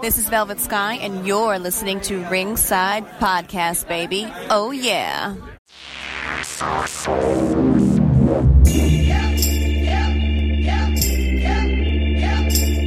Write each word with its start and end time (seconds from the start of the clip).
This 0.00 0.16
is 0.18 0.28
Velvet 0.28 0.60
Sky, 0.60 0.94
and 0.94 1.26
you're 1.26 1.58
listening 1.58 2.00
to 2.02 2.24
Ringside 2.28 3.06
Podcast, 3.18 3.86
baby. 3.88 4.26
Oh, 4.48 4.70
yeah. 4.70 5.34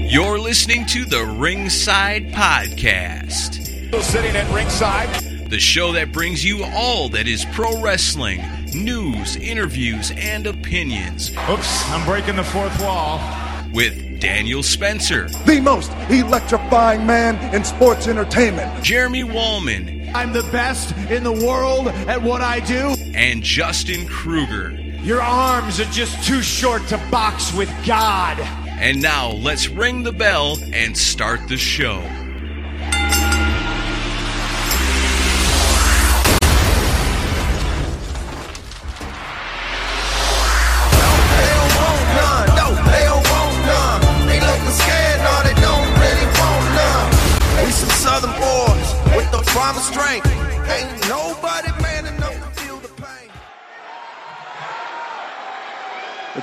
You're 0.10 0.40
listening 0.40 0.86
to 0.88 1.04
the 1.06 1.26
Ringside 1.40 2.28
Podcast, 2.32 3.56
Sitting 4.02 4.36
at 4.36 4.50
ringside. 4.54 5.10
the 5.50 5.60
show 5.60 5.92
that 5.92 6.12
brings 6.14 6.46
you 6.46 6.64
all 6.64 7.10
that 7.10 7.28
is 7.28 7.44
pro 7.52 7.82
wrestling 7.82 8.42
news, 8.74 9.36
interviews, 9.36 10.12
and 10.16 10.48
opinions 10.48 11.30
Oops, 11.50 11.90
I'm 11.92 12.06
breaking 12.06 12.38
the 12.38 12.44
fourth 12.44 12.80
wall. 12.82 13.20
with 13.74 14.13
Daniel 14.24 14.64
Spencer, 14.64 15.28
the 15.46 15.60
most 15.60 15.92
electrifying 16.10 17.06
man 17.06 17.54
in 17.54 17.66
sports 17.66 18.08
entertainment. 18.08 18.82
Jeremy 18.82 19.24
Wallman, 19.24 20.10
I'm 20.16 20.32
the 20.32 20.44
best 20.44 20.96
in 21.12 21.26
the 21.26 21.46
world 21.46 21.90
at 21.90 22.22
what 22.22 22.40
I 22.40 22.62
do. 22.62 22.96
and 23.14 23.44
Justin 23.44 24.08
Kruger. 24.08 24.70
Your 25.04 25.22
arms 25.22 25.82
are 25.82 25.92
just 25.92 26.26
too 26.26 26.42
short 26.42 26.88
to 26.88 26.98
box 27.12 27.54
with 27.54 27.70
God. 27.86 28.40
And 28.80 29.02
now 29.02 29.32
let's 29.32 29.68
ring 29.68 30.04
the 30.04 30.14
bell 30.14 30.58
and 30.72 30.98
start 30.98 31.50
the 31.50 31.58
show. 31.58 32.02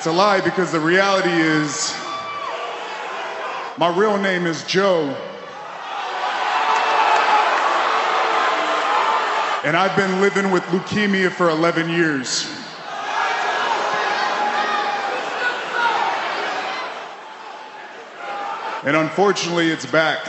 It's 0.00 0.06
a 0.06 0.12
lie 0.12 0.40
because 0.40 0.72
the 0.72 0.80
reality 0.80 1.28
is 1.28 1.94
my 3.76 3.94
real 3.94 4.16
name 4.16 4.46
is 4.46 4.64
Joe. 4.64 5.14
And 9.62 9.76
I've 9.76 9.94
been 9.98 10.22
living 10.22 10.50
with 10.52 10.62
leukemia 10.68 11.30
for 11.30 11.50
11 11.50 11.90
years. 11.90 12.46
And 18.86 18.96
unfortunately, 18.96 19.68
it's 19.70 19.84
back. 19.84 20.26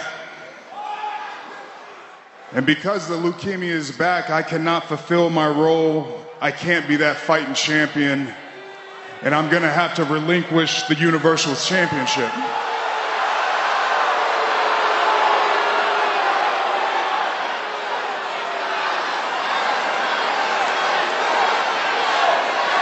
And 2.51 2.65
because 2.65 3.07
the 3.07 3.15
leukemia 3.15 3.69
is 3.69 3.89
back, 3.89 4.29
I 4.29 4.43
cannot 4.43 4.83
fulfill 4.83 5.29
my 5.29 5.47
role. 5.47 6.25
I 6.41 6.51
can't 6.51 6.89
be 6.89 6.97
that 6.97 7.15
fighting 7.15 7.53
champion. 7.53 8.33
And 9.23 9.35
I'm 9.35 9.51
going 9.51 9.61
to 9.61 9.69
have 9.69 9.93
to 9.95 10.03
relinquish 10.05 10.83
the 10.83 10.95
Universal 10.95 11.55
Championship. 11.55 12.31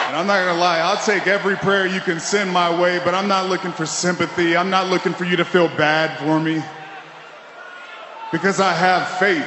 And 0.07 0.17
I'm 0.17 0.25
not 0.25 0.43
gonna 0.43 0.59
lie, 0.59 0.79
I'll 0.79 0.97
take 1.05 1.27
every 1.27 1.55
prayer 1.55 1.85
you 1.85 1.99
can 1.99 2.19
send 2.19 2.51
my 2.51 2.81
way, 2.81 2.99
but 3.05 3.13
I'm 3.13 3.27
not 3.27 3.47
looking 3.47 3.71
for 3.71 3.85
sympathy. 3.85 4.57
I'm 4.57 4.69
not 4.69 4.87
looking 4.87 5.13
for 5.13 5.25
you 5.25 5.35
to 5.35 5.45
feel 5.45 5.67
bad 5.67 6.17
for 6.19 6.39
me. 6.39 6.63
Because 8.31 8.59
I 8.59 8.73
have 8.73 9.07
faith. 9.19 9.45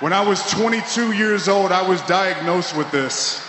When 0.00 0.12
I 0.12 0.20
was 0.20 0.42
22 0.50 1.12
years 1.12 1.48
old, 1.48 1.72
I 1.72 1.88
was 1.88 2.02
diagnosed 2.02 2.76
with 2.76 2.90
this. 2.90 3.43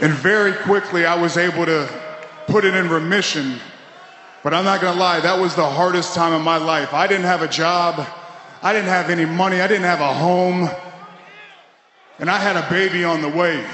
And 0.00 0.12
very 0.12 0.52
quickly, 0.52 1.06
I 1.06 1.20
was 1.20 1.36
able 1.36 1.66
to 1.66 1.88
put 2.46 2.64
it 2.64 2.74
in 2.74 2.88
remission. 2.88 3.58
But 4.42 4.54
I'm 4.54 4.64
not 4.64 4.80
gonna 4.80 4.98
lie, 4.98 5.20
that 5.20 5.38
was 5.38 5.54
the 5.54 5.68
hardest 5.68 6.14
time 6.14 6.32
of 6.32 6.42
my 6.42 6.56
life. 6.56 6.94
I 6.94 7.06
didn't 7.06 7.26
have 7.26 7.42
a 7.42 7.48
job, 7.48 8.06
I 8.62 8.72
didn't 8.72 8.88
have 8.88 9.10
any 9.10 9.24
money, 9.24 9.60
I 9.60 9.66
didn't 9.66 9.84
have 9.84 10.00
a 10.00 10.14
home. 10.14 10.70
And 12.20 12.30
I 12.30 12.38
had 12.38 12.56
a 12.56 12.68
baby 12.70 13.04
on 13.04 13.22
the 13.22 13.28
way. 13.28 13.64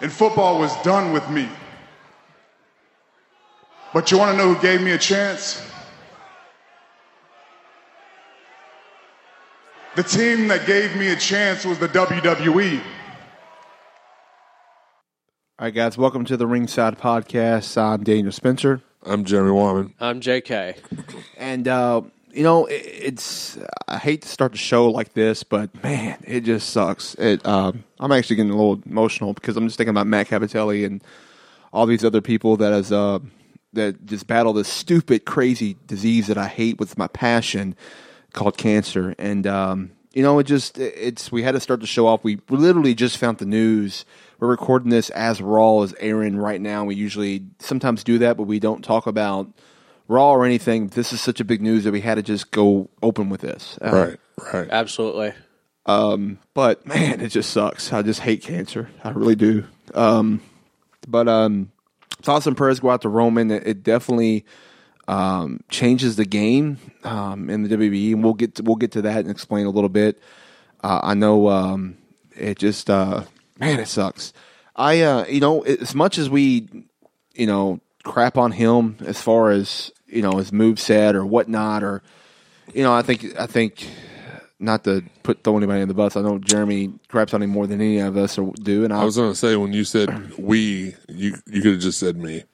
And 0.00 0.10
football 0.10 0.58
was 0.58 0.74
done 0.82 1.12
with 1.12 1.28
me. 1.30 1.48
But 3.92 4.10
you 4.10 4.18
wanna 4.18 4.36
know 4.36 4.54
who 4.54 4.60
gave 4.60 4.80
me 4.80 4.92
a 4.92 4.98
chance? 4.98 5.62
The 9.96 10.02
team 10.02 10.48
that 10.48 10.66
gave 10.66 10.94
me 10.96 11.08
a 11.08 11.16
chance 11.16 11.64
was 11.64 11.78
the. 11.78 11.88
WWE. 11.88 12.80
All 15.58 15.64
right, 15.64 15.74
guys, 15.74 15.96
welcome 15.96 16.26
to 16.26 16.36
the 16.36 16.46
Ringside 16.46 16.98
Podcast. 16.98 17.80
I'm 17.80 18.04
Daniel 18.04 18.30
Spencer, 18.30 18.82
I'm 19.02 19.24
Jeremy 19.24 19.52
Warman. 19.52 19.94
I'm 19.98 20.20
JK. 20.20 20.76
and 21.38 21.66
uh, 21.66 22.02
you 22.30 22.42
know 22.42 22.66
it, 22.66 22.74
it's. 22.84 23.56
I 23.88 23.96
hate 23.96 24.20
to 24.20 24.28
start 24.28 24.52
the 24.52 24.58
show 24.58 24.90
like 24.90 25.14
this, 25.14 25.44
but 25.44 25.70
man, 25.82 26.18
it 26.24 26.42
just 26.42 26.68
sucks. 26.68 27.14
It. 27.14 27.46
Um, 27.46 27.84
I'm 27.98 28.12
actually 28.12 28.36
getting 28.36 28.52
a 28.52 28.54
little 28.54 28.82
emotional 28.84 29.32
because 29.32 29.56
I'm 29.56 29.66
just 29.66 29.78
thinking 29.78 29.92
about 29.92 30.06
Matt 30.06 30.28
Cappotelli 30.28 30.84
and 30.84 31.02
all 31.72 31.86
these 31.86 32.04
other 32.04 32.20
people 32.20 32.58
that 32.58 32.74
has 32.74 32.92
uh, 32.92 33.20
that 33.72 34.04
just 34.04 34.26
battle 34.26 34.52
this 34.52 34.68
stupid, 34.68 35.24
crazy 35.24 35.78
disease 35.86 36.26
that 36.26 36.36
I 36.36 36.48
hate 36.48 36.78
with 36.78 36.98
my 36.98 37.06
passion 37.06 37.74
called 38.34 38.58
cancer. 38.58 39.14
And 39.18 39.46
um, 39.46 39.92
you 40.12 40.22
know, 40.22 40.38
it 40.38 40.44
just 40.44 40.76
it's 40.76 41.32
we 41.32 41.44
had 41.44 41.52
to 41.52 41.60
start 41.60 41.80
the 41.80 41.86
show 41.86 42.06
off. 42.06 42.22
We 42.22 42.40
literally 42.50 42.94
just 42.94 43.16
found 43.16 43.38
the 43.38 43.46
news. 43.46 44.04
We're 44.38 44.48
recording 44.48 44.90
this 44.90 45.08
as 45.10 45.40
Raw 45.40 45.80
is 45.82 45.94
airing 45.98 46.36
right 46.36 46.60
now. 46.60 46.84
We 46.84 46.94
usually 46.94 47.46
sometimes 47.58 48.04
do 48.04 48.18
that, 48.18 48.36
but 48.36 48.44
we 48.44 48.60
don't 48.60 48.84
talk 48.84 49.06
about 49.06 49.50
Raw 50.08 50.30
or 50.32 50.44
anything. 50.44 50.88
This 50.88 51.12
is 51.12 51.20
such 51.20 51.40
a 51.40 51.44
big 51.44 51.62
news 51.62 51.84
that 51.84 51.92
we 51.92 52.02
had 52.02 52.16
to 52.16 52.22
just 52.22 52.50
go 52.50 52.90
open 53.02 53.30
with 53.30 53.40
this. 53.40 53.78
Uh, 53.82 53.90
Right, 53.92 54.52
right. 54.52 54.68
Absolutely. 54.70 55.32
but 56.52 56.86
man, 56.86 57.20
it 57.20 57.28
just 57.28 57.50
sucks. 57.50 57.92
I 57.92 58.02
just 58.02 58.20
hate 58.20 58.42
cancer. 58.42 58.90
I 59.02 59.10
really 59.10 59.36
do. 59.36 59.64
Um, 59.94 60.42
but 61.08 61.28
um, 61.28 61.72
thoughts 62.22 62.46
and 62.46 62.56
prayers 62.56 62.80
go 62.80 62.90
out 62.90 63.02
to 63.02 63.08
Roman. 63.08 63.50
It, 63.50 63.66
it 63.66 63.82
definitely 63.82 64.44
um, 65.08 65.60
changes 65.70 66.16
the 66.16 66.24
game 66.26 66.78
um, 67.04 67.48
in 67.48 67.62
the 67.62 67.74
WWE, 67.74 68.12
and 68.12 68.24
we'll 68.24 68.34
get 68.34 68.56
to, 68.56 68.62
we'll 68.62 68.76
get 68.76 68.92
to 68.92 69.02
that 69.02 69.18
and 69.20 69.30
explain 69.30 69.64
a 69.66 69.70
little 69.70 69.88
bit. 69.88 70.20
Uh, 70.82 71.00
I 71.02 71.14
know 71.14 71.48
um, 71.48 71.96
it 72.34 72.58
just 72.58 72.90
uh, 72.90 73.22
man, 73.58 73.80
it 73.80 73.88
sucks. 73.88 74.32
I 74.74 75.00
uh, 75.02 75.26
you 75.26 75.40
know 75.40 75.62
as 75.62 75.94
much 75.94 76.18
as 76.18 76.28
we 76.28 76.68
you 77.34 77.46
know 77.46 77.80
crap 78.04 78.36
on 78.36 78.52
him 78.52 78.96
as 79.04 79.20
far 79.20 79.50
as 79.50 79.90
you 80.06 80.22
know 80.22 80.32
his 80.38 80.52
move 80.52 80.78
set 80.78 81.16
or 81.16 81.24
whatnot 81.26 81.82
or 81.82 82.02
you 82.74 82.82
know 82.82 82.92
I 82.92 83.02
think 83.02 83.38
I 83.38 83.46
think 83.46 83.88
not 84.58 84.84
to 84.84 85.02
put 85.22 85.44
throw 85.44 85.56
anybody 85.56 85.80
in 85.80 85.88
the 85.88 85.94
bus. 85.94 86.16
I 86.16 86.22
know 86.22 86.38
Jeremy 86.38 86.92
craps 87.08 87.34
on 87.34 87.42
him 87.42 87.50
more 87.50 87.66
than 87.66 87.80
any 87.80 87.98
of 87.98 88.16
us 88.16 88.38
do, 88.62 88.84
and 88.84 88.92
I, 88.92 89.00
I 89.02 89.04
was 89.04 89.16
going 89.16 89.30
to 89.30 89.36
say 89.36 89.56
when 89.56 89.72
you 89.72 89.84
said 89.84 90.34
we, 90.38 90.94
you 91.08 91.36
you 91.46 91.62
could 91.62 91.72
have 91.72 91.80
just 91.80 91.98
said 91.98 92.16
me. 92.16 92.44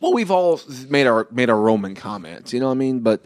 well, 0.00 0.12
we've 0.12 0.30
all 0.30 0.60
made 0.88 1.06
our 1.06 1.26
made 1.30 1.50
our 1.50 1.58
Roman 1.60 1.94
comments, 1.94 2.52
you 2.52 2.60
know 2.60 2.66
what 2.66 2.72
I 2.72 2.76
mean? 2.76 3.00
But 3.00 3.24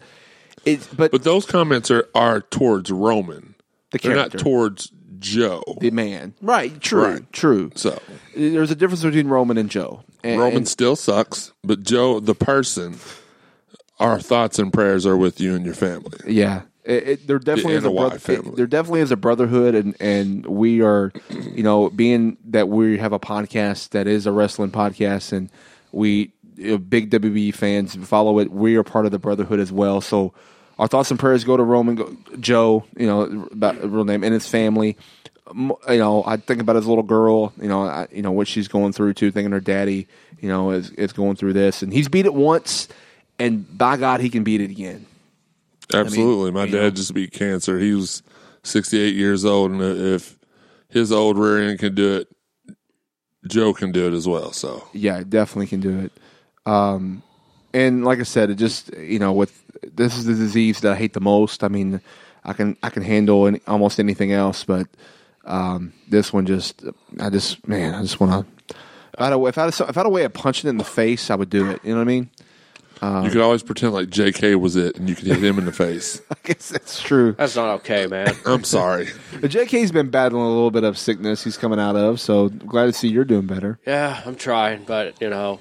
it's 0.65 0.87
but, 0.87 1.11
But 1.13 1.25
those 1.25 1.47
comments 1.47 1.91
are 1.91 2.09
are 2.15 2.41
towards 2.41 2.91
Roman. 2.91 3.55
the 3.91 3.99
They're 3.99 4.15
character, 4.15 4.39
not 4.39 4.43
towards 4.45 4.93
Joe. 5.19 5.63
the 5.81 5.91
man, 5.91 6.35
right? 6.43 6.79
True, 6.81 7.03
Right. 7.05 7.33
true. 7.33 7.71
So 7.75 8.01
There's 8.35 8.71
a 8.71 8.75
difference 8.75 9.03
between 9.03 9.29
Roman 9.29 9.57
and 9.59 9.71
Joe. 9.71 10.03
And, 10.25 10.41
Roman 10.41 10.57
and- 10.59 10.69
still 10.69 10.97
sucks, 10.97 11.53
but 11.63 11.83
Joe, 11.83 12.21
the 12.21 12.35
person, 12.35 12.97
our 13.99 14.21
thoughts 14.21 14.59
and 14.59 14.73
prayers 14.73 15.07
are 15.07 15.17
with 15.17 15.41
you 15.41 15.55
and 15.55 15.65
your 15.65 15.75
family. 15.75 16.19
Yeah, 16.27 16.63
it, 16.85 17.09
it, 17.09 17.27
there 17.27 17.39
definitely 17.39 17.73
The 17.75 17.79
is 17.79 17.85
a 17.85 17.89
NOI 17.91 17.97
brother, 18.01 18.19
family. 18.19 18.53
there 18.57 18.67
definitely 18.67 19.01
is 19.01 19.11
a 19.11 19.17
brotherhood, 19.17 19.75
and 19.75 19.97
and 20.01 20.45
we 20.47 20.83
are, 20.83 21.13
you 21.31 21.63
know, 21.63 21.91
being 21.91 22.37
that 22.47 22.69
we 22.69 22.99
have 22.99 23.13
a 23.13 23.21
podcast 23.21 23.91
that 23.91 24.07
is 24.07 24.27
a 24.27 24.33
wrestling 24.33 24.71
podcast, 24.71 25.33
and 25.33 25.51
we 25.93 26.33
you 26.57 26.79
big 26.79 27.11
WWE 27.11 27.55
fans 27.55 27.95
follow 27.97 28.39
it. 28.39 28.51
We 28.51 28.77
are 28.77 28.83
part 28.83 29.05
of 29.07 29.13
the 29.13 29.19
brotherhood 29.19 29.61
as 29.61 29.71
well. 29.73 30.01
So 30.01 30.33
our 30.79 30.87
thoughts 30.89 31.11
and 31.11 31.19
prayers 31.21 31.45
go 31.45 31.57
to 31.57 31.63
Roman 31.63 31.95
go, 31.97 32.17
Joe, 32.41 32.85
you 32.97 33.07
know, 33.07 33.49
about 33.53 33.83
real 33.83 34.05
name 34.05 34.23
and 34.25 34.33
his 34.35 34.47
family. 34.47 34.97
You 35.55 35.77
know, 35.89 36.25
I 36.27 36.37
think 36.37 36.61
about 36.61 36.77
his 36.77 36.87
little 36.87 37.05
girl. 37.05 37.53
You 37.61 37.69
know, 37.69 37.83
I, 37.83 38.09
you 38.11 38.23
know 38.23 38.33
what 38.33 38.49
she's 38.49 38.69
going 38.69 38.93
through 38.93 39.15
too. 39.15 39.31
Thinking 39.31 39.53
her 39.53 39.61
daddy, 39.61 40.09
you 40.41 40.49
know, 40.49 40.71
is 40.71 40.91
is 40.91 41.13
going 41.13 41.37
through 41.37 41.53
this, 41.53 41.83
and 41.83 41.93
he's 41.93 42.09
beat 42.09 42.27
it 42.27 42.35
once, 42.35 42.89
and 43.39 43.79
by 43.79 43.97
God, 43.97 44.21
he 44.21 44.29
can 44.29 44.45
beat 44.45 44.61
it 44.61 44.71
again. 44.71 45.07
Absolutely. 45.93 46.51
My 46.51 46.67
dad 46.67 46.73
know. 46.73 46.91
just 46.91 47.15
beat 47.15 47.33
cancer. 47.33 47.79
He 47.79 47.93
was 47.93 48.23
68 48.65 49.15
years 49.15 49.45
old, 49.45 49.71
and 49.71 49.81
if 49.81 50.37
his 50.89 51.13
old 51.13 51.39
rear 51.39 51.69
end 51.69 51.79
can 51.79 51.95
do 51.95 52.17
it, 52.17 52.29
Joe 53.47 53.73
can 53.73 53.93
do 53.93 54.07
it 54.07 54.13
as 54.13 54.27
well. 54.27 54.53
So 54.53 54.83
Yeah, 54.93 55.23
definitely 55.27 55.69
can 55.69 55.81
do 55.81 56.01
it. 56.01 56.13
Um, 56.67 57.23
and 57.73 58.05
like 58.05 58.19
I 58.19 58.25
said, 58.25 58.51
it 58.51 58.57
just 58.57 58.93
you 58.97 59.19
know 59.19 59.33
with 59.33 59.63
this 59.95 60.17
is 60.17 60.25
the 60.25 60.35
disease 60.35 60.81
that 60.81 60.93
I 60.93 60.97
hate 60.97 61.13
the 61.13 61.21
most. 61.21 61.63
I 61.63 61.69
mean, 61.69 62.01
I 62.45 62.53
can 62.53 62.77
I 62.83 62.91
can 62.91 63.03
handle 63.03 63.47
any, 63.47 63.61
almost 63.67 64.01
anything 64.01 64.33
else, 64.33 64.65
but 64.65 64.89
um, 65.47 65.93
this 66.09 66.33
one 66.33 66.45
just 66.47 66.85
I 67.19 67.31
just 67.31 67.67
man 67.67 67.95
I 67.95 68.03
just 68.03 68.21
want 68.21 68.47
to. 68.47 68.75
If 69.15 69.21
I, 69.21 69.25
had 69.25 69.33
a, 69.33 69.47
if, 69.47 69.57
I 69.57 69.65
had 69.65 69.81
a, 69.81 69.89
if 69.89 69.97
I 69.97 70.01
had 70.01 70.07
a 70.07 70.11
way 70.11 70.25
of 70.25 70.35
punching 70.35 70.69
it 70.69 70.71
in 70.71 70.77
the 70.77 70.85
face, 70.85 71.31
I 71.31 71.37
would 71.37 71.49
do 71.49 71.71
it. 71.71 71.81
You 71.83 71.93
know 71.93 72.01
what 72.01 72.03
I 72.03 72.05
mean? 72.05 72.31
you 73.03 73.31
could 73.31 73.41
always 73.41 73.63
pretend 73.63 73.93
like 73.93 74.09
J.K. 74.09 74.55
was 74.57 74.77
it, 74.77 74.97
and 74.97 75.09
you 75.09 75.15
could 75.15 75.27
hit 75.27 75.43
him 75.43 75.59
in 75.59 75.65
the 75.65 75.73
face. 75.73 76.21
I 76.31 76.35
guess 76.43 76.69
that's 76.69 77.03
true. 77.03 77.33
That's 77.33 77.57
not 77.57 77.77
okay, 77.77 78.07
man. 78.07 78.35
I'm 78.47 78.65
sorry. 78.65 79.09
But 79.41 79.51
JK's 79.51 79.93
been 79.93 80.11
battling 80.11 80.43
a 80.43 80.49
little 80.49 80.71
bit 80.71 80.85
of 80.85 80.97
sickness. 80.97 81.45
He's 81.45 81.57
coming 81.57 81.79
out 81.79 81.97
of, 81.97 82.21
so 82.21 82.49
glad 82.49 82.87
to 82.87 82.93
see 82.93 83.09
you're 83.09 83.25
doing 83.25 83.47
better. 83.47 83.79
Yeah, 83.87 84.23
I'm 84.25 84.37
trying, 84.37 84.85
but 84.85 85.21
you 85.21 85.29
know, 85.29 85.61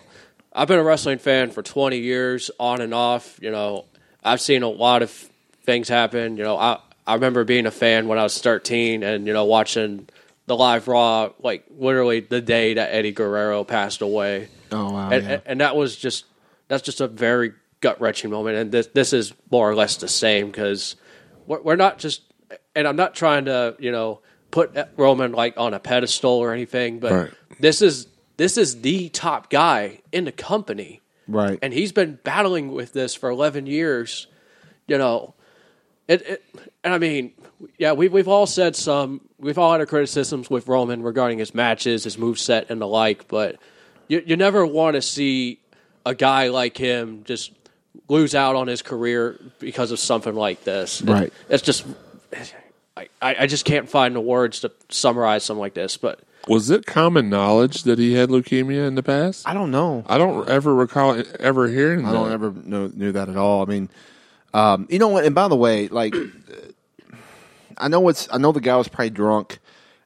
I've 0.54 0.68
been 0.68 0.80
a 0.80 0.84
wrestling 0.84 1.20
fan 1.20 1.52
for 1.52 1.62
20 1.62 1.98
years, 1.98 2.52
on 2.60 2.82
and 2.82 2.94
off. 2.94 3.38
You 3.42 3.52
know, 3.52 3.86
I've 4.24 4.42
seen 4.42 4.64
a 4.64 4.70
lot 4.70 5.02
of 5.02 5.12
things 5.64 5.90
happen. 5.90 6.38
You 6.38 6.44
know, 6.44 6.58
I 6.58 6.80
I 7.08 7.14
remember 7.16 7.44
being 7.44 7.66
a 7.66 7.72
fan 7.72 8.08
when 8.08 8.18
I 8.18 8.24
was 8.24 8.40
13, 8.40 9.04
and 9.04 9.28
you 9.28 9.34
know, 9.34 9.46
watching 9.46 10.08
the 10.48 10.56
live 10.56 10.88
Raw, 10.88 11.32
like 11.40 11.66
literally 11.78 12.20
the 12.22 12.42
day 12.42 12.74
that 12.76 12.94
Eddie 12.94 13.12
Guerrero 13.12 13.64
passed 13.64 14.02
away, 14.02 14.50
Oh 14.72 14.92
wow! 14.92 15.10
and, 15.10 15.24
yeah. 15.24 15.40
and, 15.46 15.62
that 15.62 15.76
was 15.76 15.96
just 15.96 16.26
that's 16.68 16.84
just 16.84 17.02
a 17.02 17.08
very 17.08 17.54
gut 17.82 18.00
wrenching 18.02 18.30
moment. 18.32 18.58
And 18.58 18.72
this 18.72 18.88
this 18.88 19.14
is 19.14 19.34
more 19.52 19.70
or 19.70 19.76
less 19.76 19.98
the 19.98 20.08
same 20.08 20.48
because 20.48 20.96
we're, 21.46 21.62
we're 21.62 21.76
not 21.76 22.00
just, 22.00 22.22
and 22.76 22.88
I'm 22.88 22.96
not 22.96 23.14
trying 23.16 23.46
to 23.46 23.76
you 23.80 23.92
know 23.92 24.22
put 24.52 24.76
Roman 24.98 25.32
like 25.34 25.56
on 25.58 25.74
a 25.74 25.80
pedestal 25.80 26.32
or 26.32 26.54
anything, 26.54 27.00
but 27.00 27.12
Right. 27.12 27.32
this 27.60 27.82
is 27.82 28.08
this 28.38 28.58
is 28.58 28.82
the 28.82 29.10
top 29.10 29.50
guy 29.50 30.02
in 30.12 30.26
the 30.26 30.32
company, 30.32 31.02
right. 31.28 31.58
and 31.62 31.74
he's 31.74 31.92
been 31.92 32.20
battling 32.24 32.72
with 32.72 32.94
this 32.94 33.16
for 33.16 33.30
11 33.30 33.66
years. 33.66 34.28
You 34.88 34.98
know, 34.98 35.34
it, 36.08 36.22
it 36.22 36.44
and 36.86 36.94
I 36.94 36.98
mean, 37.00 37.34
yeah, 37.78 37.92
we've 37.92 38.14
we've 38.14 38.28
all 38.30 38.46
said 38.48 38.76
some, 38.78 39.20
we've 39.40 39.58
all 39.58 39.72
had 39.72 39.82
our 39.82 39.86
criticisms 39.86 40.50
with 40.50 40.68
Roman 40.70 41.04
regarding 41.04 41.40
his 41.40 41.54
matches, 41.54 42.06
his 42.06 42.16
moveset, 42.16 42.70
and 42.70 42.80
the 42.80 42.88
like, 42.88 43.28
but 43.28 43.58
you 44.08 44.24
you 44.26 44.38
never 44.38 44.66
want 44.66 44.96
to 44.96 45.02
see 45.02 45.60
a 46.06 46.16
guy 46.16 46.48
like 46.50 46.78
him 46.78 47.24
just 47.26 47.52
lose 48.08 48.36
out 48.36 48.56
on 48.56 48.68
his 48.68 48.82
career 48.82 49.40
because 49.60 49.92
of 49.92 50.00
something 50.00 50.36
like 50.36 50.64
this. 50.64 51.02
It- 51.02 51.10
Right. 51.10 51.34
it's 51.50 51.64
just. 51.64 51.86
I, 52.98 53.10
I 53.22 53.36
I 53.42 53.48
just 53.48 53.66
can't 53.66 53.90
find 53.90 54.16
the 54.16 54.22
words 54.22 54.62
to 54.62 54.72
summarize 54.90 55.44
something 55.44 55.60
like 55.60 55.74
this, 55.74 55.98
but 55.98 56.20
Was 56.48 56.70
it 56.70 56.86
common 56.86 57.30
knowledge 57.30 57.84
that 57.84 58.00
he 58.00 58.14
had 58.14 58.30
leukemia 58.30 58.88
in 58.88 58.96
the 58.96 59.04
past? 59.04 59.48
I 59.48 59.54
don't 59.54 59.72
know. 59.72 60.06
I 60.08 60.18
don't 60.18 60.48
ever 60.48 60.74
recall 60.74 61.22
ever 61.40 61.68
hearing 61.68 62.06
I 62.06 62.12
that. 62.12 62.18
don't 62.18 62.32
ever 62.32 62.54
know, 62.64 62.88
knew 62.94 63.12
that 63.12 63.28
at 63.30 63.36
all. 63.38 63.64
I 63.64 63.66
mean, 63.66 63.90
um, 64.54 64.88
you 64.90 65.00
know 65.00 65.10
what? 65.10 65.26
And 65.26 65.36
by 65.36 65.48
the 65.50 65.56
way, 65.58 65.88
like, 65.90 66.14
I 67.78 67.88
know 67.88 68.08
it's 68.10 68.28
I 68.32 68.38
know 68.38 68.52
the 68.52 68.62
guy 68.62 68.76
was 68.76 68.88
probably 68.88 69.10
drunk, 69.12 69.60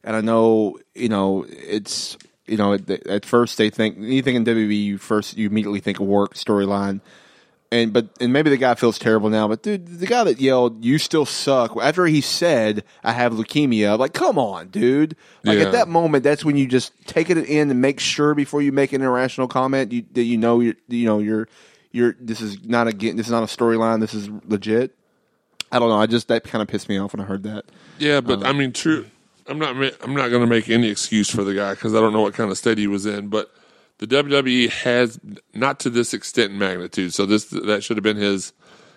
and 0.04 0.16
I 0.16 0.22
know 0.22 0.78
you 0.96 1.10
know 1.10 1.46
it's 1.50 2.18
you 2.48 2.58
know 2.58 2.74
at, 2.74 2.90
at 2.90 3.26
first 3.26 3.58
they 3.58 3.70
think 3.70 3.98
anything 3.98 4.36
in 4.36 4.46
WWE 4.46 4.84
you 4.84 4.98
first 4.98 5.38
you 5.38 5.48
immediately 5.48 5.80
think 5.80 6.00
of 6.00 6.08
work 6.08 6.34
storyline. 6.36 7.02
And 7.72 7.94
but 7.94 8.08
and 8.20 8.34
maybe 8.34 8.50
the 8.50 8.58
guy 8.58 8.74
feels 8.74 8.98
terrible 8.98 9.30
now, 9.30 9.48
but 9.48 9.62
dude, 9.62 10.00
the 10.00 10.08
guy 10.08 10.24
that 10.24 10.42
yelled 10.42 10.84
"You 10.84 10.98
still 10.98 11.26
suck" 11.26 11.78
after 11.80 12.08
he 12.08 12.20
said 12.20 12.84
"I 13.04 13.12
have 13.12 13.34
leukemia," 13.34 14.00
like, 14.00 14.14
come 14.14 14.40
on, 14.40 14.70
dude! 14.70 15.16
Like 15.44 15.60
Yeah. 15.60 15.66
at 15.66 15.72
that 15.74 15.88
moment, 15.88 16.24
that's 16.24 16.44
when 16.44 16.58
you 16.58 16.66
just 16.66 16.94
take 17.06 17.30
it 17.30 17.38
in 17.38 17.70
and 17.70 17.80
make 17.80 18.00
sure 18.00 18.34
before 18.34 18.64
you 18.64 18.72
make 18.72 18.92
an 18.92 19.04
irrational 19.04 19.48
comment 19.48 19.92
you, 19.92 20.04
that 20.14 20.24
you 20.24 20.36
know 20.36 20.60
you 20.62 20.74
you 20.88 21.06
know 21.06 21.20
you're 21.20 21.48
you're 21.92 22.16
this 22.20 22.42
is 22.42 22.66
not 22.66 22.88
a 22.88 22.92
this 22.92 23.28
is 23.28 23.32
not 23.32 23.44
a 23.44 23.46
storyline. 23.46 24.00
This 24.00 24.16
is 24.16 24.30
legit. 24.48 24.96
I 25.72 25.80
don't 25.80 25.90
know. 25.90 26.00
I 26.00 26.08
just 26.08 26.28
that 26.30 26.44
kind 26.44 26.62
of 26.62 26.68
pissed 26.68 26.90
me 26.90 26.98
off 26.98 27.14
when 27.14 27.22
I 27.22 27.26
heard 27.26 27.44
that. 27.44 27.66
Yeah, 27.98 28.22
but 28.22 28.46
I 28.46 28.54
mean, 28.54 28.74
true. 28.74 29.06
I'm 29.48 29.60
not. 29.60 29.76
I'm 30.02 30.14
not 30.14 30.30
going 30.30 30.42
to 30.42 30.48
make 30.48 30.70
any 30.70 30.90
excuse 30.90 31.30
for 31.30 31.44
the 31.44 31.54
guy 31.54 31.74
because 31.74 31.96
I 31.96 32.00
don't 32.00 32.14
know 32.14 32.22
what 32.22 32.34
kind 32.34 32.52
of 32.52 32.58
state 32.58 32.78
he 32.78 32.88
was 32.88 33.06
in. 33.06 33.28
But 33.30 33.52
the 33.98 34.08
WWE 34.08 34.70
has 34.70 35.20
not 35.54 35.80
to 35.82 35.90
this 35.90 36.14
extent 36.14 36.52
and 36.52 36.60
magnitude. 36.60 37.14
So 37.14 37.26
this 37.26 37.46
that 37.46 37.84
should 37.84 37.98
have 37.98 38.04
been 38.04 38.18
his 38.18 38.54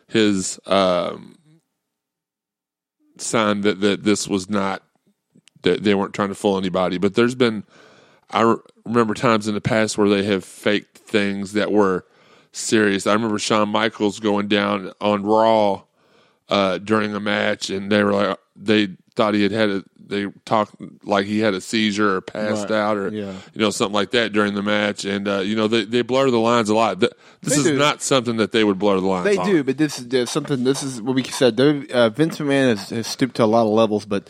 his 0.09 0.61
um, 0.67 1.37
sign 3.19 3.63
that 3.63 3.81
that 3.81 4.05
this 4.05 4.29
was 4.29 4.49
not 4.51 4.83
that 5.63 5.83
they 5.83 5.95
weren't 5.95 6.15
trying 6.15 6.29
to 6.29 6.35
fool 6.35 6.59
anybody. 6.59 6.99
But 6.99 7.15
there's 7.15 7.35
been 7.35 7.65
I 8.31 8.57
remember 8.85 9.15
times 9.15 9.49
in 9.49 9.55
the 9.55 9.61
past 9.61 9.99
where 9.99 10.09
they 10.09 10.25
have 10.25 10.45
faked 10.45 10.99
things 10.99 11.53
that 11.53 11.73
were 11.73 12.05
serious. 12.53 13.07
I 13.07 13.13
remember 13.15 13.39
Shawn 13.39 13.69
Michaels 13.69 14.21
going 14.21 14.49
down 14.49 14.93
on 15.01 15.23
Raw 15.23 15.83
uh, 16.53 16.79
during 16.79 17.15
a 17.15 17.21
match, 17.21 17.71
and 17.71 17.91
they 17.91 18.03
were 18.05 18.13
like, 18.13 18.39
they 18.57 18.89
thought 19.15 19.35
he 19.35 19.43
had 19.43 19.53
had 19.53 19.71
a, 19.71 19.85
they 20.05 20.27
talked 20.45 20.75
like 21.05 21.25
he 21.27 21.39
had 21.39 21.55
a 21.55 21.61
seizure 21.61 22.17
or 22.17 22.21
passed 22.21 22.69
Right. 22.71 22.79
out 22.79 22.97
or 22.99 23.09
Yeah. 23.11 23.33
you 23.55 23.61
know 23.61 23.71
something 23.71 23.95
like 23.95 24.11
that 24.13 24.33
during 24.33 24.55
the 24.55 24.63
match, 24.63 25.05
and 25.05 25.27
uh, 25.29 25.39
you 25.41 25.57
know 25.57 25.69
they 25.69 25.85
they 25.85 26.03
blur 26.03 26.31
the 26.31 26.39
lines 26.39 26.69
a 26.69 26.75
lot. 26.75 27.01
This 27.01 27.11
They 27.43 27.55
is 27.57 27.65
do. 27.65 27.77
not 27.79 28.03
something 28.03 28.37
that 28.37 28.53
they 28.53 28.65
would 28.65 28.79
blur 28.79 29.01
the 29.01 29.07
lines. 29.07 29.25
They 29.25 29.37
on. 29.39 29.47
do, 29.47 29.65
but 29.65 29.79
this 29.79 29.99
is 29.99 30.31
something. 30.31 30.65
This 30.65 30.83
is 30.83 31.01
what 31.01 31.15
we 31.15 31.23
said. 31.25 31.59
Uh, 31.59 32.09
Vince 32.11 32.39
McMahon 32.39 32.69
has, 32.77 32.91
has 32.91 33.07
stooped 33.07 33.37
to 33.37 33.45
a 33.45 33.47
lot 33.47 33.63
of 33.63 33.73
levels, 33.73 34.05
but 34.05 34.29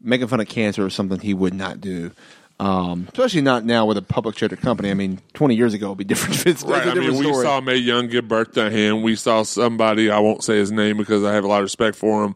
making 0.00 0.28
fun 0.28 0.40
of 0.40 0.48
cancer 0.48 0.86
is 0.86 0.94
something 0.94 1.20
he 1.20 1.34
would 1.34 1.54
not 1.54 1.80
do. 1.80 2.12
Um, 2.60 3.06
especially 3.12 3.42
not 3.42 3.64
now 3.64 3.86
with 3.86 3.96
a 3.98 4.02
public 4.02 4.34
traded 4.34 4.60
company. 4.60 4.90
I 4.90 4.94
mean, 4.94 5.20
20 5.34 5.54
years 5.54 5.74
ago 5.74 5.86
it'd 5.86 5.98
be 5.98 6.04
different. 6.12 6.44
It's, 6.46 6.62
Right. 6.64 6.78
it's 6.78 6.86
a 6.88 6.90
I 6.90 6.94
mean, 6.94 7.10
different 7.12 7.36
we 7.36 7.42
saw 7.42 7.60
Mae 7.60 7.76
Young 7.76 8.08
give 8.08 8.26
birth 8.26 8.52
to 8.54 8.68
him. 8.68 9.02
We 9.02 9.14
saw 9.14 9.44
somebody, 9.44 10.10
I 10.10 10.18
won't 10.18 10.42
say 10.42 10.56
his 10.56 10.72
name 10.72 10.96
because 10.96 11.22
I 11.24 11.32
have 11.34 11.44
a 11.44 11.46
lot 11.48 11.58
of 11.58 11.62
respect 11.64 11.96
for 11.96 12.24
him, 12.24 12.34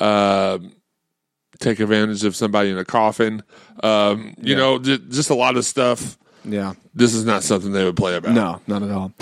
uh, 0.00 0.58
take 1.58 1.80
advantage 1.80 2.22
of 2.24 2.36
somebody 2.36 2.70
in 2.70 2.78
a 2.78 2.84
coffin. 2.84 3.42
Um, 3.82 4.34
you 4.40 4.54
know, 4.54 4.78
j- 4.78 4.98
just 5.08 5.30
a 5.30 5.34
lot 5.34 5.56
of 5.56 5.64
stuff. 5.64 6.16
yeah. 6.44 6.74
This 6.94 7.12
is 7.14 7.24
not 7.24 7.42
something 7.42 7.72
they 7.72 7.84
would 7.84 7.96
play 7.96 8.14
about. 8.16 8.32
No, 8.34 8.60
not 8.66 8.82
at 8.82 8.90
all. 8.90 9.12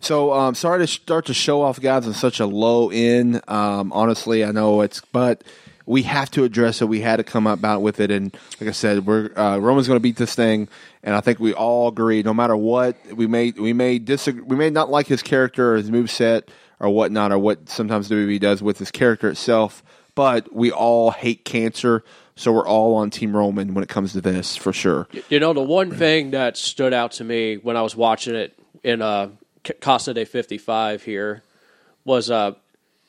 So 0.00 0.32
um, 0.32 0.54
sorry 0.54 0.78
to 0.78 0.86
start 0.86 1.26
to 1.26 1.34
show 1.34 1.60
off 1.62 1.80
guys 1.80 2.06
on 2.06 2.14
such 2.14 2.38
a 2.40 2.46
low 2.46 2.88
end. 2.90 3.42
Um, 3.48 3.92
honestly, 3.92 4.44
I 4.44 4.52
know 4.52 4.80
it's, 4.82 5.00
but 5.12 5.42
we 5.88 6.02
have 6.02 6.30
to 6.32 6.44
address 6.44 6.82
it. 6.82 6.88
We 6.88 7.00
had 7.00 7.16
to 7.16 7.24
come 7.24 7.46
up 7.46 7.64
out 7.64 7.80
with 7.80 7.98
it, 7.98 8.10
and 8.10 8.36
like 8.60 8.68
I 8.68 8.72
said, 8.72 9.06
we're 9.06 9.32
uh, 9.34 9.56
Roman's 9.56 9.88
going 9.88 9.96
to 9.96 10.02
beat 10.02 10.16
this 10.16 10.34
thing, 10.34 10.68
and 11.02 11.14
I 11.14 11.22
think 11.22 11.40
we 11.40 11.54
all 11.54 11.88
agree. 11.88 12.22
No 12.22 12.34
matter 12.34 12.54
what, 12.54 12.96
we 13.14 13.26
may 13.26 13.52
we 13.52 13.72
may 13.72 13.98
disagree. 13.98 14.42
We 14.42 14.54
may 14.54 14.68
not 14.68 14.90
like 14.90 15.06
his 15.06 15.22
character 15.22 15.72
or 15.72 15.76
his 15.78 15.90
move 15.90 16.10
set 16.10 16.50
or 16.78 16.90
whatnot, 16.90 17.32
or 17.32 17.38
what 17.38 17.70
sometimes 17.70 18.10
WWE 18.10 18.38
does 18.38 18.62
with 18.62 18.78
his 18.78 18.90
character 18.90 19.30
itself. 19.30 19.82
But 20.14 20.54
we 20.54 20.70
all 20.70 21.10
hate 21.10 21.46
cancer, 21.46 22.04
so 22.36 22.52
we're 22.52 22.68
all 22.68 22.96
on 22.96 23.08
Team 23.08 23.34
Roman 23.34 23.72
when 23.72 23.82
it 23.82 23.88
comes 23.88 24.12
to 24.12 24.20
this 24.20 24.56
for 24.56 24.74
sure. 24.74 25.08
You 25.30 25.40
know, 25.40 25.54
the 25.54 25.62
one 25.62 25.90
thing 25.90 26.32
that 26.32 26.58
stood 26.58 26.92
out 26.92 27.12
to 27.12 27.24
me 27.24 27.56
when 27.56 27.78
I 27.78 27.82
was 27.82 27.96
watching 27.96 28.34
it 28.34 28.58
in 28.84 29.00
uh, 29.00 29.30
Casa 29.80 30.12
de 30.12 30.26
55 30.26 31.02
here 31.02 31.42
was, 32.04 32.30
uh, 32.30 32.52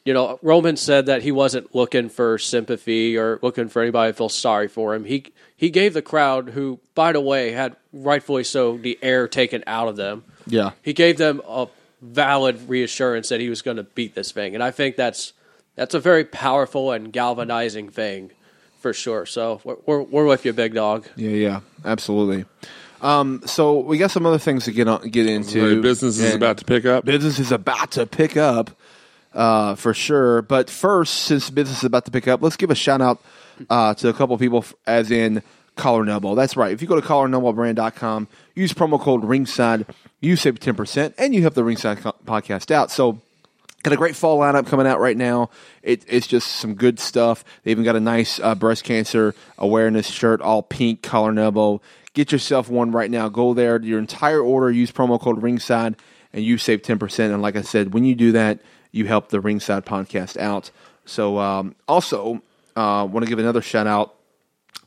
you 0.10 0.16
know, 0.16 0.40
Roman 0.42 0.76
said 0.76 1.06
that 1.06 1.22
he 1.22 1.32
wasn't 1.32 1.76
looking 1.76 2.10
for 2.10 2.40
sympathy 2.40 3.16
or 3.16 3.38
looking 3.44 3.70
for 3.70 3.80
anybody 3.84 4.12
to 4.12 4.18
feel 4.18 4.28
sorry 4.28 4.68
for 4.68 4.96
him. 4.96 5.06
He 5.06 5.24
he 5.56 5.70
gave 5.70 5.94
the 5.94 6.02
crowd, 6.02 6.50
who, 6.50 6.80
by 6.96 7.12
the 7.12 7.22
way, 7.22 7.52
had 7.52 7.76
rightfully 7.94 8.44
so 8.44 8.76
the 8.76 8.98
air 9.04 9.28
taken 9.28 9.64
out 9.68 9.88
of 9.88 9.98
them. 9.98 10.24
Yeah. 10.48 10.72
He 10.82 10.94
gave 10.94 11.18
them 11.18 11.44
a 11.48 11.68
valid 12.02 12.68
reassurance 12.68 13.30
that 13.30 13.40
he 13.40 13.50
was 13.50 13.62
going 13.62 13.78
to 13.78 13.84
beat 13.84 14.16
this 14.16 14.32
thing, 14.32 14.56
and 14.56 14.64
I 14.64 14.72
think 14.72 14.96
that's 14.96 15.34
that's 15.76 15.94
a 15.94 16.00
very 16.00 16.24
powerful 16.26 16.92
and 16.92 17.14
galvanizing 17.14 17.90
thing 17.90 18.32
for 18.80 18.94
sure. 18.94 19.28
So 19.28 19.62
we're 19.64 19.78
we're, 19.86 20.02
we're 20.02 20.26
with 20.26 20.44
you, 20.44 20.54
big 20.54 20.74
dog. 20.74 21.08
Yeah, 21.18 21.30
yeah, 21.30 21.60
absolutely. 21.86 22.46
Um, 23.04 23.44
so 23.46 23.78
we 23.80 24.00
got 24.00 24.10
some 24.10 24.26
other 24.26 24.40
things 24.40 24.66
to 24.66 24.72
get 24.72 24.88
on, 24.88 25.08
get 25.08 25.28
into. 25.28 25.76
Right, 25.76 25.82
business 25.84 26.18
is 26.18 26.34
And 26.34 26.42
about 26.42 26.58
to 26.58 26.66
pick 26.66 26.86
up. 26.88 27.06
business 27.06 27.38
is 27.38 27.52
about 27.52 27.92
to 27.92 28.08
pick 28.08 28.36
up 28.38 28.72
uh, 29.34 29.76
for 29.76 29.94
sure. 29.94 30.42
But 30.42 30.70
first, 30.70 31.14
since 31.14 31.50
business 31.50 31.80
is 31.80 31.84
about 31.84 32.06
to 32.06 32.12
pick 32.12 32.28
up, 32.28 32.42
let's 32.42 32.56
give 32.56 32.72
a 32.72 32.76
shout 32.76 33.02
out 33.02 33.22
uh, 33.70 33.94
to 33.96 34.10
a 34.10 34.14
couple 34.14 34.38
people, 34.38 34.66
as 34.88 35.12
in 35.12 35.44
Collar 35.76 36.08
Elbow. 36.10 36.36
That's 36.36 36.58
right. 36.58 36.72
If 36.72 36.82
you 36.82 36.88
go 36.88 37.00
to 37.00 37.06
collarandelbowbrand.com, 37.06 38.28
use 38.56 38.74
promo 38.74 39.00
code 39.00 39.24
Ringside, 39.24 39.86
you 40.20 40.36
save 40.36 40.60
ten 40.60 40.76
percent, 40.76 41.16
and 41.18 41.34
you 41.34 41.42
help 41.42 41.54
the 41.54 41.64
Ringside 41.64 42.00
co- 42.00 42.16
podcast 42.26 42.72
out. 42.72 42.92
So. 42.92 43.22
Got 43.82 43.94
a 43.94 43.96
great 43.96 44.18
fall 44.18 44.38
lineup 44.38 44.68
coming 44.68 44.86
out 44.86 45.00
right 45.00 45.16
now. 45.16 45.52
It, 45.84 46.04
it's 46.06 46.28
just 46.28 46.48
some 46.48 46.76
good 46.76 47.00
stuff. 47.00 47.46
They 47.64 47.72
even 47.72 47.86
got 47.86 47.96
a 47.96 48.02
nice 48.02 48.38
uh, 48.38 48.54
breast 48.54 48.84
cancer 48.84 49.34
awareness 49.58 50.06
shirt, 50.06 50.42
all 50.42 50.62
pink, 50.62 51.02
collar 51.02 51.40
elbow. 51.40 51.80
Get 52.14 52.34
yourself 52.34 52.68
one 52.68 52.92
right 52.92 53.10
now. 53.10 53.30
Go 53.30 53.54
there. 53.54 53.82
Your 53.82 53.98
entire 54.00 54.42
order, 54.42 54.70
use 54.70 54.92
promo 54.92 55.18
code 55.18 55.42
Ringside, 55.42 55.96
and 56.34 56.44
you 56.44 56.58
save 56.58 56.82
10%. 56.82 57.34
And 57.34 57.42
like 57.42 57.56
I 57.56 57.62
said, 57.62 57.94
when 57.94 58.04
you 58.04 58.16
do 58.16 58.34
that, 58.34 58.60
you 58.92 59.06
help 59.06 59.30
the 59.30 59.40
Ringside 59.42 59.86
podcast 59.86 60.38
out. 60.38 60.72
So, 61.06 61.40
um, 61.40 61.76
also, 61.88 62.42
uh, 62.76 63.08
want 63.10 63.26
to 63.26 63.30
give 63.30 63.40
another 63.40 63.62
shout 63.62 63.88
out 63.88 64.16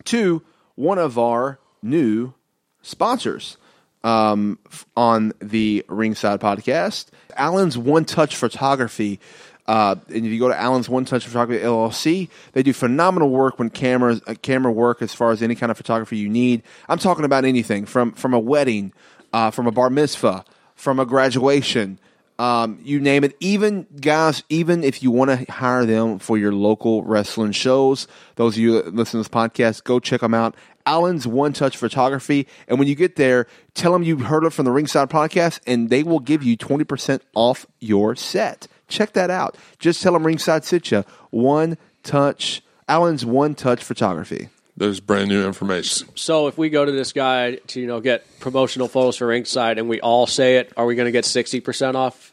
to 0.05 0.43
one 0.75 0.99
of 0.99 1.19
our 1.19 1.59
new 1.83 2.35
sponsors. 2.83 3.57
um, 4.05 4.59
on 4.97 5.33
the 5.39 5.85
Ringside 5.89 6.41
Podcast. 6.41 7.07
Allen's 7.37 7.79
One 7.79 8.05
Touch 8.05 8.35
Photography. 8.35 9.21
Uh, 9.67 9.95
and 10.09 10.27
if 10.27 10.33
you 10.33 10.41
go 10.41 10.49
to 10.49 10.61
Allen's 10.61 10.89
One 10.89 11.05
Touch 11.05 11.25
Photography 11.25 11.63
LLC, 11.63 12.29
they 12.53 12.65
do 12.65 12.73
phenomenal 12.73 13.31
work 13.31 13.61
when 13.61 13.71
cameras 13.71 14.21
uh, 14.27 14.35
camera 14.43 14.73
work 14.73 15.03
as 15.03 15.15
far 15.15 15.31
as 15.31 15.41
any 15.41 15.55
kind 15.55 15.71
of 15.71 15.77
photography 15.77 16.17
you 16.17 16.29
need. 16.29 16.63
I'm 16.89 16.99
talking 16.99 17.25
about 17.25 17.45
anything 17.45 17.87
from 17.87 18.13
from 18.13 18.35
a 18.35 18.41
wedding, 18.41 18.93
uh, 19.33 19.53
from 19.53 19.69
a 19.69 19.71
bar 19.71 19.89
mitzvah, 19.89 20.45
from 20.75 20.99
a 20.99 21.07
graduation, 21.07 22.01
um, 22.43 22.81
you 22.83 22.99
name 22.99 23.23
it. 23.23 23.37
Even 23.39 23.87
guys, 24.01 24.43
even 24.49 24.83
if 24.83 25.01
you 25.01 25.13
want 25.13 25.31
to 25.31 25.53
hire 25.53 25.87
them 25.87 26.19
for 26.19 26.37
your 26.37 26.53
local 26.53 27.05
wrestling 27.05 27.53
shows, 27.53 28.09
those 28.35 28.57
of 28.57 28.59
you 28.59 28.83
that 28.83 28.93
listen 28.93 29.13
to 29.13 29.19
this 29.19 29.29
podcast, 29.29 29.85
go 29.85 30.01
check 30.01 30.23
them 30.23 30.35
out. 30.35 30.57
Allen's 30.85 31.25
One 31.25 31.53
Touch 31.53 31.77
Photography, 31.77 32.49
and 32.67 32.81
when 32.81 32.89
you 32.89 32.97
get 32.97 33.15
there, 33.15 33.47
tell 33.75 33.93
them 33.93 34.03
you 34.03 34.17
heard 34.17 34.43
it 34.43 34.51
from 34.51 34.65
the 34.65 34.73
Ringside 34.73 35.09
Podcast, 35.09 35.61
and 35.69 35.89
they 35.89 36.03
will 36.03 36.19
give 36.19 36.43
you 36.43 36.57
twenty 36.57 36.83
percent 36.83 37.23
off 37.37 37.65
your 37.79 38.17
set. 38.17 38.67
Check 38.89 39.13
that 39.13 39.31
out. 39.31 39.57
Just 39.79 40.03
tell 40.03 40.13
them 40.13 40.27
Ringside 40.27 40.65
sent 40.65 40.91
you. 40.91 41.05
One 41.31 41.79
Touch, 42.03 42.61
Allen's 42.89 43.25
One 43.25 43.55
Touch 43.55 43.85
Photography. 43.85 44.49
There's 44.77 44.99
brand 44.99 45.29
new 45.29 45.47
information. 45.47 46.09
So 46.17 46.49
if 46.49 46.59
we 46.59 46.71
go 46.71 46.85
to 46.85 46.91
this 46.91 47.13
guy 47.13 47.55
to 47.69 47.81
you 47.81 47.87
know 47.87 48.01
get 48.01 48.25
promotional 48.41 48.89
photos 48.89 49.17
for 49.17 49.29
ringside 49.29 49.79
and 49.79 49.89
we 49.89 50.01
all 50.01 50.27
say 50.27 50.57
it, 50.57 50.73
are 50.77 50.87
we 50.87 50.97
going 50.97 51.07
to 51.07 51.13
get 51.13 51.25
sixty 51.25 51.61
percent 51.61 51.97
off? 51.97 52.32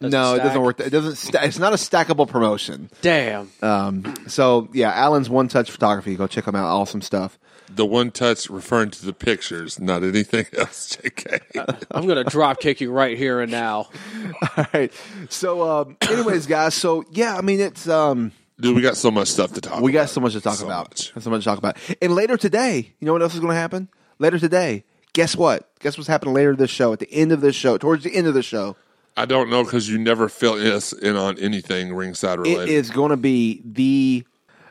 Does 0.00 0.12
no, 0.12 0.32
it 0.32 0.36
stack? 0.36 0.46
doesn't 0.48 0.62
work. 0.62 0.80
It 0.80 0.90
doesn't. 0.90 1.16
Sta- 1.16 1.42
it's 1.44 1.58
not 1.58 1.72
a 1.72 1.76
stackable 1.76 2.28
promotion. 2.28 2.90
Damn. 3.00 3.50
Um, 3.62 4.14
so 4.26 4.68
yeah, 4.72 4.92
Alan's 4.92 5.30
One 5.30 5.48
Touch 5.48 5.70
Photography. 5.70 6.16
Go 6.16 6.26
check 6.26 6.44
them 6.44 6.54
out. 6.54 6.66
Awesome 6.66 7.00
stuff. 7.00 7.38
The 7.74 7.84
one 7.86 8.12
touch 8.12 8.48
referring 8.48 8.90
to 8.92 9.04
the 9.04 9.12
pictures, 9.12 9.80
not 9.80 10.04
anything 10.04 10.46
else, 10.56 10.96
JK. 10.96 11.84
I'm 11.90 12.06
going 12.06 12.22
to 12.22 12.30
drop 12.30 12.60
kick 12.60 12.80
you 12.80 12.92
right 12.92 13.18
here 13.18 13.40
and 13.40 13.50
now. 13.50 13.88
All 14.56 14.66
right. 14.72 14.92
So, 15.30 15.68
um, 15.68 15.96
anyways, 16.08 16.46
guys. 16.46 16.74
So 16.74 17.04
yeah, 17.10 17.36
I 17.36 17.40
mean, 17.40 17.58
it's 17.60 17.88
um, 17.88 18.30
Dude, 18.60 18.76
we 18.76 18.82
got 18.82 18.96
so 18.96 19.10
much 19.10 19.28
stuff 19.28 19.52
to 19.54 19.60
talk 19.60 19.80
we 19.80 19.90
about. 19.90 20.02
got 20.02 20.10
so 20.10 20.20
much 20.20 20.32
to 20.34 20.40
talk 20.40 20.54
So 20.56 20.66
about. 20.66 20.90
much. 20.90 21.12
So 21.20 21.28
much 21.30 21.40
to 21.40 21.44
talk 21.44 21.58
about. 21.58 21.76
And 22.00 22.14
later 22.14 22.36
today, 22.36 22.92
you 23.00 23.06
know 23.06 23.12
what 23.12 23.22
else 23.22 23.34
is 23.34 23.40
going 23.40 23.50
to 23.52 23.58
happen? 23.60 23.88
Later 24.20 24.38
today, 24.38 24.84
guess 25.12 25.34
what? 25.36 25.68
Guess 25.80 25.98
what's 25.98 26.06
happening 26.08 26.34
later 26.34 26.54
this 26.54 26.70
show? 26.70 26.92
At 26.92 27.00
the 27.00 27.10
end 27.12 27.32
of 27.32 27.40
this 27.40 27.56
show, 27.56 27.78
towards 27.78 28.04
the 28.04 28.14
end 28.14 28.26
of 28.28 28.34
the 28.34 28.42
show, 28.44 28.76
I 29.16 29.24
don't 29.24 29.48
know 29.50 29.64
because 29.64 29.88
you 29.88 29.98
never 29.98 30.28
fill 30.28 30.54
us 30.54 30.92
in 30.92 31.16
on 31.16 31.38
anything 31.38 31.94
ringside 31.94 32.38
related. 32.38 32.68
it 32.68 32.74
is 32.74 32.90
going 32.90 33.10
to 33.10 33.16
be 33.16 33.62
the 33.64 34.26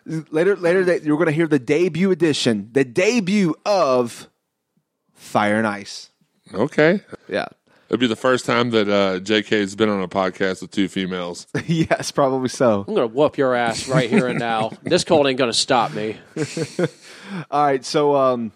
later. 0.06 0.56
Later, 0.56 0.86
that 0.86 1.04
you're 1.04 1.18
going 1.18 1.28
to 1.28 1.34
hear 1.34 1.48
the 1.48 1.60
debut 1.60 2.12
edition, 2.12 2.70
the 2.72 2.86
debut 2.86 3.56
of 3.66 4.30
Fire 5.14 5.58
and 5.58 5.68
Ice. 5.68 6.12
Okay. 6.54 7.02
Yeah. 7.28 7.46
It'll 7.88 8.00
be 8.00 8.08
the 8.08 8.16
first 8.16 8.46
time 8.46 8.72
that 8.72 8.90
uh, 8.90 9.20
JK 9.20 9.62
has 9.62 9.76
been 9.76 9.90
on 9.90 10.02
a 10.02 10.08
podcast 10.08 10.62
with 10.62 10.72
two 10.72 10.88
females. 10.88 11.46
yes, 11.68 12.12
probably 12.12 12.50
so. 12.50 12.84
I'm 12.88 12.96
going 12.96 13.08
to 13.08 13.16
whoop 13.16 13.38
your 13.38 13.54
ass 13.54 13.88
right 13.88 14.10
here 14.10 14.28
and 14.28 14.40
now. 14.40 14.72
This 14.82 15.04
cold 15.04 15.28
ain't 15.28 15.38
going 15.38 15.52
to 15.52 15.58
stop 15.58 15.94
me. 15.94 16.18
All 17.52 17.64
right, 17.64 17.86
so 17.86 18.16
um, 18.16 18.52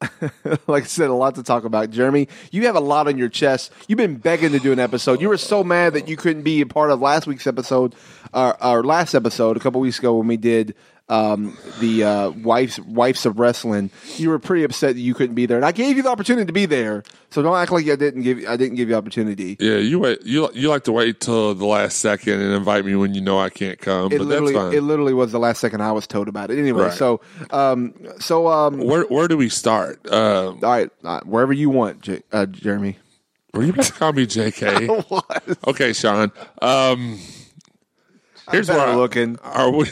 like 0.66 0.84
I 0.84 0.86
said, 0.86 1.10
a 1.10 1.14
lot 1.14 1.34
to 1.34 1.42
talk 1.42 1.64
about. 1.64 1.90
Jeremy, 1.90 2.28
you 2.50 2.66
have 2.66 2.76
a 2.76 2.80
lot 2.80 3.06
on 3.06 3.18
your 3.18 3.28
chest. 3.28 3.70
You've 3.86 3.98
been 3.98 4.16
begging 4.16 4.52
to 4.52 4.58
do 4.58 4.72
an 4.72 4.78
episode. 4.78 5.20
You 5.20 5.28
were 5.28 5.36
so 5.36 5.62
mad 5.62 5.92
that 5.92 6.08
you 6.08 6.16
couldn't 6.16 6.42
be 6.42 6.62
a 6.62 6.66
part 6.66 6.90
of 6.90 7.00
last 7.00 7.26
week's 7.26 7.46
episode, 7.46 7.94
uh, 8.32 8.54
our 8.60 8.82
last 8.82 9.14
episode 9.14 9.56
a 9.56 9.60
couple 9.60 9.80
weeks 9.80 9.98
ago 9.98 10.16
when 10.16 10.26
we 10.26 10.36
did 10.36 10.74
um, 11.10 11.58
the 11.80 12.04
uh, 12.04 12.30
wives 12.30 12.80
wives 12.80 13.26
of 13.26 13.38
wrestling. 13.38 13.90
You 14.16 14.30
were 14.30 14.38
pretty 14.38 14.64
upset 14.64 14.94
that 14.94 15.00
you 15.00 15.12
couldn't 15.12 15.34
be 15.34 15.44
there, 15.44 15.56
and 15.58 15.66
I 15.66 15.72
gave 15.72 15.96
you 15.98 16.02
the 16.02 16.08
opportunity 16.08 16.46
to 16.46 16.52
be 16.52 16.64
there. 16.64 17.02
So 17.30 17.42
don't 17.42 17.56
act 17.56 17.70
like 17.72 17.86
I 17.88 17.96
didn't 17.96 18.22
give 18.22 18.44
I 18.48 18.56
didn't 18.56 18.76
give 18.76 18.88
you 18.88 18.94
opportunity. 18.94 19.56
Yeah, 19.60 19.76
you 19.76 19.98
wait. 19.98 20.22
You 20.24 20.48
you 20.54 20.68
like 20.70 20.84
to 20.84 20.92
wait 20.92 21.20
till 21.20 21.54
the 21.54 21.66
last 21.66 21.98
second 21.98 22.40
and 22.40 22.54
invite 22.54 22.84
me 22.84 22.94
when 22.96 23.12
you 23.14 23.20
know 23.20 23.38
I 23.38 23.50
can't 23.50 23.78
come, 23.78 24.06
It 24.12 24.18
but 24.18 24.28
that's 24.28 24.40
literally, 24.40 24.54
fine. 24.54 24.72
it 24.74 24.80
literally 24.82 25.12
was 25.14 25.32
the 25.32 25.38
last 25.38 25.60
second 25.60 25.82
I 25.82 25.92
was 25.92 26.06
told 26.06 26.28
about 26.28 26.50
it. 26.50 26.58
Anyway, 26.58 26.84
Right. 26.84 26.92
so 26.92 27.20
um, 27.50 27.92
so 28.20 28.48
um, 28.48 28.78
where 28.78 29.02
where 29.04 29.28
do 29.28 29.36
we 29.36 29.48
start? 29.48 30.00
Uh, 30.10 30.48
all 30.52 30.54
right, 30.60 30.90
uh, 31.04 31.20
wherever 31.24 31.52
you 31.52 31.70
want, 31.70 32.00
J- 32.02 32.22
uh, 32.32 32.46
Jeremy. 32.46 32.98
were 33.52 33.62
you 33.64 33.70
about 33.72 33.84
to 33.86 33.92
call 33.92 34.12
me 34.12 34.26
JK? 34.26 35.56
Okay, 35.66 35.92
Sean. 35.92 36.30
Um, 36.62 37.18
here's 38.50 38.68
where 38.68 38.80
I'm 38.80 38.96
looking. 38.96 39.38
Are 39.42 39.70
we? 39.70 39.86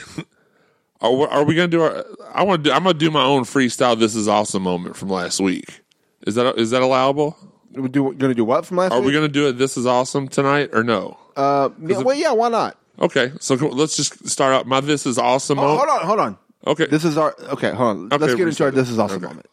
Are 1.00 1.12
we, 1.12 1.25
are 1.26 1.45
we 1.45 1.55
gonna 1.55 1.69
do 1.69 1.83
our? 1.83 2.05
I 2.35 2.43
want 2.43 2.64
to. 2.64 2.71
Do, 2.71 2.75
I'm 2.75 2.83
gonna 2.83 2.99
do 2.99 3.11
my 3.11 3.23
own 3.25 3.45
freestyle. 3.45 3.99
This 3.99 4.14
is 4.17 4.26
awesome 4.28 4.62
moment 4.62 4.97
from 4.97 5.09
last 5.11 5.40
week. 5.40 5.81
Is 6.26 6.35
that 6.35 6.59
is 6.59 6.71
that 6.71 6.83
allowable? 6.83 7.37
We 7.73 7.88
do 7.88 8.02
going 8.14 8.31
to 8.31 8.35
do 8.35 8.45
what 8.45 8.64
from 8.67 8.78
last 8.78 8.93
Are 8.93 9.00
we 9.00 9.12
gonna 9.12 9.28
do 9.28 9.47
it? 9.49 9.52
This 9.59 9.76
is 9.76 9.87
awesome 9.87 10.26
tonight 10.26 10.71
or 10.73 10.83
no? 10.83 11.17
uh, 11.37 11.69
yeah, 11.87 11.99
well, 11.99 12.17
yeah, 12.17 12.33
why 12.33 12.49
not? 12.49 12.76
Okay, 12.99 13.31
so 13.38 13.55
let's 13.55 13.97
just 13.97 14.26
start 14.28 14.52
out. 14.55 14.67
My 14.67 14.81
this 14.81 15.07
is 15.07 15.19
awesome 15.19 15.59
Oh, 15.59 15.62
moment. 15.62 15.78
hold 15.78 16.00
on, 16.00 16.07
hold 16.07 16.19
on. 16.19 16.38
Okay, 16.67 16.87
This 16.87 17.05
is 17.05 17.17
our 17.17 17.37
okay. 17.52 17.71
Hold 17.71 17.97
on. 17.97 18.07
Okay, 18.07 18.17
Let's 18.19 18.35
get 18.35 18.49
into 18.49 18.64
our 18.64 18.71
this 18.73 18.90
is 18.90 18.99
awesome 18.99 19.19
Okay. 19.19 19.26
moment. 19.26 19.47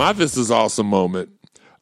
My 0.00 0.14
This 0.14 0.34
Is 0.38 0.50
Awesome 0.50 0.86
moment 0.86 1.28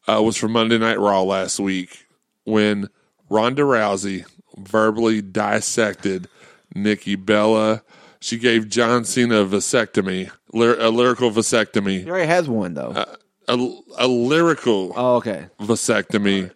uh, 0.05 0.21
was 0.21 0.35
from 0.35 0.51
Monday 0.51 0.77
Night 0.77 0.99
Raw 0.99 1.21
last 1.21 1.57
week 1.57 2.05
when 2.43 2.89
Ronda 3.29 3.61
Rousey 3.61 4.25
verbally 4.57 5.21
dissected 5.21 6.27
Nikki 6.75 7.15
Bella. 7.15 7.81
She 8.19 8.37
gave 8.37 8.67
John 8.67 9.05
Cena 9.05 9.43
a 9.43 9.45
vasectomy, 9.45 10.29
a 10.53 10.89
lyrical 10.89 11.31
vasectomy, 11.31 12.03
He 12.03 12.09
already 12.09 12.27
has 12.27 12.49
one 12.49 12.73
though. 12.73 12.89
Uh, 12.89 13.15
a, 13.47 13.79
a 13.99 14.07
lyrical 14.09 14.91
oh, 14.97 15.15
okay. 15.15 15.45
vasectomy, 15.61 16.51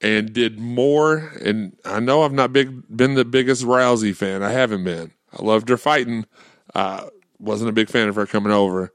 and 0.00 0.32
did 0.32 0.60
more. 0.60 1.32
And 1.44 1.76
I 1.84 1.98
know 1.98 2.22
I've 2.22 2.32
not 2.32 2.52
big 2.52 2.84
been 2.96 3.14
the 3.14 3.24
biggest 3.24 3.64
Rousey 3.64 4.14
fan. 4.14 4.44
I 4.44 4.52
haven't 4.52 4.84
been. 4.84 5.10
I 5.36 5.42
loved 5.42 5.70
her 5.70 5.76
fighting. 5.76 6.24
Uh, 6.72 7.08
wasn't 7.40 7.70
a 7.70 7.72
big 7.72 7.88
fan 7.88 8.08
of 8.08 8.14
her 8.14 8.26
coming 8.26 8.52
over, 8.52 8.92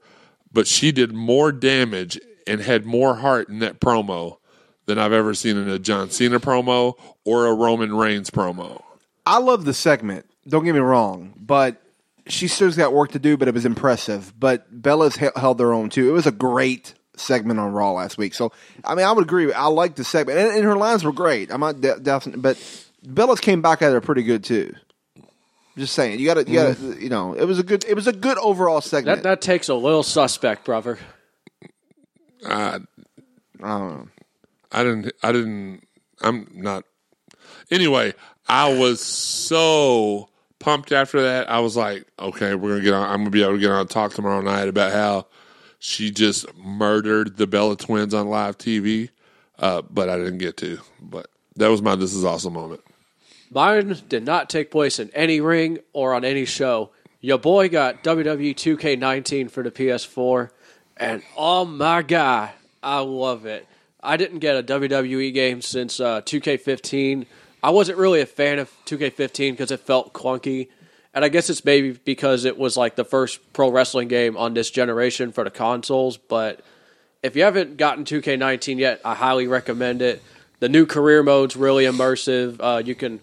but 0.52 0.66
she 0.66 0.92
did 0.92 1.12
more 1.12 1.52
damage 1.52 2.18
and 2.46 2.60
had 2.60 2.84
more 2.84 3.16
heart 3.16 3.48
in 3.48 3.60
that 3.60 3.80
promo 3.80 4.38
than 4.86 4.98
I've 4.98 5.12
ever 5.12 5.34
seen 5.34 5.56
in 5.56 5.68
a 5.68 5.78
John 5.78 6.10
Cena 6.10 6.40
promo 6.40 6.94
or 7.24 7.46
a 7.46 7.54
Roman 7.54 7.94
Reigns 7.94 8.30
promo. 8.30 8.82
I 9.24 9.38
love 9.38 9.64
the 9.64 9.74
segment. 9.74 10.26
Don't 10.48 10.64
get 10.64 10.74
me 10.74 10.80
wrong, 10.80 11.34
but 11.36 11.80
she 12.26 12.48
still's 12.48 12.76
got 12.76 12.92
work 12.92 13.12
to 13.12 13.18
do. 13.18 13.36
But 13.36 13.48
it 13.48 13.54
was 13.54 13.66
impressive. 13.66 14.32
But 14.38 14.82
Bella's 14.82 15.16
held 15.16 15.58
their 15.58 15.72
own 15.72 15.90
too. 15.90 16.08
It 16.08 16.12
was 16.12 16.26
a 16.26 16.32
great 16.32 16.94
segment 17.16 17.60
on 17.60 17.72
Raw 17.72 17.92
last 17.92 18.18
week. 18.18 18.34
So 18.34 18.52
I 18.84 18.94
mean, 18.94 19.06
I 19.06 19.12
would 19.12 19.24
agree. 19.24 19.52
I 19.52 19.66
like 19.66 19.94
the 19.94 20.04
segment, 20.04 20.38
and, 20.38 20.52
and 20.52 20.64
her 20.64 20.76
lines 20.76 21.04
were 21.04 21.12
great. 21.12 21.52
I'm 21.52 21.60
not 21.60 21.80
de- 21.80 22.00
definitely, 22.00 22.40
but 22.40 22.88
Bella's 23.06 23.40
came 23.40 23.62
back 23.62 23.82
at 23.82 23.92
her 23.92 24.00
pretty 24.00 24.22
good 24.22 24.42
too. 24.42 24.74
Just 25.76 25.94
saying, 25.94 26.18
you 26.18 26.26
got 26.26 26.34
to, 26.34 26.50
you 26.50 26.54
got 26.54 26.76
to, 26.76 27.02
you 27.02 27.08
know, 27.08 27.34
it 27.34 27.44
was 27.44 27.58
a 27.58 27.62
good, 27.62 27.84
it 27.88 27.94
was 27.94 28.06
a 28.06 28.12
good 28.12 28.38
overall 28.38 28.80
segment. 28.80 29.22
That 29.22 29.28
that 29.28 29.40
takes 29.40 29.68
a 29.68 29.74
little 29.74 30.02
suspect, 30.02 30.64
brother. 30.64 30.98
I, 32.44 32.80
I 33.62 33.68
don't 33.68 33.88
know. 33.88 34.08
I 34.72 34.82
didn't. 34.82 35.12
I 35.22 35.32
didn't. 35.32 35.86
I'm 36.20 36.48
not. 36.54 36.84
Anyway, 37.70 38.14
I 38.48 38.72
was 38.72 39.00
so 39.00 40.28
pumped 40.58 40.92
after 40.92 41.22
that. 41.22 41.50
I 41.50 41.60
was 41.60 41.76
like, 41.76 42.06
okay, 42.18 42.54
we're 42.54 42.70
gonna 42.70 42.84
get 42.84 42.94
on. 42.94 43.08
I'm 43.08 43.18
gonna 43.18 43.30
be 43.30 43.42
able 43.42 43.54
to 43.54 43.58
get 43.58 43.70
on 43.70 43.80
and 43.80 43.90
talk 43.90 44.12
tomorrow 44.12 44.40
night 44.40 44.68
about 44.68 44.92
how 44.92 45.26
she 45.78 46.10
just 46.10 46.52
murdered 46.56 47.36
the 47.36 47.46
Bella 47.46 47.76
twins 47.76 48.14
on 48.14 48.28
live 48.28 48.58
TV. 48.58 49.10
Uh, 49.58 49.82
but 49.82 50.08
I 50.08 50.16
didn't 50.16 50.38
get 50.38 50.56
to. 50.58 50.78
But 51.00 51.28
that 51.56 51.68
was 51.68 51.82
my 51.82 51.96
this 51.96 52.14
is 52.14 52.24
awesome 52.24 52.52
moment. 52.54 52.82
Mine 53.52 53.96
did 54.08 54.24
not 54.24 54.48
take 54.48 54.70
place 54.70 55.00
in 55.00 55.10
any 55.10 55.40
ring 55.40 55.78
or 55.92 56.14
on 56.14 56.24
any 56.24 56.44
show. 56.44 56.90
Your 57.20 57.38
boy 57.38 57.68
got 57.68 58.04
WWE 58.04 58.54
2K19 58.54 59.50
for 59.50 59.64
the 59.64 59.72
PS4, 59.72 60.50
and 60.96 61.22
oh 61.36 61.64
my 61.64 62.02
god, 62.02 62.50
I 62.82 63.00
love 63.00 63.46
it. 63.46 63.66
I 64.02 64.16
didn't 64.16 64.38
get 64.38 64.56
a 64.56 64.62
WWE 64.62 65.34
game 65.34 65.62
since 65.62 65.98
uh, 65.98 66.22
2K15. 66.22 67.26
I 67.62 67.70
wasn't 67.70 67.98
really 67.98 68.20
a 68.20 68.26
fan 68.26 68.60
of 68.60 68.70
2K15 68.86 69.52
because 69.52 69.72
it 69.72 69.80
felt 69.80 70.12
clunky, 70.12 70.68
and 71.12 71.24
I 71.24 71.28
guess 71.28 71.50
it's 71.50 71.64
maybe 71.64 71.92
because 71.92 72.44
it 72.44 72.56
was 72.56 72.76
like 72.76 72.94
the 72.94 73.04
first 73.04 73.52
pro 73.52 73.70
wrestling 73.70 74.08
game 74.08 74.36
on 74.36 74.54
this 74.54 74.70
generation 74.70 75.32
for 75.32 75.42
the 75.42 75.50
consoles. 75.50 76.16
But 76.16 76.60
if 77.22 77.34
you 77.34 77.42
haven't 77.42 77.76
gotten 77.76 78.04
2K19 78.04 78.78
yet, 78.78 79.00
I 79.04 79.14
highly 79.14 79.48
recommend 79.48 80.02
it. 80.02 80.22
The 80.60 80.68
new 80.68 80.86
career 80.86 81.22
mode's 81.24 81.56
really 81.56 81.84
immersive. 81.84 82.56
Uh, 82.60 82.82
you 82.84 82.94
can 82.94 83.20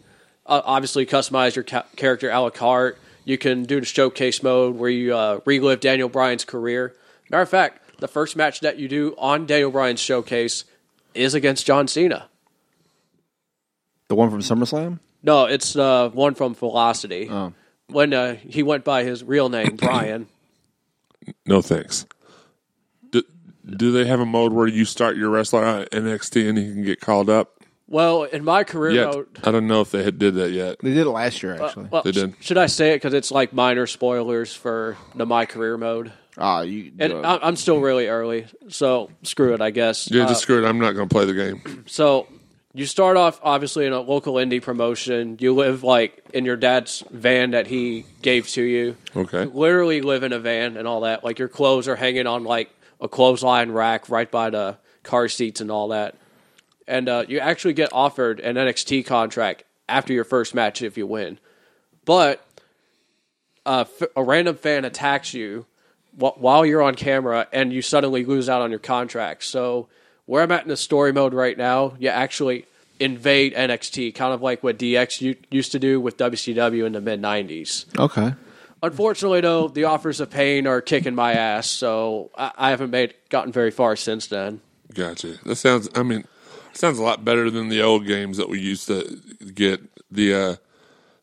uh, 0.48 0.62
obviously 0.66 1.06
customize 1.06 1.56
your 1.56 1.63
ca- 1.63 1.86
character 1.96 2.30
a 2.30 2.39
la 2.39 2.50
carte. 2.50 2.98
You 3.25 3.38
can 3.38 3.63
do 3.63 3.80
the 3.80 3.86
showcase 3.86 4.42
mode 4.42 4.75
where 4.75 4.89
you 4.89 5.16
uh, 5.16 5.39
relive 5.46 5.80
Daniel 5.82 6.10
Bryan's 6.10 6.46
career. 6.46 6.96
Matter 7.30 7.44
of 7.44 7.50
fact, 7.50 8.00
the 8.00 8.08
first 8.08 8.36
match 8.36 8.62
that 8.62 8.80
you 8.80 8.88
do 8.88 9.16
on 9.18 9.46
Daniel 9.46 9.72
Bryan's 9.72 10.00
showcase 10.00 10.63
is 11.13 11.34
against 11.34 11.66
John 11.66 11.88
Cena. 11.88 12.30
The 14.08 14.16
one 14.16 14.30
from 14.30 14.39
SummerSlam. 14.39 15.00
No, 15.24 15.46
it's 15.46 15.75
uh, 15.75 16.10
one 16.10 16.36
from 16.36 16.56
Velocity. 16.56 17.27
Oh. 17.30 17.54
When 17.89 18.13
uh, 18.13 18.36
he 18.36 18.63
went 18.63 18.86
by 18.86 19.04
his 19.04 19.24
real 19.24 19.50
name, 19.50 19.75
Bryan. 19.77 20.27
No 21.46 21.62
thanks. 21.62 22.06
Do, 23.12 23.24
do 23.66 23.92
they 23.92 24.06
have 24.06 24.22
a 24.22 24.25
mode 24.25 24.54
where 24.54 24.68
you 24.68 24.86
start 24.86 25.18
your 25.18 25.30
wrestler 25.30 25.66
on 25.66 25.86
NXT 25.86 26.48
and 26.48 26.58
he 26.58 26.66
can 26.66 26.84
get 26.84 27.01
called 27.01 27.30
up? 27.30 27.57
Well, 27.89 28.24
in 28.24 28.44
my 28.44 28.63
career 28.65 28.91
Yet 28.91 29.13
mode, 29.13 29.27
I 29.44 29.51
don't 29.51 29.67
know 29.67 29.79
if 29.82 29.91
they 29.91 30.03
had 30.03 30.20
did 30.20 30.36
that 30.36 30.51
yet. 30.51 30.77
They 30.82 30.89
did 30.94 31.08
it 31.08 31.10
last 31.10 31.41
year, 31.41 31.62
actually. 31.62 31.88
well, 31.89 32.03
They 32.03 32.12
did. 32.12 32.36
should 32.41 32.58
I 32.58 32.65
say 32.65 32.91
it 32.91 32.96
because 32.98 33.13
it's 33.13 33.32
like 33.32 33.53
minor 33.53 33.88
spoilers 33.88 34.53
for 34.53 34.98
the 35.15 35.25
my 35.25 35.46
career 35.46 35.77
mode, 35.77 36.12
Ah, 36.38 36.62
you. 36.62 36.91
and 37.00 37.13
uh, 37.13 37.22
I- 37.22 37.48
I'm 37.48 37.56
still 37.56 37.79
really 37.79 38.08
early, 38.08 38.46
so 38.67 39.10
screw 39.24 39.53
it, 39.53 39.62
I 39.62 39.70
guess. 39.72 40.12
Yeah, 40.12 40.25
Uh, 40.25 40.27
just 40.27 40.41
screw 40.41 40.63
it. 40.63 40.67
I'm 40.67 40.79
not 40.79 40.94
going 40.94 41.08
to 41.08 41.13
play 41.13 41.24
the 41.25 41.34
game. 41.34 41.86
So 41.88 42.27
you 42.74 42.86
start 42.86 43.15
off 43.15 43.39
obviously 43.41 43.86
in 43.86 43.94
a 43.94 44.01
local 44.01 44.34
indie 44.34 44.62
promotion. 44.62 45.38
You 45.39 45.53
live 45.56 45.84
like 45.84 46.22
in 46.34 46.44
your 46.44 46.58
dad's 46.58 47.03
van 47.10 47.51
that 47.51 47.67
he 47.67 48.06
gave 48.22 48.50
to 48.50 48.62
you. 48.62 48.98
Okay. 49.15 49.46
Literally 49.46 50.01
live 50.01 50.24
in 50.24 50.34
a 50.34 50.39
van 50.39 50.75
and 50.75 50.88
all 50.89 51.01
that. 51.01 51.24
Like 51.24 51.39
your 51.39 51.48
clothes 51.48 51.88
are 51.88 51.96
hanging 51.96 52.27
on 52.27 52.44
like 52.44 52.70
a 53.00 53.08
clothesline 53.08 53.72
rack 53.72 54.10
right 54.10 54.29
by 54.29 54.50
the 54.50 54.77
car 55.03 55.29
seats 55.29 55.62
and 55.62 55.72
all 55.72 55.88
that. 55.88 56.15
And 56.88 57.10
uh, 57.10 57.25
you 57.27 57.39
actually 57.39 57.74
get 57.74 57.89
offered 57.91 58.39
an 58.39 58.56
NXT 58.56 59.06
contract 59.06 59.63
after 59.89 60.13
your 60.13 60.24
first 60.24 60.56
match 60.56 60.82
if 60.82 60.98
you 60.98 61.06
win. 61.08 61.39
But 62.06 62.46
uh, 63.65 63.86
f- 64.01 64.08
a 64.15 64.24
random 64.24 64.56
fan 64.56 64.86
attacks 64.86 65.34
you 65.34 65.65
wh- 66.17 66.38
while 66.39 66.65
you're 66.65 66.82
on 66.82 66.96
camera 66.96 67.48
and 67.51 67.74
you 67.74 67.82
suddenly 67.82 68.24
lose 68.24 68.48
out 68.48 68.62
on 68.62 68.70
your 68.70 68.79
contract. 68.79 69.44
So 69.44 69.88
where 70.25 70.41
I'm 70.44 70.51
at 70.51 70.63
in 70.63 70.70
the 70.70 70.77
story 70.77 71.12
mode 71.12 71.34
right 71.34 71.58
now, 71.58 71.96
you 72.00 72.08
actually 72.10 72.65
invade 73.00 73.53
NXT, 73.53 74.15
kind 74.15 74.34
of 74.34 74.41
like 74.41 74.63
what 74.63 74.77
DX 74.79 75.22
u- 75.22 75.36
used 75.51 75.72
to 75.74 75.79
do 75.79 76.00
with 76.00 76.17
WCW 76.17 76.86
in 76.86 76.94
the 76.94 77.01
mid 77.01 77.22
'90s. 77.22 77.86
okay. 78.00 78.34
Unfortunately, 78.84 79.41
though, 79.41 79.67
the 79.70 79.86
Authors 79.86 80.20
of 80.20 80.29
Pain 80.29 80.67
are 80.67 80.82
kicking 80.82 81.15
my 81.15 81.34
ass, 81.34 81.67
so 81.67 82.29
I, 82.38 82.51
I 82.58 82.70
haven't 82.70 82.91
made 82.91 83.15
gotten 83.29 83.51
very 83.51 83.72
far 83.72 83.96
since 83.96 84.27
then. 84.27 84.62
Gotcha. 84.94 85.38
That 85.46 85.56
sounds. 85.56 85.89
I 85.96 86.03
mean, 86.03 86.25
sounds 86.77 87.00
a 87.00 87.03
lot 87.03 87.25
better 87.25 87.50
than 87.50 87.69
the 87.69 87.81
old 87.81 88.05
games 88.05 88.38
that 88.38 88.50
we 88.50 88.60
used 88.60 88.88
to 88.88 89.19
get. 89.53 89.81
The 90.12 90.34
uh, 90.34 90.55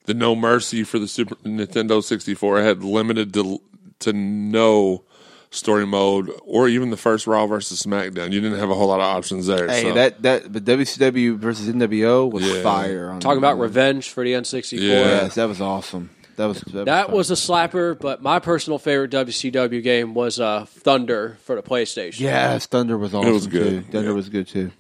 the 0.05 0.15
No 0.15 0.35
Mercy 0.37 0.85
for 0.85 0.99
the 0.99 1.09
Super 1.09 1.35
Nintendo 1.37 2.03
64 2.03 2.61
had 2.63 2.85
limited 2.85 3.33
to 3.35 3.61
to 4.01 4.13
no 4.13 5.05
story 5.51 5.87
mode, 5.87 6.31
or 6.45 6.69
even 6.69 6.91
the 6.91 6.97
first 6.97 7.27
Raw 7.29 7.47
versus 7.47 7.81
SmackDown. 7.81 8.33
You 8.33 8.41
didn't 8.41 8.59
have 8.59 8.71
a 8.71 8.75
whole 8.75 8.89
lot 8.89 8.99
of 9.01 9.07
options 9.07 9.47
there. 9.47 9.69
Hey, 9.69 9.83
so- 9.83 9.95
that 9.95 10.23
that 10.23 10.53
but 10.53 10.65
WCW 10.65 11.37
versus 11.39 11.69
NWO 11.69 12.31
was 12.31 12.45
Yeah. 12.45 12.63
fire. 12.63 13.11
On 13.11 13.21
Talking 13.21 13.39
about 13.39 13.59
revenge 13.59 14.09
for 14.11 14.25
the 14.25 14.33
N64. 14.35 14.81
Yeah. 14.81 14.89
Yes, 15.23 15.35
that 15.37 15.49
was 15.49 15.61
awesome. 15.61 16.11
That 16.37 16.47
was 16.47 16.61
that, 16.63 16.87
That 16.87 17.07
fun. 17.07 17.15
was 17.17 17.31
a 17.31 17.35
slapper, 17.35 17.97
but 17.97 18.21
my 18.21 18.41
personal 18.41 18.81
favorite 18.81 19.13
WCW 19.13 19.81
game 19.81 20.15
was 20.15 20.41
uh, 20.41 20.67
Thunder 20.69 21.39
for 21.45 21.55
the 21.55 21.63
PlayStation. 21.63 22.19
yes. 22.19 22.67
Thunder 22.67 22.99
was 22.99 23.15
awesome 23.15 23.33
was 23.33 23.47
good. 23.47 23.85
too. 23.87 23.93
Thunder 23.93 24.09
Yeah. 24.11 24.15
was 24.17 24.29
good 24.29 24.49
too. 24.49 24.73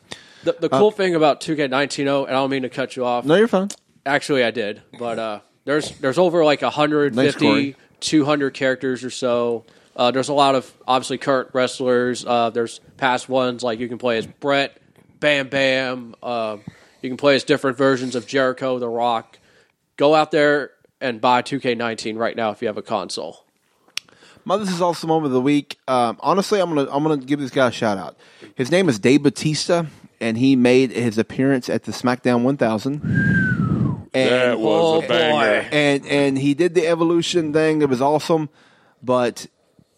The, 0.44 0.56
the 0.60 0.68
cool 0.68 0.90
thing 0.90 1.14
about 1.14 1.40
2K19, 1.40 2.06
oh, 2.06 2.24
and 2.24 2.36
I 2.36 2.40
don't 2.40 2.50
mean 2.50 2.62
to 2.62 2.68
cut 2.68 2.96
you 2.96 3.04
off. 3.04 3.24
No, 3.24 3.34
you're 3.34 3.48
fine. 3.48 3.68
Actually, 4.06 4.44
I 4.44 4.50
did, 4.50 4.82
but 4.98 5.18
uh, 5.18 5.40
there's 5.64 5.90
there's 5.98 6.18
over 6.18 6.44
like 6.44 6.62
150, 6.62 7.46
Nice, 7.46 7.74
200 8.00 8.50
characters 8.50 9.02
or 9.02 9.10
so. 9.10 9.64
Uh, 9.96 10.10
there's 10.10 10.28
a 10.28 10.34
lot 10.34 10.54
of 10.54 10.70
obviously 10.86 11.18
current 11.18 11.50
wrestlers. 11.52 12.24
Uh, 12.24 12.50
there's 12.50 12.80
past 12.96 13.28
ones 13.28 13.62
like 13.62 13.78
you 13.78 13.88
can 13.88 13.98
play 13.98 14.18
as 14.18 14.26
Bret, 14.26 14.80
Bam 15.20 15.48
Bam. 15.48 16.14
Uh, 16.22 16.58
you 17.00 17.08
can 17.08 17.16
play 17.16 17.34
as 17.34 17.44
different 17.44 17.76
versions 17.78 18.14
of 18.14 18.26
Jericho, 18.26 18.78
The 18.78 18.88
Rock. 18.88 19.38
Go 19.96 20.14
out 20.14 20.30
there 20.30 20.72
and 21.00 21.20
buy 21.20 21.42
2K19 21.42 22.18
right 22.18 22.36
now 22.36 22.50
if 22.50 22.60
you 22.60 22.68
have 22.68 22.78
a 22.78 22.82
console. 22.82 23.44
My 24.44 24.56
this 24.58 24.70
is 24.70 24.82
also 24.82 25.06
moment 25.06 25.26
of 25.26 25.32
the 25.32 25.40
week. 25.40 25.78
Um, 25.88 26.18
honestly, 26.20 26.60
I'm 26.60 26.68
gonna 26.74 26.88
I'm 26.90 27.02
gonna 27.02 27.16
give 27.16 27.40
this 27.40 27.50
guy 27.50 27.68
a 27.68 27.72
shout 27.72 27.96
out. 27.96 28.16
His 28.56 28.70
name 28.70 28.88
is 28.88 28.98
Dave 28.98 29.22
Batista, 29.22 29.86
and 30.24 30.38
he 30.38 30.56
made 30.56 30.90
his 30.90 31.18
appearance 31.18 31.68
at 31.68 31.84
the 31.84 31.92
SmackDown 31.92 32.42
1000. 32.42 33.02
And, 34.16 34.30
that 34.30 34.58
was 34.60 34.82
Oh, 34.82 35.02
a 35.04 35.08
banger. 35.08 35.68
and 35.72 36.06
and 36.06 36.38
he 36.38 36.54
did 36.54 36.74
the 36.74 36.86
evolution 36.86 37.52
thing. 37.52 37.82
It 37.82 37.88
was 37.88 38.00
awesome, 38.00 38.48
but 39.02 39.46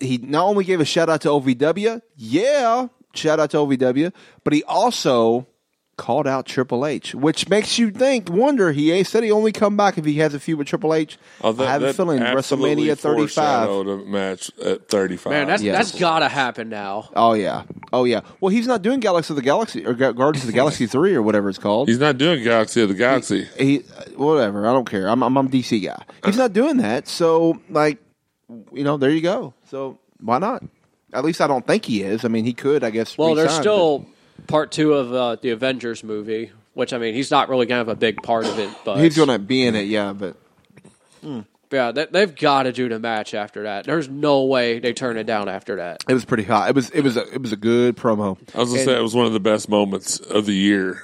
he 0.00 0.18
not 0.18 0.44
only 0.46 0.64
gave 0.64 0.80
a 0.80 0.84
shout 0.86 1.08
out 1.10 1.20
to 1.22 1.28
OVW, 1.28 2.00
yeah, 2.16 2.88
shout 3.14 3.38
out 3.40 3.50
to 3.50 3.58
OVW, 3.58 4.12
but 4.42 4.52
he 4.54 4.62
also 4.64 5.46
called 5.96 6.26
out 6.26 6.44
Triple 6.46 6.84
H, 6.84 7.14
which 7.14 7.48
makes 7.48 7.78
you 7.78 7.90
think, 7.90 8.28
wonder. 8.28 8.72
He 8.72 9.02
said 9.04 9.22
he 9.24 9.30
only 9.30 9.50
come 9.52 9.76
back 9.76 9.96
if 9.96 10.04
he 10.04 10.14
has 10.18 10.34
a 10.34 10.40
feud 10.40 10.58
with 10.58 10.66
Triple 10.68 10.92
H. 10.92 11.16
Oh, 11.42 11.52
that- 11.52 11.66
I 11.66 11.72
have 11.72 11.82
a 11.82 11.92
feeling 11.94 12.18
WrestleMania 12.20 12.98
35. 12.98 13.68
a 13.68 13.96
match 14.04 14.50
at 14.62 14.88
35. 14.88 15.30
Man, 15.32 15.46
that's 15.46 15.62
Yes. 15.62 15.76
that's 15.90 15.98
gotta 16.00 16.28
happen 16.28 16.68
now. 16.68 17.08
Oh 17.16 17.32
yeah, 17.32 17.62
oh 17.92 18.04
yeah. 18.04 18.20
Well, 18.40 18.50
he's 18.50 18.66
not 18.66 18.82
doing 18.82 19.00
Galaxy 19.00 19.32
of 19.32 19.36
the 19.36 19.42
Galaxy 19.42 19.86
or 19.86 19.94
Guardians 19.94 20.44
of 20.44 20.48
the 20.48 20.52
Galaxy 20.52 20.86
three 20.96 21.14
or 21.14 21.22
whatever 21.22 21.48
it's 21.48 21.58
called. 21.58 21.88
He's 21.88 21.98
not 21.98 22.18
doing 22.18 22.42
Galaxy 22.44 22.82
of 22.82 22.88
the 22.88 22.94
Galaxy. 22.94 23.46
he 23.58 23.78
whatever. 24.16 24.66
I 24.66 24.72
don't 24.72 24.88
care. 24.88 25.08
I'm 25.08 25.22
I'm, 25.22 25.36
I'm 25.36 25.46
a 25.46 25.48
DC 25.50 25.82
guy. 25.82 26.02
He's 26.24 26.36
not 26.36 26.52
doing 26.52 26.76
that. 26.78 27.08
So 27.08 27.60
like, 27.70 27.98
you 28.72 28.84
know, 28.84 28.96
there 28.98 29.10
you 29.10 29.22
go. 29.22 29.54
So 29.70 29.98
why 30.20 30.38
not? 30.38 30.62
At 31.12 31.24
least 31.24 31.40
I 31.40 31.46
don't 31.46 31.66
think 31.66 31.84
he 31.86 32.02
is. 32.02 32.24
I 32.24 32.28
mean, 32.28 32.44
he 32.44 32.52
could. 32.52 32.84
I 32.84 32.90
guess. 32.90 33.16
Well, 33.16 33.34
there's 33.34 33.48
resign, 33.48 33.62
still 33.62 34.06
part 34.46 34.70
two 34.72 34.94
of 34.94 35.12
uh, 35.12 35.36
the 35.36 35.50
Avengers 35.50 36.02
movie, 36.04 36.52
which 36.74 36.92
I 36.92 36.98
mean, 36.98 37.14
he's 37.14 37.30
not 37.30 37.48
really 37.48 37.66
gonna 37.66 37.78
have 37.78 37.88
a 37.88 37.96
big 37.96 38.22
part 38.22 38.46
of 38.46 38.58
it, 38.58 38.70
but 38.84 38.94
but 38.96 39.02
he's 39.02 39.16
going 39.16 39.28
to 39.28 39.38
be 39.38 39.64
in 39.66 39.74
it. 39.74 39.86
Yeah, 39.88 40.12
but 40.12 40.36
Yeah, 41.72 41.90
they, 41.90 42.06
they've 42.06 42.34
got 42.36 42.62
to 42.62 42.72
do 42.72 42.88
the 42.88 42.98
match 43.00 43.34
after 43.34 43.64
that. 43.64 43.84
There's 43.84 44.08
no 44.08 44.44
way 44.44 44.78
they 44.78 44.92
turn 44.92 45.16
it 45.16 45.24
down 45.24 45.48
after 45.48 45.76
that. 45.76 46.04
it 46.08 46.14
was 46.14 46.24
pretty 46.24 46.44
hot. 46.44 46.68
It 46.68 46.74
was 46.74 46.90
it 46.90 47.02
was 47.02 47.16
a 47.16 47.26
it 47.34 47.42
was 47.42 47.52
a 47.52 47.56
good 47.56 47.96
promo. 47.96 48.38
I 48.54 48.60
was 48.60 48.70
gonna 48.70 48.84
say 48.84 48.96
it 48.96 49.02
was 49.02 49.14
one 49.14 49.26
of 49.26 49.32
the 49.32 49.40
best 49.40 49.68
moments 49.68 50.20
of 50.20 50.46
the 50.46 50.54
year. 50.54 51.02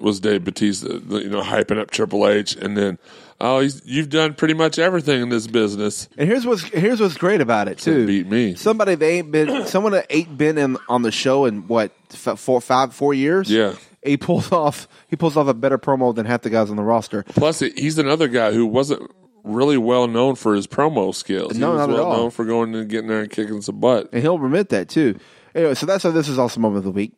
Was 0.00 0.20
Dave 0.20 0.44
Batista, 0.44 0.88
you 1.08 1.28
know, 1.28 1.42
hyping 1.42 1.78
up 1.78 1.90
Triple 1.90 2.26
H, 2.26 2.56
and 2.56 2.76
then, 2.76 2.98
oh, 3.40 3.60
he's, 3.60 3.82
you've 3.84 4.08
done 4.10 4.34
pretty 4.34 4.54
much 4.54 4.78
everything 4.78 5.22
in 5.22 5.28
this 5.28 5.46
business. 5.46 6.08
And 6.18 6.28
here's 6.28 6.44
what's 6.46 6.62
here's 6.64 7.00
what's 7.00 7.16
great 7.16 7.40
about 7.40 7.68
it 7.68 7.78
too. 7.78 8.06
beat 8.06 8.26
me. 8.26 8.54
Somebody 8.54 8.94
they 8.94 9.18
ain't 9.18 9.30
been 9.32 9.66
someone 9.66 9.92
that 9.92 10.06
ain't 10.10 10.36
been 10.36 10.58
in 10.58 10.76
on 10.88 11.02
the 11.02 11.12
show 11.12 11.44
in 11.46 11.66
what 11.66 11.92
f- 12.12 12.38
four 12.38 12.60
five 12.60 12.94
four 12.94 13.14
years. 13.14 13.50
Yeah. 13.50 13.74
he 14.04 14.16
pulls 14.16 14.52
off 14.64 14.86
he 15.08 15.16
pulls 15.16 15.36
off 15.36 15.48
a 15.48 15.54
better 15.54 15.78
promo 15.78 16.14
than 16.14 16.26
half 16.26 16.42
the 16.42 16.50
guys 16.50 16.70
on 16.70 16.76
the 16.76 16.82
roster. 16.82 17.22
Plus, 17.24 17.60
he's 17.60 17.98
another 17.98 18.28
guy 18.28 18.52
who 18.52 18.66
wasn't 18.66 19.10
really 19.42 19.78
well 19.78 20.06
known 20.06 20.34
for 20.34 20.54
his 20.54 20.66
promo 20.66 21.14
skills. 21.14 21.56
No, 21.56 21.68
he 21.68 21.72
was 21.78 21.86
not 21.86 21.90
at 21.90 21.96
well 21.96 22.06
all. 22.06 22.16
known 22.18 22.30
for 22.30 22.44
going 22.44 22.74
and 22.74 22.88
getting 22.90 23.08
there 23.08 23.20
and 23.20 23.30
kicking 23.30 23.62
some 23.62 23.80
butt. 23.80 24.10
and 24.12 24.20
he'll 24.22 24.36
admit 24.36 24.68
that 24.68 24.88
too. 24.90 25.18
Anyway, 25.54 25.74
so 25.74 25.86
that's 25.86 26.04
how 26.04 26.10
this 26.10 26.28
is 26.28 26.38
also 26.38 26.60
moment 26.60 26.78
of 26.78 26.84
the 26.84 26.90
week. 26.90 27.12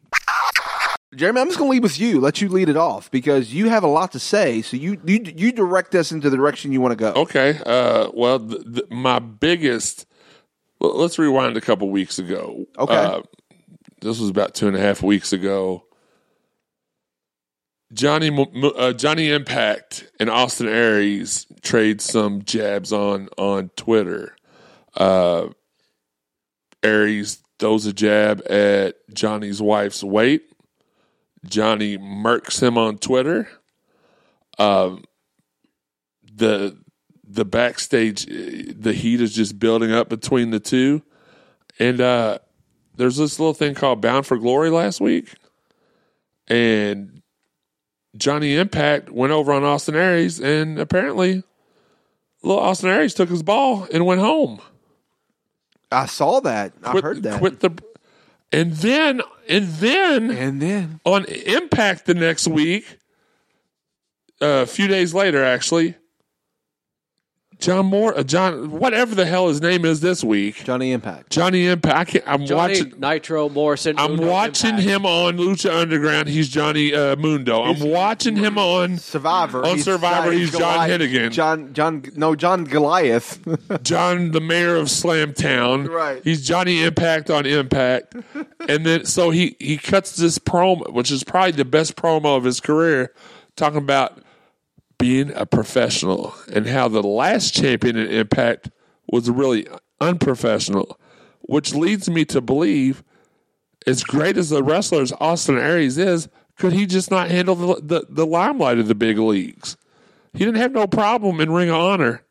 Jeremy, 1.15 1.41
I'm 1.41 1.49
just 1.49 1.59
going 1.59 1.69
to 1.69 1.73
lead 1.73 1.83
with 1.83 2.01
you. 2.01 2.21
Let 2.21 2.41
you 2.41 2.49
lead 2.49 2.69
it 2.69 2.77
off 2.77 3.11
because 3.11 3.53
you 3.53 3.69
have 3.69 3.85
a 3.85 3.89
lot 3.89 4.13
to 4.13 4.19
say. 4.19 4.63
So 4.63 4.77
you 4.77 4.99
you, 5.05 5.23
you 5.37 5.53
direct 5.53 5.95
us 5.95 6.11
into 6.11 6.31
the 6.31 6.37
direction 6.37 6.73
you 6.73 6.81
want 6.81 6.93
to 6.93 6.97
go. 6.97 7.13
Okay. 7.13 7.59
Uh, 7.65 8.11
well, 8.15 8.39
th 8.39 8.63
th 8.75 8.91
my 8.91 9.19
biggest. 9.19 10.07
Well, 10.79 10.97
let's 10.97 11.19
rewind 11.19 11.57
a 11.57 11.61
couple 11.61 11.91
weeks 11.91 12.19
ago. 12.19 12.67
Okay. 12.79 12.95
Uh, 12.95 13.23
this 14.01 14.19
was 14.19 14.31
about 14.31 14.55
two 14.55 14.69
and 14.69 14.77
a 14.77 14.81
half 14.81 15.03
weeks 15.03 15.33
ago. 15.33 15.85
Johnny 17.93 18.31
uh, 18.77 18.93
Johnny 18.95 19.31
Impact 19.31 20.11
and 20.19 20.31
Austin 20.31 20.67
Aries 20.67 21.47
trade 21.61 22.01
some 22.01 22.43
jabs 22.43 22.93
on 22.93 23.29
on 23.37 23.69
Twitter. 23.77 24.35
Uh, 24.97 25.49
Aries 26.83 27.43
throws 27.59 27.87
a 27.87 27.93
jab 27.93 28.43
at 28.51 28.97
Johnny's 29.13 29.61
wife's 29.61 30.03
weight. 30.03 30.43
Johnny 31.45 31.99
murks 31.99 32.63
him 32.63 32.79
on 32.79 32.99
Twitter. 32.99 33.49
Um, 34.59 35.05
the 36.33 36.77
the 37.27 37.45
backstage, 37.45 38.27
the 38.27 38.93
heat 38.93 39.21
is 39.21 39.35
just 39.35 39.59
building 39.59 39.93
up 39.93 40.09
between 40.09 40.51
the 40.51 40.61
two, 40.61 41.03
and 41.79 42.01
uh, 42.01 42.39
there's 42.97 43.17
this 43.17 43.39
little 43.39 43.55
thing 43.55 43.75
called 43.75 44.01
Bound 44.01 44.27
for 44.27 44.37
Glory 44.37 44.71
last 44.71 45.01
week, 45.01 45.35
and 46.49 47.23
Johnny 48.17 48.57
Impact 48.57 49.11
went 49.11 49.33
over 49.33 49.53
on 49.53 49.65
Austin 49.65 49.95
Aries, 49.97 50.41
and 50.41 50.79
apparently, 50.79 51.43
little 52.43 52.63
Austin 52.63 52.91
Aries 52.91 53.15
took 53.15 53.31
his 53.31 53.43
ball 53.43 53.87
and 53.93 54.05
went 54.05 54.21
home. 54.21 54.61
I 55.91 56.07
saw 56.07 56.41
that. 56.41 56.73
I 56.83 56.91
Quit, 56.91 57.05
heard 57.05 57.23
that. 57.23 57.39
Quit 57.39 57.61
the, 57.61 57.71
and 58.53 58.73
then 58.75 59.23
and 59.49 59.69
then 59.69 60.31
And 60.31 60.63
then 60.63 61.01
on 61.05 61.25
Impact 61.25 62.07
the 62.07 62.15
next 62.15 62.47
week, 62.47 62.99
uh, 64.41 64.63
a 64.63 64.67
few 64.67 64.89
days 64.89 65.15
later, 65.15 65.45
actually, 65.45 65.97
John 67.63 67.87
Moore, 67.87 68.19
uh, 68.19 68.23
John, 68.25 68.71
whatever 68.73 69.15
the 69.15 69.25
hell 69.25 69.47
his 69.49 69.61
name 69.63 69.85
is 69.85 70.01
this 70.01 70.25
week, 70.25 70.57
Johnny 70.65 70.91
Impact. 70.93 71.31
Johnny 71.31 71.67
Impact. 71.69 71.97
I 71.97 72.05
can't, 72.05 72.25
I'm 72.27 72.45
Johnny 72.45 72.83
watching. 72.83 73.01
Nitro 73.01 73.49
Morrison. 73.49 73.99
I'm 73.99 74.13
Uno 74.15 74.29
watching 74.29 74.71
Impact. 74.71 74.89
him 74.89 75.07
on 75.07 75.37
Lucha 75.37 75.73
Underground. 75.73 76.29
He's 76.29 76.49
Johnny 76.49 76.93
uh, 76.93 77.15
Mundo. 77.17 77.63
I'm 77.63 77.79
watching 77.81 78.35
him 78.37 78.59
on 78.59 78.99
Survivor. 78.99 79.65
On 79.65 79.79
Survivor, 79.79 80.33
he's 80.33 80.51
John 80.51 80.61
Goliath- 80.89 81.01
Hennigan. 81.01 81.31
John 81.31 81.73
John 81.73 82.05
no 82.17 82.35
John 82.35 82.65
Goliath. 82.65 83.39
John, 83.83 84.33
the 84.33 84.41
mayor 84.41 84.77
of 84.77 84.87
Slamtown. 84.89 85.89
Right. 85.89 86.21
He's 86.25 86.47
Johnny 86.47 86.83
Impact 86.83 87.31
on 87.31 87.47
Impact. 87.47 88.17
and 88.69 88.85
then 88.85 89.05
so 89.05 89.31
he 89.31 89.57
he 89.61 89.77
cuts 89.77 90.17
this 90.17 90.39
promo, 90.39 90.93
which 90.93 91.11
is 91.11 91.23
probably 91.23 91.53
the 91.53 91.65
best 91.65 91.97
promo 91.97 92.37
of 92.37 92.45
his 92.45 92.61
career, 92.61 93.13
talking 93.57 93.79
about 93.79 94.22
being 95.03 95.33
a 95.35 95.45
professional 95.45 96.33
and 96.53 96.65
how 96.65 96.87
the 96.87 97.03
last 97.03 97.53
champion 97.53 97.97
in 97.97 98.07
Impact 98.07 98.71
was 99.11 99.29
really 99.29 99.67
unprofessional, 100.01 100.97
which 101.41 101.75
leads 101.75 102.09
me 102.09 102.25
to 102.25 102.41
believe, 102.41 103.03
as 103.85 104.05
great 104.05 104.37
as 104.37 104.51
the 104.51 104.63
wrestler 104.63 105.03
as 105.03 105.13
Austin 105.19 105.59
Aries 105.59 105.99
is, 105.99 106.29
could 106.57 106.73
he 106.73 106.87
just 106.87 107.11
not 107.11 107.33
handle 107.33 107.57
the, 107.57 107.81
the, 107.83 108.07
the 108.09 108.25
limelight 108.25 108.79
of 108.79 108.87
the 108.87 108.95
big 108.95 109.19
leagues? 109.19 109.77
He 110.35 110.45
didn't 110.45 110.61
have 110.61 110.71
no 110.71 110.87
problem 110.87 111.41
in 111.41 111.51
Ring 111.51 111.69
of 111.69 111.81
Honor. 111.81 112.23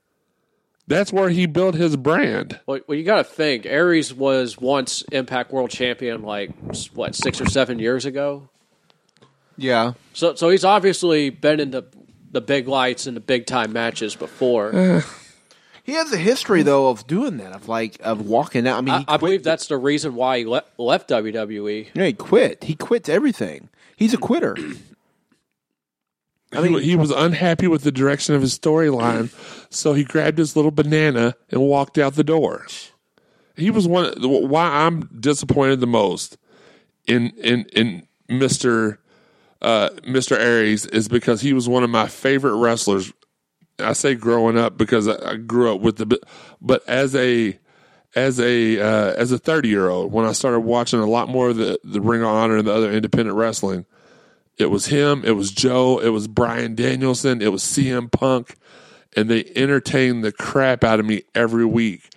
That's 0.88 1.12
where 1.12 1.28
he 1.28 1.48
built 1.48 1.76
his 1.76 1.98
brand. 1.98 2.62
Well, 2.68 2.80
well 2.88 2.98
you 2.98 3.04
got 3.04 3.18
to 3.18 3.26
think. 3.26 3.66
Aries 3.66 4.14
was 4.14 4.58
once 4.58 5.02
Impact 5.12 5.52
World 5.52 5.72
Champion, 5.72 6.22
like 6.22 6.52
what 6.94 7.16
six 7.16 7.42
or 7.42 7.50
seven 7.50 7.80
years 7.80 8.06
ago. 8.06 8.48
yeah. 9.58 9.92
So, 10.14 10.36
so 10.36 10.48
he's 10.48 10.64
obviously 10.64 11.30
been 11.32 11.60
in 11.60 11.72
the 11.72 11.84
the 12.32 12.42
big 12.42 12.68
lights 12.68 13.08
and 13.08 13.16
the 13.16 13.22
big 13.22 13.46
time 13.46 13.74
matches 13.74 14.16
before. 14.16 14.72
Uh-huh. 14.82 15.18
He 15.84 15.94
has 15.94 16.14
a 16.14 16.18
history 16.18 16.62
though 16.62 16.90
of 16.90 17.08
doing 17.08 17.38
that, 17.38 17.54
of 17.54 17.68
like 17.68 17.98
of 18.02 18.22
walking 18.22 18.68
out. 18.68 18.78
I 18.78 18.82
mean, 18.82 18.94
I, 19.08 19.16
I 19.16 19.18
believe 19.18 19.44
that's 19.44 19.68
the 19.68 19.78
reason 19.78 20.14
why 20.14 20.40
he 20.40 20.46
le- 20.46 20.64
left. 20.78 21.10
WWE. 21.10 21.88
Yeah, 21.94 22.06
he 22.06 22.14
quit. 22.14 22.64
He 22.64 22.76
quits 22.76 23.10
everything. 23.10 23.70
He's 23.96 24.14
a 24.14 24.18
quitter. 24.18 24.56
I 26.54 26.62
mean, 26.62 26.82
he, 26.82 26.96
was 26.96 27.12
unhappy 27.12 27.68
with 27.68 27.84
the 27.84 27.92
direction 27.92 28.36
of 28.36 28.42
his 28.42 28.58
storyline, 28.58 29.32
so 29.70 29.94
he 29.94 30.04
grabbed 30.04 30.38
his 30.38 30.56
little 30.56 30.72
banana 30.72 31.36
and 31.50 31.62
walked 31.62 31.98
out 31.98 32.16
the 32.16 32.26
door. 32.26 32.68
He 33.56 33.72
was 33.72 33.88
one. 33.88 34.14
Why 34.20 34.86
I'm 34.86 35.10
disappointed 35.20 35.80
the 35.80 35.88
most 35.88 36.38
in 37.08 37.32
in 37.38 37.66
in 37.74 38.08
Mister 38.28 39.00
uh, 39.62 39.90
Mister 40.06 40.38
Aries 40.38 40.86
is 40.86 41.08
because 41.08 41.42
he 41.42 41.54
was 41.54 41.70
one 41.70 41.84
of 41.84 41.90
my 41.90 42.08
favorite 42.08 42.56
wrestlers. 42.56 43.12
I 43.80 43.94
say 43.94 44.16
growing 44.16 44.58
up 44.58 44.78
because 44.78 45.08
I, 45.08 45.32
I 45.32 45.36
grew 45.36 45.74
up 45.74 45.82
with 45.82 45.98
the, 45.98 46.20
but 46.62 46.88
as 46.88 47.16
a 47.16 47.58
as 48.16 48.40
a 48.40 48.80
uh, 48.80 49.14
as 49.14 49.32
a 49.32 49.38
thirty 49.38 49.70
year 49.70 49.90
old, 49.90 50.12
when 50.12 50.26
I 50.26 50.32
started 50.32 50.62
watching 50.62 51.00
a 51.00 51.06
lot 51.06 51.30
more 51.30 51.50
of 51.50 51.58
the 51.58 51.80
the 51.84 52.02
Ring 52.02 52.22
of 52.22 52.28
Honor 52.28 52.58
and 52.58 52.68
the 52.68 52.74
other 52.74 52.92
independent 52.92 53.38
wrestling, 53.38 53.86
it 54.58 54.68
was 54.68 54.88
him, 54.88 55.24
it 55.26 55.32
was 55.32 55.52
Joe, 55.52 56.00
it 56.00 56.10
was 56.10 56.28
Bryan 56.28 56.76
Danielson, 56.76 57.42
it 57.42 57.52
was 57.52 57.64
CM 57.64 58.12
Punk, 58.12 58.56
and 59.16 59.30
they 59.30 59.52
entertained 59.56 60.24
the 60.24 60.32
crap 60.32 60.84
out 60.84 61.00
of 61.00 61.06
me 61.06 61.24
every 61.36 61.66
week. 61.66 62.10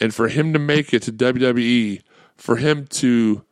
And 0.00 0.14
for 0.14 0.28
him 0.28 0.52
to 0.52 0.58
make 0.58 0.94
it 0.94 1.02
to 1.02 1.12
WWE, 1.12 2.02
for 2.36 2.56
him 2.56 2.86
to 2.86 3.44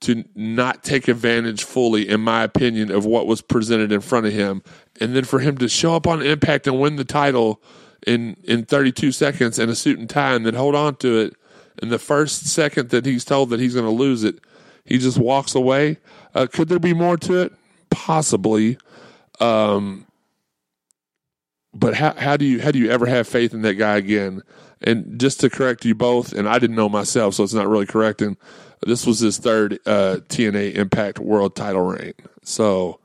to 0.00 0.24
not 0.34 0.84
take 0.84 1.08
advantage 1.08 1.64
fully, 1.64 2.08
in 2.08 2.20
my 2.20 2.42
opinion, 2.42 2.90
of 2.90 3.06
what 3.06 3.26
was 3.26 3.40
presented 3.40 3.92
in 3.92 4.00
front 4.00 4.26
of 4.26 4.32
him, 4.32 4.62
and 5.00 5.16
then 5.16 5.24
for 5.24 5.38
him 5.38 5.56
to 5.58 5.68
show 5.68 5.94
up 5.96 6.06
on 6.06 6.22
Impact 6.22 6.66
and 6.66 6.80
win 6.80 6.96
the 6.96 7.04
title 7.04 7.62
in 8.06 8.36
in 8.44 8.64
32 8.64 9.12
seconds 9.12 9.58
in 9.58 9.68
a 9.68 9.74
suit 9.74 9.98
and 9.98 10.08
tie, 10.08 10.34
and 10.34 10.44
then 10.44 10.54
hold 10.54 10.74
on 10.74 10.96
to 10.96 11.18
it, 11.18 11.34
and 11.80 11.90
the 11.90 11.98
first 11.98 12.46
second 12.46 12.90
that 12.90 13.06
he's 13.06 13.24
told 13.24 13.50
that 13.50 13.60
he's 13.60 13.74
going 13.74 13.86
to 13.86 13.90
lose 13.90 14.24
it, 14.24 14.40
he 14.84 14.98
just 14.98 15.18
walks 15.18 15.54
away. 15.54 15.98
Uh, 16.34 16.46
could 16.50 16.68
there 16.68 16.78
be 16.78 16.94
more 16.94 17.16
to 17.16 17.40
it? 17.40 17.52
Possibly. 17.90 18.78
Um, 19.40 20.06
but 21.78 21.94
how 21.94 22.14
how 22.14 22.36
do 22.36 22.44
you 22.44 22.60
how 22.60 22.70
do 22.70 22.78
you 22.78 22.90
ever 22.90 23.06
have 23.06 23.28
faith 23.28 23.54
in 23.54 23.62
that 23.62 23.74
guy 23.74 23.96
again? 23.96 24.42
And 24.82 25.18
just 25.18 25.40
to 25.40 25.50
correct 25.50 25.84
you 25.84 25.94
both, 25.94 26.32
and 26.32 26.48
I 26.48 26.58
didn't 26.58 26.76
know 26.76 26.88
myself, 26.88 27.34
so 27.34 27.44
it's 27.44 27.54
not 27.54 27.66
really 27.66 27.86
correcting. 27.86 28.36
This 28.86 29.06
was 29.06 29.20
his 29.20 29.38
third 29.38 29.78
uh, 29.86 30.18
TNA 30.28 30.74
Impact 30.74 31.18
World 31.18 31.56
Title 31.56 31.80
reign. 31.80 32.12
So 32.42 33.00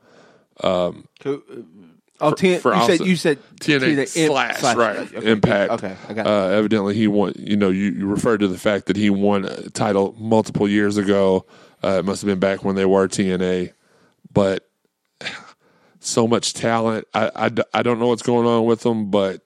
Oh, 2.22 2.32
T- 2.32 2.58
for 2.58 2.72
you 2.72 2.82
said 2.86 3.00
you 3.00 3.16
said 3.16 3.38
TNA, 3.60 4.16
imp- 4.16 4.56
slash, 4.56 4.76
right 4.76 4.96
okay, 4.96 5.30
Impact. 5.30 5.72
Okay, 5.72 5.96
I 6.08 6.12
got. 6.12 6.26
Uh, 6.26 6.48
evidently, 6.50 6.94
he 6.94 7.08
won. 7.08 7.32
You 7.36 7.56
know, 7.56 7.70
you, 7.70 7.90
you 7.90 8.06
referred 8.06 8.38
to 8.40 8.48
the 8.48 8.58
fact 8.58 8.86
that 8.86 8.96
he 8.96 9.10
won 9.10 9.44
a 9.44 9.68
title 9.70 10.14
multiple 10.16 10.68
years 10.68 10.96
ago. 10.96 11.46
Uh, 11.82 11.98
it 11.98 12.04
must 12.04 12.22
have 12.22 12.28
been 12.28 12.38
back 12.38 12.62
when 12.62 12.76
they 12.76 12.84
were 12.84 13.08
TNA, 13.08 13.72
but 14.32 14.68
so 16.06 16.26
much 16.28 16.54
talent. 16.54 17.06
I, 17.14 17.30
I, 17.34 17.50
I 17.72 17.82
don't 17.82 17.98
know 17.98 18.08
what's 18.08 18.22
going 18.22 18.46
on 18.46 18.64
with 18.64 18.80
them, 18.80 19.10
but 19.10 19.40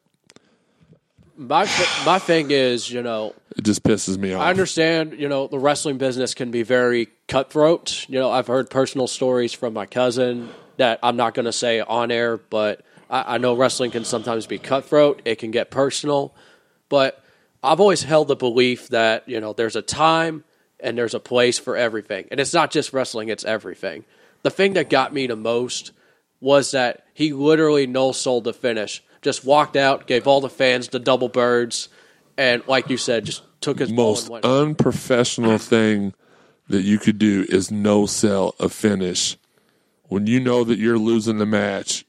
My 1.36 1.68
my 2.06 2.18
thing 2.18 2.50
is, 2.50 2.90
you 2.90 3.02
know, 3.02 3.34
it 3.56 3.62
just 3.62 3.82
pisses 3.82 4.16
me 4.16 4.32
off. 4.32 4.40
I 4.40 4.48
understand, 4.48 5.18
you 5.18 5.28
know, 5.28 5.48
the 5.48 5.58
wrestling 5.58 5.98
business 5.98 6.32
can 6.32 6.50
be 6.50 6.62
very 6.62 7.08
cutthroat. 7.28 8.06
You 8.08 8.18
know, 8.18 8.30
I've 8.30 8.46
heard 8.46 8.70
personal 8.70 9.06
stories 9.06 9.52
from 9.52 9.74
my 9.74 9.84
cousin 9.84 10.48
that 10.78 10.98
I'm 11.02 11.16
not 11.16 11.34
going 11.34 11.44
to 11.44 11.52
say 11.52 11.80
on 11.80 12.10
air, 12.10 12.38
but 12.38 12.80
I, 13.10 13.34
I 13.34 13.38
know 13.38 13.54
wrestling 13.54 13.90
can 13.90 14.04
sometimes 14.04 14.46
be 14.46 14.58
cutthroat. 14.58 15.20
It 15.26 15.36
can 15.36 15.50
get 15.50 15.70
personal. 15.70 16.34
But 16.88 17.22
I've 17.62 17.80
always 17.80 18.02
held 18.02 18.28
the 18.28 18.36
belief 18.36 18.88
that, 18.88 19.28
you 19.28 19.40
know, 19.40 19.52
there's 19.52 19.76
a 19.76 19.82
time 19.82 20.44
and 20.80 20.96
there's 20.96 21.14
a 21.14 21.20
place 21.20 21.58
for 21.58 21.76
everything. 21.76 22.28
And 22.30 22.40
it's 22.40 22.54
not 22.54 22.70
just 22.70 22.92
wrestling, 22.92 23.28
it's 23.28 23.44
everything. 23.44 24.04
The 24.42 24.50
thing 24.50 24.74
that 24.74 24.88
got 24.88 25.12
me 25.12 25.26
the 25.26 25.36
most 25.36 25.92
was 26.40 26.70
that 26.72 27.04
he 27.14 27.32
literally 27.32 27.86
no 27.86 28.12
sold 28.12 28.44
the 28.44 28.52
finish. 28.52 29.02
Just 29.22 29.44
walked 29.44 29.76
out, 29.76 30.06
gave 30.06 30.26
all 30.26 30.40
the 30.40 30.48
fans 30.48 30.88
the 30.88 30.98
double 30.98 31.28
birds, 31.28 31.88
and 32.36 32.62
like 32.68 32.90
you 32.90 32.96
said, 32.96 33.24
just 33.24 33.42
took 33.60 33.78
his 33.78 33.90
most 33.90 34.30
unprofessional 34.30 35.58
thing 35.58 36.14
that 36.68 36.82
you 36.82 36.98
could 36.98 37.18
do 37.18 37.46
is 37.48 37.70
no 37.70 38.06
sell 38.06 38.54
a 38.60 38.68
finish 38.68 39.36
when 40.08 40.26
you 40.26 40.38
know 40.38 40.62
that 40.64 40.78
you're 40.78 40.98
losing 40.98 41.38
the 41.38 41.46
match 41.46 42.04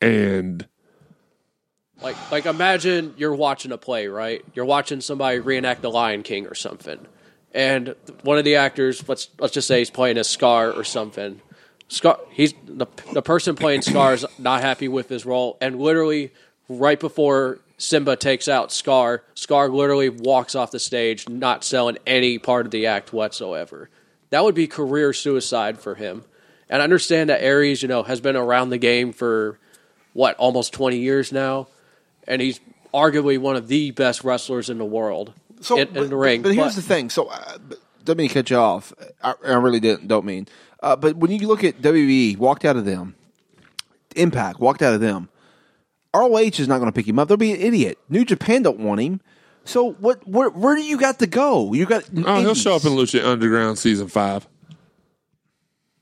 and 0.00 0.66
Like, 2.00 2.16
like 2.30 2.46
imagine 2.46 3.14
you're 3.16 3.34
watching 3.34 3.72
a 3.72 3.78
play, 3.78 4.08
right? 4.08 4.44
You're 4.54 4.64
watching 4.64 5.00
somebody 5.00 5.40
reenact 5.40 5.82
the 5.82 5.90
Lion 5.90 6.22
King 6.22 6.46
or 6.46 6.54
something, 6.54 6.98
and 7.52 7.94
one 8.22 8.38
of 8.38 8.44
the 8.44 8.56
actors, 8.56 9.06
let's 9.08 9.28
let's 9.38 9.54
just 9.54 9.68
say 9.68 9.78
he's 9.78 9.90
playing 9.90 10.18
a 10.18 10.24
Scar 10.24 10.70
or 10.72 10.84
something. 10.84 11.40
Scar, 11.94 12.18
he's 12.30 12.54
the 12.64 12.86
the 13.12 13.22
person 13.22 13.54
playing 13.54 13.82
Scar 13.82 14.14
is 14.14 14.26
not 14.36 14.62
happy 14.62 14.88
with 14.88 15.08
his 15.08 15.24
role, 15.24 15.56
and 15.60 15.78
literally 15.78 16.32
right 16.68 16.98
before 16.98 17.60
Simba 17.78 18.16
takes 18.16 18.48
out 18.48 18.72
Scar, 18.72 19.22
Scar 19.34 19.68
literally 19.68 20.08
walks 20.08 20.56
off 20.56 20.72
the 20.72 20.80
stage, 20.80 21.28
not 21.28 21.62
selling 21.62 21.96
any 22.04 22.38
part 22.38 22.66
of 22.66 22.72
the 22.72 22.86
act 22.86 23.12
whatsoever. 23.12 23.90
That 24.30 24.42
would 24.42 24.56
be 24.56 24.66
career 24.66 25.12
suicide 25.12 25.78
for 25.78 25.94
him. 25.94 26.24
And 26.68 26.82
I 26.82 26.84
understand 26.84 27.30
that 27.30 27.40
Aries, 27.42 27.82
you 27.82 27.88
know, 27.88 28.02
has 28.02 28.20
been 28.20 28.34
around 28.34 28.70
the 28.70 28.78
game 28.78 29.12
for 29.12 29.60
what 30.14 30.34
almost 30.36 30.72
twenty 30.72 30.98
years 30.98 31.30
now, 31.30 31.68
and 32.26 32.42
he's 32.42 32.58
arguably 32.92 33.38
one 33.38 33.54
of 33.54 33.68
the 33.68 33.92
best 33.92 34.24
wrestlers 34.24 34.68
in 34.68 34.78
the 34.78 34.84
world 34.84 35.32
so, 35.60 35.78
in, 35.78 35.92
but, 35.92 36.10
the 36.10 36.16
ring. 36.16 36.42
But, 36.42 36.56
here's 36.56 36.74
the 36.74 36.82
thing. 36.82 37.08
So, 37.08 37.26
uh, 37.26 37.58
but- 37.58 37.78
mean 38.16 38.28
to 38.28 38.34
cut 38.34 38.50
you 38.50 38.56
off. 38.56 38.92
I, 39.22 39.34
I 39.46 39.52
really 39.54 39.80
didn't. 39.80 40.08
Don't 40.08 40.26
mean. 40.26 40.46
Uh, 40.84 40.94
but 40.94 41.16
when 41.16 41.30
you 41.30 41.48
look 41.48 41.64
at 41.64 41.80
WWE, 41.80 42.36
walked 42.36 42.66
out 42.66 42.76
of 42.76 42.84
them. 42.84 43.14
Impact 44.16 44.60
walked 44.60 44.82
out 44.82 44.92
of 44.92 45.00
them. 45.00 45.30
ROH 46.14 46.36
is 46.36 46.68
not 46.68 46.78
going 46.78 46.92
to 46.92 46.92
pick 46.92 47.08
him 47.08 47.18
up. 47.18 47.26
They'll 47.26 47.38
be 47.38 47.52
an 47.52 47.60
idiot. 47.60 47.98
New 48.10 48.22
Japan 48.22 48.62
don't 48.62 48.80
want 48.80 49.00
him. 49.00 49.22
So 49.64 49.92
what? 49.92 50.28
Where, 50.28 50.50
where 50.50 50.76
do 50.76 50.82
you 50.82 50.98
got 50.98 51.18
to 51.20 51.26
go? 51.26 51.72
You 51.72 51.86
got. 51.86 52.04
oh 52.26 52.40
he'll 52.40 52.54
show 52.54 52.76
up 52.76 52.84
in 52.84 52.92
Lucha 52.92 53.24
Underground 53.24 53.78
season 53.78 54.08
five. 54.08 54.46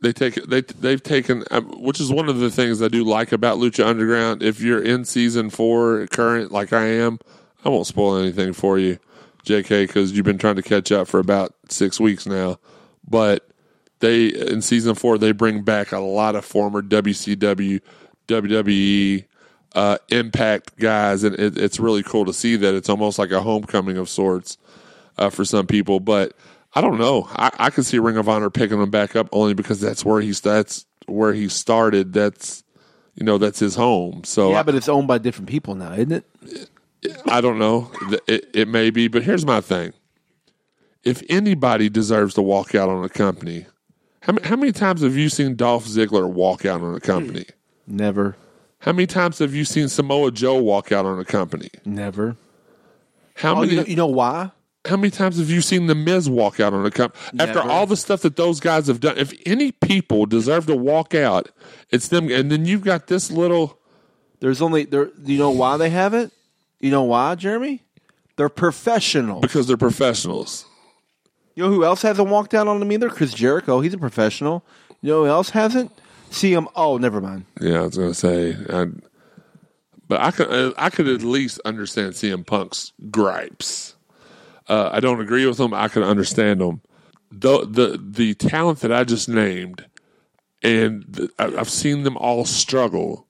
They 0.01 0.13
take 0.13 0.35
they 0.47 0.63
they've 0.63 1.03
taken 1.03 1.45
um, 1.53 1.81
which 1.81 2.01
is 2.01 2.11
one 2.11 2.29
of 2.29 2.41
the 2.41 2.51
things 2.51 2.83
I 2.83 2.89
do 2.89 3.05
like 3.05 3.31
about 3.31 3.59
Lucha 3.59 3.87
Underground. 3.87 4.43
If 4.43 4.61
you're 4.61 4.83
in 4.83 5.05
season 5.05 5.49
four 5.49 6.09
current 6.09 6.51
like 6.51 6.73
I 6.73 6.87
am, 6.87 7.21
I 7.65 7.69
won't 7.69 7.87
spoil 7.87 8.17
anything 8.17 8.53
for 8.53 8.81
you, 8.81 8.99
J.K. 9.45 9.87
Because 9.87 10.11
you've 10.11 10.25
been 10.25 10.39
trying 10.39 10.57
to 10.57 10.63
catch 10.63 10.91
up 10.91 11.07
for 11.07 11.21
about 11.21 11.55
six 11.69 12.01
weeks 12.01 12.27
now. 12.27 12.59
But 13.09 13.49
they 14.03 14.27
in 14.27 14.61
season 14.61 14.95
four 14.97 15.17
they 15.17 15.33
bring 15.33 15.63
back 15.63 15.93
a 15.93 16.01
lot 16.01 16.35
of 16.35 16.45
former 16.45 16.83
WCW, 16.83 17.81
WWE, 18.27 19.25
uh, 19.75 19.99
Impact 20.09 20.77
guys, 20.77 21.23
and 21.23 21.39
it, 21.39 21.57
it's 21.57 21.79
really 21.79 22.03
cool 22.03 22.25
to 22.25 22.33
see 22.33 22.57
that. 22.57 22.75
It's 22.75 22.89
almost 22.89 23.19
like 23.19 23.31
a 23.31 23.41
homecoming 23.41 23.97
of 23.97 24.09
sorts 24.09 24.59
uh, 25.19 25.31
for 25.31 25.45
some 25.45 25.69
people. 25.69 26.01
But 26.01 26.37
I 26.75 26.81
don't 26.81 26.99
know. 26.99 27.29
I, 27.31 27.51
I 27.59 27.71
could 27.71 27.87
see 27.87 28.01
Ring 28.01 28.17
of 28.17 28.29
Honor 28.29 28.51
picking 28.51 28.83
him 28.83 28.91
back 28.91 29.15
up 29.15 29.29
only 29.31 29.55
because 29.55 29.81
that's 29.81 30.05
where 30.05 30.21
he's 30.21 30.41
that's 30.41 30.85
where 31.07 31.33
he 31.33 31.49
started. 31.49 32.13
That's 32.13 32.65
you 33.15 33.25
know 33.25 33.39
that's 33.39 33.61
his 33.61 33.77
home. 33.77 34.25
So 34.25 34.51
yeah, 34.51 34.65
but 34.65 34.75
it's 34.75 34.89
owned 34.89 35.07
by 35.07 35.19
different 35.19 35.49
people 35.49 35.77
now, 35.77 35.93
isn't 35.93 36.13
it? 36.13 36.69
I 37.27 37.41
don't 37.41 37.59
know. 37.59 37.91
It, 38.27 38.51
it 38.53 38.69
may 38.69 38.91
be, 38.91 39.07
but 39.07 39.23
here's 39.23 39.47
my 39.47 39.61
thing: 39.61 39.93
if 41.05 41.23
anybody 41.29 41.89
deserves 41.89 42.35
to 42.35 42.43
walk 42.43 42.75
out 42.75 42.89
on 42.89 43.05
a 43.05 43.09
company, 43.09 43.67
how 44.23 44.33
many, 44.33 44.47
how 44.49 44.57
many 44.57 44.73
times 44.73 45.03
have 45.03 45.17
you 45.17 45.29
seen 45.29 45.55
Dolph 45.57 45.87
Ziggler 45.87 46.29
walk 46.29 46.65
out 46.65 46.81
on 46.83 46.95
a 46.95 47.01
company? 47.01 47.45
Never, 47.87 48.37
How 48.81 48.93
many 48.93 49.07
times 49.07 49.39
have 49.41 49.55
you 49.55 49.65
seen 49.65 49.89
Samoa 49.89 50.31
Joe 50.33 50.57
walk 50.57 50.91
out 50.93 51.05
on 51.07 51.19
a 51.19 51.25
company? 51.25 51.69
never. 51.85 52.37
How 53.37 53.53
Oh, 53.57 53.61
many? 53.61 53.71
you 53.73 53.77
know, 53.81 53.87
you 53.87 53.97
know 53.97 54.07
why? 54.07 54.51
how 54.85 54.97
many 54.97 55.11
times 55.11 55.39
have 55.39 55.49
you 55.49 55.61
seen 55.61 55.87
the 55.87 55.95
Miz 55.95 56.29
walk 56.29 56.59
out 56.59 56.75
on 56.75 56.85
a 56.85 56.91
company 56.91 57.23
after 57.39 57.55
Never. 57.61 57.71
all 57.71 57.87
the 57.87 57.97
stuff 57.97 58.23
that 58.23 58.35
those 58.37 58.59
guys 58.61 58.89
have 58.89 58.99
done? 59.01 59.17
If 59.17 59.33
any 59.47 59.71
people 59.73 60.27
deserve 60.27 60.67
to 60.67 60.75
walk 60.77 61.15
out, 61.15 61.49
it's 61.91 62.09
them. 62.09 62.29
And 62.31 62.51
then 62.51 62.67
you've 62.67 62.83
got 62.83 63.07
this 63.07 63.31
little. 63.31 63.79
There's 64.41 64.61
only 64.61 64.85
there. 64.85 65.11
You 65.25 65.39
know 65.39 65.51
why 65.51 65.77
they 65.77 65.91
have 65.91 66.15
it? 66.15 66.33
You 66.81 66.91
know 66.91 67.05
why, 67.05 67.37
Jeremy? 67.37 67.83
They're 68.37 68.49
professional. 68.49 69.41
because 69.41 69.69
they're 69.69 69.77
professionals. 69.77 70.67
You 71.55 71.65
know 71.65 71.69
who 71.71 71.85
else 71.85 72.03
hasn't 72.03 72.29
walked 72.29 72.55
out 72.55 72.67
on 72.69 72.81
him 72.81 72.91
either? 72.93 73.11
Chris 73.11 73.33
Jericho. 73.35 73.81
He's 73.81 73.95
a 73.95 73.99
professional. 73.99 74.65
You 75.03 75.11
know 75.13 75.25
who 75.25 75.29
else 75.31 75.51
hasn't? 75.51 75.93
See 76.31 76.53
him. 76.53 76.69
Oh, 76.75 76.97
never 76.97 77.21
mind. 77.21 77.45
Yeah, 77.61 77.81
I 77.81 77.83
was 77.83 77.97
to 77.97 78.15
say, 78.15 78.57
I, 78.71 78.87
but 80.09 80.21
I 80.21 80.31
could 80.31 80.75
I 80.79 80.89
could 80.91 81.09
at 81.09 81.23
least 81.23 81.61
understand 81.65 82.13
CM 82.15 82.47
Punk's 82.47 82.93
gripes. 83.11 83.97
Uh, 84.69 84.89
I 84.93 85.01
don't 85.01 85.21
agree 85.21 85.45
with 85.47 85.59
them. 85.59 85.75
I 85.75 85.89
can 85.89 86.03
understand 86.03 86.61
them. 86.61 86.81
The 87.31 87.67
the 87.67 88.01
the 88.03 88.35
talent 88.35 88.81
that 88.81 88.93
I 88.93 89.05
just 89.05 89.29
named, 89.29 89.85
and 90.63 91.05
the, 91.09 91.29
I- 91.39 91.57
I've 91.59 91.69
seen 91.71 92.03
them 92.05 92.17
all 92.17 92.45
struggle. 92.47 93.27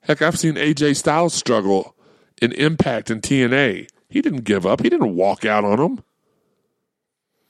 Heck, 0.00 0.20
I've 0.22 0.38
seen 0.38 0.54
AJ 0.54 0.96
Styles 0.96 1.34
struggle 1.34 1.94
in 2.42 2.52
Impact 2.52 3.10
and 3.10 3.22
TNA. 3.22 3.86
He 4.08 4.20
didn't 4.20 4.44
give 4.44 4.66
up. 4.66 4.82
He 4.82 4.88
didn't 4.90 5.14
walk 5.16 5.44
out 5.44 5.64
on 5.64 5.78
them. 5.78 6.04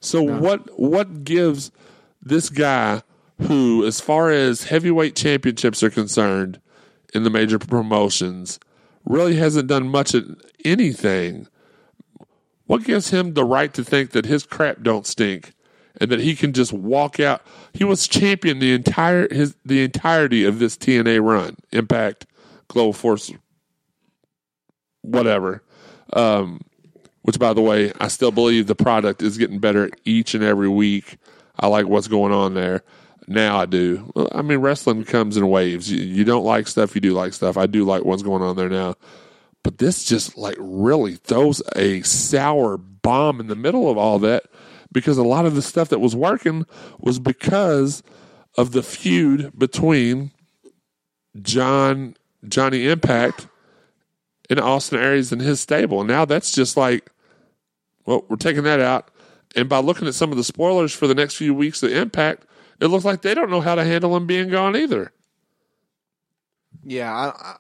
So 0.05 0.23
what 0.23 0.79
what 0.79 1.25
gives 1.25 1.73
this 2.21 2.51
guy 2.51 3.03
who, 3.41 3.87
as 3.87 4.03
far 4.03 4.31
as 4.31 4.65
heavyweight 4.65 5.17
championships 5.17 5.83
are 5.83 5.91
concerned 5.91 6.61
in 7.15 7.23
the 7.23 7.31
major 7.31 7.59
promotions, 7.59 8.61
really 9.07 9.37
hasn't 9.37 9.69
done 9.69 9.89
much 9.89 10.13
of 10.13 10.41
anything? 10.63 11.49
What 12.67 12.85
gives 12.85 13.11
him 13.11 13.33
the 13.33 13.47
right 13.47 13.73
to 13.73 13.83
think 13.83 14.11
that 14.11 14.27
his 14.27 14.45
crap 14.45 14.83
don't 14.83 15.07
stink 15.07 15.55
and 15.99 16.11
that 16.11 16.21
he 16.21 16.37
can 16.37 16.53
just 16.53 16.73
walk 16.73 17.19
out? 17.19 17.41
He 17.73 17.85
was 17.85 18.07
champion 18.07 18.59
the 18.59 18.75
entire 18.75 19.27
his 19.33 19.57
the 19.65 19.83
entirety 19.83 20.45
of 20.45 20.59
this 20.59 20.77
TNA 20.77 21.23
run, 21.23 21.57
Impact, 21.73 22.27
Global 22.69 22.93
Force, 22.93 23.33
whatever. 25.01 25.63
Um, 26.13 26.61
which, 27.25 27.39
by 27.39 27.55
the 27.55 27.63
way, 27.63 27.91
I 28.01 28.09
still 28.09 28.31
believe 28.31 28.67
the 28.67 28.75
product 28.75 29.23
is 29.23 29.39
getting 29.39 29.59
better 29.59 29.91
each 30.05 30.35
and 30.35 30.45
every 30.45 30.69
week. 30.69 31.17
I 31.59 31.69
like 31.69 31.87
what's 31.87 32.07
going 32.07 32.33
on 32.33 32.53
there. 32.53 32.83
Now 33.27 33.59
I 33.59 33.65
do. 33.65 34.13
I 34.33 34.43
mean, 34.43 34.59
wrestling 34.59 35.05
comes 35.05 35.39
in 35.39 35.49
waves. 35.49 35.91
You, 35.91 36.03
you 36.03 36.25
don't 36.25 36.45
like 36.45 36.69
stuff, 36.69 36.95
you 36.95 37.01
do 37.01 37.15
like 37.15 37.33
stuff. 37.33 37.57
I 37.57 37.65
do 37.65 37.85
like 37.85 38.05
what's 38.05 38.23
going 38.23 38.43
on 38.43 38.57
there 38.57 38.69
now. 38.69 38.97
But 39.63 39.79
this 39.79 40.05
just 40.05 40.37
like 40.37 40.57
really 40.59 41.15
throws 41.15 41.63
a 41.75 42.03
sour 42.03 42.77
bomb 42.77 43.41
in 43.41 43.47
the 43.47 43.57
middle 43.57 43.91
of 43.91 43.97
all 43.97 44.19
that 44.19 44.45
because 44.93 45.17
a 45.17 45.23
lot 45.23 45.47
of 45.47 45.55
the 45.55 45.63
stuff 45.63 45.89
that 45.89 46.01
was 46.01 46.15
working 46.15 46.67
was 46.99 47.19
because 47.19 48.03
of 48.59 48.73
the 48.73 48.83
feud 48.83 49.59
between 49.59 50.31
John 51.41 52.17
Johnny 52.47 52.87
Impact 52.87 53.47
and 54.51 54.61
Austin 54.61 54.99
Aries 55.01 55.33
and 55.33 55.41
his 55.41 55.63
stable. 55.63 56.01
And 56.01 56.09
now 56.09 56.27
that's 56.27 56.53
just 56.53 56.77
like, 56.77 57.11
well, 58.07 58.25
we're 58.29 58.37
taking 58.37 58.65
that 58.65 58.81
out. 58.81 59.11
And 59.57 59.69
by 59.69 59.79
looking 59.79 60.09
at 60.09 60.15
some 60.15 60.31
of 60.31 60.37
the 60.37 60.45
spoilers 60.45 60.93
for 60.93 61.07
the 61.07 61.15
next 61.15 61.37
few 61.37 61.55
weeks 61.55 61.83
of 61.83 61.93
Impact, 61.93 62.45
it 62.81 62.89
looks 62.89 63.05
like 63.05 63.23
they 63.23 63.35
don't 63.35 63.51
know 63.51 63.61
how 63.61 63.75
to 63.75 63.85
handle 63.85 64.17
him 64.17 64.27
being 64.27 64.49
gone 64.49 64.77
either. 64.77 65.13
Yeah, 66.83 67.15
I, 67.15 67.29
I, 67.29 67.57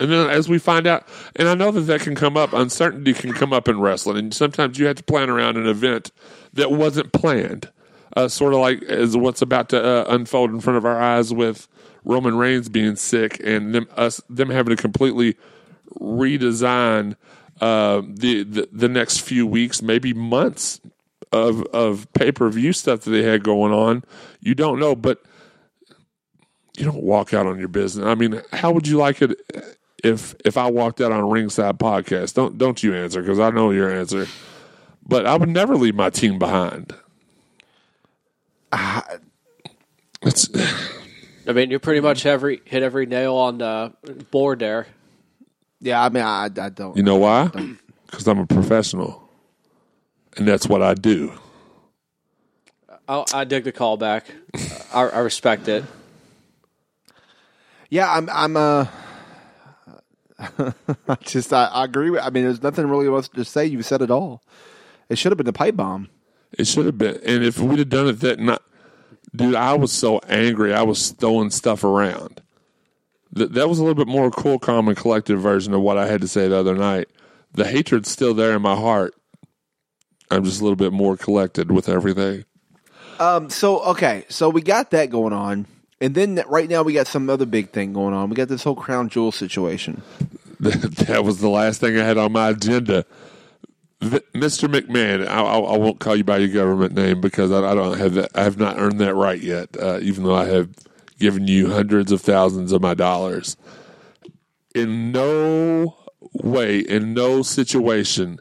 And 0.00 0.10
then 0.10 0.30
as 0.30 0.48
we 0.48 0.58
find 0.58 0.86
out, 0.86 1.06
and 1.36 1.48
I 1.48 1.54
know 1.54 1.70
that 1.72 1.82
that 1.82 2.00
can 2.00 2.14
come 2.14 2.36
up, 2.36 2.52
uncertainty 2.52 3.12
can 3.12 3.32
come 3.32 3.52
up 3.52 3.68
in 3.68 3.80
wrestling, 3.80 4.18
and 4.18 4.34
sometimes 4.34 4.78
you 4.78 4.86
have 4.86 4.96
to 4.96 5.02
plan 5.02 5.28
around 5.28 5.56
an 5.56 5.66
event 5.66 6.12
that 6.52 6.70
wasn't 6.70 7.12
planned, 7.12 7.70
uh, 8.16 8.28
sort 8.28 8.54
of 8.54 8.60
like 8.60 8.82
as 8.84 9.16
what's 9.16 9.42
about 9.42 9.68
to 9.70 9.84
uh, 9.84 10.04
unfold 10.08 10.50
in 10.50 10.60
front 10.60 10.76
of 10.76 10.84
our 10.84 11.00
eyes 11.00 11.34
with 11.34 11.66
Roman 12.04 12.36
Reigns 12.38 12.68
being 12.68 12.96
sick 12.96 13.40
and 13.44 13.74
them 13.74 13.88
us 13.96 14.20
them 14.30 14.50
having 14.50 14.74
to 14.74 14.80
completely 14.80 15.36
redesign 16.00 17.16
uh, 17.60 18.02
the, 18.06 18.42
the 18.44 18.68
the 18.72 18.88
next 18.88 19.20
few 19.20 19.46
weeks, 19.46 19.82
maybe 19.82 20.12
months 20.12 20.80
of 21.32 21.62
of 21.66 22.12
pay 22.12 22.32
per 22.32 22.48
view 22.48 22.72
stuff 22.72 23.00
that 23.02 23.10
they 23.10 23.22
had 23.22 23.42
going 23.42 23.72
on. 23.72 24.04
You 24.40 24.54
don't 24.54 24.78
know, 24.78 24.94
but 24.94 25.22
you 26.76 26.84
don't 26.84 27.02
walk 27.02 27.34
out 27.34 27.46
on 27.46 27.58
your 27.58 27.68
business. 27.68 28.06
I 28.06 28.14
mean, 28.14 28.40
how 28.52 28.72
would 28.72 28.86
you 28.86 28.96
like 28.96 29.20
it 29.22 29.36
if 30.02 30.34
if 30.44 30.56
I 30.56 30.70
walked 30.70 31.00
out 31.00 31.12
on 31.12 31.20
a 31.20 31.26
ringside 31.26 31.78
podcast? 31.78 32.34
Don't 32.34 32.58
don't 32.58 32.82
you 32.82 32.94
answer 32.94 33.20
because 33.20 33.40
I 33.40 33.50
know 33.50 33.70
your 33.70 33.90
answer. 33.92 34.26
But 35.06 35.26
I 35.26 35.36
would 35.36 35.48
never 35.48 35.74
leave 35.74 35.94
my 35.94 36.10
team 36.10 36.38
behind. 36.38 36.94
I, 38.70 39.02
It's 40.22 40.48
I 41.48 41.52
mean, 41.52 41.70
you 41.70 41.78
pretty 41.78 42.00
much 42.00 42.26
every 42.26 42.60
hit 42.64 42.82
every 42.82 43.06
nail 43.06 43.34
on 43.34 43.58
the 43.58 43.94
board 44.30 44.58
there. 44.58 44.86
Yeah. 45.80 46.02
I 46.02 46.08
mean, 46.08 46.22
I, 46.22 46.44
I 46.44 46.68
don't. 46.68 46.96
you 46.96 47.02
know 47.02 47.16
why? 47.16 47.50
Because 48.06 48.26
I'm 48.26 48.38
a 48.38 48.46
professional, 48.46 49.28
and 50.36 50.46
that's 50.46 50.66
what 50.66 50.82
I 50.82 50.94
do. 50.94 51.32
I, 53.08 53.24
I 53.32 53.44
dig 53.44 53.64
the 53.64 53.72
callback. 53.72 54.24
I, 54.92 55.08
I 55.08 55.18
respect 55.20 55.68
it. 55.68 55.84
Yeah, 57.90 58.10
I'm. 58.12 58.28
I'm. 58.30 58.56
Uh, 58.56 58.86
I 60.38 61.14
just. 61.22 61.52
I, 61.52 61.64
I 61.66 61.84
agree 61.84 62.10
with. 62.10 62.22
I 62.22 62.30
mean, 62.30 62.44
there's 62.44 62.62
nothing 62.62 62.86
really 62.86 63.06
else 63.06 63.28
to 63.28 63.44
say. 63.44 63.66
You 63.66 63.82
said 63.82 64.02
it 64.02 64.10
all. 64.10 64.42
It 65.08 65.16
should 65.16 65.32
have 65.32 65.38
been 65.38 65.46
the 65.46 65.52
pipe 65.52 65.76
bomb. 65.76 66.08
It 66.52 66.66
should 66.66 66.86
have 66.86 66.98
been. 66.98 67.18
And 67.24 67.44
if 67.44 67.58
we'd 67.58 67.78
have 67.78 67.88
done 67.88 68.08
it 68.08 68.20
that 68.20 68.38
night, 68.38 68.60
dude, 69.34 69.54
I 69.54 69.74
was 69.74 69.92
so 69.92 70.18
angry. 70.28 70.74
I 70.74 70.82
was 70.82 71.10
throwing 71.12 71.50
stuff 71.50 71.84
around. 71.84 72.42
That 73.38 73.54
that 73.54 73.68
was 73.68 73.78
a 73.78 73.82
little 73.82 73.94
bit 73.94 74.08
more 74.08 74.30
cool, 74.30 74.58
calm, 74.58 74.88
and 74.88 74.96
collected 74.96 75.38
version 75.38 75.74
of 75.74 75.80
what 75.80 75.98
I 75.98 76.06
had 76.06 76.20
to 76.20 76.28
say 76.28 76.48
the 76.48 76.56
other 76.56 76.74
night. 76.74 77.08
The 77.52 77.66
hatred's 77.66 78.10
still 78.10 78.34
there 78.34 78.54
in 78.54 78.62
my 78.62 78.76
heart. 78.76 79.14
I'm 80.30 80.44
just 80.44 80.60
a 80.60 80.64
little 80.64 80.76
bit 80.76 80.92
more 80.92 81.16
collected 81.16 81.70
with 81.70 81.88
everything. 81.88 82.44
Um. 83.18 83.50
So 83.50 83.80
okay. 83.80 84.24
So 84.28 84.48
we 84.48 84.62
got 84.62 84.90
that 84.90 85.10
going 85.10 85.32
on, 85.32 85.66
and 86.00 86.14
then 86.14 86.42
right 86.46 86.68
now 86.68 86.82
we 86.82 86.92
got 86.92 87.06
some 87.06 87.28
other 87.30 87.46
big 87.46 87.70
thing 87.70 87.92
going 87.92 88.14
on. 88.14 88.28
We 88.28 88.36
got 88.36 88.48
this 88.48 88.62
whole 88.62 88.76
crown 88.76 89.08
jewel 89.08 89.32
situation. 89.32 90.02
that 90.60 91.22
was 91.24 91.38
the 91.38 91.48
last 91.48 91.80
thing 91.80 91.98
I 91.98 92.04
had 92.04 92.18
on 92.18 92.32
my 92.32 92.50
agenda. 92.50 93.04
Mr. 94.00 94.72
McMahon, 94.72 95.26
I, 95.26 95.40
I, 95.40 95.58
I 95.58 95.76
won't 95.76 95.98
call 95.98 96.14
you 96.14 96.22
by 96.22 96.38
your 96.38 96.48
government 96.48 96.94
name 96.94 97.20
because 97.20 97.50
I, 97.50 97.58
I 97.58 97.74
don't 97.74 97.98
have 97.98 98.14
that. 98.14 98.30
I 98.34 98.44
have 98.44 98.58
not 98.58 98.78
earned 98.78 99.00
that 99.00 99.14
right 99.14 99.40
yet, 99.40 99.76
uh, 99.80 99.98
even 100.00 100.24
though 100.24 100.36
I 100.36 100.46
have 100.46 100.70
given 101.18 101.46
you 101.46 101.70
hundreds 101.70 102.12
of 102.12 102.20
thousands 102.20 102.72
of 102.72 102.82
my 102.82 102.94
dollars. 102.94 103.56
In 104.74 105.12
no 105.12 105.96
way, 106.32 106.78
in 106.78 107.14
no 107.14 107.42
situation, 107.42 108.38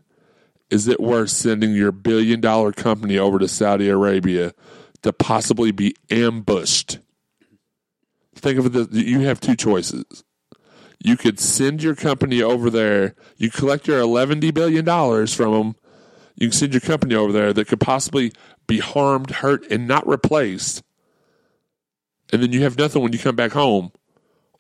is 0.69 0.87
it 0.87 0.99
worth 0.99 1.29
sending 1.29 1.73
your 1.73 1.91
billion 1.91 2.41
dollar 2.41 2.71
company 2.71 3.17
over 3.17 3.39
to 3.39 3.47
Saudi 3.47 3.89
Arabia 3.89 4.53
to 5.01 5.13
possibly 5.13 5.71
be 5.71 5.95
ambushed? 6.09 6.99
Think 8.35 8.59
of 8.59 8.75
it 8.75 8.91
you 8.91 9.21
have 9.21 9.39
two 9.39 9.55
choices 9.55 10.23
you 10.99 11.17
could 11.17 11.39
send 11.39 11.83
your 11.83 11.95
company 11.95 12.41
over 12.41 12.69
there. 12.69 13.15
You 13.37 13.51
collect 13.51 13.87
your 13.87 13.99
eleven 13.99 14.39
billion 14.39 14.85
dollars 14.85 15.33
from 15.33 15.53
them. 15.53 15.75
You 16.35 16.47
can 16.47 16.57
send 16.57 16.73
your 16.73 16.81
company 16.81 17.15
over 17.15 17.31
there 17.31 17.53
that 17.53 17.67
could 17.67 17.79
possibly 17.79 18.31
be 18.67 18.79
harmed, 18.79 19.31
hurt, 19.31 19.65
and 19.71 19.87
not 19.87 20.07
replaced. 20.07 20.83
And 22.31 22.43
then 22.43 22.51
you 22.51 22.63
have 22.63 22.77
nothing 22.77 23.01
when 23.01 23.13
you 23.13 23.19
come 23.19 23.35
back 23.35 23.51
home. 23.51 23.91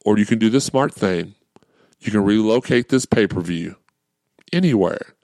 Or 0.05 0.17
you 0.17 0.25
can 0.25 0.39
do 0.39 0.49
the 0.49 0.61
smart 0.61 0.93
thing. 0.93 1.35
You 1.99 2.11
can 2.11 2.23
relocate 2.23 2.89
this 2.89 3.05
pay 3.05 3.27
per 3.27 3.41
view 3.41 3.75
anywhere, 4.53 5.15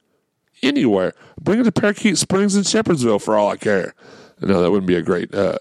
anywhere. 0.62 1.14
Bring 1.40 1.62
it 1.62 1.64
to 1.64 1.72
Parakeet 1.72 2.18
Springs 2.18 2.56
and 2.56 2.66
Shepherdsville 2.66 3.22
for 3.22 3.38
all 3.38 3.50
I 3.50 3.58
care. 3.58 3.94
No, 4.42 4.62
that 4.62 4.72
wouldn't 4.72 4.88
be 4.88 4.96
a 4.96 5.02
great 5.02 5.34
uh, 5.34 5.58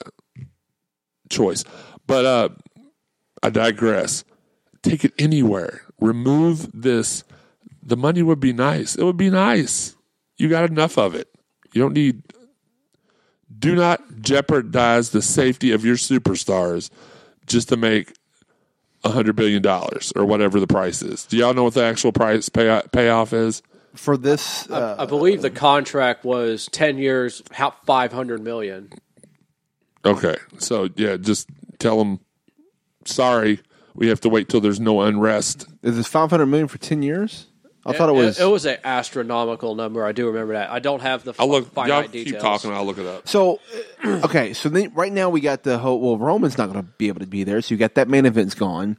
choice. 1.29 1.63
But 2.07 2.25
uh, 2.25 2.49
I 3.43 3.51
digress 3.51 4.25
take 4.83 5.05
it 5.05 5.13
anywhere. 5.19 5.83
Remove 6.01 6.69
this. 6.73 7.25
The 7.83 7.97
money 7.97 8.23
would 8.23 8.41
be 8.41 8.53
nice. 8.53 8.95
It 8.95 9.05
would 9.05 9.17
be 9.17 9.31
nice. 9.31 9.97
You 10.37 10.49
got 10.49 10.69
enough 10.69 10.99
of 10.99 11.15
it. 11.15 11.29
You 11.73 11.83
don't 11.83 11.95
need. 11.95 12.23
Do 13.63 13.77
not 13.77 14.03
jeopardize 14.21 15.11
the 15.11 15.23
safety 15.23 15.71
of 15.71 15.85
your 15.85 15.95
superstars 15.95 16.91
just 17.47 17.69
to 17.69 17.77
make 17.77 18.13
a 19.05 19.11
hundred 19.11 19.37
billion 19.37 19.63
dollars 19.63 20.13
or 20.17 20.25
whatever 20.25 20.59
the 20.59 20.67
price 20.67 21.01
is. 21.01 21.25
Do 21.27 21.37
y'all 21.37 21.55
know 21.55 21.63
what 21.63 21.75
the 21.75 21.85
actual 21.85 22.11
price 22.11 22.49
pay, 22.49 22.83
payoff 22.91 23.33
is? 23.33 23.63
For 23.95 24.17
this, 24.17 24.69
uh, 24.69 24.97
I 24.99 25.07
believe 25.07 25.43
the 25.43 25.51
contract 25.51 26.25
was 26.25 26.67
ten 26.73 26.99
years, 26.99 27.41
five 27.87 28.13
hundred 28.13 28.43
million. 28.43 28.91
Okay, 30.05 30.39
so 30.59 30.89
yeah, 30.97 31.17
just 31.17 31.49
tell 31.79 31.99
them 31.99 32.19
sorry. 33.05 33.61
We 33.95 34.09
have 34.09 34.21
to 34.23 34.29
wait 34.29 34.49
till 34.49 34.61
there's 34.61 34.81
no 34.81 35.03
unrest. 35.03 35.69
is 35.83 35.97
this 35.97 36.09
five 36.09 36.31
hundred 36.31 36.47
million 36.47 36.67
for 36.67 36.79
ten 36.79 37.03
years? 37.03 37.47
I 37.85 37.93
thought 37.93 38.09
it 38.09 38.13
was. 38.13 38.39
It, 38.41 38.45
was 38.45 38.65
an 38.65 38.79
astronomical 38.85 39.75
number. 39.75 40.05
I 40.05 40.13
do 40.13 40.27
remember 40.29 40.53
that. 40.55 40.71
I 40.71 40.79
don't 40.79 41.01
have 41.03 41.25
the 41.25 41.35
I'll 41.39 41.49
look. 41.51 41.73
finite 41.73 41.89
Y'all 41.89 42.03
details. 42.09 42.33
keep 42.33 42.41
talking. 42.41 42.73
I'll 42.73 42.85
look 42.85 42.99
it 42.99 43.07
up. 43.07 43.29
So, 43.29 43.59
okay, 44.05 44.53
so 44.53 44.69
then 44.69 44.93
right 44.95 45.13
now 45.13 45.29
we 45.31 45.41
got 45.41 45.63
the 45.65 45.79
whole. 45.79 46.01
Well, 46.01 46.17
Roman's 46.19 46.57
not 46.59 46.71
going 46.73 46.85
to 46.85 46.89
be 46.99 47.09
able 47.09 47.21
to 47.21 47.27
be 47.27 47.45
there, 47.45 47.61
so 47.61 47.75
you 47.75 47.79
got 47.79 47.95
that 47.97 48.09
main 48.09 48.25
event's 48.27 48.55
gone. 48.55 48.97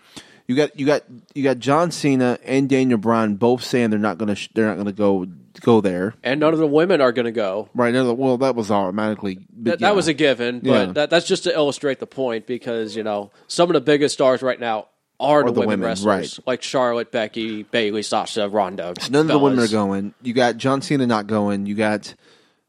You 0.48 0.56
got 0.58 0.78
you 0.78 0.86
got 0.86 1.04
you 1.34 1.44
got 1.44 1.60
John 1.60 1.92
Cena 1.92 2.38
and 2.44 2.68
Daniel 2.70 2.98
Bryan 2.98 3.36
both 3.36 3.64
saying 3.64 3.92
they're 3.92 4.00
not 4.00 4.18
going 4.18 4.28
to 4.28 4.36
sh- 4.36 4.50
they're 4.54 4.68
not 4.68 4.74
going 4.76 4.88
to 4.88 4.92
go 4.92 5.26
go 5.62 5.80
there. 5.80 6.16
And 6.22 6.42
none 6.42 6.52
of 6.52 6.60
the 6.60 6.68
women 6.68 7.00
are 7.00 7.14
going 7.14 7.26
to 7.26 7.32
go. 7.32 7.70
Right 7.74 7.94
now, 7.94 8.12
well, 8.12 8.38
that 8.40 8.54
was 8.56 8.70
automatically 8.70 9.40
That, 9.60 9.80
that 9.80 9.96
was 9.96 10.08
a 10.10 10.14
given, 10.14 10.60
but 10.60 10.68
Yeah. 10.70 10.86
that, 10.94 11.10
that's 11.12 11.28
just 11.28 11.44
to 11.46 11.54
illustrate 11.54 12.00
the 12.00 12.08
point 12.08 12.46
because 12.48 12.96
you 12.98 13.04
know 13.04 13.32
some 13.48 13.70
of 13.70 13.74
the 13.76 13.82
biggest 13.82 14.16
stars 14.16 14.42
right 14.42 14.60
now 14.60 14.88
are 15.20 15.44
the, 15.44 15.52
the 15.52 15.60
women, 15.60 15.70
women, 15.70 15.88
wrestlers, 15.88 16.40
right. 16.40 16.48
like 16.48 16.62
Charlotte, 16.62 17.12
Becky, 17.12 17.64
Bayley, 17.64 18.04
Sasha, 18.04 18.50
Ronda. 18.50 18.94
None 19.10 19.22
of 19.22 19.28
the 19.28 19.40
women 19.40 19.60
are 19.60 19.68
going. 19.68 20.14
You 20.22 20.34
got 20.34 20.58
John 20.58 20.82
Cena 20.82 21.08
not 21.08 21.28
going. 21.28 21.66
You 21.66 21.76
got 21.76 22.14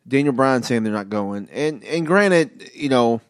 Daniel 0.07 0.35
Bryan 0.35 0.63
saying 0.63 0.85
they're 0.85 0.93
not 0.93 1.09
going. 1.09 1.49
And 1.53 1.83
and 1.85 2.07
granted, 2.07 2.71
you 2.75 2.89
know, 2.89 3.21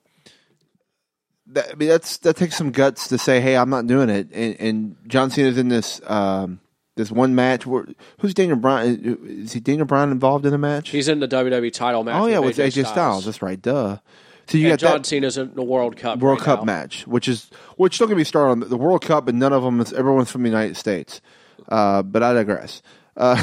that, 1.49 1.71
I 1.73 1.75
mean, 1.75 1.89
that's 1.89 2.19
that 2.19 2.37
takes 2.37 2.57
some 2.57 2.71
guts 2.71 3.09
to 3.09 3.19
say, 3.19 3.41
"Hey, 3.41 3.57
I'm 3.57 3.71
not 3.71 3.87
doing 3.87 4.09
it." 4.09 4.29
And, 4.33 4.61
and 4.61 4.97
John 5.07 5.31
Cena's 5.31 5.59
in 5.59 5.69
this 5.69 6.01
um, 6.07 6.61
this 6.97 7.11
one 7.11 7.35
match. 7.35 7.67
Where, 7.67 7.87
who's 8.19 8.35
Daniel 8.35 8.57
Bryan? 8.57 9.19
Is 9.45 9.53
he 9.53 9.61
Daniel 9.61 9.87
Bryan 9.87 10.11
involved 10.11 10.47
in 10.47 10.55
a 10.55 10.59
match? 10.59 10.91
He's 10.91 11.09
in 11.09 11.21
the 11.21 11.29
WWE 11.29 11.73
title 11.73 12.05
match. 12.05 12.21
oh 12.21 12.27
yeah, 12.27 12.41
with 12.41 12.59
with 12.59 12.75
AJ 12.75 12.87
Styles. 12.87 13.25
That's 13.25 13.43
right. 13.43 13.61
Duh. 13.61 13.99
So 14.47 14.59
you 14.59 14.71
and 14.71 14.73
got 14.79 14.87
John 14.89 14.99
that 15.03 15.07
Cena's 15.07 15.39
in 15.39 15.55
the 15.55 15.63
World 15.63 15.97
Cup. 15.97 16.19
World 16.19 16.39
right 16.41 16.45
Cup 16.45 16.61
now. 16.61 16.65
match, 16.65 17.07
which 17.07 17.29
is 17.29 17.51
which 17.77 17.99
don't 17.99 18.09
get 18.09 18.17
me 18.17 18.25
started 18.25 18.51
on 18.53 18.61
the, 18.61 18.67
the 18.67 18.77
World 18.77 19.03
Cup, 19.03 19.25
but 19.27 19.35
none 19.35 19.53
of 19.53 19.63
them 19.63 19.81
is 19.81 19.93
everyone's 19.93 20.31
from 20.31 20.43
the 20.43 20.49
United 20.49 20.77
States. 20.77 21.21
Uh, 21.69 22.03
but 22.03 22.23
I 22.23 22.35
digress. 22.35 22.83
Uh, 23.17 23.37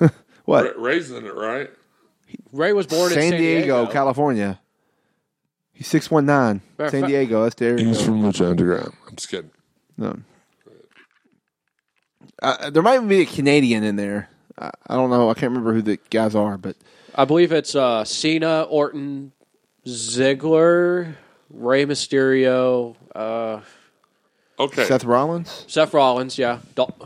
what? 0.44 0.78
Rey's 0.80 1.10
in 1.10 1.24
it, 1.26 1.34
right? 1.34 1.70
Rey 2.52 2.72
was 2.72 2.86
born 2.86 3.10
San, 3.10 3.22
in 3.22 3.30
San 3.30 3.40
Diego, 3.40 3.76
Diego. 3.84 3.92
California. 3.92 4.60
He's 5.72 5.86
six 5.86 6.10
one 6.10 6.26
nine. 6.26 6.60
San 6.78 6.90
fact- 6.90 7.06
Diego. 7.06 7.44
That's 7.44 7.54
there. 7.54 7.76
He's 7.76 8.02
from 8.02 8.22
Lucha 8.22 8.50
Underground. 8.50 8.92
I'm 9.08 9.14
just 9.16 9.28
kidding. 9.30 9.50
No. 9.96 10.18
Uh, 12.42 12.70
there 12.70 12.82
might 12.82 12.96
even 12.96 13.08
be 13.08 13.20
a 13.20 13.26
Canadian 13.26 13.84
in 13.84 13.96
there. 13.96 14.28
I, 14.58 14.70
I 14.86 14.94
don't 14.94 15.10
know. 15.10 15.30
I 15.30 15.34
can't 15.34 15.50
remember 15.50 15.72
who 15.74 15.82
the 15.82 15.98
guys 16.10 16.34
are, 16.34 16.56
but 16.56 16.76
I 17.14 17.24
believe 17.24 17.52
it's 17.52 17.74
uh, 17.74 18.04
Cena, 18.04 18.62
Orton, 18.62 19.32
Ziggler, 19.88 21.14
Rey 21.50 21.84
Mysterio, 21.86 22.96
uh, 23.14 23.60
Okay. 24.60 24.84
Seth 24.86 25.04
Rollins. 25.04 25.64
Seth 25.68 25.94
Rollins. 25.94 26.36
Yeah, 26.36 26.58
Dol- 26.74 26.96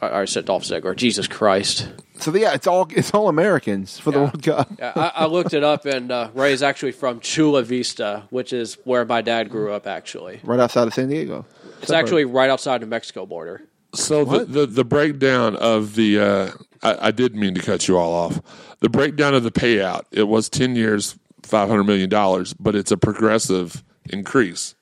I 0.00 0.06
already 0.08 0.30
said 0.30 0.46
Dolph 0.46 0.64
Ziggler. 0.64 0.96
Jesus 0.96 1.28
Christ. 1.28 1.88
So 2.18 2.34
yeah, 2.34 2.54
it's 2.54 2.66
all 2.66 2.86
it's 2.90 3.12
all 3.12 3.28
Americans 3.28 3.98
for 3.98 4.12
the 4.12 4.20
World 4.20 4.42
Cup. 4.42 4.68
Yeah, 4.78 4.92
I, 4.96 5.12
I 5.16 5.26
looked 5.26 5.52
it 5.54 5.62
up, 5.62 5.84
and 5.86 6.10
uh, 6.10 6.30
Rey 6.34 6.52
is 6.52 6.62
actually 6.62 6.92
from 6.92 7.20
Chula 7.20 7.62
Vista, 7.64 8.22
which 8.30 8.52
is 8.54 8.78
where 8.84 9.04
my 9.04 9.20
dad 9.22 9.50
grew 9.50 9.72
up. 9.72 9.86
Actually, 9.86 10.40
Right 10.42 10.58
outside 10.60 10.86
of 10.88 10.94
San 10.94 11.08
Diego. 11.08 11.44
it's 11.82 11.90
actually 11.90 12.24
right 12.24 12.48
outside 12.48 12.80
the 12.80 12.86
Mexico 12.86 13.26
border. 13.26 13.62
So 13.94 14.24
the, 14.24 14.44
the 14.46 14.66
the 14.66 14.84
breakdown 14.84 15.54
of 15.56 15.96
the 15.96 16.18
uh, 16.18 16.50
I, 16.82 17.08
I 17.08 17.10
did 17.10 17.34
mean 17.34 17.54
to 17.54 17.60
cut 17.60 17.88
you 17.88 17.98
all 17.98 18.12
off. 18.14 18.40
The 18.80 18.88
breakdown 18.88 19.34
of 19.34 19.42
the 19.42 19.52
payout 19.52 20.04
it 20.12 20.28
was 20.28 20.48
ten 20.48 20.76
years, 20.76 21.16
five 21.52 21.68
hundred 21.68 21.84
million 21.84 22.08
dollars, 22.08 22.54
but 22.54 22.74
it's 22.74 22.90
a 22.90 22.96
progressive 22.96 23.84
increase. 24.08 24.74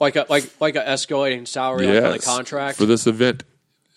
Like 0.00 0.16
a 0.16 0.24
like 0.30 0.50
like 0.58 0.74
a 0.74 0.80
escalating 0.80 1.46
salary 1.46 1.86
like 1.86 2.02
on 2.02 2.12
the 2.12 2.18
contract. 2.18 2.78
for 2.78 2.86
this 2.86 3.06
event 3.06 3.42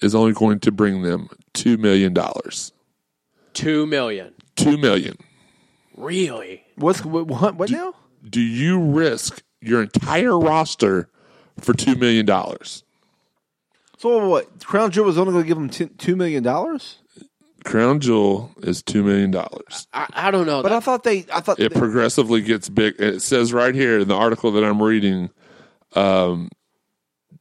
is 0.02 0.14
only 0.14 0.34
going 0.34 0.60
to 0.60 0.74
bring 0.74 1.04
them 1.04 1.30
two 1.54 1.78
million 1.78 2.14
dollars. 2.14 2.74
Two 3.54 3.86
million. 3.86 4.34
Two 4.58 4.78
million. 4.78 5.18
Really? 5.96 6.66
What's 6.76 7.06
what? 7.06 7.28
What, 7.28 7.56
what 7.56 7.72
now? 7.72 7.94
Do 8.30 8.42
you 8.42 8.78
risk 8.78 9.42
your 9.62 9.82
entire 9.82 10.38
roster 10.38 11.08
for 11.62 11.74
two 11.74 11.96
million 11.96 12.26
dollars? 12.26 12.84
So 14.00 14.28
what? 14.28 14.66
Crown 14.66 14.92
Jewel 14.92 15.06
was 15.06 15.18
only 15.18 15.32
going 15.32 15.46
to 15.46 15.48
give 15.48 15.58
them 15.58 15.70
t- 15.70 15.96
two 15.98 16.18
million 16.18 16.44
dollars. 16.44 16.98
Crown 17.64 18.00
Jewel 18.00 18.52
is 18.64 18.82
two 18.82 19.04
million 19.04 19.32
dollars. 19.32 19.88
I, 19.94 20.08
I 20.14 20.32
don't 20.32 20.46
know. 20.46 20.62
But 20.64 20.70
That- 20.70 20.76
I 20.78 20.80
thought 20.80 21.04
they. 21.04 21.26
I 21.32 21.42
thought 21.42 21.60
It 21.60 21.74
they- 21.74 21.80
progressively 21.80 22.42
gets 22.42 22.70
big. 22.70 22.96
It 23.00 23.22
says 23.22 23.54
right 23.54 23.76
here 23.76 24.00
in 24.00 24.08
the 24.08 24.16
article 24.16 24.52
that 24.54 24.64
I'm 24.64 24.82
reading 24.82 25.30
um, 25.96 26.50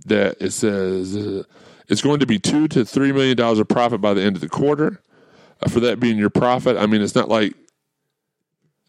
that 0.06 0.36
it 0.40 0.50
says 0.52 1.16
uh, 1.16 1.42
it's 1.88 2.02
going 2.02 2.20
to 2.20 2.26
be 2.26 2.38
two 2.38 2.68
to 2.68 2.84
three 2.84 3.12
million 3.12 3.36
dollars 3.36 3.58
of 3.58 3.68
profit 3.68 4.00
by 4.00 4.14
the 4.14 4.22
end 4.22 4.36
of 4.36 4.42
the 4.42 4.48
quarter. 4.48 5.00
Uh, 5.62 5.68
for 5.68 5.80
that 5.80 6.00
being 6.00 6.16
your 6.18 6.30
profit, 6.30 6.76
I 6.76 6.86
mean, 6.86 7.02
it's 7.02 7.14
not 7.14 7.28
like 7.28 7.54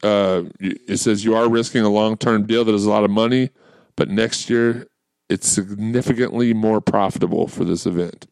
uh, 0.03 0.43
it 0.59 0.97
says 0.97 1.23
you 1.23 1.35
are 1.35 1.47
risking 1.49 1.83
a 1.83 1.89
long 1.89 2.17
term 2.17 2.45
deal 2.45 2.65
that 2.65 2.73
is 2.75 2.85
a 2.85 2.89
lot 2.89 3.03
of 3.03 3.11
money, 3.11 3.49
but 3.95 4.09
next 4.09 4.49
year 4.49 4.87
it's 5.29 5.47
significantly 5.47 6.53
more 6.53 6.81
profitable 6.81 7.47
for 7.47 7.63
this 7.63 7.85
event. 7.85 8.27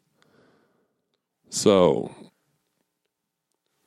So 1.50 2.14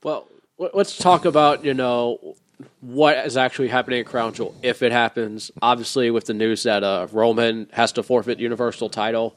Well, 0.02 0.26
let- 0.58 0.74
let's 0.74 0.96
talk 0.96 1.24
about 1.24 1.64
you 1.64 1.74
know 1.74 2.34
what 2.80 3.16
is 3.26 3.36
actually 3.36 3.68
happening 3.68 4.00
at 4.00 4.06
Crown 4.06 4.32
Jewel 4.34 4.54
if 4.62 4.82
it 4.82 4.92
happens. 4.92 5.50
Obviously, 5.60 6.10
with 6.10 6.26
the 6.26 6.34
news 6.34 6.62
that 6.64 6.82
uh, 6.84 7.06
Roman 7.12 7.68
has 7.72 7.92
to 7.92 8.02
forfeit 8.02 8.38
Universal 8.38 8.90
title, 8.90 9.36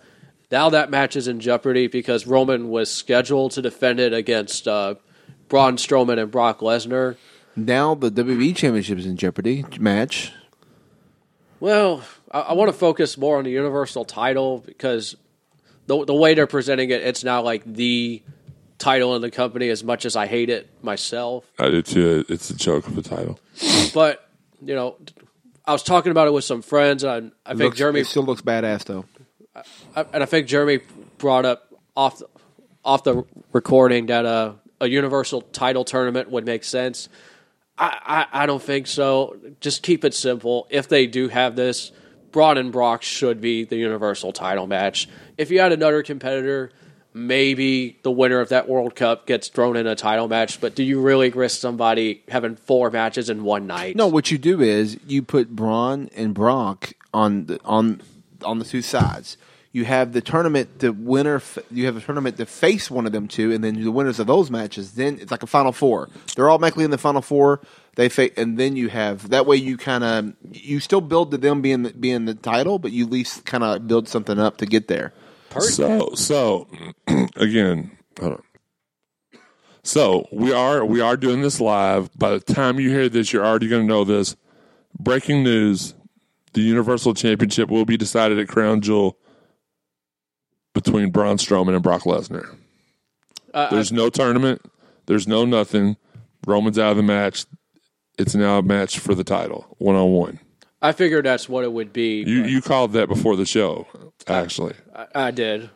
now 0.52 0.70
that 0.70 0.90
match 0.90 1.16
is 1.16 1.28
in 1.28 1.40
jeopardy 1.40 1.88
because 1.88 2.28
Roman 2.28 2.70
was 2.70 2.92
scheduled 2.92 3.52
to 3.54 3.62
defend 3.62 4.00
it 4.00 4.14
against 4.14 4.68
uh, 4.68 4.96
Braun 5.50 5.78
Strowman 5.78 6.20
and 6.22 6.30
Brock 6.32 6.60
Lesnar. 6.60 7.16
now 7.56 7.96
the 7.96 8.12
WWE 8.12 8.56
Championship 8.56 8.98
is 9.00 9.06
in 9.06 9.18
jeopardy 9.18 9.66
match. 9.80 10.32
Well, 11.60 12.04
I, 12.32 12.40
I 12.42 12.54
want 12.54 12.70
to 12.70 12.78
focus 12.78 13.18
more 13.18 13.38
on 13.38 13.44
the 13.44 13.52
Universal 13.52 14.06
title 14.06 14.64
because 14.66 15.16
the 15.88 16.04
the 16.06 16.14
way 16.14 16.34
they're 16.34 16.48
presenting 16.48 16.90
it, 16.90 17.02
it's 17.02 17.24
now 17.24 17.42
like 17.42 17.64
the 17.66 18.22
title 18.78 19.16
in 19.16 19.22
the 19.22 19.32
company. 19.32 19.70
As 19.70 19.84
much 19.84 20.06
as 20.06 20.16
I 20.16 20.28
hate 20.28 20.50
it 20.50 20.70
myself, 20.84 21.46
I 21.60 21.70
did 21.70 21.86
too. 21.86 22.26
It's 22.30 22.50
a 22.50 22.56
joke 22.56 22.88
of 22.88 22.98
a 22.98 23.02
title. 23.02 23.40
but 23.94 24.28
you 24.64 24.76
know, 24.76 24.98
I 25.66 25.72
was 25.72 25.84
talking 25.84 26.12
about 26.12 26.28
it 26.28 26.32
with 26.32 26.44
some 26.44 26.62
friends, 26.62 27.04
and 27.04 27.32
I, 27.46 27.52
I 27.52 27.54
think 27.54 27.60
looks- 27.66 27.78
Jeremy 27.78 28.00
it 28.02 28.08
still 28.08 28.24
looks 28.24 28.42
badass 28.42 28.86
though. 28.86 29.06
I- 29.96 30.06
and 30.14 30.22
I 30.24 30.26
think 30.26 30.48
Jeremy 30.48 30.80
brought 31.18 31.46
up 31.46 31.74
off 31.96 32.20
the, 32.20 32.28
off 32.84 33.04
the 33.04 33.24
recording 33.54 34.08
that 34.08 34.26
uh, 34.26 34.54
a 34.82 34.88
universal 34.88 35.42
title 35.42 35.86
tournament 35.86 36.30
would 36.30 36.46
make 36.46 36.64
sense. 36.64 37.08
I, 37.78 38.26
I, 38.32 38.44
I 38.44 38.46
don't 38.46 38.62
think 38.62 38.88
so. 38.88 39.38
Just 39.60 39.82
keep 39.84 40.06
it 40.06 40.14
simple. 40.14 40.68
If 40.70 40.88
they 40.88 41.08
do 41.08 41.28
have 41.30 41.56
this, 41.56 41.92
Braun 42.32 42.58
and 42.58 42.72
Brock 42.72 43.02
should 43.02 43.40
be 43.42 43.64
the 43.64 43.76
universal 43.78 44.32
title 44.34 44.68
match. 44.68 45.08
If 45.38 45.52
you 45.52 45.60
had 45.62 45.72
another 45.72 46.04
competitor, 46.04 46.72
maybe 47.16 47.98
the 48.04 48.12
winner 48.12 48.42
of 48.42 48.50
that 48.50 48.68
World 48.68 48.94
Cup 48.94 49.26
gets 49.26 49.48
thrown 49.48 49.78
in 49.78 49.88
a 49.88 49.96
title 49.96 50.28
match. 50.28 50.60
But 50.60 50.76
do 50.76 50.84
you 50.84 51.00
really 51.00 51.30
risk 51.30 51.60
somebody 51.60 52.22
having 52.28 52.58
four 52.58 52.92
matches 52.92 53.30
in 53.30 53.44
one 53.44 53.66
night? 53.66 53.96
No, 53.96 54.08
what 54.08 54.30
you 54.30 54.38
do 54.38 54.62
is 54.62 55.00
you 55.08 55.24
put 55.24 55.56
Braun 55.56 56.10
and 56.16 56.34
Brock 56.34 56.94
on 57.14 57.46
the 57.46 57.60
on 57.64 58.02
on 58.44 58.60
the 58.60 58.66
two 58.66 58.82
sides. 58.82 59.38
You 59.72 59.84
have 59.84 60.14
the 60.14 60.22
tournament, 60.22 60.80
the 60.80 60.94
winner. 60.94 61.42
You 61.72 61.86
have 61.86 61.98
a 61.98 62.02
tournament 62.02 62.38
to 62.38 62.46
face 62.46 62.92
one 62.92 63.06
of 63.06 63.12
them 63.12 63.28
two, 63.28 63.52
and 63.52 63.64
then 63.64 63.82
the 63.82 63.92
winners 63.92 64.20
of 64.20 64.28
those 64.28 64.52
matches. 64.52 64.94
Then 64.94 65.18
it's 65.20 65.32
like 65.32 65.44
a 65.44 65.48
final 65.48 65.72
four. 65.72 66.10
They're 66.36 66.50
all 66.50 66.56
automatically 66.56 66.86
in 66.86 66.92
the 66.92 66.98
final 66.98 67.22
four. 67.22 67.62
They 67.96 68.10
fa- 68.10 68.38
and 68.38 68.58
then 68.58 68.76
you 68.76 68.90
have 68.90 69.30
that 69.30 69.46
way. 69.46 69.56
You 69.56 69.78
kind 69.78 70.04
of 70.04 70.34
you 70.52 70.82
still 70.82 71.02
build 71.02 71.32
to 71.32 71.38
them 71.38 71.62
being 71.62 71.84
being 72.00 72.26
the 72.26 72.36
title, 72.36 72.78
but 72.78 72.92
you 72.92 73.06
at 73.06 73.12
least 73.12 73.46
kind 73.46 73.64
of 73.64 73.88
build 73.88 74.08
something 74.08 74.38
up 74.38 74.58
to 74.58 74.66
get 74.66 74.90
there. 74.90 75.14
So, 75.62 76.14
so 76.16 76.68
again, 77.36 77.92
hold 78.20 78.34
on. 78.34 78.44
So 79.84 80.28
we 80.32 80.52
are 80.52 80.84
we 80.84 81.00
are 81.02 81.16
doing 81.16 81.42
this 81.42 81.62
live. 81.62 82.10
By 82.18 82.32
the 82.32 82.40
time 82.40 82.80
you 82.80 82.90
hear 82.90 83.08
this, 83.08 83.32
you're 83.32 83.46
already 83.46 83.68
going 83.68 83.84
to 83.84 83.88
know 83.88 84.04
this. 84.04 84.36
Breaking 84.98 85.44
news: 85.44 85.94
the 86.54 86.62
Universal 86.62 87.14
Championship 87.14 87.70
will 87.70 87.86
be 87.86 87.98
decided 87.98 88.40
at 88.40 88.48
Crown 88.48 88.82
Jewel 88.82 89.18
between 90.74 91.12
Braun 91.12 91.38
Strowman 91.38 91.76
and 91.76 91.84
Brock 91.84 92.04
Lesnar. 92.04 92.58
Uh, 93.54 93.70
There's 93.70 93.92
no 93.92 94.10
tournament. 94.10 94.62
There's 95.06 95.28
no 95.28 95.46
nothing. 95.46 95.98
Roman's 96.48 96.80
out 96.80 96.92
of 96.92 96.98
the 96.98 97.04
match. 97.04 97.46
It's 98.18 98.36
now 98.36 98.58
a 98.58 98.64
match 98.64 99.00
for 99.00 99.14
the 99.14 99.24
title, 99.24 99.76
one 99.78 99.96
on 99.96 100.12
one. 100.12 100.40
I 100.82 100.92
figured 100.94 101.26
that's 101.26 101.50
what 101.50 101.64
it 101.64 101.72
would 101.72 101.94
be. 101.94 102.24
You 102.24 102.44
you 102.44 102.62
called 102.62 102.94
that 102.94 103.08
before 103.08 103.36
the 103.36 103.46
show. 103.46 103.88
Actually, 104.28 104.74
I, 104.96 105.08
I 105.16 105.32
did. 105.32 105.70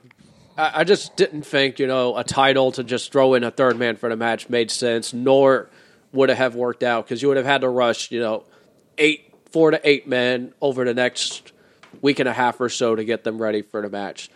I, 0.57 0.81
I 0.81 0.83
just 0.83 1.15
didn't 1.15 1.43
think 1.43 1.79
you 1.79 1.87
know 1.87 2.17
a 2.17 2.23
title 2.23 2.71
to 2.73 2.83
just 2.83 3.11
throw 3.11 3.33
in 3.33 3.43
a 3.43 3.51
third 3.51 3.77
man 3.77 3.95
for 3.95 4.09
the 4.09 4.15
match 4.15 4.49
made 4.49 4.71
sense, 4.71 5.13
nor 5.13 5.69
would 6.11 6.29
it 6.29 6.37
have 6.37 6.55
worked 6.55 6.83
out 6.83 7.05
because 7.05 7.21
you 7.21 7.27
would 7.27 7.37
have 7.37 7.45
had 7.45 7.61
to 7.61 7.69
rush 7.69 8.11
you 8.11 8.19
know 8.19 8.43
eight, 8.97 9.33
four 9.51 9.71
to 9.71 9.81
eight 9.87 10.07
men 10.07 10.53
over 10.61 10.83
the 10.83 10.93
next 10.93 11.51
week 12.01 12.19
and 12.19 12.29
a 12.29 12.33
half 12.33 12.59
or 12.59 12.69
so 12.69 12.95
to 12.95 13.03
get 13.03 13.23
them 13.23 13.41
ready 13.41 13.61
for 13.61 13.81
the 13.81 13.89
match. 13.89 14.29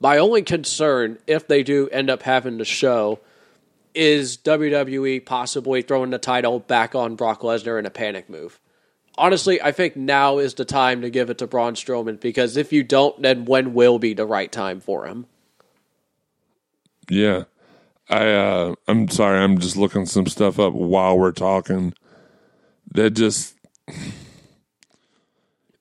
My 0.00 0.18
only 0.18 0.42
concern, 0.42 1.18
if 1.26 1.48
they 1.48 1.62
do 1.62 1.88
end 1.88 2.08
up 2.08 2.22
having 2.22 2.58
the 2.58 2.64
show, 2.64 3.18
is 3.94 4.36
WWE 4.38 5.24
possibly 5.24 5.82
throwing 5.82 6.10
the 6.10 6.18
title 6.18 6.60
back 6.60 6.94
on 6.94 7.16
Brock 7.16 7.40
Lesnar 7.40 7.78
in 7.78 7.86
a 7.86 7.90
panic 7.90 8.30
move. 8.30 8.60
Honestly, 9.18 9.60
I 9.60 9.72
think 9.72 9.96
now 9.96 10.38
is 10.38 10.54
the 10.54 10.64
time 10.64 11.02
to 11.02 11.10
give 11.10 11.28
it 11.28 11.38
to 11.38 11.46
Braun 11.46 11.74
Strowman 11.74 12.20
because 12.20 12.56
if 12.56 12.72
you 12.72 12.82
don't, 12.82 13.20
then 13.20 13.44
when 13.44 13.74
will 13.74 13.98
be 13.98 14.14
the 14.14 14.26
right 14.26 14.50
time 14.50 14.80
for 14.80 15.06
him? 15.06 15.26
yeah. 17.10 17.44
I 18.10 18.30
uh, 18.30 18.74
I'm 18.86 19.08
sorry. 19.08 19.38
I'm 19.38 19.58
just 19.58 19.76
looking 19.76 20.06
some 20.06 20.26
stuff 20.26 20.58
up 20.58 20.72
while 20.72 21.18
we're 21.18 21.32
talking. 21.32 21.94
That 22.92 23.10
just 23.10 23.54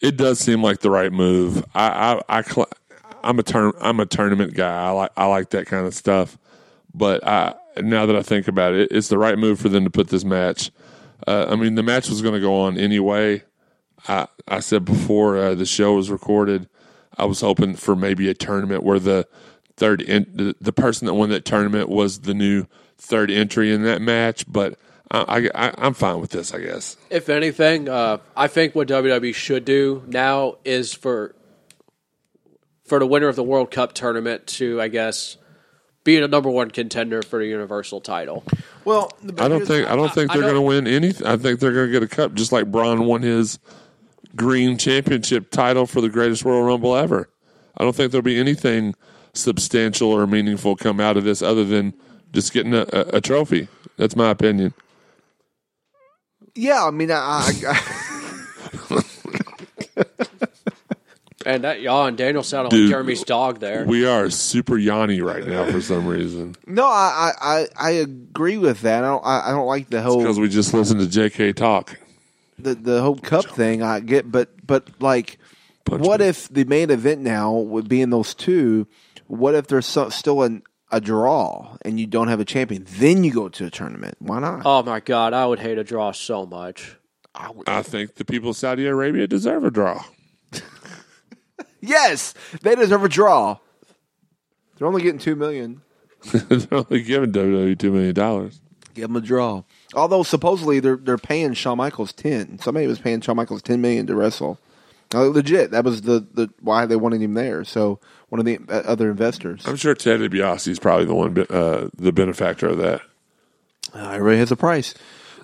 it 0.02 0.18
does 0.18 0.40
seem 0.40 0.62
like 0.62 0.80
the 0.80 0.92
right 0.92 1.12
move. 1.12 1.64
I 1.74 2.22
I, 2.30 2.40
I 2.40 2.42
cl- 2.42 2.70
I'm 3.24 3.40
a 3.40 3.44
turn 3.44 3.72
I'm 3.80 4.00
a 4.00 4.06
tournament 4.06 4.56
guy. 4.56 4.88
I 4.88 4.90
like 4.92 5.12
I 5.16 5.26
like 5.26 5.52
that 5.52 5.68
kind 5.68 5.88
of 5.88 5.94
stuff. 5.94 6.38
But 6.94 7.26
I, 7.26 7.56
now 7.82 8.06
that 8.08 8.16
I 8.16 8.24
think 8.24 8.48
about 8.48 8.74
it, 8.74 8.92
it's 8.92 9.08
the 9.08 9.18
right 9.18 9.38
move 9.38 9.60
for 9.60 9.70
them 9.70 9.84
to 9.84 9.90
put 9.90 10.10
this 10.10 10.26
match. 10.26 10.72
Uh, 11.26 11.47
I 11.49 11.55
mean, 11.55 11.76
the 11.76 11.84
match 11.84 12.09
was 12.09 12.22
going 12.22 12.34
to 12.34 12.39
go 12.39 12.61
on 12.61 12.78
anyway. 12.78 13.43
I 14.07 14.28
I 14.47 14.59
said 14.59 14.86
before 14.86 15.38
uh, 15.38 15.55
the 15.55 15.65
show 15.65 15.95
was 15.95 16.09
recorded, 16.09 16.70
I 17.18 17.26
was 17.26 17.41
hoping 17.41 17.76
for 17.76 17.95
maybe 17.95 18.30
a 18.30 18.34
tournament 18.34 18.84
where 18.84 18.99
the 18.99 19.28
third 19.76 20.01
in, 20.01 20.28
the, 20.34 20.55
the 20.61 20.74
person 20.74 21.07
that 21.07 21.13
won 21.13 21.30
that 21.30 21.45
tournament 21.45 21.89
was 21.89 22.22
the 22.22 22.34
new 22.34 22.68
third 22.97 23.32
entry 23.32 23.72
in 23.72 23.84
that 23.84 24.01
match. 24.01 24.45
But 24.47 24.78
I, 25.09 25.49
I'm 25.78 25.93
fine 25.93 26.20
with 26.20 26.32
this. 26.32 26.53
I 26.53 26.59
guess. 26.59 26.97
If 27.09 27.30
anything, 27.30 27.89
uh, 27.89 28.18
I 28.36 28.47
think 28.47 28.76
what 28.76 28.88
WWE 28.88 29.34
should 29.34 29.65
do 29.65 30.03
now 30.07 30.55
is 30.65 30.93
for 30.93 31.34
for 32.86 32.99
the 32.99 33.07
winner 33.07 33.28
of 33.28 33.36
the 33.36 33.43
World 33.43 33.70
Cup 33.70 33.93
tournament 33.93 34.47
to, 34.47 34.82
I 34.82 34.88
guess, 34.88 35.38
be 36.08 36.18
a 36.18 36.28
number 36.28 36.49
one 36.49 36.72
contender 36.72 37.22
for 37.22 37.38
the 37.38 37.45
Universal 37.45 37.99
title. 37.99 38.45
Well, 38.86 39.12
I 39.38 39.49
don't 39.49 39.66
think 39.66 39.89
I 39.89 39.95
don't 39.97 40.14
think 40.14 40.32
I 40.32 40.36
they're 40.36 40.43
going 40.43 40.55
to 40.55 40.62
win 40.62 40.88
anything. 40.88 41.28
I 41.28 41.36
think 41.36 41.60
they're 41.60 41.74
going 41.74 41.88
to 41.88 41.91
get 41.91 42.01
a 42.01 42.08
cup, 42.08 42.34
just 42.34 42.53
like 42.53 42.72
Braun 42.72 43.05
won 43.05 43.24
his 43.24 43.60
Green 44.34 44.78
Championship 44.78 45.51
title 45.51 45.86
for 45.86 45.99
the 45.99 46.08
greatest 46.08 46.45
Royal 46.45 46.64
Rumble 46.64 46.95
ever. 46.95 47.30
I 47.78 47.84
don't 47.84 47.93
think 47.93 48.14
there'll 48.14 48.24
be 48.24 48.39
anything 48.39 48.95
substantial 49.34 50.10
or 50.10 50.26
meaningful 50.26 50.78
come 50.78 51.01
out 51.01 51.18
of 51.18 51.26
this 51.26 51.41
other 51.41 51.66
than 51.66 51.93
just 52.32 52.53
getting 52.53 52.74
a, 52.74 52.86
a, 52.93 53.18
a 53.18 53.22
trophy. 53.22 53.68
That's 53.97 54.16
my 54.16 54.30
opinion. 54.30 54.74
Yeah, 56.55 56.86
I 56.86 56.91
mean, 56.91 57.12
I, 57.12 57.51
I, 57.68 59.01
And 61.48 61.64
that 61.64 61.80
yawn, 61.80 62.18
Daniel 62.18 62.43
sounded 62.43 62.72
Dude, 62.72 62.88
like 62.88 62.89
Jeremy's 62.91 63.24
dog 63.24 63.62
there. 63.62 63.86
We 63.86 64.06
are 64.06 64.30
super 64.30 64.78
Yanni 64.78 65.22
right 65.22 65.48
now 65.48 65.72
for 65.72 65.80
some 65.80 66.06
reason 66.06 66.56
no, 66.68 66.86
I, 66.86 67.32
I, 67.39 67.68
I 67.78 67.89
agree 67.91 68.58
with 68.58 68.82
that. 68.82 69.06
I 69.06 69.08
don't, 69.08 69.26
I, 69.26 69.48
I 69.48 69.52
don't 69.52 69.66
like 69.66 69.89
the 69.89 70.02
whole 70.02 70.18
because 70.18 70.38
we 70.38 70.50
just 70.50 70.74
listened 70.74 71.00
to 71.00 71.08
J.K. 71.08 71.54
talk. 71.54 71.98
the 72.60 72.76
the 72.76 73.02
whole 73.02 73.16
cup 73.16 73.45
thing. 73.45 73.82
I 73.82 74.02
get, 74.02 74.30
but 74.30 74.50
but 74.68 74.89
like, 75.00 75.39
Punch 75.86 76.06
what 76.06 76.20
me. 76.20 76.28
if 76.28 76.50
the 76.50 76.66
main 76.66 76.89
event 76.89 77.22
now 77.22 77.54
would 77.54 77.88
be 77.88 78.02
in 78.02 78.10
those 78.10 78.34
two? 78.34 78.86
What 79.28 79.56
if 79.56 79.68
there's 79.68 79.86
so, 79.86 80.10
still 80.10 80.43
an, 80.43 80.64
a 80.91 81.00
draw 81.00 81.78
and 81.84 81.98
you 81.98 82.08
don't 82.08 82.28
have 82.28 82.41
a 82.41 82.45
champion? 82.45 82.86
Then 82.89 83.24
you 83.24 83.32
go 83.32 83.48
to 83.48 83.66
a 83.68 83.70
tournament. 83.70 84.16
Why 84.20 84.39
not? 84.39 84.64
Oh 84.66 84.84
my 84.84 85.00
god, 85.00 85.32
I 85.32 85.45
would 85.45 85.60
hate 85.60 85.78
a 85.78 85.84
draw 85.86 86.12
so 86.12 86.45
much. 86.45 86.98
I, 87.34 87.52
would. 87.52 87.70
I 87.70 87.84
think 87.84 88.16
the 88.16 88.26
people 88.26 88.50
of 88.50 88.58
Saudi 88.58 88.86
Arabia 88.86 89.28
deserve 89.28 89.64
a 89.64 89.72
draw. 89.72 90.04
Yes, 91.82 92.34
they 92.61 92.75
deserve 92.75 93.03
a 93.03 93.09
draw. 93.09 93.57
They're 94.78 94.88
only 94.88 95.01
getting 95.01 95.19
two 95.19 95.36
million. 95.36 95.82
they're 96.32 96.67
only 96.71 97.01
giving 97.01 97.32
WWE 97.32 97.78
two 97.78 97.91
million 97.91 98.13
dollars. 98.13 98.61
Give 98.93 99.09
them 99.09 99.15
a 99.15 99.21
draw. 99.21 99.63
Although 99.93 100.23
supposedly 100.23 100.80
they're 100.80 100.97
they're 100.97 101.17
paying 101.17 101.53
Shawn 101.53 101.78
Michaels 101.78 102.13
ten. 102.13 102.59
Somebody 102.59 102.88
was 102.88 102.99
paying 102.99 103.21
Shawn 103.21 103.36
Michaels 103.36 103.61
ten 103.61 103.82
million 103.82 104.07
to 104.07 104.15
wrestle. 104.15 104.59
Uh, 105.13 105.21
legit, 105.21 105.71
that 105.71 105.86
was 105.86 106.01
the, 106.01 106.28
the 106.34 106.49
why 106.59 106.86
they 106.86 106.97
wanted 106.97 107.21
him 107.21 107.34
there. 107.34 107.63
So 107.63 107.99
one 108.28 108.39
of 108.39 108.45
the 108.45 108.59
uh, 108.67 108.82
other 108.86 109.09
investors. 109.09 109.65
I'm 109.65 109.78
sure 109.78 109.95
Ted 109.95 110.19
DiBiase 110.19 110.67
is 110.67 110.80
probably 110.80 111.05
the 111.05 111.15
one, 111.15 111.45
uh, 111.49 111.89
the 111.95 112.11
benefactor 112.11 112.67
of 112.67 112.78
that. 112.80 113.01
Uh, 113.95 114.09
everybody 114.09 114.38
has 114.38 114.51
a 114.51 114.57
price. 114.57 114.93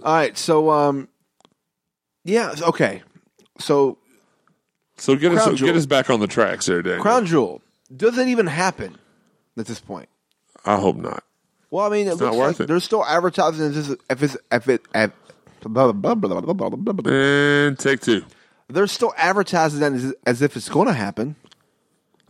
All 0.03 0.13
right, 0.13 0.37
so 0.37 0.69
um, 0.69 1.07
yeah, 2.25 2.53
okay. 2.61 3.03
So 3.59 3.99
so 4.97 5.15
get 5.15 5.31
Crown 5.33 5.53
us 5.53 5.59
Jewel. 5.59 5.67
get 5.69 5.75
us 5.75 5.85
back 5.85 6.09
on 6.09 6.19
the 6.19 6.27
tracks 6.27 6.65
there, 6.67 6.81
Dave. 6.81 7.01
Crown 7.01 7.25
Jewel 7.25 7.61
doesn't 7.95 8.27
even 8.29 8.47
happen 8.47 8.97
at 9.57 9.65
this 9.65 9.79
point. 9.79 10.09
I 10.65 10.77
hope 10.77 10.95
not. 10.97 11.23
Well, 11.71 11.85
I 11.85 11.89
mean, 11.89 12.07
it 12.07 12.11
it's 12.11 12.21
looks 12.21 12.35
not 12.35 12.39
worth 12.39 12.59
like 12.59 12.65
it. 12.65 12.67
they're 12.67 12.79
still 12.79 13.03
advertising 13.05 13.73
if 13.73 13.89
if 14.09 14.23
it's 14.23 14.37
if 14.51 14.69
it. 14.69 14.81
If, 14.93 15.11
blah, 15.61 15.91
blah, 15.91 16.15
blah, 16.15 16.41
blah, 16.41 16.53
blah, 16.53 16.69
blah, 16.69 16.93
blah. 16.93 17.11
And 17.11 17.77
take 17.79 18.01
two. 18.01 18.23
They're 18.69 18.87
still 18.87 19.13
advertising 19.17 19.79
that 19.81 19.93
as, 19.93 20.13
as 20.25 20.41
if 20.41 20.55
it's 20.55 20.69
going 20.69 20.87
to 20.87 20.93
happen. 20.93 21.35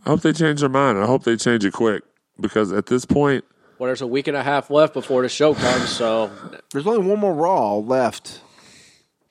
I 0.04 0.10
hope 0.10 0.20
they 0.22 0.32
change 0.32 0.60
their 0.60 0.68
mind. 0.68 0.98
I 0.98 1.06
hope 1.06 1.24
they 1.24 1.36
change 1.36 1.64
it 1.64 1.72
quick 1.72 2.02
because 2.40 2.72
at 2.72 2.86
this 2.86 3.04
point, 3.04 3.44
Well, 3.78 3.86
there's 3.88 4.02
a 4.02 4.06
week 4.06 4.26
and 4.28 4.36
a 4.36 4.42
half 4.42 4.68
left 4.70 4.92
before 4.94 5.22
the 5.22 5.28
show 5.28 5.54
comes, 5.54 5.88
so 5.88 6.30
There's 6.72 6.86
only 6.86 7.06
one 7.06 7.18
more 7.20 7.32
Raw 7.32 7.76
left 7.76 8.40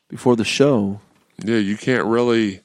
before 0.10 0.36
the 0.36 0.46
show. 0.46 1.00
yeah, 1.44 1.58
you 1.58 1.78
can't 1.78 2.06
really 2.06 2.62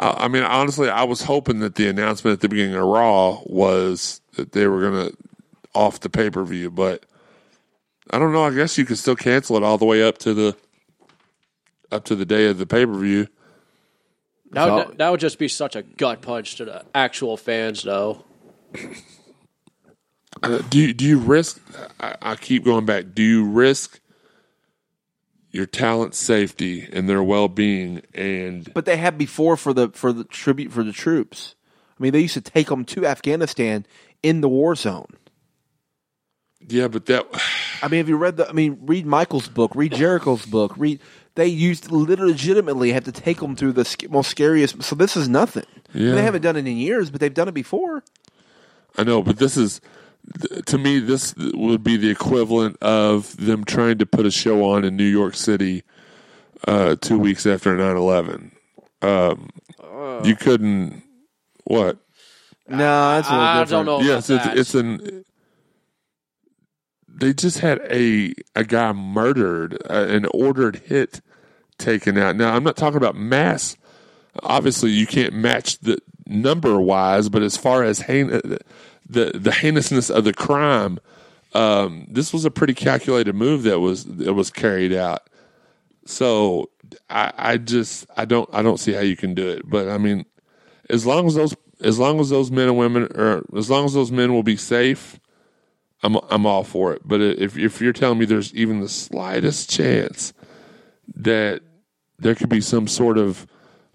I, 0.00 0.24
I 0.24 0.28
mean, 0.28 0.42
honestly, 0.42 0.88
I 0.88 1.04
was 1.04 1.22
hoping 1.22 1.60
that 1.60 1.76
the 1.76 1.86
announcement 1.88 2.32
at 2.34 2.40
the 2.40 2.48
beginning 2.48 2.74
of 2.74 2.84
Raw 2.84 3.38
was 3.44 4.20
that 4.36 4.52
they 4.52 4.66
were 4.66 4.80
going 4.80 5.10
to 5.10 5.16
off 5.74 6.00
the 6.00 6.10
pay 6.10 6.30
per 6.30 6.42
view, 6.44 6.70
but 6.70 7.04
I 8.10 8.18
don't 8.18 8.32
know. 8.32 8.42
I 8.42 8.52
guess 8.52 8.76
you 8.76 8.84
could 8.84 8.98
still 8.98 9.14
cancel 9.14 9.56
it 9.56 9.62
all 9.62 9.78
the 9.78 9.84
way 9.84 10.02
up 10.02 10.18
to 10.18 10.34
the 10.34 10.56
up 11.92 12.04
to 12.06 12.16
the 12.16 12.24
day 12.26 12.46
of 12.46 12.58
the 12.58 12.66
pay 12.66 12.84
per 12.86 12.94
view. 12.94 13.28
that 14.52 14.66
So- 14.66 14.88
would, 14.88 14.98
that 14.98 15.10
would 15.10 15.20
just 15.20 15.38
be 15.38 15.48
such 15.48 15.76
a 15.76 15.82
gut 15.82 16.22
punch 16.22 16.56
to 16.56 16.64
the 16.64 16.84
actual 16.94 17.36
fans, 17.36 17.82
though. 17.82 18.24
Uh, 20.42 20.58
do 20.70 20.78
you, 20.78 20.94
do 20.94 21.04
you 21.04 21.18
risk? 21.18 21.60
I, 22.00 22.14
I 22.22 22.36
keep 22.36 22.64
going 22.64 22.86
back. 22.86 23.06
Do 23.14 23.22
you 23.22 23.44
risk 23.44 24.00
your 25.50 25.66
talent 25.66 26.14
safety 26.14 26.88
and 26.92 27.08
their 27.08 27.22
well 27.22 27.48
being? 27.48 28.02
And 28.14 28.72
But 28.72 28.84
they 28.84 28.96
had 28.96 29.18
before 29.18 29.56
for 29.56 29.72
the 29.72 29.90
for 29.90 30.12
the 30.12 30.24
tribute 30.24 30.72
for 30.72 30.82
the 30.82 30.92
troops. 30.92 31.54
I 31.98 32.02
mean, 32.02 32.12
they 32.12 32.20
used 32.20 32.34
to 32.34 32.40
take 32.40 32.68
them 32.68 32.84
to 32.86 33.06
Afghanistan 33.06 33.84
in 34.22 34.40
the 34.40 34.48
war 34.48 34.74
zone. 34.74 35.16
yeah, 36.66 36.88
but 36.88 37.06
that 37.06 37.26
I 37.82 37.88
mean, 37.88 37.98
have 37.98 38.08
you 38.08 38.16
read 38.16 38.36
the? 38.36 38.48
I 38.48 38.52
mean, 38.52 38.78
read 38.82 39.06
Michael's 39.06 39.48
book, 39.48 39.72
read 39.74 39.92
Jericho's 39.92 40.46
book, 40.46 40.74
read. 40.76 41.00
They 41.36 41.46
used 41.46 41.90
legitimately 41.90 42.92
had 42.92 43.04
to 43.04 43.12
take 43.12 43.38
them 43.38 43.54
through 43.54 43.72
the 43.72 44.06
most 44.10 44.30
scariest. 44.30 44.82
So 44.82 44.94
this 44.96 45.16
is 45.16 45.28
nothing. 45.28 45.64
Yeah. 45.94 46.14
They 46.14 46.22
haven't 46.22 46.42
done 46.42 46.56
it 46.56 46.66
in 46.66 46.76
years, 46.76 47.10
but 47.10 47.20
they've 47.20 47.32
done 47.32 47.48
it 47.48 47.54
before. 47.54 48.02
I 48.98 49.04
know, 49.04 49.22
but 49.22 49.38
this 49.38 49.56
is 49.56 49.80
th- 50.40 50.64
to 50.66 50.78
me 50.78 50.98
this 50.98 51.34
would 51.36 51.82
be 51.82 51.96
the 51.96 52.10
equivalent 52.10 52.76
of 52.82 53.36
them 53.36 53.64
trying 53.64 53.98
to 53.98 54.06
put 54.06 54.26
a 54.26 54.30
show 54.30 54.64
on 54.70 54.84
in 54.84 54.96
New 54.96 55.04
York 55.04 55.34
City 55.34 55.82
uh, 56.68 56.96
two 57.00 57.18
weeks 57.18 57.46
after 57.46 57.76
9-11. 57.76 58.50
Um, 59.02 59.50
you 60.24 60.36
couldn't 60.36 61.02
what? 61.64 61.98
No, 62.68 62.76
that's 62.76 63.28
a 63.28 63.32
little 63.32 63.46
I 63.46 63.60
different. 63.64 63.86
don't 63.86 64.00
know. 64.00 64.06
yes, 64.06 64.28
about 64.30 64.56
it's, 64.56 64.72
that. 64.72 64.82
it's 64.82 65.02
an. 65.02 65.24
They 67.08 67.32
just 67.34 67.58
had 67.58 67.80
a 67.90 68.32
a 68.54 68.64
guy 68.64 68.92
murdered, 68.92 69.74
uh, 69.90 70.06
an 70.08 70.26
ordered 70.32 70.76
hit 70.76 71.20
taken 71.78 72.16
out. 72.16 72.36
Now 72.36 72.54
I'm 72.54 72.62
not 72.64 72.76
talking 72.76 72.96
about 72.96 73.16
mass. 73.16 73.76
Obviously, 74.42 74.90
you 74.90 75.06
can't 75.06 75.34
match 75.34 75.78
the 75.80 75.98
number 76.26 76.80
wise, 76.80 77.28
but 77.28 77.42
as 77.42 77.56
far 77.56 77.82
as 77.82 78.00
hein- 78.00 78.40
the 79.10 79.32
the 79.34 79.52
heinousness 79.52 80.10
of 80.10 80.24
the 80.24 80.32
crime, 80.32 80.98
um, 81.54 82.06
this 82.08 82.32
was 82.32 82.44
a 82.44 82.50
pretty 82.50 82.74
calculated 82.74 83.34
move 83.34 83.64
that 83.64 83.80
was 83.80 84.04
that 84.04 84.34
was 84.34 84.50
carried 84.50 84.92
out. 84.92 85.28
So 86.06 86.70
I, 87.08 87.32
I 87.36 87.56
just 87.56 88.06
I 88.16 88.24
don't 88.24 88.48
I 88.52 88.62
don't 88.62 88.78
see 88.78 88.92
how 88.92 89.00
you 89.00 89.16
can 89.16 89.34
do 89.34 89.48
it. 89.48 89.68
But 89.68 89.88
I 89.88 89.98
mean, 89.98 90.26
as 90.88 91.06
long 91.06 91.26
as 91.26 91.34
those 91.34 91.56
as 91.80 91.98
long 91.98 92.20
as 92.20 92.30
those 92.30 92.50
men 92.50 92.68
and 92.68 92.78
women 92.78 93.08
or 93.14 93.44
as 93.56 93.68
long 93.68 93.84
as 93.84 93.94
those 93.94 94.12
men 94.12 94.32
will 94.32 94.42
be 94.42 94.56
safe, 94.56 95.18
I'm 96.02 96.16
I'm 96.30 96.46
all 96.46 96.64
for 96.64 96.92
it. 96.92 97.02
But 97.04 97.20
if 97.20 97.58
if 97.58 97.80
you're 97.80 97.92
telling 97.92 98.18
me 98.18 98.26
there's 98.26 98.54
even 98.54 98.80
the 98.80 98.88
slightest 98.88 99.68
chance 99.68 100.32
that 101.16 101.62
there 102.18 102.34
could 102.34 102.48
be 102.48 102.60
some 102.60 102.86
sort 102.86 103.18
of 103.18 103.46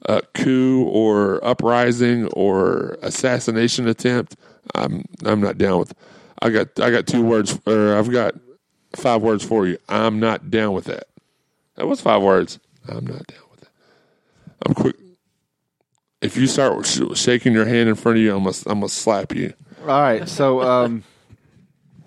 uh, 0.07 0.22
coup 0.34 0.84
or 0.84 1.43
uprising 1.43 2.28
or 2.28 2.97
assassination 3.01 3.88
attempt, 3.88 4.36
I'm 4.74 5.05
I'm 5.24 5.41
not 5.41 5.57
down 5.57 5.80
with. 5.80 5.93
I 6.41 6.49
got 6.49 6.80
I 6.80 6.91
got 6.91 7.07
two 7.07 7.24
words, 7.24 7.59
or 7.66 7.95
I've 7.95 8.11
got 8.11 8.36
five 8.93 9.22
words 9.22 9.43
for 9.43 9.68
you. 9.68 9.78
I'm 9.88 10.20
not 10.20 10.49
down 10.49 10.74
with 10.74 10.86
that. 10.86 11.07
That 11.76 11.88
was 11.88 12.01
five 12.01 12.22
words. 12.22 12.59
I'm 12.88 13.05
not 13.05 13.28
down 13.28 13.43
with 13.51 13.61
that. 13.61 13.70
I'm 14.66 14.74
quick. 14.74 14.95
If 16.22 16.38
you 16.38 16.47
start 16.47 16.86
shaking 17.16 17.53
your 17.53 17.66
hand 17.66 17.89
in 17.89 17.95
front 17.95 18.18
of 18.18 18.24
you, 18.24 18.36
I'm 18.36 18.43
gonna, 18.43 18.55
I'm 18.66 18.80
gonna 18.80 18.89
slap 18.89 19.36
you. 19.36 19.53
All 19.82 19.88
right. 19.88 20.28
So, 20.28 20.61
um, 20.61 21.03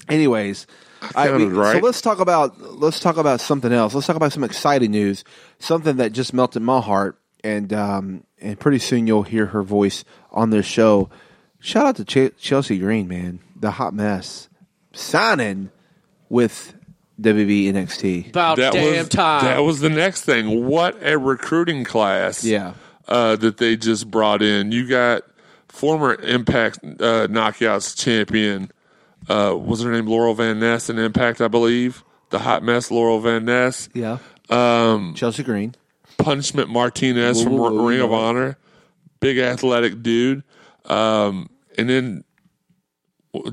anyways, 0.08 0.66
I, 1.14 1.28
counted 1.28 1.52
right. 1.52 1.76
so 1.76 1.84
let's 1.84 2.00
talk 2.00 2.18
about 2.18 2.60
let's 2.60 3.00
talk 3.00 3.16
about 3.16 3.40
something 3.40 3.72
else. 3.72 3.94
Let's 3.94 4.06
talk 4.06 4.16
about 4.16 4.32
some 4.32 4.44
exciting 4.44 4.90
news. 4.90 5.24
Something 5.58 5.96
that 5.96 6.12
just 6.12 6.32
melted 6.34 6.62
my 6.62 6.80
heart, 6.80 7.20
and 7.44 7.72
um, 7.72 8.24
and 8.40 8.58
pretty 8.58 8.78
soon 8.78 9.06
you'll 9.06 9.22
hear 9.22 9.46
her 9.46 9.62
voice 9.62 10.04
on 10.32 10.50
this 10.50 10.66
show. 10.66 11.10
Shout 11.60 11.86
out 11.86 11.96
to 11.96 12.04
Ch- 12.04 12.36
Chelsea 12.38 12.78
Green, 12.78 13.08
man, 13.08 13.40
the 13.58 13.72
hot 13.72 13.92
mess, 13.94 14.48
signing 14.92 15.70
with 16.28 16.74
WB 17.20 17.66
NXT. 17.72 18.28
About 18.30 18.58
that 18.58 18.72
damn 18.72 18.98
was, 18.98 19.08
time. 19.08 19.44
That 19.44 19.58
was 19.60 19.80
the 19.80 19.90
next 19.90 20.22
thing. 20.24 20.66
What 20.66 20.96
a 21.02 21.18
recruiting 21.18 21.84
class! 21.84 22.44
Yeah. 22.44 22.74
uh, 23.08 23.36
that 23.36 23.56
they 23.56 23.76
just 23.76 24.10
brought 24.10 24.40
in. 24.42 24.70
You 24.70 24.86
got 24.86 25.22
former 25.68 26.14
Impact 26.14 26.78
uh, 26.84 27.26
Knockouts 27.26 27.96
champion. 27.96 28.70
Uh, 29.28 29.56
was 29.58 29.82
her 29.82 29.90
name 29.90 30.06
Laurel 30.06 30.34
Van 30.34 30.60
Ness 30.60 30.88
in 30.88 30.98
Impact? 30.98 31.40
I 31.40 31.48
believe 31.48 32.04
the 32.30 32.38
hot 32.38 32.62
mess 32.62 32.90
Laurel 32.90 33.20
Van 33.20 33.44
Ness. 33.44 33.88
Yeah. 33.94 34.18
Um, 34.48 35.14
Chelsea 35.14 35.42
Green. 35.42 35.74
Punishment 36.18 36.70
Martinez 36.70 37.42
from 37.42 37.54
Woo, 37.54 37.62
woo, 37.62 37.72
woo, 37.72 37.88
Ring 37.88 37.98
you 37.98 38.04
of. 38.04 38.12
Honor, 38.12 38.56
big 39.20 39.38
athletic 39.38 40.02
dude, 40.02 40.42
um, 40.88 41.48
and 41.76 41.88
then 41.88 42.24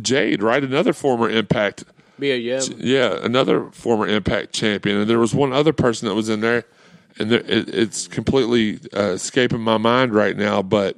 Jade, 0.01 0.41
right? 0.41 0.63
Another 0.63 0.93
former 0.93 1.29
Impact 1.29 1.83
Mia 2.17 2.35
Yim. 2.37 2.61
yeah, 2.77 3.17
another 3.21 3.69
former 3.71 4.07
Impact 4.07 4.53
champion, 4.53 4.97
and 4.97 5.09
there 5.09 5.19
was 5.19 5.33
one 5.35 5.53
other 5.53 5.73
person 5.73 6.07
that 6.07 6.15
was 6.15 6.29
in 6.29 6.41
there, 6.41 6.63
and 7.19 7.29
there, 7.31 7.41
it, 7.41 7.69
it's 7.69 8.07
completely 8.07 8.79
uh, 8.95 9.11
escaping 9.11 9.61
my 9.61 9.77
mind 9.77 10.13
right 10.13 10.35
now. 10.35 10.61
But 10.61 10.97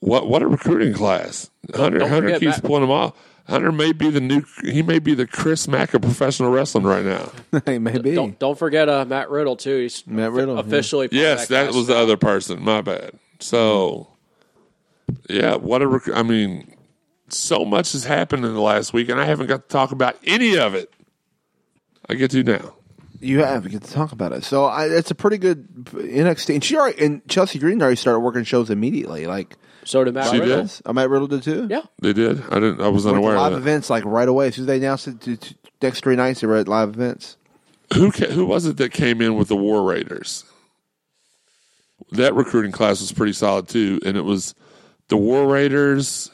what 0.00 0.28
what 0.28 0.42
a 0.42 0.48
recruiting 0.48 0.92
class! 0.92 1.50
Hunter 1.74 2.00
don't 2.00 2.08
Hunter 2.10 2.28
forget 2.28 2.40
keeps 2.40 2.56
Matt- 2.56 2.64
pulling 2.64 2.82
them 2.82 2.90
off. 2.90 3.14
Hunter 3.48 3.72
may 3.72 3.92
be 3.92 4.08
the 4.08 4.20
new. 4.20 4.42
He 4.62 4.82
may 4.82 4.98
be 4.98 5.14
the 5.14 5.26
Chris 5.26 5.66
Mack 5.66 5.94
of 5.94 6.02
professional 6.02 6.50
wrestling 6.50 6.84
right 6.84 7.04
now. 7.04 7.30
hey, 7.66 7.78
maybe. 7.78 8.14
Don't 8.14 8.38
don't 8.38 8.58
forget 8.58 8.88
uh, 8.88 9.04
Matt 9.04 9.30
Riddle 9.30 9.56
too. 9.56 9.78
He's 9.78 10.06
Matt 10.06 10.32
Riddle, 10.32 10.58
officially. 10.58 11.08
part 11.08 11.14
of 11.16 11.18
yes, 11.22 11.48
that 11.48 11.66
cast 11.66 11.76
was 11.76 11.86
the 11.88 11.96
other 11.96 12.16
person. 12.16 12.62
My 12.62 12.80
bad. 12.82 13.12
So, 13.40 14.08
yeah, 15.28 15.56
whatever. 15.56 15.98
Rec- 15.98 16.16
I 16.16 16.22
mean, 16.22 16.74
so 17.28 17.64
much 17.64 17.92
has 17.92 18.04
happened 18.04 18.44
in 18.44 18.54
the 18.54 18.60
last 18.60 18.92
week, 18.92 19.08
and 19.08 19.20
I 19.20 19.24
haven't 19.24 19.46
got 19.46 19.62
to 19.62 19.68
talk 19.68 19.92
about 19.92 20.16
any 20.24 20.56
of 20.58 20.74
it. 20.74 20.92
I 22.08 22.14
get 22.14 22.30
to 22.32 22.42
now. 22.42 22.74
You 23.20 23.44
have 23.44 23.68
get 23.70 23.82
to 23.84 23.92
talk 23.92 24.10
about 24.10 24.32
it. 24.32 24.42
So 24.42 24.64
I, 24.64 24.86
it's 24.88 25.12
a 25.12 25.14
pretty 25.14 25.38
good 25.38 25.68
NXT. 25.84 26.54
And 26.54 26.64
she 26.64 26.76
already 26.76 27.04
and 27.04 27.26
Chelsea 27.28 27.60
Green 27.60 27.80
already 27.80 27.94
started 27.94 28.18
working 28.18 28.42
shows 28.42 28.68
immediately. 28.68 29.28
Like 29.28 29.56
So 29.84 30.02
did 30.02 30.14
Matt 30.14 30.32
She 30.32 30.40
Riddle. 30.40 30.62
did? 30.64 30.72
I 30.84 30.90
Matt 30.90 31.08
Riddle 31.08 31.28
did 31.28 31.44
too. 31.44 31.68
Yeah. 31.70 31.82
They 32.00 32.12
did. 32.12 32.42
I 32.50 32.54
didn't. 32.58 32.80
I 32.80 32.88
was 32.88 33.06
unaware 33.06 33.36
live 33.36 33.52
of 33.52 33.62
that. 33.62 33.70
events 33.70 33.88
like 33.90 34.04
right 34.04 34.26
away. 34.28 34.48
As 34.48 34.56
soon 34.56 34.64
as 34.64 34.66
they 34.66 34.78
announced 34.78 35.06
it, 35.06 35.20
to, 35.20 35.36
to 35.36 35.54
next 35.80 36.02
three 36.02 36.16
nights 36.16 36.40
they 36.40 36.48
were 36.48 36.56
at 36.56 36.66
live 36.66 36.88
events. 36.88 37.36
Who 37.94 38.10
ca- 38.10 38.26
who 38.32 38.44
was 38.44 38.66
it 38.66 38.76
that 38.78 38.90
came 38.92 39.20
in 39.22 39.36
with 39.36 39.46
the 39.46 39.56
War 39.56 39.84
Raiders? 39.84 40.44
That 42.10 42.34
recruiting 42.34 42.72
class 42.72 43.00
was 43.00 43.12
pretty 43.12 43.32
solid 43.34 43.68
too, 43.68 44.00
and 44.04 44.16
it 44.16 44.22
was 44.24 44.56
the 45.12 45.16
War 45.18 45.46
Raiders 45.46 46.30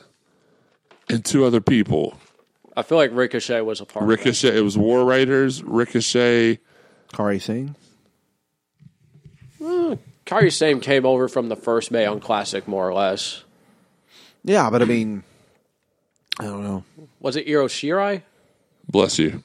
and 1.09 1.24
two 1.24 1.45
other 1.45 1.61
people. 1.61 2.16
I 2.76 2.83
feel 2.83 2.97
like 2.97 3.11
Ricochet 3.12 3.61
was 3.62 3.81
a 3.81 3.85
part. 3.85 4.05
of 4.05 4.09
that. 4.09 4.16
Ricochet. 4.18 4.57
It 4.57 4.61
was 4.61 4.79
War 4.79 5.05
Raiders, 5.05 5.64
Ricochet. 5.64 6.61
Kairi 7.12 7.43
Sane. 7.43 7.74
Kairi 10.24 10.53
Sane 10.53 10.79
came 10.79 11.05
over 11.05 11.26
from 11.26 11.49
the 11.49 11.57
first 11.57 11.91
Mae 11.91 12.05
Young 12.05 12.20
Classic, 12.20 12.68
more 12.68 12.89
or 12.89 12.95
less. 12.95 13.43
Yeah, 14.45 14.70
but 14.70 14.81
I 14.81 14.85
mean, 14.85 15.24
I 16.39 16.45
don't 16.45 16.62
know. 16.62 16.85
Was 17.18 17.35
it 17.35 17.49
Io 17.49 17.66
Shirai? 17.66 18.22
Bless 18.89 19.18
you. 19.18 19.43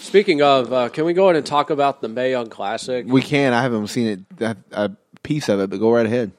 Speaking 0.00 0.40
of, 0.40 0.72
uh, 0.72 0.88
can 0.88 1.04
we 1.04 1.12
go 1.12 1.24
ahead 1.26 1.36
and 1.36 1.44
talk 1.44 1.68
about 1.68 2.00
the 2.00 2.08
Mae 2.08 2.30
Young 2.30 2.48
Classic? 2.48 3.04
We 3.06 3.20
can. 3.20 3.52
I 3.52 3.60
haven't 3.60 3.88
seen 3.88 4.06
it 4.06 4.36
that 4.38 4.56
a 4.72 4.90
piece 5.22 5.48
of 5.48 5.60
it, 5.60 5.70
but 5.70 5.78
go 5.78 5.92
right 5.92 6.06
ahead. 6.06 6.32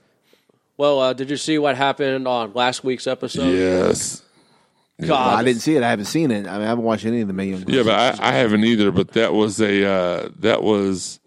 Well, 0.78 1.00
uh, 1.00 1.14
did 1.14 1.30
you 1.30 1.38
see 1.38 1.58
what 1.60 1.76
happened 1.78 2.28
on 2.28 2.54
last 2.54 2.84
week's 2.84 3.08
episode? 3.08 3.52
Yes. 3.52 4.24
God, 5.00 5.40
I 5.40 5.44
didn't 5.44 5.62
see 5.62 5.76
it. 5.76 5.84
I 5.84 5.90
haven't 5.90 6.06
seen 6.06 6.30
it. 6.32 6.48
I 6.48 6.54
mean, 6.54 6.62
I 6.62 6.70
haven't 6.70 6.84
watched 6.84 7.06
any 7.06 7.22
of 7.22 7.28
the 7.28 7.34
million. 7.34 7.64
Yeah, 7.68 7.84
but 7.84 8.20
I, 8.20 8.30
I 8.30 8.32
haven't 8.34 8.64
either. 8.64 8.92
But 8.92 9.10
that 9.14 9.34
was 9.34 9.60
a 9.60 9.84
uh, 9.86 10.30
that 10.40 10.62
was 10.62 11.20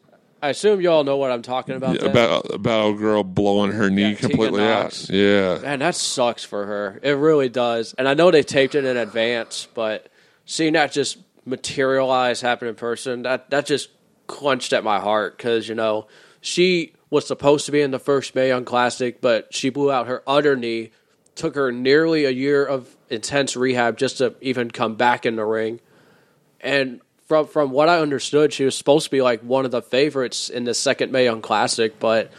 I 0.42 0.50
assume 0.50 0.80
you 0.80 0.90
all 0.90 1.05
know 1.05 1.16
what 1.16 1.32
I'm 1.32 1.42
talking 1.42 1.74
about. 1.74 1.98
then? 1.98 2.09
about 2.11 2.55
about 2.55 2.90
a 2.90 2.92
girl 2.94 3.24
blowing 3.24 3.72
her 3.72 3.90
knee 3.90 4.02
Yeah, 4.11 4.14
Tegan 4.14 4.30
completely 4.30 4.61
Nox. 4.61 5.11
out. 5.11 5.16
Yeah, 5.16 5.59
Man, 5.62 5.78
that 5.80 5.94
sucks 5.96 6.44
for 6.44 6.66
her. 6.66 7.00
It 7.02 7.12
really 7.12 7.48
does. 7.48 7.94
And 7.98 8.07
I 8.07 8.14
know 8.14 8.30
they 8.30 8.42
taped 8.42 8.74
it 8.76 8.84
in 8.84 8.96
advance, 8.96 9.66
but 9.74 10.09
seeing 10.46 10.74
that 10.74 10.92
just 10.92 11.18
materialize 11.44 12.40
happen 12.40 12.68
in 12.68 12.74
person, 12.74 13.22
that 13.22 13.50
that 13.50 13.66
just 13.66 13.88
clenched 14.26 14.72
at 14.72 14.84
my 14.84 15.00
heart 15.00 15.36
because 15.36 15.68
you 15.68 15.74
know 15.74 16.07
she 16.40 16.92
was 17.15 17.27
supposed 17.27 17.65
to 17.67 17.73
be 17.73 17.81
in 17.81 17.93
the 17.93 17.99
first 17.99 18.35
Mae 18.35 18.49
Young 18.49 18.65
Classic, 18.65 19.21
but 19.21 19.55
she 19.55 19.71
blew 19.71 19.91
out 19.91 20.09
her 20.09 20.23
other 20.27 20.57
knee. 20.57 20.91
Took 21.37 21.55
her 21.55 21.73
nearly 21.73 22.25
a 22.25 22.31
year 22.31 22.65
of 22.65 22.97
intense 23.09 23.57
rehab 23.57 23.97
just 23.97 24.19
to 24.19 24.35
even 24.41 24.71
come 24.71 24.97
back 24.97 25.25
in 25.25 25.37
the 25.37 25.45
ring. 25.45 25.81
And 26.61 27.01
from 27.27 27.47
from 27.47 27.71
what 27.71 27.89
I 27.89 28.01
understood, 28.01 28.53
she 28.53 28.65
was 28.65 28.77
supposed 28.77 29.05
to 29.07 29.11
be 29.11 29.23
like 29.23 29.41
one 29.43 29.65
of 29.65 29.71
the 29.71 29.83
favorites 29.83 30.51
in 30.51 30.65
the 30.65 30.75
second 30.75 31.12
Mae 31.12 31.25
Young 31.25 31.41
Classic, 31.41 31.99
but 31.99 32.31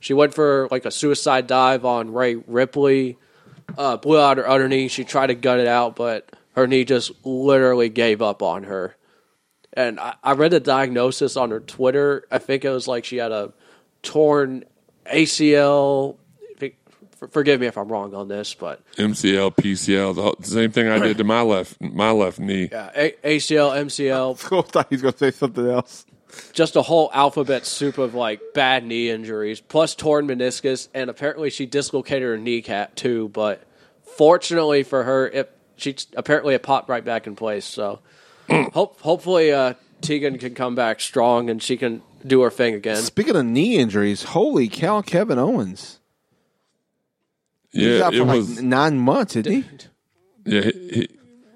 she 0.00 0.12
went 0.12 0.34
for 0.34 0.68
like 0.70 0.84
a 0.84 0.90
suicide 0.90 1.46
dive 1.46 1.84
on 1.84 2.12
Rhea 2.12 2.40
Ripley, 2.46 3.16
uh, 3.78 3.96
blew 3.96 4.18
out 4.18 4.38
her 4.38 4.48
other 4.48 4.68
knee. 4.68 4.88
She 4.88 5.04
tried 5.04 5.28
to 5.28 5.34
gut 5.34 5.60
it 5.60 5.68
out, 5.68 5.96
but 5.96 6.34
her 6.56 6.66
knee 6.66 6.84
just 6.84 7.12
literally 7.24 7.88
gave 7.88 8.22
up 8.22 8.42
on 8.42 8.64
her. 8.64 8.96
And 9.72 10.00
I, 10.00 10.14
I 10.22 10.32
read 10.32 10.50
the 10.50 10.60
diagnosis 10.60 11.36
on 11.36 11.50
her 11.50 11.60
Twitter. 11.60 12.24
I 12.30 12.38
think 12.38 12.64
it 12.64 12.70
was 12.70 12.88
like 12.88 13.04
she 13.04 13.18
had 13.18 13.32
a 13.32 13.52
torn 14.02 14.64
ACL. 15.06 16.16
I 16.42 16.58
think- 16.58 16.74
for- 17.16 17.28
Forgive 17.28 17.60
me 17.60 17.66
if 17.66 17.76
I'm 17.76 17.88
wrong 17.88 18.14
on 18.14 18.28
this, 18.28 18.54
but 18.54 18.80
MCL, 18.96 19.52
PCL, 19.56 20.14
the, 20.14 20.22
whole, 20.22 20.36
the 20.38 20.46
same 20.46 20.70
thing 20.72 20.88
I 20.88 20.98
did 20.98 21.18
to 21.18 21.24
my 21.24 21.42
left 21.42 21.80
my 21.80 22.10
left 22.10 22.38
knee. 22.38 22.68
yeah, 22.72 22.90
a- 22.94 23.16
ACL, 23.36 23.72
MCL, 23.76 24.34
I 24.58 24.62
thought 24.62 24.86
he 24.88 24.94
was 24.96 25.02
going 25.02 25.12
to 25.12 25.18
say 25.18 25.30
something 25.30 25.68
else. 25.68 26.06
just 26.52 26.76
a 26.76 26.82
whole 26.82 27.10
alphabet 27.12 27.66
soup 27.66 27.98
of 27.98 28.14
like 28.14 28.40
bad 28.54 28.84
knee 28.84 29.10
injuries, 29.10 29.60
plus 29.60 29.94
torn 29.94 30.26
meniscus, 30.28 30.88
and 30.94 31.10
apparently 31.10 31.50
she 31.50 31.66
dislocated 31.66 32.22
her 32.28 32.38
kneecap 32.38 32.94
too. 32.94 33.28
But 33.30 33.64
fortunately 34.16 34.82
for 34.82 35.04
her, 35.04 35.26
it 35.28 35.52
she 35.76 35.96
apparently 36.14 36.54
it 36.54 36.62
popped 36.62 36.88
right 36.88 37.04
back 37.04 37.26
in 37.26 37.34
place. 37.36 37.64
So 37.64 38.00
hope 38.50 39.00
hopefully 39.00 39.52
uh, 39.52 39.74
Tegan 40.02 40.38
can 40.38 40.54
come 40.54 40.74
back 40.74 41.00
strong 41.00 41.50
and 41.50 41.62
she 41.62 41.76
can 41.76 42.02
do 42.26 42.42
our 42.42 42.50
thing 42.50 42.74
again. 42.74 42.96
Speaking 42.96 43.36
of 43.36 43.44
knee 43.46 43.76
injuries, 43.78 44.22
holy 44.22 44.68
cow, 44.68 45.02
Kevin 45.02 45.38
Owens. 45.38 45.98
He's 47.70 47.84
Yeah, 47.98 48.04
out 48.06 48.14
it 48.14 48.18
for 48.18 48.24
like 48.24 48.36
was. 48.36 48.62
nine 48.62 48.98
months, 48.98 49.36
isn't 49.36 49.52
he? 49.52 49.64
Yeah, 50.44 50.62
he, 50.62 50.70
he, 50.92 51.08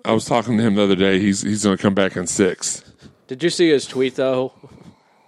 I 0.04 0.12
was 0.12 0.24
talking 0.26 0.56
to 0.58 0.62
him 0.62 0.74
the 0.76 0.82
other 0.82 0.94
day. 0.96 1.18
He's 1.18 1.42
he's 1.42 1.64
going 1.64 1.76
to 1.76 1.82
come 1.82 1.94
back 1.94 2.16
in 2.16 2.26
six. 2.26 2.84
Did 3.26 3.42
you 3.42 3.50
see 3.50 3.70
his 3.70 3.86
tweet 3.86 4.16
though? 4.16 4.52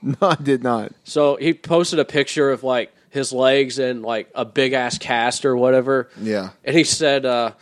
No, 0.03 0.15
I 0.21 0.37
did 0.37 0.63
not. 0.63 0.93
So 1.03 1.35
he 1.37 1.53
posted 1.53 1.99
a 1.99 2.05
picture 2.05 2.51
of 2.51 2.63
like 2.63 2.93
his 3.11 3.33
legs 3.33 3.81
in 3.81 4.03
like 4.03 4.31
a 4.37 4.45
big 4.45 4.73
ass 4.73 4.99
cast 4.99 5.45
or 5.45 5.57
whatever. 5.57 6.11
Yeah. 6.21 6.51
And 6.65 6.77
he 6.77 6.85
said, 6.85 7.25
uh, 7.27 7.53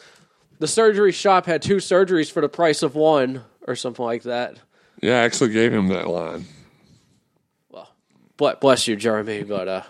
the 0.59 0.66
surgery 0.66 1.12
shop 1.12 1.47
had 1.47 1.62
two 1.62 1.77
surgeries 1.77 2.31
for 2.31 2.43
the 2.43 2.49
price 2.51 2.83
of 2.83 2.97
one, 2.97 3.45
or 3.66 3.77
something 3.77 4.05
like 4.05 4.25
that. 4.25 4.57
Yeah, 5.01 5.20
I 5.20 5.25
actually 5.25 5.53
gave 5.53 5.72
him 5.72 5.87
that 5.89 6.09
line. 6.09 6.45
But 8.37 8.61
bless 8.61 8.89
you, 8.89 8.97
Jeremy. 8.97 9.45
But 9.45 9.68
uh, 9.68 9.82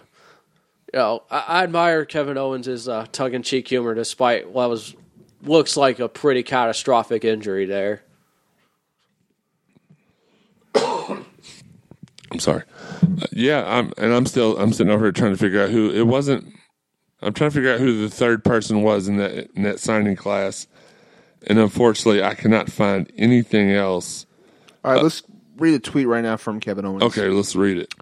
you 0.92 0.98
know, 0.98 1.22
I, 1.30 1.44
I 1.48 1.62
admire 1.64 2.04
Kevin 2.04 2.38
Owens' 2.38 2.88
uh, 2.88 3.06
tongue 3.12 3.34
in 3.34 3.42
cheek 3.42 3.68
humor, 3.68 3.94
despite 3.94 4.50
what 4.50 4.68
was 4.68 4.94
looks 5.42 5.76
like 5.76 5.98
a 5.98 6.08
pretty 6.08 6.42
catastrophic 6.42 7.24
injury 7.24 7.66
there. 7.66 8.02
I'm 10.74 12.38
sorry. 12.38 12.62
Uh, 13.02 13.26
yeah, 13.32 13.64
I'm 13.66 13.92
and 13.98 14.12
I'm 14.12 14.26
still 14.26 14.58
I'm 14.58 14.72
sitting 14.72 14.92
over 14.92 15.04
here 15.04 15.12
trying 15.12 15.32
to 15.32 15.38
figure 15.38 15.62
out 15.62 15.70
who 15.70 15.90
it 15.90 16.06
wasn't. 16.06 16.54
I'm 17.22 17.32
trying 17.32 17.50
to 17.50 17.54
figure 17.54 17.72
out 17.72 17.80
who 17.80 18.02
the 18.02 18.10
third 18.10 18.44
person 18.44 18.82
was 18.82 19.08
in 19.08 19.16
that 19.16 19.50
in 19.54 19.62
that 19.62 19.80
signing 19.80 20.16
class, 20.16 20.66
and 21.46 21.58
unfortunately, 21.58 22.22
I 22.22 22.34
cannot 22.34 22.70
find 22.70 23.10
anything 23.16 23.70
else. 23.70 24.26
All 24.84 24.92
right, 24.92 25.02
let's 25.02 25.22
read 25.56 25.74
a 25.74 25.78
tweet 25.78 26.06
right 26.06 26.22
now 26.22 26.36
from 26.36 26.60
Kevin 26.60 26.84
Owens. 26.84 27.02
Okay, 27.04 27.28
let's 27.28 27.56
read 27.56 27.78
it. 27.78 27.94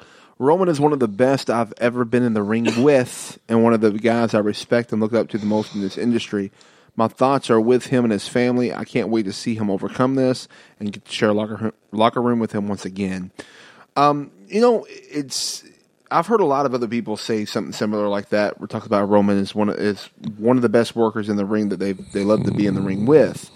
Roman 0.42 0.68
is 0.68 0.80
one 0.80 0.92
of 0.92 0.98
the 0.98 1.06
best 1.06 1.48
I've 1.48 1.72
ever 1.78 2.04
been 2.04 2.24
in 2.24 2.34
the 2.34 2.42
ring 2.42 2.66
with, 2.82 3.38
and 3.48 3.62
one 3.62 3.72
of 3.72 3.80
the 3.80 3.92
guys 3.92 4.34
I 4.34 4.40
respect 4.40 4.92
and 4.92 5.00
look 5.00 5.12
up 5.12 5.28
to 5.28 5.38
the 5.38 5.46
most 5.46 5.74
in 5.74 5.80
this 5.80 5.96
industry. 5.96 6.50
My 6.96 7.08
thoughts 7.08 7.48
are 7.48 7.60
with 7.60 7.86
him 7.86 8.04
and 8.04 8.12
his 8.12 8.28
family. 8.28 8.74
I 8.74 8.84
can't 8.84 9.08
wait 9.08 9.22
to 9.22 9.32
see 9.32 9.54
him 9.54 9.70
overcome 9.70 10.16
this 10.16 10.48
and 10.78 10.92
get 10.92 11.04
to 11.04 11.12
share 11.12 11.30
a 11.30 11.32
locker 11.32 11.72
locker 11.92 12.20
room 12.20 12.38
with 12.38 12.52
him 12.52 12.68
once 12.68 12.84
again. 12.84 13.30
Um, 13.96 14.30
you 14.48 14.60
know, 14.60 14.84
it's 14.90 15.64
I've 16.10 16.26
heard 16.26 16.40
a 16.40 16.44
lot 16.44 16.66
of 16.66 16.74
other 16.74 16.88
people 16.88 17.16
say 17.16 17.44
something 17.46 17.72
similar 17.72 18.08
like 18.08 18.28
that. 18.30 18.60
We're 18.60 18.66
talking 18.66 18.88
about 18.88 19.08
Roman 19.08 19.38
is 19.38 19.54
one 19.54 19.70
of, 19.70 19.76
is 19.76 20.10
one 20.36 20.56
of 20.56 20.62
the 20.62 20.68
best 20.68 20.94
workers 20.94 21.30
in 21.30 21.36
the 21.36 21.46
ring 21.46 21.70
that 21.70 21.78
they 21.78 21.92
they 21.92 22.24
love 22.24 22.44
to 22.44 22.52
be 22.52 22.66
in 22.66 22.74
the 22.74 22.82
ring 22.82 23.06
with. 23.06 23.50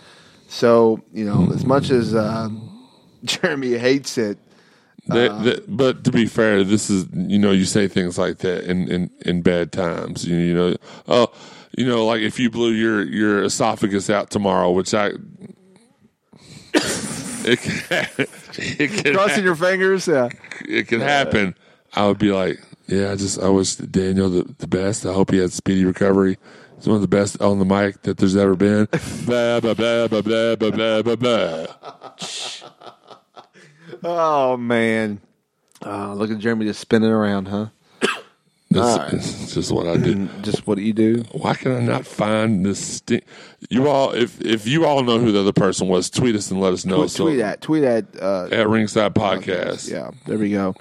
So 0.49 1.03
you 1.13 1.25
know, 1.25 1.53
as 1.53 1.67
much 1.67 1.91
as 1.91 2.15
uh, 2.15 2.49
Jeremy 3.25 3.77
hates 3.77 4.17
it, 4.17 4.39
They- 5.09 5.29
um, 5.29 5.45
they- 5.45 5.61
but 5.69 6.05
to 6.05 6.11
be 6.11 6.27
fair, 6.27 6.65
this 6.65 6.91
is 6.91 7.07
you 7.15 7.39
know 7.39 7.51
you 7.53 7.65
say 7.65 7.89
things 7.89 8.19
like 8.19 8.39
that 8.39 8.65
in 8.65 8.89
in, 8.89 9.11
in 9.25 9.43
bad 9.43 9.73
times. 9.73 10.25
You, 10.27 10.37
you 10.37 10.55
know, 10.55 10.77
oh, 11.09 11.33
you 11.77 11.87
know, 11.87 12.05
like 12.07 12.21
if 12.23 12.39
you 12.41 12.51
blew 12.51 12.71
your 12.73 13.03
your 13.05 13.43
esophagus 13.45 14.11
out 14.11 14.31
tomorrow, 14.31 14.71
which 14.71 14.93
I. 14.95 15.13
It 17.49 17.61
can, 17.61 18.07
it 18.59 19.05
can 19.05 19.15
crossing 19.15 19.45
your 19.45 19.55
fingers, 19.55 20.09
yeah. 20.09 20.31
it 20.69 20.89
can 20.89 21.01
happen. 21.01 21.55
I 21.95 22.09
would 22.09 22.19
be 22.19 22.33
like, 22.33 22.61
yeah, 22.89 23.13
I 23.13 23.15
just 23.15 23.39
I 23.41 23.49
wish 23.51 23.77
Daniel 23.77 24.29
the, 24.29 24.53
the 24.59 24.67
best. 24.67 25.07
I 25.07 25.13
hope 25.13 25.31
he 25.31 25.39
has 25.39 25.55
speedy 25.55 25.85
recovery. 25.85 26.39
He's 26.77 26.89
one 26.89 26.97
of 26.97 27.03
the 27.03 27.09
best 27.09 27.41
on 27.41 27.61
the 27.61 27.65
mic 27.65 28.03
that 28.03 28.19
there's 28.19 28.35
ever 28.35 28.57
been. 28.57 28.89
blah 29.27 29.61
blah 29.61 29.75
blah 29.75 30.09
blah 30.09 30.21
blah 30.23 30.57
blah 30.57 30.71
blah 30.73 31.03
blah 31.03 31.17
blah. 31.17 31.67
Oh 34.05 34.57
man, 34.57 35.21
uh, 35.85 36.15
look 36.15 36.31
at 36.31 36.39
Jeremy 36.39 36.67
just 36.67 36.81
spinning 36.81 37.11
around, 37.11 37.47
huh? 37.49 37.67
That's, 38.69 38.89
All 38.89 38.99
right. 38.99 39.13
that's 39.13 39.55
just 39.55 39.71
what 39.71 39.87
I 39.87 39.97
do. 39.97 40.29
Just 40.43 40.67
what 40.67 40.77
do 40.77 40.83
you 40.83 40.93
do? 40.93 41.25
Why 41.33 41.55
can 41.55 41.73
I 41.77 41.81
not 41.81 42.05
find 42.05 42.67
this? 42.67 42.97
Sti- 42.97 43.23
you 43.71 43.89
all, 43.89 44.13
if 44.13 44.41
if 44.43 44.67
you 44.67 44.85
all 44.85 45.03
know 45.03 45.19
who 45.19 45.31
the 45.33 45.41
other 45.41 45.53
person 45.53 45.89
was, 45.89 46.11
tweet 46.11 46.35
us 46.35 46.51
and 46.51 46.61
let 46.61 46.73
us 46.73 46.85
know. 46.85 46.97
tweet, 47.07 47.15
tweet 47.17 47.41
at 47.41 47.61
tweet 47.61 47.85
at 47.85 48.05
uh, 48.21 48.49
at 48.51 48.69
Ringside 48.69 49.15
Podcast. 49.15 49.91
Yeah, 49.91 50.11
there 50.27 50.37
we 50.37 50.51
go. 50.51 50.75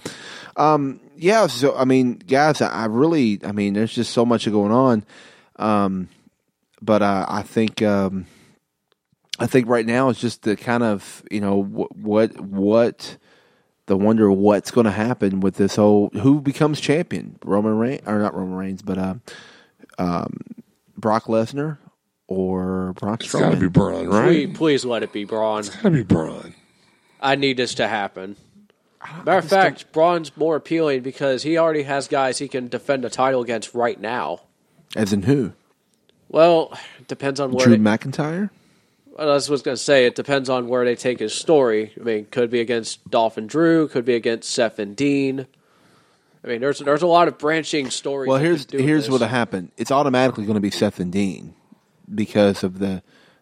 Um, 0.58 1.00
yeah, 1.16 1.48
so 1.48 1.76
I 1.78 1.86
mean, 1.86 2.16
guys, 2.16 2.60
I, 2.60 2.70
I 2.70 2.86
really, 2.86 3.40
I 3.44 3.52
mean, 3.52 3.74
there's 3.74 3.94
just 3.94 4.12
so 4.12 4.26
much 4.26 4.50
going 4.50 4.72
on. 4.72 5.06
Um, 5.58 6.10
but 6.82 7.02
uh, 7.02 7.26
I 7.30 7.44
think, 7.44 7.82
um, 7.82 8.26
I 9.40 9.48
think 9.48 9.68
right 9.68 9.86
now 9.86 10.10
it's 10.10 10.20
just 10.20 10.44
the 10.44 10.56
kind 10.56 10.84
of 10.84 11.24
you 11.30 11.42
know 11.42 11.62
what 11.62 11.96
what, 11.96 12.40
what 12.40 13.18
the 13.88 13.98
wonder 13.98 14.32
what's 14.32 14.72
going 14.72 14.86
to 14.86 14.92
happen 14.92 15.40
with 15.40 15.56
this 15.56 15.76
whole 15.76 16.10
who 16.14 16.42
becomes 16.42 16.80
champion, 16.80 17.38
Roman 17.44 17.78
Reigns 17.78 18.02
or 18.06 18.20
not 18.20 18.34
Roman 18.34 18.56
Reigns, 18.56 18.82
but 18.82 18.98
uh, 18.98 19.16
um, 19.98 20.40
Brock 20.98 21.26
Lesnar 21.26 21.78
or 22.28 22.94
Brock 22.94 23.20
Braun 23.20 23.22
It's 23.22 23.34
got 23.34 23.52
to 23.52 23.58
be 23.58 23.68
Braun, 23.68 24.08
right? 24.08 24.28
Please, 24.28 24.58
please 24.58 24.86
let 24.86 25.04
it 25.04 25.14
be 25.14 25.26
Braun. 25.26 25.60
It's 25.60 25.70
got 25.70 25.84
to 25.84 25.92
be 25.92 26.04
Braun. 26.04 26.56
I 27.22 27.36
need 27.36 27.58
this 27.58 27.76
to 27.76 27.88
happen. 27.88 28.38
Matter 29.24 29.38
of 29.38 29.48
fact, 29.48 29.92
Braun's 29.92 30.36
more 30.36 30.56
appealing 30.56 31.02
because 31.02 31.44
he 31.44 31.58
already 31.58 31.84
has 31.84 32.08
guys 32.08 32.40
he 32.40 32.48
can 32.48 32.68
defend 32.68 33.04
the 33.04 33.10
title 33.10 33.42
against 33.42 33.74
right 33.76 34.00
now. 34.00 34.42
As 34.96 35.14
in 35.14 35.24
who? 35.24 35.54
Well, 36.28 36.78
depends 37.08 37.40
on 37.40 37.52
where 37.52 37.66
Drew 37.66 37.78
they, 37.78 37.84
McIntyre. 37.84 38.50
I 39.18 39.26
was 39.26 39.48
going 39.48 39.62
to 39.62 39.78
say 39.78 40.06
it 40.06 40.16
depends 40.16 40.50
on 40.50 40.68
where 40.68 40.84
they 40.84 40.96
take 40.96 41.20
his 41.20 41.34
story. 41.34 41.94
I 42.00 42.04
mean, 42.04 42.26
could 42.26 42.50
be 42.50 42.60
against 42.60 43.10
Dolph 43.10 43.38
and 43.38 43.48
Drew, 43.48 43.88
could 43.88 44.06
be 44.06 44.16
against 44.16 44.50
Seth 44.50 44.78
and 44.80 44.96
Dean. 44.96 45.48
I 46.44 46.48
mean, 46.48 46.62
there's 46.62 46.80
there's 46.80 47.02
a 47.02 47.08
lot 47.08 47.28
of 47.28 47.38
branching 47.38 47.90
stories. 47.90 48.30
Well, 48.30 48.38
here's 48.38 48.66
could 48.66 48.72
do 48.72 48.78
with 48.78 48.86
here's 48.86 49.06
this. 49.06 49.20
what 49.20 49.28
happened. 49.28 49.72
It's 49.78 49.92
automatically 49.92 50.46
going 50.46 50.56
to 50.56 50.62
be 50.62 50.70
Seth 50.70 51.00
and 51.00 51.12
Dean 51.12 51.56
because 52.14 52.64
of 52.64 52.80
the 52.80 53.02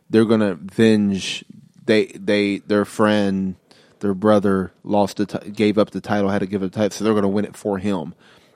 they're 0.09 0.25
going 0.25 0.39
to 0.39 0.55
venge 0.55 1.43
they 1.85 2.05
they 2.05 2.59
their 2.59 2.85
friend 2.85 3.55
their 3.99 4.13
brother 4.13 4.71
lost 4.83 5.17
the 5.17 5.25
ti- 5.25 5.49
gave 5.51 5.77
up 5.77 5.91
the 5.91 6.01
title 6.01 6.29
had 6.29 6.39
to 6.39 6.45
give 6.45 6.61
it 6.61 6.67
a 6.67 6.69
title 6.69 6.91
so 6.91 7.03
they're 7.03 7.13
going 7.13 7.23
to 7.23 7.27
win 7.27 7.45
it 7.45 7.55
for 7.57 7.77
him. 7.77 8.13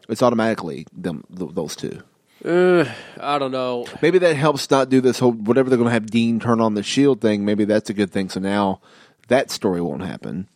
It's 0.07 0.21
automatically 0.21 0.85
them 0.93 1.23
th- 1.35 1.51
those 1.53 1.75
two. 1.75 2.03
Uh, 2.47 2.89
I 3.19 3.39
don't 3.39 3.51
know. 3.51 3.85
Maybe 4.01 4.19
that 4.19 4.37
helps 4.37 4.71
not 4.71 4.87
do 4.89 5.01
this 5.01 5.19
whole 5.19 5.33
whatever 5.33 5.69
they're 5.69 5.77
going 5.77 5.89
to 5.89 5.93
have 5.93 6.09
Dean 6.09 6.39
turn 6.39 6.61
on 6.61 6.75
the 6.75 6.83
shield 6.83 7.19
thing. 7.19 7.43
Maybe 7.43 7.65
that's 7.65 7.89
a 7.89 7.93
good 7.93 8.09
thing. 8.09 8.29
So 8.29 8.39
now 8.39 8.79
that 9.27 9.51
story 9.51 9.81
won't 9.81 10.03
happen. 10.03 10.47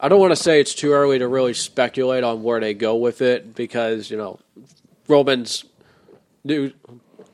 I 0.00 0.08
don't 0.08 0.18
want 0.18 0.32
to 0.32 0.36
say 0.36 0.60
it's 0.60 0.74
too 0.74 0.92
early 0.92 1.20
to 1.20 1.28
really 1.28 1.54
speculate 1.54 2.24
on 2.24 2.42
where 2.42 2.58
they 2.58 2.74
go 2.74 2.96
with 2.96 3.22
it 3.22 3.54
because 3.54 4.10
you 4.10 4.16
know 4.16 4.40
Roman's 5.06 5.64
new 6.42 6.72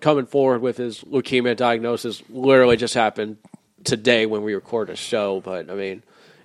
coming 0.01 0.27
forward 0.27 0.61
with 0.61 0.77
his 0.77 1.01
leukemia 1.03 1.57
diagnosis 1.57 2.23
literally 2.29 2.77
just 2.77 2.93
happened 2.93 3.39
today 3.85 4.27
when 4.27 4.43
we 4.43 4.55
record 4.55 4.91
a 4.91 4.97
show. 4.97 5.41
But 5.41 5.71
I 5.71 5.75
mean, 5.75 6.03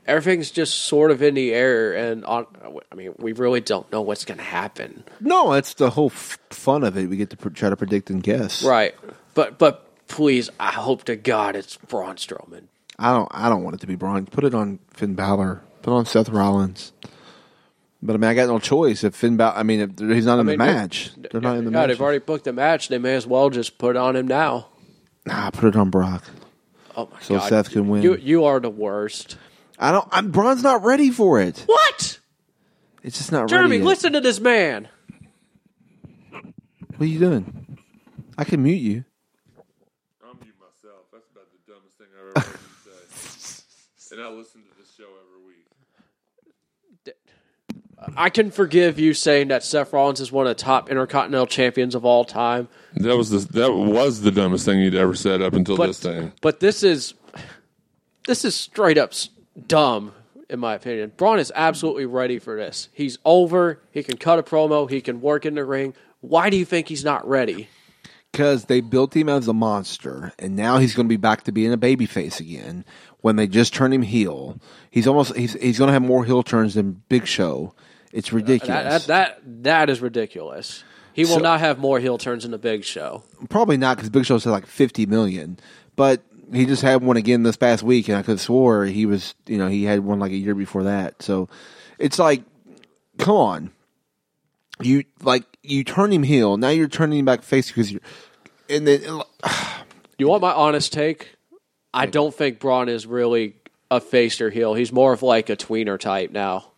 everything's 0.09 0.51
just 0.51 0.79
sort 0.79 1.11
of 1.11 1.21
in 1.21 1.35
the 1.35 1.53
air, 1.53 1.93
and 1.93 2.25
on, 2.25 2.47
I 2.91 2.95
mean, 2.95 3.13
we 3.17 3.33
really 3.33 3.61
don't 3.61 3.89
know 3.91 4.01
what's 4.01 4.25
going 4.25 4.39
to 4.39 4.43
happen. 4.43 5.03
No, 5.21 5.53
that's 5.53 5.75
the 5.75 5.91
whole 5.91 6.07
f- 6.13 6.37
fun 6.49 6.83
of 6.83 6.97
it. 6.97 7.07
We 7.09 7.15
get 7.15 7.29
to 7.29 7.37
pr- 7.37 7.49
try 7.49 7.69
to 7.69 7.77
predict 7.77 8.09
and 8.09 8.21
guess. 8.21 8.63
Right. 8.63 8.95
But 9.35 9.57
but 9.57 9.85
please, 10.07 10.49
I 10.59 10.71
hope 10.71 11.03
to 11.05 11.15
God 11.15 11.55
it's 11.55 11.77
Braun 11.77 12.15
Strowman. 12.15 12.63
I 12.97 13.13
don't. 13.13 13.29
I 13.31 13.47
don't 13.47 13.63
want 13.63 13.75
it 13.75 13.81
to 13.81 13.87
be 13.87 13.95
Braun. 13.95 14.25
Put 14.25 14.43
it 14.43 14.53
on 14.53 14.79
Finn 14.91 15.13
Balor. 15.13 15.61
Put 15.83 15.91
it 15.91 15.95
on 15.95 16.05
Seth 16.05 16.29
Rollins. 16.29 16.91
But 18.01 18.13
I 18.13 18.17
mean, 18.17 18.29
I 18.29 18.33
got 18.33 18.47
no 18.47 18.59
choice. 18.59 19.03
If 19.03 19.15
Finn 19.15 19.37
Balor, 19.37 19.57
I 19.57 19.63
mean, 19.63 19.81
if 19.81 19.99
he's 19.99 20.25
not 20.25 20.39
in 20.39 20.45
mean, 20.45 20.57
the 20.57 20.65
match. 20.65 21.11
They're 21.31 21.41
not 21.41 21.57
in 21.57 21.65
the 21.65 21.71
God, 21.71 21.79
match. 21.81 21.87
they've 21.89 22.01
already 22.01 22.19
booked 22.19 22.45
the 22.45 22.53
match. 22.53 22.87
They 22.87 22.97
may 22.97 23.15
as 23.15 23.27
well 23.27 23.49
just 23.49 23.77
put 23.77 23.91
it 23.91 23.97
on 23.97 24.15
him 24.15 24.27
now. 24.27 24.67
Nah, 25.25 25.49
put 25.51 25.65
it 25.65 25.75
on 25.75 25.89
Brock. 25.89 26.23
Oh 26.95 27.05
my 27.05 27.11
god. 27.11 27.23
So 27.23 27.35
God. 27.37 27.49
Seth 27.49 27.71
can 27.71 27.87
win. 27.87 28.01
You 28.01 28.15
you 28.15 28.45
are 28.45 28.59
the 28.59 28.69
worst. 28.69 29.37
I 29.79 29.91
don't. 29.91 30.07
I'm, 30.11 30.31
Braun's 30.31 30.61
not 30.63 30.83
ready 30.83 31.09
for 31.09 31.39
it. 31.41 31.63
What? 31.65 32.19
It's 33.03 33.17
just 33.17 33.31
not 33.31 33.47
Jeremy, 33.47 33.77
ready. 33.77 33.83
yet. 33.83 33.87
listen 33.87 34.13
to 34.13 34.21
this 34.21 34.39
man. 34.39 34.87
What 36.31 37.01
are 37.01 37.05
you 37.05 37.19
doing? 37.19 37.77
I 38.37 38.43
can 38.43 38.61
mute 38.61 38.75
you. 38.81 39.05
I'll 40.25 40.33
mute 40.35 40.53
myself. 40.59 41.05
That's 41.13 41.29
about 41.31 41.45
the 41.51 41.71
dumbest 41.71 41.97
thing 41.97 42.07
I've 42.13 42.37
ever 42.37 42.47
heard 42.47 42.59
you 42.59 42.91
say. 42.91 43.63
And 44.17 44.21
I 44.21 44.27
listen 44.29 44.61
to 44.63 44.67
this 44.79 44.91
show 44.97 45.03
every 45.05 45.45
week. 47.05 47.15
I 48.17 48.29
can 48.31 48.49
forgive 48.49 48.97
you 48.97 49.13
saying 49.13 49.49
that 49.49 49.63
Seth 49.63 49.93
Rollins 49.93 50.19
is 50.19 50.31
one 50.31 50.47
of 50.47 50.57
the 50.57 50.61
top 50.63 50.89
Intercontinental 50.89 51.45
champions 51.45 51.93
of 51.95 52.05
all 52.05 52.25
time, 52.25 52.69
That 52.95 53.15
was 53.17 53.29
the 53.29 53.39
that 53.59 53.71
was 53.71 54.21
the 54.21 54.31
dumbest 54.31 54.65
thing 54.65 54.79
you'd 54.79 54.95
ever 54.95 55.13
said 55.13 55.41
up 55.43 55.53
until 55.53 55.77
but 55.77 55.87
this 55.87 55.99
thing. 55.99 56.33
but 56.41 56.59
this 56.59 56.81
is 56.81 57.13
this 58.25 58.43
is 58.45 58.55
straight 58.55 58.97
up 58.97 59.11
s- 59.11 59.29
dumb 59.67 60.13
in 60.49 60.59
my 60.59 60.73
opinion. 60.73 61.11
Braun 61.15 61.39
is 61.39 61.51
absolutely 61.55 62.05
ready 62.05 62.39
for 62.39 62.57
this. 62.57 62.89
He's 62.91 63.19
over. 63.23 63.79
He 63.91 64.03
can 64.03 64.17
cut 64.17 64.39
a 64.39 64.43
promo. 64.43 64.89
He 64.89 64.99
can 64.99 65.21
work 65.21 65.45
in 65.45 65.55
the 65.55 65.63
ring. 65.63 65.93
Why 66.21 66.49
do 66.49 66.57
you 66.57 66.65
think 66.65 66.87
he's 66.87 67.05
not 67.05 67.27
ready? 67.27 67.69
Because 68.31 68.65
they 68.65 68.81
built 68.81 69.15
him 69.15 69.29
as 69.29 69.47
a 69.47 69.53
monster, 69.53 70.33
and 70.37 70.55
now 70.55 70.77
he's 70.77 70.93
going 70.93 71.07
to 71.07 71.09
be 71.09 71.17
back 71.17 71.43
to 71.43 71.51
being 71.51 71.73
a 71.73 71.77
babyface 71.77 72.39
again. 72.39 72.85
When 73.21 73.35
they 73.35 73.47
just 73.47 73.73
turn 73.73 73.91
him 73.91 74.01
heel, 74.01 74.59
he's 74.91 75.07
almost 75.07 75.35
he's 75.35 75.53
he's 75.53 75.77
going 75.77 75.87
to 75.89 75.93
have 75.93 76.01
more 76.01 76.23
heel 76.25 76.43
turns 76.43 76.75
than 76.75 77.01
Big 77.09 77.25
Show. 77.27 77.73
It's 78.11 78.31
uh, 78.31 78.35
ridiculous. 78.37 79.05
That, 79.05 79.07
that 79.07 79.41
that 79.43 79.63
that 79.63 79.89
is 79.89 79.99
ridiculous. 80.01 80.83
He 81.13 81.23
will 81.23 81.35
So- 81.35 81.39
not 81.39 81.59
have 81.59 81.79
more 81.79 81.99
heel 81.99 82.17
turns 82.17 82.45
in 82.45 82.51
the 82.51 82.57
Big 82.57 82.83
Show. 82.83 83.23
Probably 83.49 83.77
not 83.77 83.97
because 83.97 84.09
Big 84.09 84.25
Show's 84.25 84.43
had 84.43 84.51
like 84.51 84.67
fifty 84.67 85.05
million, 85.05 85.57
but 85.95 86.21
he 86.53 86.65
just 86.65 86.81
had 86.81 87.01
one 87.03 87.17
again 87.17 87.43
this 87.43 87.57
past 87.57 87.83
week, 87.83 88.07
and 88.07 88.17
I 88.17 88.21
could 88.21 88.33
have 88.33 88.41
swore 88.41 88.85
he 88.85 89.05
was 89.05 89.35
you 89.45 89.57
know 89.57 89.67
he 89.67 89.83
had 89.83 90.01
one 90.01 90.19
like 90.19 90.31
a 90.31 90.37
year 90.37 90.55
before 90.55 90.83
that. 90.83 91.21
So 91.21 91.49
it's 91.97 92.19
like, 92.19 92.43
come 93.17 93.35
on, 93.35 93.71
you 94.81 95.03
like 95.21 95.43
you 95.63 95.83
turn 95.83 96.11
him 96.11 96.23
heel 96.23 96.57
now 96.57 96.69
you're 96.69 96.87
turning 96.87 97.19
him 97.19 97.25
back 97.25 97.43
face 97.43 97.67
because 97.67 97.91
you're 97.91 98.01
and 98.69 98.87
then 98.87 99.21
You 100.19 100.27
want 100.27 100.41
my 100.41 100.51
honest 100.51 100.91
take? 100.91 101.37
I 101.93 102.05
don't 102.05 102.35
think 102.35 102.59
Braun 102.59 102.89
is 102.89 103.07
really 103.07 103.55
a 103.89 104.01
face 104.01 104.41
or 104.41 104.49
heel. 104.49 104.73
He's 104.73 104.91
more 104.91 105.13
of 105.13 105.23
like 105.23 105.49
a 105.49 105.55
tweener 105.55 105.97
type 105.97 106.31
now. 106.31 106.73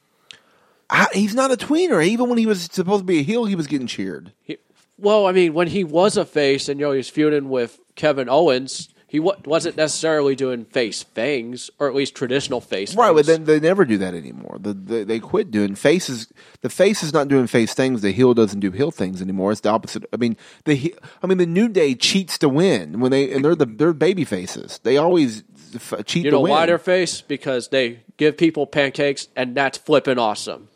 I, 0.92 1.08
he's 1.12 1.34
not 1.34 1.52
a 1.52 1.58
tweener. 1.58 2.06
Even 2.06 2.30
when 2.30 2.38
he 2.38 2.46
was 2.46 2.62
supposed 2.72 3.02
to 3.02 3.06
be 3.06 3.20
a 3.20 3.24
heel, 3.24 3.46
he 3.46 3.56
was 3.56 3.66
getting 3.66 3.88
cheered. 3.88 4.32
He, 4.42 4.58
well, 5.00 5.26
I 5.26 5.32
mean, 5.32 5.56
when 5.56 5.68
he 5.68 5.84
was 5.84 6.18
a 6.18 6.24
face 6.26 6.70
and 6.70 6.80
you 6.80 6.86
know 6.86 6.92
he 6.92 6.98
was 6.98 7.10
feuding 7.10 7.50
with 7.50 7.80
Kevin 7.96 8.30
Owens, 8.30 8.90
he 9.12 9.20
wa- 9.20 9.36
wasn't 9.44 9.76
necessarily 9.76 10.36
doing 10.38 10.64
face 10.64 11.04
things, 11.04 11.70
or 11.80 11.90
at 11.90 11.94
least 11.94 12.16
traditional 12.16 12.62
face. 12.62 12.96
Right, 12.96 13.14
but 13.14 13.26
then 13.26 13.44
they 13.44 13.60
never 13.60 13.84
do 13.84 13.98
that 13.98 14.14
anymore. 14.14 14.56
The, 14.58 14.74
the, 14.74 15.04
they 15.04 15.20
quit 15.20 15.52
doing 15.52 15.76
faces. 15.76 16.32
The 16.62 16.70
face 16.70 17.04
is 17.04 17.12
not 17.12 17.28
doing 17.28 17.46
face 17.48 17.74
things. 17.74 18.02
The 18.02 18.12
heel 18.14 18.34
doesn't 18.34 18.62
do 18.62 18.72
heel 18.72 18.90
things 18.90 19.22
anymore. 19.22 19.52
It's 19.52 19.60
the 19.60 19.70
opposite. 19.70 20.06
I 20.14 20.16
mean, 20.16 20.38
the 20.64 20.76
he- 20.76 20.94
I 21.22 21.28
mean, 21.28 21.40
the 21.40 21.46
New 21.46 21.68
Day 21.68 21.94
cheats 21.94 22.38
to 22.38 22.48
win 22.48 23.02
when 23.02 23.12
they 23.12 23.34
and 23.34 23.44
they're 23.44 23.54
the 23.54 23.66
they're 23.66 23.92
baby 23.92 24.24
faces. 24.24 24.80
They 24.84 24.96
always 24.96 25.44
f- 25.76 26.06
cheat 26.06 26.24
you 26.24 26.32
to 26.32 26.38
know 26.38 26.42
win. 26.44 26.52
why 26.52 26.66
they're 26.66 26.78
face? 26.80 27.20
Because 27.20 27.68
they 27.68 28.00
give 28.16 28.38
people 28.38 28.66
pancakes, 28.66 29.28
and 29.36 29.56
that's 29.56 29.78
flipping 29.78 30.20
awesome. 30.20 30.70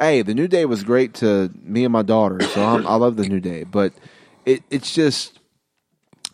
hey, 0.00 0.22
the 0.22 0.32
New 0.34 0.48
Day 0.48 0.64
was 0.64 0.84
great 0.84 1.12
to 1.16 1.50
me 1.62 1.84
and 1.84 1.92
my 1.92 2.00
daughter, 2.02 2.40
so 2.42 2.64
I'm, 2.64 2.86
I 2.86 2.94
love 2.94 3.16
the 3.16 3.28
New 3.28 3.40
Day. 3.40 3.64
But 3.64 3.92
it, 4.46 4.62
it's 4.70 4.94
just, 4.94 5.38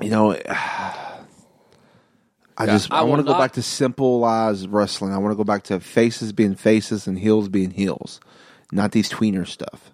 you 0.00 0.10
know, 0.10 0.32
I 2.58 2.66
just 2.66 2.92
I 2.92 2.98
I, 2.98 3.02
want 3.02 3.20
to 3.20 3.24
go 3.24 3.32
not- 3.32 3.38
back 3.38 3.52
to 3.52 3.62
simple 3.62 4.20
simplified 4.20 4.72
wrestling. 4.72 5.12
I 5.12 5.18
want 5.18 5.32
to 5.32 5.36
go 5.36 5.44
back 5.44 5.62
to 5.64 5.80
faces 5.80 6.32
being 6.32 6.56
faces 6.56 7.06
and 7.06 7.18
heels 7.18 7.48
being 7.48 7.70
heels, 7.70 8.20
not 8.72 8.92
these 8.92 9.08
tweener 9.08 9.46
stuff. 9.46 9.92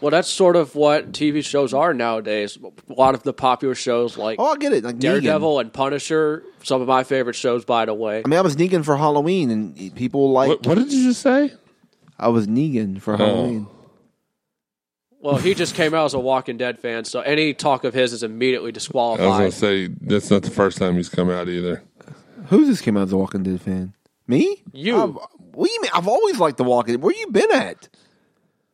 Well, 0.00 0.10
that's 0.10 0.28
sort 0.28 0.56
of 0.56 0.74
what 0.74 1.12
TV 1.12 1.44
shows 1.44 1.74
are 1.74 1.92
nowadays. 1.92 2.56
A 2.88 2.92
lot 2.92 3.14
of 3.14 3.22
the 3.22 3.34
popular 3.34 3.74
shows 3.74 4.16
like 4.16 4.38
Oh, 4.40 4.52
I 4.52 4.56
get 4.56 4.72
it. 4.72 4.82
Like 4.82 4.96
Negan. 4.96 5.00
Daredevil 5.00 5.58
and 5.58 5.72
Punisher, 5.72 6.42
some 6.62 6.80
of 6.80 6.88
my 6.88 7.04
favorite 7.04 7.36
shows, 7.36 7.66
by 7.66 7.84
the 7.84 7.92
way. 7.92 8.22
I 8.24 8.28
mean, 8.28 8.38
I 8.38 8.42
was 8.42 8.56
Negan 8.56 8.82
for 8.82 8.96
Halloween, 8.96 9.50
and 9.50 9.94
people 9.94 10.32
like 10.32 10.48
What, 10.48 10.66
what 10.66 10.78
did 10.78 10.90
you 10.90 11.04
just 11.04 11.20
say? 11.20 11.52
I 12.18 12.28
was 12.28 12.46
Negan 12.46 13.00
for 13.00 13.14
oh. 13.14 13.16
Halloween. 13.18 13.66
Well, 15.22 15.36
he 15.36 15.52
just 15.52 15.74
came 15.74 15.92
out 15.92 16.06
as 16.06 16.14
a 16.14 16.18
Walking 16.18 16.56
Dead 16.56 16.78
fan, 16.78 17.04
so 17.04 17.20
any 17.20 17.52
talk 17.52 17.84
of 17.84 17.92
his 17.92 18.14
is 18.14 18.22
immediately 18.22 18.72
disqualified. 18.72 19.26
I 19.26 19.44
was 19.44 19.52
disqualified. 19.52 19.60
going 19.60 19.90
to 19.90 20.00
say 20.00 20.14
that's 20.14 20.30
not 20.30 20.42
the 20.44 20.50
first 20.50 20.78
time 20.78 20.96
he's 20.96 21.10
come 21.10 21.28
out 21.28 21.50
either. 21.50 21.82
Who's 22.50 22.68
just 22.68 22.82
came 22.82 22.96
out 22.96 23.04
as 23.04 23.12
a 23.12 23.16
Walking 23.16 23.42
Dead 23.42 23.60
fan? 23.60 23.94
Me? 24.26 24.62
You. 24.72 24.96
I've, 25.02 25.14
what 25.52 25.66
do 25.66 25.72
you 25.72 25.82
mean? 25.82 25.90
I've 25.94 26.08
always 26.08 26.38
liked 26.38 26.58
the 26.58 26.64
Walking 26.64 26.94
Dead. 26.94 27.02
Where 27.02 27.14
you 27.14 27.28
been 27.28 27.50
at? 27.52 27.88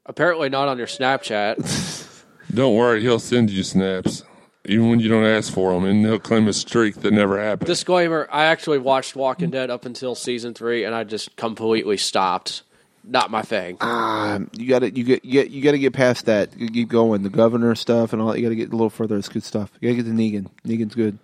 Apparently 0.05 0.49
not 0.49 0.69
on 0.69 0.79
your 0.79 0.87
Snapchat. 0.87 2.25
Don't 2.55 2.75
worry, 2.75 3.03
he'll 3.03 3.19
send 3.19 3.51
you 3.51 3.63
snaps 3.63 4.23
even 4.69 4.91
when 4.91 5.01
you 5.01 5.09
don't 5.09 5.25
ask 5.25 5.53
for 5.53 5.73
them, 5.73 5.85
and 5.85 6.05
he'll 6.05 6.19
claim 6.19 6.49
a 6.49 6.53
streak 6.53 6.97
that 6.97 7.13
never 7.13 7.41
happened. 7.41 7.67
Disclaimer: 7.67 8.29
I 8.31 8.47
actually 8.47 8.79
watched 8.79 9.17
Walking 9.17 9.51
Dead 9.51 9.71
up 9.71 9.85
until 9.85 10.15
season 10.15 10.55
three, 10.55 10.85
and 10.85 10.95
I 10.95 11.05
just 11.05 11.37
completely 11.37 11.97
stopped. 11.97 12.63
Not 13.05 13.31
my 13.31 13.43
thing. 13.43 13.77
Um, 13.81 14.51
you 14.53 14.69
got 14.69 14.81
to 14.81 14.91
you 14.91 15.05
get 15.05 15.25
you 15.25 15.33
get 15.33 15.51
you 15.51 15.63
got 15.63 15.73
to 15.73 15.79
get 15.79 15.93
past 15.93 16.27
that. 16.27 16.59
You 16.59 16.69
keep 16.69 16.89
going. 16.89 17.23
The 17.23 17.31
governor 17.31 17.75
stuff 17.77 18.13
and 18.13 18.21
all. 18.21 18.33
that. 18.33 18.39
You 18.39 18.45
got 18.45 18.51
to 18.51 18.57
get 18.57 18.71
a 18.71 18.73
little 18.73 18.91
further. 18.91 19.17
It's 19.17 19.29
good 19.29 19.45
stuff. 19.45 19.71
You 19.81 19.89
got 19.89 19.97
to 19.97 20.03
get 20.03 20.11
to 20.11 20.17
Negan. 20.17 20.51
Negan's 20.67 20.95
good. 20.95 21.19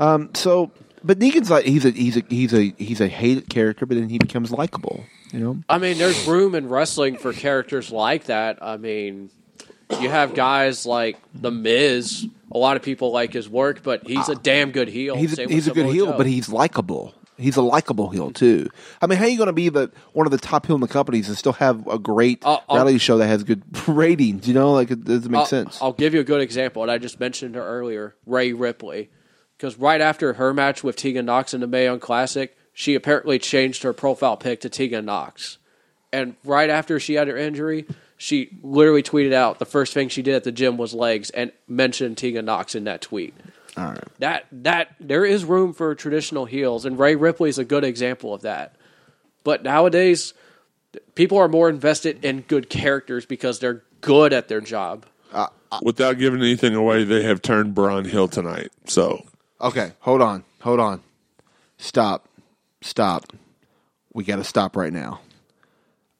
Um, 0.00 0.30
so, 0.34 0.72
but 1.04 1.18
Negan's 1.18 1.50
like 1.50 1.64
he's 1.64 1.84
a 1.84 1.90
he's 1.90 2.16
a 2.16 2.22
he's 2.28 2.54
a 2.54 2.74
he's 2.78 3.00
a 3.00 3.08
hated 3.08 3.48
character, 3.48 3.86
but 3.86 3.96
then 3.96 4.08
he 4.08 4.18
becomes 4.18 4.50
likable. 4.50 5.04
You 5.32 5.40
know. 5.40 5.58
I 5.68 5.78
mean, 5.78 5.98
there's 5.98 6.26
room 6.26 6.54
in 6.54 6.68
wrestling 6.68 7.16
for 7.16 7.32
characters 7.32 7.90
like 7.90 8.24
that. 8.24 8.58
I 8.60 8.76
mean, 8.76 9.30
you 10.00 10.10
have 10.10 10.34
guys 10.34 10.84
like 10.86 11.16
The 11.34 11.50
Miz. 11.50 12.26
A 12.54 12.58
lot 12.58 12.76
of 12.76 12.82
people 12.82 13.12
like 13.12 13.32
his 13.32 13.48
work, 13.48 13.82
but 13.82 14.06
he's 14.06 14.28
a 14.28 14.34
damn 14.34 14.72
good 14.72 14.88
heel. 14.88 15.16
He's 15.16 15.38
a, 15.38 15.46
he's 15.46 15.68
a 15.68 15.70
good 15.72 15.86
heel, 15.86 16.06
Joe. 16.06 16.16
but 16.18 16.26
he's 16.26 16.50
likable. 16.50 17.14
He's 17.38 17.56
a 17.56 17.62
likable 17.62 18.10
heel 18.10 18.30
too. 18.30 18.68
I 19.00 19.06
mean, 19.06 19.18
how 19.18 19.24
are 19.24 19.28
you 19.28 19.38
going 19.38 19.46
to 19.46 19.54
be 19.54 19.70
the 19.70 19.90
one 20.12 20.26
of 20.26 20.30
the 20.32 20.38
top 20.38 20.66
heel 20.66 20.74
in 20.74 20.82
the 20.82 20.86
companies 20.88 21.28
and 21.28 21.38
still 21.38 21.54
have 21.54 21.86
a 21.86 21.98
great 21.98 22.42
I'll- 22.44 22.62
reality 22.70 22.98
show 22.98 23.16
that 23.18 23.26
has 23.26 23.42
good 23.42 23.62
ratings? 23.88 24.46
You 24.46 24.52
know, 24.52 24.72
like 24.72 24.90
it 24.90 25.02
doesn't 25.04 25.30
make 25.30 25.38
I'll, 25.40 25.46
sense. 25.46 25.80
I'll 25.80 25.94
give 25.94 26.12
you 26.12 26.20
a 26.20 26.24
good 26.24 26.42
example, 26.42 26.82
and 26.82 26.90
I 26.90 26.98
just 26.98 27.18
mentioned 27.18 27.54
her 27.54 27.62
earlier, 27.66 28.14
Rhea 28.26 28.54
Ripley. 28.54 29.08
Because 29.62 29.78
right 29.78 30.00
after 30.00 30.32
her 30.32 30.52
match 30.52 30.82
with 30.82 30.96
Tegan 30.96 31.26
Nox 31.26 31.54
in 31.54 31.60
the 31.60 31.68
Mae 31.68 31.84
Young 31.84 32.00
Classic, 32.00 32.56
she 32.72 32.96
apparently 32.96 33.38
changed 33.38 33.84
her 33.84 33.92
profile 33.92 34.36
pic 34.36 34.62
to 34.62 34.68
Tegan 34.68 35.04
Nox. 35.04 35.58
And 36.12 36.34
right 36.42 36.68
after 36.68 36.98
she 36.98 37.14
had 37.14 37.28
her 37.28 37.36
injury, 37.36 37.86
she 38.16 38.58
literally 38.60 39.04
tweeted 39.04 39.32
out 39.32 39.60
the 39.60 39.64
first 39.64 39.94
thing 39.94 40.08
she 40.08 40.20
did 40.20 40.34
at 40.34 40.42
the 40.42 40.50
gym 40.50 40.78
was 40.78 40.94
legs 40.94 41.30
and 41.30 41.52
mentioned 41.68 42.18
Tegan 42.18 42.44
Nox 42.44 42.74
in 42.74 42.82
that 42.84 43.02
tweet. 43.02 43.34
all 43.76 43.84
right. 43.84 44.02
That 44.18 44.46
that 44.50 44.96
there 44.98 45.24
is 45.24 45.44
room 45.44 45.74
for 45.74 45.94
traditional 45.94 46.44
heels, 46.44 46.84
and 46.84 46.98
Rhea 46.98 47.16
Ripley 47.16 47.48
is 47.48 47.58
a 47.58 47.64
good 47.64 47.84
example 47.84 48.34
of 48.34 48.42
that. 48.42 48.74
But 49.44 49.62
nowadays, 49.62 50.34
people 51.14 51.38
are 51.38 51.46
more 51.46 51.68
invested 51.68 52.24
in 52.24 52.40
good 52.40 52.68
characters 52.68 53.26
because 53.26 53.60
they're 53.60 53.84
good 54.00 54.32
at 54.32 54.48
their 54.48 54.60
job. 54.60 55.06
Uh, 55.32 55.46
uh, 55.70 55.78
Without 55.84 56.18
giving 56.18 56.40
anything 56.40 56.74
away, 56.74 57.04
they 57.04 57.22
have 57.22 57.40
turned 57.42 57.76
Braun 57.76 58.04
Hill 58.04 58.26
tonight. 58.26 58.72
So 58.86 59.24
Okay, 59.62 59.92
hold 60.00 60.20
on, 60.22 60.44
hold 60.60 60.80
on. 60.80 61.00
Stop, 61.78 62.28
stop. 62.80 63.32
We 64.12 64.24
got 64.24 64.36
to 64.36 64.44
stop 64.44 64.76
right 64.76 64.92
now. 64.92 65.20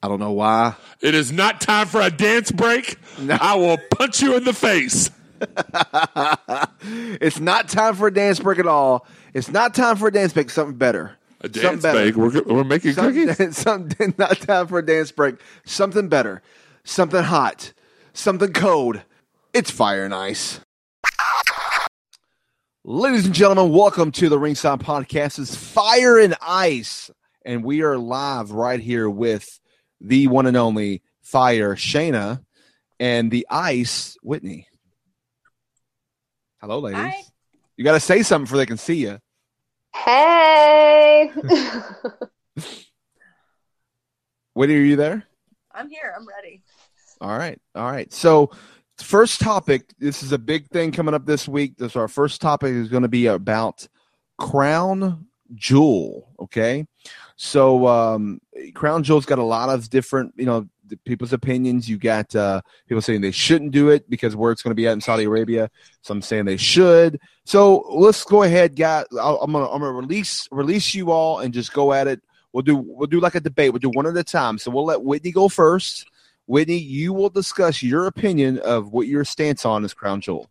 I 0.03 0.09
don't 0.09 0.19
know 0.21 0.33
why. 0.33 0.75
it 1.01 1.15
is 1.15 1.31
not 1.31 1.61
time 1.61 1.87
for 1.87 2.01
a 2.01 2.11
dance 2.11 2.51
break. 2.51 2.97
I 3.31 3.55
will 3.57 3.79
punch 3.97 4.21
you 4.23 4.37
in 4.37 4.45
the 4.45 4.53
face. 4.53 5.11
It's 7.21 7.39
not 7.41 7.69
time 7.69 7.95
for 7.95 8.09
a 8.09 8.13
dance 8.15 8.41
break 8.41 8.59
at 8.59 8.67
all. 8.67 9.07
It's 9.35 9.49
not 9.49 9.75
time 9.75 9.97
for 9.97 10.09
a 10.09 10.13
dance 10.13 10.33
break. 10.33 10.51
Something 10.51 10.77
better. 10.77 11.17
A 11.41 11.45
Something 11.45 11.63
dance 11.63 11.83
better. 11.83 12.13
break. 12.13 12.17
We're, 12.17 12.55
we're 12.55 12.65
making 12.65 12.95
cookies. 12.95 13.37
Something, 13.37 13.53
something 13.99 14.15
not 14.19 14.41
time 14.41 14.67
for 14.67 14.79
a 14.79 14.87
dance 14.87 15.13
break. 15.13 15.37
Something 15.65 16.09
better. 16.09 16.43
Something 16.85 17.23
hot. 17.23 17.73
Something 18.13 18.53
cold. 18.53 19.03
It's 19.53 19.71
fire 19.71 20.05
and 20.05 20.15
ice. 20.15 20.61
Ladies 22.85 23.27
and 23.27 23.35
gentlemen, 23.35 23.73
welcome 23.73 24.11
to 24.11 24.29
the 24.29 24.37
Ringside 24.37 24.81
Podcast. 24.81 25.39
It's 25.39 25.55
Fire 25.55 26.19
and 26.19 26.35
Ice, 26.43 27.13
and 27.45 27.63
we 27.63 27.83
are 27.83 27.97
live 27.97 28.51
right 28.51 28.81
here 28.81 29.09
with 29.09 29.61
the 30.01 30.27
one 30.27 30.47
and 30.47 30.57
only 30.57 31.01
Fire 31.21 31.77
Shanna 31.77 32.43
and 32.99 33.31
the 33.31 33.47
Ice 33.49 34.17
Whitney. 34.21 34.67
Hello, 36.61 36.81
ladies. 36.81 36.99
Hi. 36.99 37.23
You 37.77 37.85
got 37.85 37.93
to 37.93 38.01
say 38.01 38.25
something 38.25 38.47
before 38.47 38.59
they 38.59 38.67
can 38.67 38.79
see 38.79 38.97
you. 38.97 39.21
Hey. 39.95 41.31
Whitney, 44.55 44.75
are 44.75 44.81
you 44.81 44.97
there? 44.97 45.23
I'm 45.71 45.89
here. 45.89 46.13
I'm 46.19 46.27
ready. 46.27 46.65
All 47.21 47.39
right. 47.39 47.61
All 47.77 47.89
right. 47.89 48.13
So, 48.13 48.51
first 48.99 49.41
topic 49.41 49.93
this 49.99 50.23
is 50.23 50.33
a 50.33 50.39
big 50.39 50.69
thing 50.69 50.93
coming 50.93 51.15
up 51.15 51.27
this 51.27 51.49
week. 51.49 51.77
This 51.77 51.97
our 51.97 52.09
first 52.09 52.41
topic 52.41 52.73
is 52.73 52.89
going 52.89 53.03
to 53.03 53.09
be 53.09 53.27
about 53.27 53.87
Crown 54.39 55.27
Jewel. 55.55 56.29
Okay. 56.41 56.87
So, 57.37 57.87
um, 57.87 58.41
Crown 58.75 59.03
Jewel's 59.03 59.27
got 59.27 59.39
a 59.39 59.45
lot 59.45 59.69
of 59.69 59.91
different, 59.91 60.33
you 60.37 60.47
know, 60.47 60.69
people's 61.05 61.33
opinions. 61.33 61.89
You 61.89 61.99
got 61.99 62.35
uh, 62.37 62.61
people 62.87 63.03
saying 63.03 63.21
they 63.21 63.31
shouldn't 63.31 63.73
do 63.73 63.89
it 63.89 64.09
because 64.09 64.37
where 64.37 64.53
it's 64.53 64.63
going 64.63 64.71
to 64.71 64.77
be 64.77 64.87
at 64.87 64.93
in 64.93 65.01
Saudi 65.01 65.25
Arabia. 65.25 65.71
Some 66.03 66.23
saying 66.23 66.45
they 66.45 66.57
should. 66.57 67.21
So 67.45 67.85
let's 67.91 68.25
go 68.25 68.43
ahead, 68.43 68.77
guys. 68.77 69.07
I'll, 69.21 69.41
I'm 69.43 69.53
gonna 69.53 69.69
I'm 69.71 69.81
gonna 69.81 69.93
release 69.93 70.47
release 70.51 70.95
you 70.95 71.11
all 71.11 71.41
and 71.41 71.53
just 71.53 71.73
go 71.73 71.93
at 71.93 72.07
it. 72.07 72.21
We'll 72.53 72.63
do 72.63 72.77
we'll 72.77 73.07
do 73.07 73.21
like 73.21 73.35
a 73.35 73.41
debate. 73.41 73.73
We'll 73.73 73.81
do 73.81 73.91
one 73.91 74.07
at 74.07 74.17
a 74.17 74.25
time. 74.25 74.59
So 74.59 74.71
we'll 74.71 74.85
let 74.85 75.03
Whitney 75.03 75.33
go 75.33 75.49
first. 75.49 76.07
Whitney, 76.47 76.77
you 76.77 77.13
will 77.13 77.31
discuss 77.31 77.83
your 77.83 78.07
opinion 78.07 78.59
of 78.59 78.93
what 78.93 79.07
your 79.07 79.25
stance 79.25 79.65
on 79.65 79.85
is 79.85 79.95
Crown 79.95 80.21
Jewel. 80.21 80.49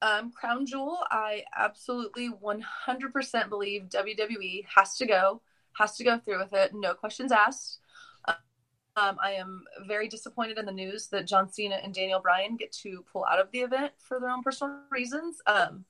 Um, 0.00 0.30
Crown 0.32 0.64
Jewel, 0.64 0.98
I 1.10 1.44
absolutely 1.56 2.30
100% 2.30 3.48
believe 3.48 3.88
WWE 3.88 4.64
has 4.74 4.96
to 4.96 5.06
go, 5.06 5.42
has 5.76 5.96
to 5.96 6.04
go 6.04 6.18
through 6.18 6.38
with 6.38 6.52
it. 6.52 6.72
No 6.74 6.94
questions 6.94 7.32
asked. 7.32 7.80
Um, 8.26 9.16
I 9.22 9.32
am 9.32 9.64
very 9.86 10.08
disappointed 10.08 10.58
in 10.58 10.66
the 10.66 10.72
news 10.72 11.06
that 11.08 11.26
John 11.26 11.48
Cena 11.52 11.76
and 11.76 11.94
Daniel 11.94 12.20
Bryan 12.20 12.56
get 12.56 12.72
to 12.82 13.04
pull 13.12 13.24
out 13.24 13.38
of 13.38 13.50
the 13.52 13.60
event 13.60 13.92
for 13.98 14.18
their 14.18 14.30
own 14.30 14.42
personal 14.42 14.80
reasons. 14.90 15.40
Um, 15.46 15.84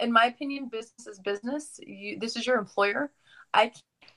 in 0.00 0.12
my 0.12 0.26
opinion, 0.26 0.68
business 0.68 1.06
is 1.06 1.18
business. 1.18 1.78
You, 1.84 2.18
this 2.18 2.36
is 2.36 2.46
your 2.46 2.58
employer. 2.58 3.10
I 3.52 3.72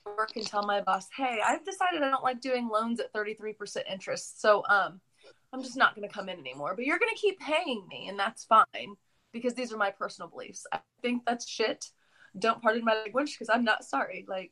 work 0.05 0.31
and 0.35 0.45
tell 0.45 0.65
my 0.65 0.81
boss, 0.81 1.07
"Hey, 1.15 1.39
I've 1.45 1.65
decided 1.65 2.01
I 2.03 2.09
don't 2.09 2.23
like 2.23 2.41
doing 2.41 2.69
loans 2.69 2.99
at 2.99 3.13
33% 3.13 3.83
interest, 3.89 4.41
so 4.41 4.63
um, 4.69 4.99
I'm 5.53 5.61
just 5.61 5.77
not 5.77 5.95
going 5.95 6.07
to 6.07 6.13
come 6.13 6.29
in 6.29 6.39
anymore. 6.39 6.75
But 6.75 6.85
you're 6.85 6.99
going 6.99 7.13
to 7.13 7.19
keep 7.19 7.39
paying 7.39 7.85
me, 7.89 8.07
and 8.07 8.17
that's 8.17 8.45
fine 8.45 8.95
because 9.31 9.53
these 9.53 9.73
are 9.73 9.77
my 9.77 9.91
personal 9.91 10.29
beliefs. 10.29 10.65
I 10.71 10.79
think 11.01 11.23
that's 11.25 11.47
shit. 11.47 11.85
Don't 12.37 12.61
pardon 12.61 12.85
my 12.85 12.95
language 12.95 13.33
because 13.33 13.49
I'm 13.53 13.63
not 13.63 13.83
sorry. 13.83 14.25
Like, 14.27 14.51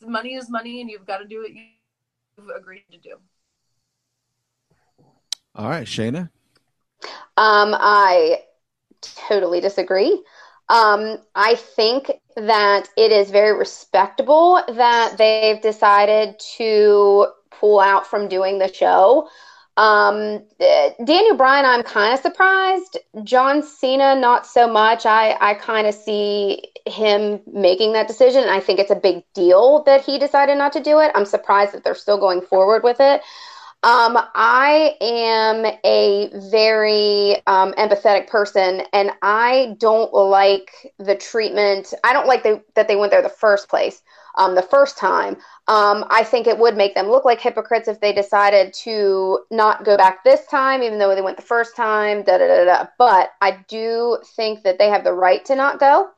money 0.00 0.34
is 0.34 0.48
money, 0.48 0.80
and 0.80 0.90
you've 0.90 1.06
got 1.06 1.18
to 1.18 1.26
do 1.26 1.40
what 1.40 1.52
you've 1.52 2.56
agreed 2.56 2.84
to 2.92 2.98
do. 2.98 3.16
All 5.54 5.68
right, 5.68 5.88
Shanna. 5.88 6.30
Um, 7.36 7.74
I 7.74 8.42
totally 9.00 9.60
disagree. 9.60 10.22
Um, 10.68 11.18
I 11.34 11.54
think 11.54 12.10
that 12.36 12.88
it 12.96 13.10
is 13.10 13.30
very 13.30 13.56
respectable 13.58 14.62
that 14.68 15.16
they've 15.16 15.60
decided 15.60 16.38
to 16.56 17.26
pull 17.50 17.80
out 17.80 18.06
from 18.06 18.28
doing 18.28 18.58
the 18.58 18.72
show. 18.72 19.28
Um, 19.76 20.42
Daniel 21.04 21.36
Bryan, 21.36 21.64
I'm 21.64 21.84
kind 21.84 22.12
of 22.12 22.20
surprised. 22.20 22.98
John 23.22 23.62
Cena, 23.62 24.16
not 24.16 24.44
so 24.46 24.70
much. 24.70 25.06
I, 25.06 25.36
I 25.40 25.54
kind 25.54 25.86
of 25.86 25.94
see 25.94 26.64
him 26.84 27.40
making 27.46 27.92
that 27.92 28.08
decision. 28.08 28.42
And 28.42 28.50
I 28.50 28.58
think 28.58 28.80
it's 28.80 28.90
a 28.90 28.96
big 28.96 29.22
deal 29.34 29.84
that 29.84 30.04
he 30.04 30.18
decided 30.18 30.58
not 30.58 30.72
to 30.72 30.80
do 30.80 30.98
it. 30.98 31.12
I'm 31.14 31.24
surprised 31.24 31.72
that 31.74 31.84
they're 31.84 31.94
still 31.94 32.18
going 32.18 32.40
forward 32.40 32.82
with 32.82 32.96
it. 32.98 33.22
Um, 33.84 34.18
I 34.34 34.96
am 35.00 35.64
a 35.84 36.30
very 36.50 37.36
um, 37.46 37.72
empathetic 37.74 38.26
person, 38.26 38.82
and 38.92 39.12
I 39.22 39.76
don't 39.78 40.12
like 40.12 40.92
the 40.98 41.14
treatment. 41.14 41.94
I 42.02 42.12
don't 42.12 42.26
like 42.26 42.42
the, 42.42 42.60
that 42.74 42.88
they 42.88 42.96
went 42.96 43.12
there 43.12 43.22
the 43.22 43.28
first 43.28 43.68
place, 43.68 44.02
um, 44.36 44.56
the 44.56 44.62
first 44.62 44.98
time. 44.98 45.36
Um, 45.68 46.04
I 46.10 46.24
think 46.24 46.48
it 46.48 46.58
would 46.58 46.76
make 46.76 46.96
them 46.96 47.06
look 47.08 47.24
like 47.24 47.40
hypocrites 47.40 47.86
if 47.86 48.00
they 48.00 48.12
decided 48.12 48.74
to 48.82 49.40
not 49.52 49.84
go 49.84 49.96
back 49.96 50.24
this 50.24 50.44
time, 50.46 50.82
even 50.82 50.98
though 50.98 51.14
they 51.14 51.22
went 51.22 51.36
the 51.36 51.42
first 51.44 51.76
time. 51.76 52.24
Da 52.24 52.36
da 52.38 52.48
da 52.48 52.64
da. 52.64 52.86
But 52.98 53.30
I 53.40 53.64
do 53.68 54.18
think 54.34 54.64
that 54.64 54.78
they 54.78 54.88
have 54.88 55.04
the 55.04 55.12
right 55.12 55.44
to 55.44 55.54
not 55.54 55.78
go. 55.78 56.08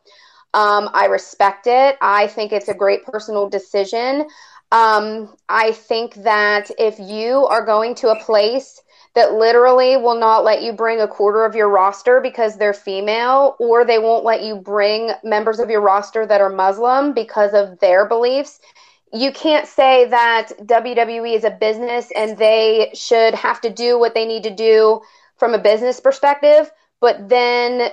Um, 0.52 0.90
I 0.94 1.06
respect 1.06 1.66
it. 1.68 1.96
I 2.00 2.26
think 2.26 2.52
it's 2.52 2.68
a 2.68 2.74
great 2.74 3.04
personal 3.04 3.48
decision. 3.48 4.26
Um, 4.72 5.34
I 5.48 5.72
think 5.72 6.14
that 6.14 6.70
if 6.78 6.98
you 6.98 7.46
are 7.46 7.64
going 7.64 7.94
to 7.96 8.10
a 8.10 8.22
place 8.22 8.80
that 9.14 9.32
literally 9.32 9.96
will 9.96 10.18
not 10.18 10.44
let 10.44 10.62
you 10.62 10.72
bring 10.72 11.00
a 11.00 11.08
quarter 11.08 11.44
of 11.44 11.56
your 11.56 11.68
roster 11.68 12.20
because 12.20 12.56
they're 12.56 12.72
female, 12.72 13.56
or 13.58 13.84
they 13.84 13.98
won't 13.98 14.24
let 14.24 14.44
you 14.44 14.54
bring 14.54 15.10
members 15.24 15.58
of 15.58 15.70
your 15.70 15.80
roster 15.80 16.24
that 16.24 16.40
are 16.40 16.50
Muslim 16.50 17.12
because 17.12 17.52
of 17.52 17.80
their 17.80 18.06
beliefs, 18.06 18.60
you 19.12 19.32
can't 19.32 19.66
say 19.66 20.04
that 20.06 20.50
WWE 20.62 21.34
is 21.34 21.42
a 21.42 21.50
business 21.50 22.12
and 22.14 22.38
they 22.38 22.90
should 22.94 23.34
have 23.34 23.60
to 23.62 23.70
do 23.70 23.98
what 23.98 24.14
they 24.14 24.24
need 24.26 24.44
to 24.44 24.54
do 24.54 25.00
from 25.36 25.54
a 25.54 25.58
business 25.58 25.98
perspective, 25.98 26.70
but 27.00 27.28
then 27.28 27.90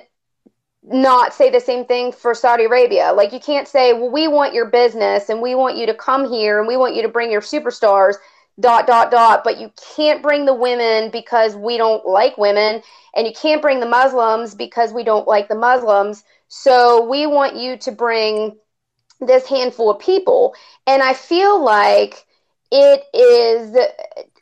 not 0.87 1.33
say 1.33 1.49
the 1.49 1.59
same 1.59 1.85
thing 1.85 2.11
for 2.11 2.33
Saudi 2.33 2.65
Arabia. 2.65 3.11
Like 3.13 3.33
you 3.33 3.39
can't 3.39 3.67
say, 3.67 3.93
"Well, 3.93 4.09
we 4.09 4.27
want 4.27 4.53
your 4.53 4.65
business 4.65 5.29
and 5.29 5.41
we 5.41 5.55
want 5.55 5.77
you 5.77 5.85
to 5.87 5.93
come 5.93 6.29
here 6.29 6.59
and 6.59 6.67
we 6.67 6.77
want 6.77 6.95
you 6.95 7.01
to 7.03 7.09
bring 7.09 7.31
your 7.31 7.41
superstars." 7.41 8.15
dot 8.59 8.87
dot 8.87 9.11
dot 9.11 9.43
but 9.43 9.59
you 9.59 9.71
can't 9.95 10.23
bring 10.23 10.45
the 10.45 10.53
women 10.53 11.11
because 11.11 11.55
we 11.55 11.77
don't 11.77 12.07
like 12.07 12.37
women 12.39 12.81
and 13.15 13.27
you 13.27 13.33
can't 13.33 13.61
bring 13.61 13.79
the 13.79 13.85
muslims 13.85 14.55
because 14.55 14.91
we 14.93 15.03
don't 15.03 15.27
like 15.27 15.47
the 15.47 15.55
muslims 15.55 16.23
so 16.47 17.05
we 17.07 17.27
want 17.27 17.55
you 17.55 17.77
to 17.77 17.91
bring 17.91 18.55
this 19.21 19.47
handful 19.47 19.91
of 19.91 19.99
people 19.99 20.55
and 20.87 21.03
i 21.03 21.13
feel 21.13 21.63
like 21.63 22.25
it 22.71 23.03
is 23.13 23.75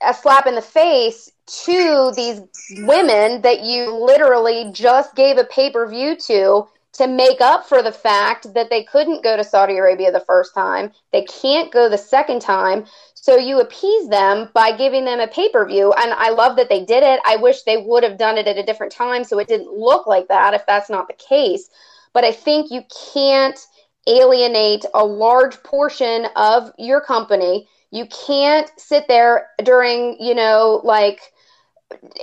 a 0.01 0.13
slap 0.13 0.47
in 0.47 0.55
the 0.55 0.61
face 0.61 1.29
to 1.47 2.11
these 2.15 2.41
women 2.79 3.41
that 3.41 3.61
you 3.61 3.93
literally 3.93 4.71
just 4.73 5.15
gave 5.15 5.37
a 5.37 5.43
pay 5.45 5.71
per 5.71 5.87
view 5.87 6.15
to 6.15 6.67
to 6.93 7.07
make 7.07 7.41
up 7.41 7.67
for 7.67 7.83
the 7.83 7.91
fact 7.91 8.53
that 8.53 8.69
they 8.69 8.83
couldn't 8.83 9.23
go 9.23 9.35
to 9.35 9.43
Saudi 9.43 9.75
Arabia 9.77 10.11
the 10.11 10.21
first 10.21 10.53
time. 10.53 10.91
They 11.11 11.23
can't 11.23 11.71
go 11.71 11.89
the 11.89 11.97
second 11.97 12.41
time. 12.41 12.85
So 13.15 13.35
you 13.35 13.59
appease 13.59 14.07
them 14.07 14.49
by 14.53 14.71
giving 14.77 15.03
them 15.03 15.19
a 15.19 15.27
pay 15.27 15.49
per 15.49 15.65
view. 15.67 15.91
And 15.91 16.13
I 16.13 16.29
love 16.29 16.55
that 16.55 16.69
they 16.69 16.85
did 16.85 17.03
it. 17.03 17.19
I 17.25 17.35
wish 17.35 17.63
they 17.63 17.77
would 17.77 18.03
have 18.03 18.17
done 18.17 18.37
it 18.37 18.47
at 18.47 18.57
a 18.57 18.63
different 18.63 18.93
time 18.93 19.25
so 19.25 19.39
it 19.39 19.47
didn't 19.47 19.73
look 19.73 20.07
like 20.07 20.29
that 20.29 20.53
if 20.53 20.65
that's 20.65 20.89
not 20.89 21.07
the 21.07 21.15
case. 21.15 21.69
But 22.13 22.23
I 22.23 22.31
think 22.31 22.71
you 22.71 22.83
can't 23.13 23.59
alienate 24.07 24.85
a 24.93 25.03
large 25.03 25.61
portion 25.63 26.27
of 26.35 26.71
your 26.77 27.01
company. 27.01 27.67
You 27.91 28.05
can't 28.05 28.69
sit 28.77 29.07
there 29.07 29.49
during, 29.63 30.17
you 30.19 30.33
know, 30.33 30.81
like 30.83 31.19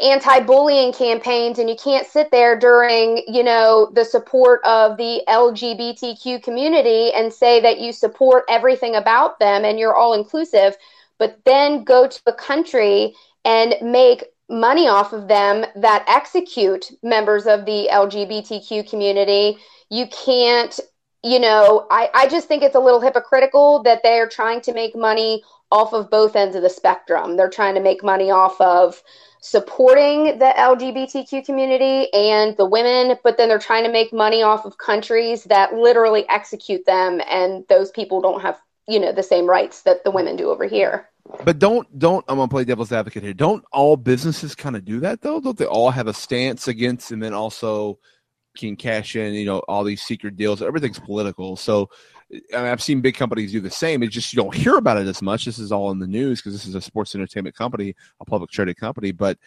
anti-bullying 0.02 0.92
campaigns 0.92 1.58
and 1.58 1.70
you 1.70 1.76
can't 1.76 2.06
sit 2.06 2.30
there 2.32 2.58
during 2.58 3.22
you 3.28 3.44
know 3.44 3.88
the 3.94 4.04
support 4.04 4.60
of 4.64 4.96
the 4.96 5.22
lgbtq 5.28 6.42
community 6.42 7.12
and 7.12 7.32
say 7.32 7.60
that 7.60 7.78
you 7.78 7.92
support 7.92 8.44
everything 8.48 8.96
about 8.96 9.38
them 9.38 9.64
and 9.64 9.78
you're 9.78 9.94
all 9.94 10.14
inclusive 10.14 10.76
but 11.18 11.38
then 11.44 11.84
go 11.84 12.08
to 12.08 12.20
a 12.26 12.32
country 12.32 13.14
and 13.44 13.74
make 13.82 14.24
money 14.48 14.88
off 14.88 15.12
of 15.12 15.28
them 15.28 15.64
that 15.76 16.04
execute 16.08 16.90
members 17.02 17.46
of 17.46 17.64
the 17.64 17.88
lgbtq 17.90 18.88
community. 18.90 19.56
You 19.90 20.06
can't 20.08 20.78
you 21.22 21.38
know 21.38 21.86
i, 21.90 22.10
I 22.12 22.28
just 22.28 22.48
think 22.48 22.64
it's 22.64 22.74
a 22.74 22.80
little 22.80 23.00
hypocritical 23.00 23.84
that 23.84 24.00
they're 24.02 24.28
trying 24.28 24.60
to 24.62 24.74
make 24.74 24.96
money 24.96 25.42
off 25.70 25.94
of 25.94 26.10
both 26.10 26.36
ends 26.36 26.54
of 26.54 26.62
the 26.62 26.70
spectrum. 26.70 27.36
They're 27.36 27.48
trying 27.48 27.74
to 27.74 27.80
make 27.80 28.04
money 28.04 28.30
off 28.30 28.60
of 28.60 29.02
supporting 29.43 30.38
the 30.38 30.55
LGBTQ 30.57 31.45
community 31.45 32.11
and 32.12 32.57
the 32.57 32.64
women, 32.64 33.18
but 33.24 33.36
then 33.36 33.49
they're 33.49 33.59
trying 33.59 33.84
to 33.84 33.90
make 33.90 34.12
money 34.12 34.43
off 34.43 34.64
of 34.64 34.78
countries 34.78 35.45
that 35.45 35.74
literally 35.74 36.26
execute 36.28 36.86
them, 36.86 37.20
and 37.28 37.64
those 37.68 37.90
people 37.90 38.22
don't 38.22 38.40
have 38.40 38.59
you 38.88 38.99
know 38.99 39.12
the 39.12 39.22
same 39.22 39.47
rights 39.47 39.82
that 39.82 40.05
the 40.05 40.11
women 40.11 40.36
do 40.36 40.51
over 40.51 40.64
here. 40.64 41.09
But 41.45 41.59
don't 41.59 41.99
don't 41.99 42.24
I'm 42.28 42.36
gonna 42.36 42.49
play 42.49 42.64
devil's 42.64 42.93
advocate 42.93 43.22
here. 43.22 43.34
Don't 43.34 43.64
all 43.72 43.97
businesses 43.97 44.55
kind 44.55 44.76
of 44.76 44.84
do 44.84 45.01
that 45.01 45.20
though? 45.20 45.40
Don't 45.40 45.59
they 45.59 45.66
all 45.66 45.90
have 45.90 46.07
a 46.07 46.14
stance 46.14 46.68
against 46.68 47.11
and 47.11 47.22
then 47.22 47.34
also 47.34 47.99
can 48.57 48.76
cash 48.76 49.16
in, 49.16 49.34
you 49.34 49.47
know, 49.47 49.59
all 49.61 49.82
these 49.82 50.03
secret 50.03 50.36
deals. 50.36 50.62
Everything's 50.62 50.99
political. 50.99 51.57
So 51.57 51.88
I 52.33 52.57
mean, 52.57 52.66
I've 52.66 52.83
seen 52.83 53.01
big 53.01 53.14
companies 53.14 53.53
do 53.53 53.61
the 53.61 53.70
same. 53.70 54.03
It's 54.03 54.14
just 54.14 54.33
you 54.33 54.43
don't 54.43 54.55
hear 54.55 54.76
about 54.76 54.97
it 54.97 55.07
as 55.07 55.20
much. 55.20 55.45
This 55.45 55.59
is 55.59 55.70
all 55.70 55.91
in 55.91 55.99
the 55.99 56.07
news 56.07 56.41
because 56.41 56.55
this 56.55 56.66
is 56.66 56.74
a 56.74 56.80
sports 56.80 57.14
entertainment 57.14 57.55
company, 57.55 57.95
a 58.20 58.24
public 58.24 58.51
traded 58.51 58.78
company. 58.78 59.12
But 59.12 59.39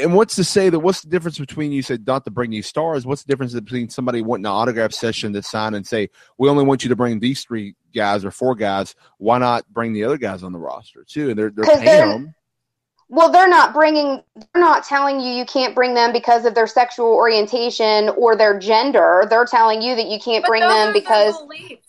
and 0.00 0.14
what's 0.14 0.36
to 0.36 0.44
say 0.44 0.70
that 0.70 0.78
what's 0.78 1.02
the 1.02 1.10
difference 1.10 1.38
between 1.38 1.72
you 1.72 1.82
said 1.82 2.06
not 2.06 2.24
to 2.24 2.30
bring 2.30 2.50
these 2.50 2.66
stars? 2.66 3.06
What's 3.06 3.24
the 3.24 3.32
difference 3.32 3.52
between 3.52 3.88
somebody 3.88 4.22
wanting 4.22 4.46
an 4.46 4.52
autograph 4.52 4.92
session 4.92 5.32
to 5.32 5.42
sign 5.42 5.74
and 5.74 5.86
say 5.86 6.08
we 6.38 6.48
only 6.48 6.64
want 6.64 6.84
you 6.84 6.88
to 6.88 6.96
bring 6.96 7.18
these 7.18 7.42
three 7.42 7.74
guys 7.94 8.24
or 8.24 8.30
four 8.30 8.54
guys? 8.54 8.94
Why 9.18 9.38
not 9.38 9.70
bring 9.72 9.92
the 9.92 10.04
other 10.04 10.18
guys 10.18 10.42
on 10.42 10.52
the 10.52 10.58
roster 10.58 11.04
too? 11.04 11.30
And 11.30 11.38
they're 11.38 11.50
they're 11.50 11.76
paying 11.76 12.08
them. 12.08 12.34
Well, 13.08 13.30
they're 13.30 13.48
not 13.48 13.74
bringing, 13.74 14.22
they're 14.34 14.62
not 14.62 14.84
telling 14.84 15.20
you 15.20 15.30
you 15.32 15.44
can't 15.44 15.74
bring 15.74 15.94
them 15.94 16.12
because 16.12 16.44
of 16.44 16.54
their 16.54 16.66
sexual 16.66 17.06
orientation 17.06 18.08
or 18.10 18.34
their 18.34 18.58
gender. 18.58 19.26
They're 19.28 19.44
telling 19.44 19.82
you 19.82 19.94
that 19.94 20.06
you 20.06 20.18
can't 20.18 20.42
But 20.42 20.48
bring 20.48 20.62
them 20.62 20.92
because 20.92 21.34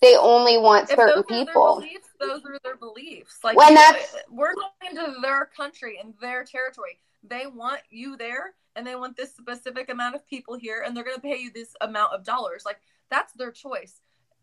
they 0.01 0.17
only 0.17 0.57
want 0.57 0.89
If 0.89 0.97
certain 0.97 1.07
those 1.15 1.39
are 1.39 1.45
people. 1.45 1.79
Their 1.79 1.87
beliefs, 1.87 2.07
those 2.19 2.45
are 2.45 2.59
their 2.63 2.75
beliefs. 2.75 3.39
Like 3.43 3.57
when 3.57 3.73
that's- 3.73 4.15
we're 4.29 4.53
going 4.53 4.95
to 4.95 5.21
their 5.21 5.45
country 5.45 5.99
and 6.01 6.13
their 6.21 6.43
territory. 6.43 6.99
They 7.27 7.47
want 7.47 7.81
you 7.89 8.17
there, 8.17 8.53
and 8.75 8.85
they 8.85 8.95
want 8.95 9.17
this 9.17 9.35
specific 9.35 9.89
amount 9.89 10.15
of 10.15 10.27
people 10.27 10.55
here, 10.55 10.83
and 10.85 10.95
they're 10.95 11.03
going 11.03 11.15
to 11.15 11.21
pay 11.21 11.37
you 11.37 11.51
this 11.51 11.75
amount 11.81 12.13
of 12.13 12.23
dollars. 12.23 12.63
Like 12.65 12.79
that's 13.09 13.33
their 13.33 13.51
choice. 13.51 14.01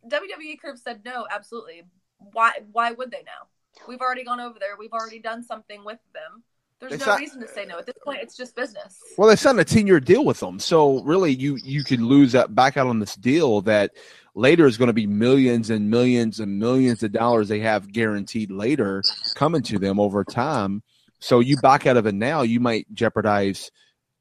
WWE 0.08 0.58
could 0.60 0.70
have 0.70 0.78
said 0.78 1.04
no, 1.04 1.26
absolutely. 1.30 1.84
Why? 2.18 2.52
Why 2.72 2.90
would 2.90 3.10
they 3.10 3.22
now? 3.24 3.46
We've 3.86 4.00
already 4.00 4.24
gone 4.24 4.40
over 4.40 4.58
there. 4.58 4.76
We've 4.78 4.92
already 4.92 5.18
done 5.18 5.42
something 5.42 5.84
with 5.84 6.00
them. 6.12 6.42
There's 6.83 6.99
They 6.99 6.99
no 6.99 7.05
said- 7.12 7.20
reason 7.20 7.41
to 7.43 7.47
say 7.49 7.64
no 7.64 7.78
at 7.78 7.87
this 7.87 7.95
point. 8.05 8.18
It's 8.22 8.37
just 8.37 8.57
business. 8.57 8.99
Well, 9.16 9.28
they 9.28 9.37
signed 9.37 9.61
a 9.61 9.64
ten-year 9.64 10.01
deal 10.01 10.24
with 10.24 10.41
them, 10.41 10.59
so 10.59 11.01
really, 11.05 11.33
you 11.33 11.57
you 11.62 11.85
could 11.85 12.01
lose 12.01 12.33
that 12.33 12.57
back 12.57 12.76
out 12.76 12.89
on 12.89 12.99
this 12.99 13.14
deal 13.14 13.61
that 13.62 13.93
later 14.35 14.66
is 14.66 14.76
going 14.76 14.89
to 14.89 14.93
be 14.93 15.07
millions 15.07 15.70
and 15.70 15.89
millions 15.89 16.41
and 16.41 16.59
millions 16.59 17.05
of 17.05 17.12
dollars 17.12 17.47
they 17.47 17.61
have 17.61 17.93
guaranteed 17.93 18.51
later 18.51 19.01
coming 19.37 19.62
to 19.62 19.78
them 19.78 20.01
over 20.01 20.24
time. 20.24 20.83
So 21.20 21.39
you 21.39 21.57
back 21.59 21.87
out 21.87 21.97
of 21.97 22.07
it 22.07 22.16
now, 22.16 22.43
you 22.43 22.59
might 22.59 22.93
jeopardize 22.93 23.70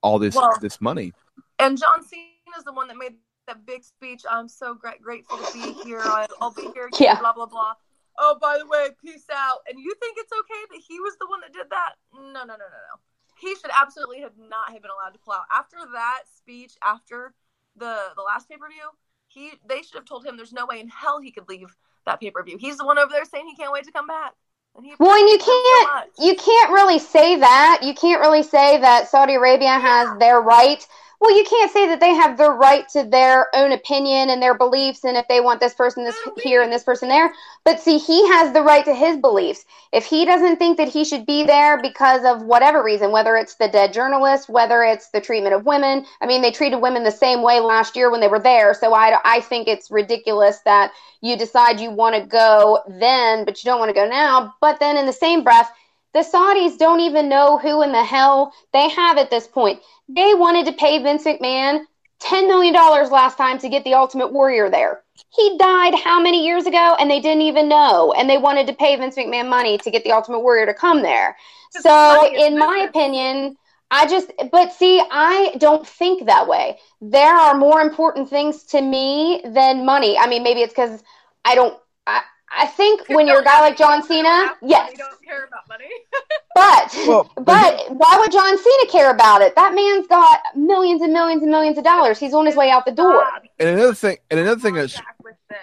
all 0.04 0.20
this 0.20 0.36
Well- 0.36 0.54
this 0.62 0.80
money. 0.80 1.14
And 1.58 1.80
John 1.80 2.04
Cena 2.06 2.28
is 2.60 2.64
the 2.64 2.74
one 2.74 2.88
that 2.90 2.98
made 2.98 3.16
that 3.48 3.66
big 3.66 3.84
speech. 3.84 4.22
I'm 4.30 4.48
so 4.48 4.76
gra- 4.76 5.00
grateful 5.02 5.38
to 5.40 5.54
be 5.54 5.74
here. 5.84 6.02
I- 6.04 6.28
I'll 6.40 6.52
be 6.52 6.70
here. 6.76 6.90
Yeah. 7.00 7.20
Blah 7.20 7.34
blah 7.34 7.48
blah. 7.48 7.74
Oh, 8.18 8.38
by 8.42 8.58
the 8.58 8.68
way, 8.68 8.90
peace 9.04 9.26
out. 9.34 9.60
And 9.70 9.80
you 9.80 9.94
think 10.00 10.18
it's 10.18 10.32
okay 10.32 10.64
that 10.72 10.82
he 10.88 11.00
was 11.00 11.16
the 11.20 11.28
one 11.28 11.42
that 11.42 11.54
did 11.54 11.70
that? 11.70 11.94
No, 12.14 12.22
no, 12.22 12.56
no, 12.56 12.68
no, 12.70 12.80
no. 12.90 13.00
He 13.40 13.56
should 13.56 13.72
absolutely 13.76 14.22
have 14.22 14.38
not 14.38 14.72
have 14.72 14.82
been 14.82 14.92
allowed 14.92 15.14
to 15.14 15.20
pull 15.20 15.34
out 15.34 15.46
after 15.52 15.78
that 15.94 16.24
speech. 16.38 16.74
After 16.84 17.34
the 17.76 17.98
the 18.16 18.22
last 18.22 18.48
pay 18.50 18.58
per 18.58 18.68
view, 18.68 18.90
he 19.28 19.54
they 19.68 19.82
should 19.82 19.96
have 19.96 20.06
told 20.06 20.26
him 20.26 20.38
there's 20.38 20.54
no 20.54 20.66
way 20.66 20.80
in 20.80 20.90
hell 20.90 21.20
he 21.20 21.32
could 21.32 21.50
leave 21.50 21.76
that 22.06 22.20
pay 22.20 22.30
per 22.32 22.44
view. 22.44 22.58
He's 22.60 22.78
the 22.78 22.86
one 22.86 23.00
over 23.00 23.12
there 23.12 23.26
saying 23.26 23.48
he 23.48 23.56
can't 23.56 23.72
wait 23.74 23.86
to 23.86 23.92
come 23.92 24.08
back. 24.08 24.34
And 24.76 24.86
Well, 25.00 25.20
and 25.20 25.28
you 25.30 25.40
so 25.40 25.46
can't 25.46 25.94
much. 25.94 26.10
you 26.20 26.36
can't 26.36 26.72
really 26.72 27.00
say 27.00 27.38
that. 27.38 27.80
You 27.84 27.94
can't 27.94 28.22
really 28.22 28.44
say 28.44 28.80
that 28.80 29.10
Saudi 29.10 29.36
Arabia 29.36 29.80
has 29.80 30.18
their 30.20 30.40
right. 30.42 30.86
Well, 31.22 31.38
you 31.38 31.44
can't 31.44 31.72
say 31.72 31.88
that 31.88 32.00
they 32.00 32.16
have 32.16 32.36
the 32.36 32.50
right 32.50 32.90
to 32.90 33.04
their 33.04 33.56
own 33.56 33.74
opinion 33.74 34.32
and 34.32 34.42
their 34.42 34.58
beliefs, 34.58 35.04
and 35.04 35.16
if 35.16 35.28
they 35.28 35.40
want 35.40 35.60
this 35.60 35.76
person 35.76 36.04
this 36.04 36.18
here 36.42 36.64
and 36.64 36.74
this 36.74 36.84
person 36.84 37.10
there. 37.10 37.32
But 37.64 37.80
see, 37.80 38.00
he 38.00 38.28
has 38.30 38.52
the 38.54 38.64
right 38.64 38.84
to 38.86 38.96
his 38.96 39.18
beliefs. 39.18 39.64
If 39.94 40.04
he 40.04 40.26
doesn't 40.26 40.58
think 40.58 40.78
that 40.78 40.90
he 40.90 41.06
should 41.06 41.28
be 41.28 41.44
there 41.44 41.80
because 41.80 42.26
of 42.26 42.42
whatever 42.48 42.84
reason, 42.84 43.12
whether 43.12 43.38
it's 43.38 43.54
the 43.54 43.68
dead 43.68 43.94
journalist, 43.94 44.50
whether 44.50 44.82
it's 44.82 45.10
the 45.10 45.22
treatment 45.22 45.54
of 45.54 45.64
women. 45.64 46.08
I 46.22 46.26
mean, 46.26 46.42
they 46.42 46.50
treated 46.50 46.78
women 46.78 47.04
the 47.04 47.12
same 47.12 47.44
way 47.44 47.60
last 47.60 47.96
year 47.96 48.10
when 48.10 48.20
they 48.20 48.28
were 48.28 48.40
there. 48.40 48.74
So 48.74 48.96
I, 48.96 49.20
I 49.24 49.42
think 49.42 49.68
it's 49.68 49.92
ridiculous 49.92 50.62
that 50.66 50.92
you 51.22 51.38
decide 51.38 51.80
you 51.80 51.92
want 51.92 52.16
to 52.16 52.26
go 52.26 52.80
then, 52.88 53.46
but 53.46 53.64
you 53.64 53.70
don't 53.70 53.80
want 53.80 53.90
to 53.90 53.94
go 53.94 54.08
now. 54.10 54.56
But 54.60 54.80
then 54.80 54.98
in 54.98 55.06
the 55.06 55.14
same 55.14 55.44
breath, 55.44 55.72
the 56.14 56.20
Saudis 56.20 56.78
don't 56.78 57.00
even 57.00 57.30
know 57.30 57.58
who 57.58 57.82
in 57.82 57.92
the 57.92 58.04
hell 58.04 58.54
they 58.74 58.90
have 58.90 59.18
at 59.18 59.30
this 59.30 59.48
point. 59.48 59.80
They 60.10 60.34
wanted 60.34 60.66
to 60.66 60.74
pay 60.74 61.02
Vince 61.02 61.24
McMahon 61.24 61.86
$10 62.22 62.48
million 62.48 62.74
last 62.74 63.38
time 63.38 63.58
to 63.60 63.70
get 63.70 63.84
the 63.84 63.94
Ultimate 63.94 64.32
Warrior 64.32 64.70
there. 64.70 65.02
He 65.30 65.58
died 65.58 65.96
how 65.96 66.22
many 66.22 66.46
years 66.46 66.66
ago 66.66 66.96
and 67.00 67.10
they 67.10 67.20
didn't 67.20 67.42
even 67.44 67.70
know. 67.70 68.14
And 68.14 68.30
they 68.30 68.38
wanted 68.38 68.68
to 68.68 68.74
pay 68.74 68.96
Vince 68.96 69.16
McMahon 69.16 69.50
money 69.50 69.78
to 69.80 69.92
get 69.92 70.04
the 70.04 70.12
Ultimate 70.12 70.42
Warrior 70.42 70.66
to 70.68 70.74
come 70.74 71.02
there. 71.02 71.38
So, 71.72 72.32
in 72.36 72.58
my 72.58 72.86
opinion, 72.90 73.58
I 73.90 74.08
just, 74.08 74.32
but 74.52 74.74
see, 74.74 75.02
I 75.12 75.56
don't 75.58 75.88
think 75.88 76.26
that 76.26 76.48
way. 76.48 76.80
There 77.02 77.36
are 77.36 77.56
more 77.56 77.82
important 77.82 78.30
things 78.30 78.64
to 78.66 78.82
me 78.82 79.42
than 79.46 79.86
money. 79.86 80.18
I 80.18 80.28
mean, 80.28 80.44
maybe 80.44 80.62
it's 80.62 80.74
because 80.74 81.02
I 81.46 81.56
don't, 81.56 81.78
I, 82.06 82.22
I 82.54 82.68
think 82.68 83.08
when 83.08 83.28
you're 83.28 83.42
a 83.42 83.44
guy 83.44 83.62
like 83.62 83.78
John 83.78 84.04
Cena, 84.04 84.52
yes. 84.62 84.92
You 84.92 84.98
don't 84.98 85.24
care 85.24 85.46
about 85.46 85.68
money. 85.68 85.86
But 86.54 86.94
Well, 87.08 87.32
but 87.38 87.96
why 87.96 88.18
would 88.20 88.32
John 88.32 88.58
Cena 88.58 88.92
care 88.92 89.10
about 89.10 89.42
it? 89.42 89.56
That 89.56 89.74
man's 89.74 90.06
got 90.08 90.42
millions 90.54 91.02
and 91.02 91.14
millions 91.14 91.42
and 91.42 91.50
millions 91.50 91.78
of 91.78 91.86
dollars. 91.86 92.20
He's 92.20 92.34
on 92.34 92.46
his 92.46 92.58
way 92.58 92.70
out 92.70 92.86
the 92.86 92.92
door. 92.92 93.26
And 93.58 93.70
another 93.70 93.94
thing, 93.94 94.18
and 94.30 94.38
another 94.38 94.60
thing 94.60 94.74
that's 94.74 94.96
Contract 94.96 95.22
with 95.24 95.36
them. 95.50 95.58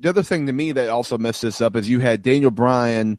the 0.00 0.08
other 0.10 0.22
thing 0.22 0.46
to 0.46 0.52
me 0.52 0.72
that 0.72 0.90
also 0.90 1.16
messed 1.16 1.40
this 1.40 1.62
up 1.62 1.76
is 1.76 1.88
you 1.88 1.98
had 1.98 2.22
Daniel 2.22 2.50
Bryan, 2.50 3.16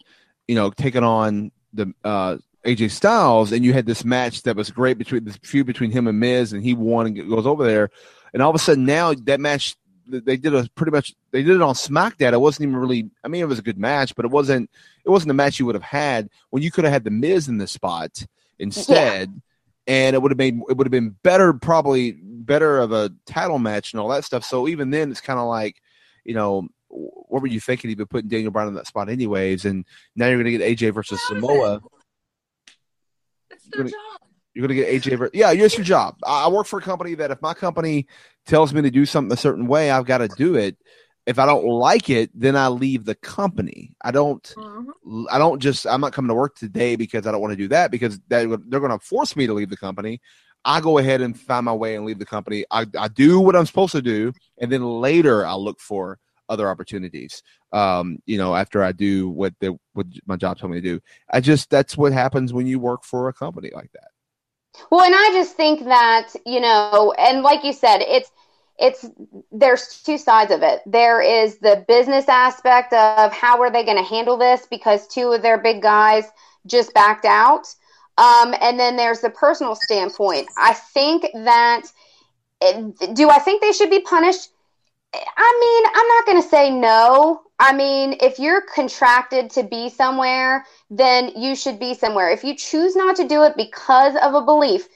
you 0.48 0.54
know, 0.54 0.70
taking 0.70 1.04
on 1.04 1.52
the 1.74 1.92
uh, 2.04 2.38
AJ 2.64 2.92
Styles, 2.92 3.52
and 3.52 3.66
you 3.66 3.74
had 3.74 3.88
this 3.88 4.06
match 4.06 4.44
that 4.44 4.56
was 4.56 4.70
great 4.70 5.00
between 5.00 5.24
this 5.24 5.38
feud 5.38 5.66
between 5.66 5.90
him 5.90 6.08
and 6.08 6.20
Miz, 6.20 6.54
and 6.54 6.64
he 6.64 6.76
won 6.76 7.08
and 7.08 7.30
goes 7.30 7.48
over 7.48 7.66
there, 7.66 7.90
and 8.34 8.44
all 8.44 8.52
of 8.52 8.56
a 8.56 8.60
sudden 8.60 8.86
now 8.86 9.14
that 9.14 9.40
match 9.40 9.76
they 10.08 10.38
did 10.38 10.54
a 10.54 10.68
pretty 10.76 10.92
much 10.92 11.14
they 11.32 11.44
did 11.44 11.56
it 11.56 11.62
on 11.62 11.74
SmackDown. 11.74 12.34
It 12.34 12.42
wasn't 12.42 12.68
even 12.70 12.78
really. 12.78 13.10
I 13.24 13.28
mean, 13.28 13.42
it 13.42 13.48
was 13.48 13.60
a 13.60 13.64
good 13.64 13.78
match, 13.78 14.16
but 14.16 14.26
it 14.26 14.32
wasn't. 14.32 14.70
It 15.04 15.10
wasn't 15.10 15.30
the 15.30 15.34
match 15.36 15.60
you 15.60 15.66
would 15.66 15.76
have 15.76 15.84
had 15.84 16.30
when 16.50 16.64
you 16.64 16.72
could 16.72 16.84
have 16.84 16.94
had 16.94 17.04
the 17.04 17.12
Miz 17.12 17.48
in 17.48 17.58
the 17.58 17.68
spot 17.68 18.26
instead, 18.60 19.42
and 19.88 20.16
it 20.16 20.22
would 20.22 20.32
have 20.32 20.38
made 20.38 20.60
it 20.70 20.78
would 20.78 20.86
have 20.88 20.92
been 20.92 21.16
better, 21.24 21.54
probably 21.54 22.14
better 22.22 22.80
of 22.80 22.92
a 22.92 23.12
title 23.26 23.60
match 23.60 23.94
and 23.94 24.00
all 24.00 24.10
that 24.10 24.24
stuff. 24.26 24.44
So 24.44 24.68
even 24.68 24.90
then, 24.92 25.12
it's 25.12 25.22
kind 25.22 25.40
of 25.40 25.48
like, 25.48 25.82
you 26.24 26.34
know, 26.36 26.68
what 26.88 27.42
were 27.42 27.48
you 27.48 27.60
thinking? 27.60 27.90
Even 27.92 28.06
putting 28.06 28.30
Daniel 28.30 28.52
Bryan 28.52 28.70
in 28.70 28.74
that 28.76 28.88
spot, 28.88 29.10
anyways, 29.10 29.66
and 29.66 29.86
now 30.16 30.28
you're 30.28 30.42
going 30.42 30.52
to 30.52 30.58
get 30.58 30.78
AJ 30.78 30.94
versus 30.94 31.20
Samoa. 31.28 31.82
It's 33.52 33.64
their 33.70 33.80
Gonna- 33.84 33.90
job. 33.90 34.22
You're 34.56 34.68
going 34.68 34.78
to 34.78 34.84
get 34.84 35.04
AJ. 35.04 35.18
Ver- 35.18 35.32
yeah, 35.34 35.52
it's 35.52 35.78
your 35.78 35.86
job. 35.86 36.18
I 36.26 36.46
I 36.46 36.48
work 36.48 36.66
for 36.68 36.80
a 36.80 36.82
company 36.82 37.14
that 37.16 37.32
if 37.32 37.42
my 37.42 37.54
company 37.54 38.08
tells 38.46 38.74
me 38.74 38.82
to 38.82 38.90
do 38.92 39.06
something 39.06 39.34
a 39.34 39.38
certain 39.38 39.68
way, 39.68 39.92
I've 39.92 40.06
got 40.06 40.20
to 40.20 40.30
do 40.30 40.56
it. 40.56 40.78
If 41.26 41.40
I 41.40 41.46
don't 41.46 41.66
like 41.66 42.10
it, 42.10 42.32
then 42.34 42.56
I 42.56 42.70
leave 42.70 43.06
the 43.06 43.16
company. 43.16 43.96
I 44.04 44.12
don't. 44.12 44.44
Mhm. 44.58 45.26
I 45.30 45.38
don't 45.38 45.60
just. 45.60 45.86
I'm 45.86 46.02
not 46.02 46.14
coming 46.14 46.30
to 46.30 46.36
work 46.36 46.56
today 46.56 46.96
because 46.96 47.28
I 47.28 47.32
don't 47.32 47.42
want 47.42 47.52
to 47.52 47.58
do 47.58 47.68
that 47.70 47.92
because 47.92 48.20
they, 48.28 48.46
they're 48.46 48.80
going 48.80 48.92
to 48.92 49.00
force 49.00 49.36
me 49.36 49.46
to 49.48 49.54
leave 49.54 49.70
the 49.70 49.78
company. 49.78 50.22
I 50.64 50.82
go 50.82 50.98
ahead 50.98 51.22
and 51.22 51.40
find 51.40 51.66
my 51.66 51.74
way 51.74 51.96
and 51.96 52.06
leave 52.06 52.18
the 52.20 52.26
company. 52.26 52.66
I, 52.72 52.88
I 52.98 53.08
do 53.10 53.40
what 53.40 53.56
I'm 53.56 53.68
supposed 53.68 53.92
to 53.92 54.02
do, 54.02 54.34
and 54.60 54.72
then 54.72 54.84
later 54.84 55.46
I'll 55.46 55.64
look 55.64 55.80
for 55.80 56.18
other 56.50 56.70
opportunities. 56.70 57.42
Um, 57.72 58.20
you 58.26 58.38
know, 58.38 58.56
after 58.56 58.84
I 58.84 58.92
do 58.92 59.30
what 59.30 59.54
the 59.60 59.78
what 59.94 60.08
my 60.26 60.38
job 60.38 60.58
told 60.58 60.72
me 60.72 60.82
to 60.82 60.88
do. 60.88 61.00
I 61.32 61.42
just 61.42 61.70
that's 61.70 61.98
what 61.98 62.14
happens 62.14 62.54
when 62.54 62.68
you 62.68 62.80
work 62.80 63.04
for 63.04 63.28
a 63.30 63.34
company 63.34 63.72
like 63.74 63.92
that. 63.94 64.10
Well, 64.92 65.06
and 65.06 65.16
I 65.16 65.30
just 65.34 65.56
think 65.56 65.86
that, 65.86 66.30
you 66.46 66.60
know, 66.60 67.14
and 67.18 67.42
like 67.42 67.64
you 67.64 67.74
said, 67.74 68.02
it's 68.02 68.32
it's 68.78 69.06
there's 69.52 70.02
two 70.04 70.18
sides 70.18 70.52
of 70.52 70.62
it. 70.62 70.82
There 70.86 71.22
is 71.22 71.60
the 71.60 71.86
business 71.88 72.28
aspect 72.28 72.92
of 72.94 73.32
how 73.32 73.62
are 73.62 73.72
they 73.72 73.86
going 73.86 73.98
to 73.98 74.04
handle 74.04 74.38
this 74.38 74.68
because 74.70 75.08
two 75.08 75.32
of 75.32 75.42
their 75.42 75.58
big 75.58 75.82
guys 75.82 76.26
just 76.68 76.94
backed 76.94 77.26
out. 77.26 77.68
Um, 78.18 78.54
and 78.62 78.80
then 78.80 78.96
there's 78.96 79.22
the 79.22 79.30
personal 79.30 79.76
standpoint. 79.76 80.48
I 80.58 80.74
think 80.74 81.26
that 81.34 81.84
do 83.14 83.30
I 83.30 83.40
think 83.40 83.62
they 83.62 83.72
should 83.72 83.90
be 83.90 84.02
punished? 84.02 84.50
I 85.38 85.60
mean, 85.60 85.92
I'm 85.96 86.08
not 86.08 86.26
going 86.26 86.42
to 86.42 86.50
say 86.50 86.70
no. 86.72 87.42
I 87.60 87.74
mean, 87.74 88.18
if 88.22 88.40
you're 88.40 88.62
contracted 88.74 89.50
to 89.52 89.64
be 89.64 89.90
somewhere, 89.90 90.66
then 90.90 91.32
you 91.36 91.56
should 91.56 91.80
be 91.80 91.94
somewhere. 91.94 92.30
If 92.30 92.44
you 92.44 92.56
choose 92.56 92.96
not 92.96 93.16
to 93.18 93.28
do 93.28 93.44
it 93.44 93.56
because 93.56 94.16
of 94.22 94.34
a 94.34 94.42
belief, 94.42 94.88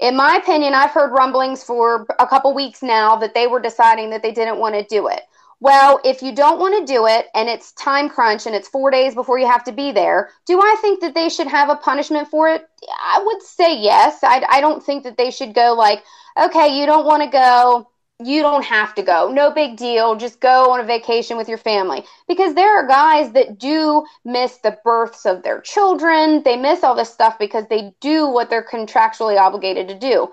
in 0.00 0.16
my 0.16 0.36
opinion, 0.36 0.74
I've 0.74 0.90
heard 0.90 1.12
rumblings 1.12 1.62
for 1.62 2.06
a 2.18 2.26
couple 2.26 2.54
weeks 2.54 2.82
now 2.82 3.16
that 3.16 3.34
they 3.34 3.46
were 3.46 3.60
deciding 3.60 4.10
that 4.10 4.22
they 4.22 4.32
didn't 4.32 4.58
want 4.58 4.74
to 4.74 4.84
do 4.84 5.08
it. 5.08 5.22
Well, 5.60 6.00
if 6.04 6.22
you 6.22 6.34
don't 6.34 6.58
want 6.58 6.76
to 6.84 6.92
do 6.92 7.06
it 7.06 7.26
and 7.36 7.48
it's 7.48 7.70
time 7.74 8.08
crunch 8.08 8.46
and 8.46 8.54
it's 8.54 8.68
four 8.68 8.90
days 8.90 9.14
before 9.14 9.38
you 9.38 9.46
have 9.46 9.62
to 9.64 9.72
be 9.72 9.92
there, 9.92 10.30
do 10.44 10.60
I 10.60 10.76
think 10.80 11.00
that 11.02 11.14
they 11.14 11.28
should 11.28 11.46
have 11.46 11.68
a 11.68 11.76
punishment 11.76 12.26
for 12.26 12.48
it? 12.48 12.66
I 13.00 13.22
would 13.24 13.40
say 13.42 13.78
yes. 13.78 14.24
I, 14.24 14.44
I 14.48 14.60
don't 14.60 14.82
think 14.82 15.04
that 15.04 15.16
they 15.16 15.30
should 15.30 15.54
go 15.54 15.74
like, 15.74 16.02
okay, 16.36 16.76
you 16.76 16.84
don't 16.84 17.06
want 17.06 17.22
to 17.22 17.28
go 17.28 17.91
you 18.26 18.42
don't 18.42 18.64
have 18.64 18.94
to 18.94 19.02
go. 19.02 19.30
No 19.30 19.50
big 19.50 19.76
deal. 19.76 20.16
Just 20.16 20.40
go 20.40 20.70
on 20.70 20.80
a 20.80 20.84
vacation 20.84 21.36
with 21.36 21.48
your 21.48 21.58
family. 21.58 22.04
Because 22.28 22.54
there 22.54 22.76
are 22.76 22.86
guys 22.86 23.32
that 23.32 23.58
do 23.58 24.04
miss 24.24 24.58
the 24.58 24.78
births 24.84 25.26
of 25.26 25.42
their 25.42 25.60
children. 25.60 26.42
They 26.42 26.56
miss 26.56 26.82
all 26.82 26.94
this 26.94 27.12
stuff 27.12 27.38
because 27.38 27.66
they 27.68 27.92
do 28.00 28.28
what 28.28 28.50
they're 28.50 28.64
contractually 28.64 29.38
obligated 29.38 29.88
to 29.88 29.98
do. 29.98 30.28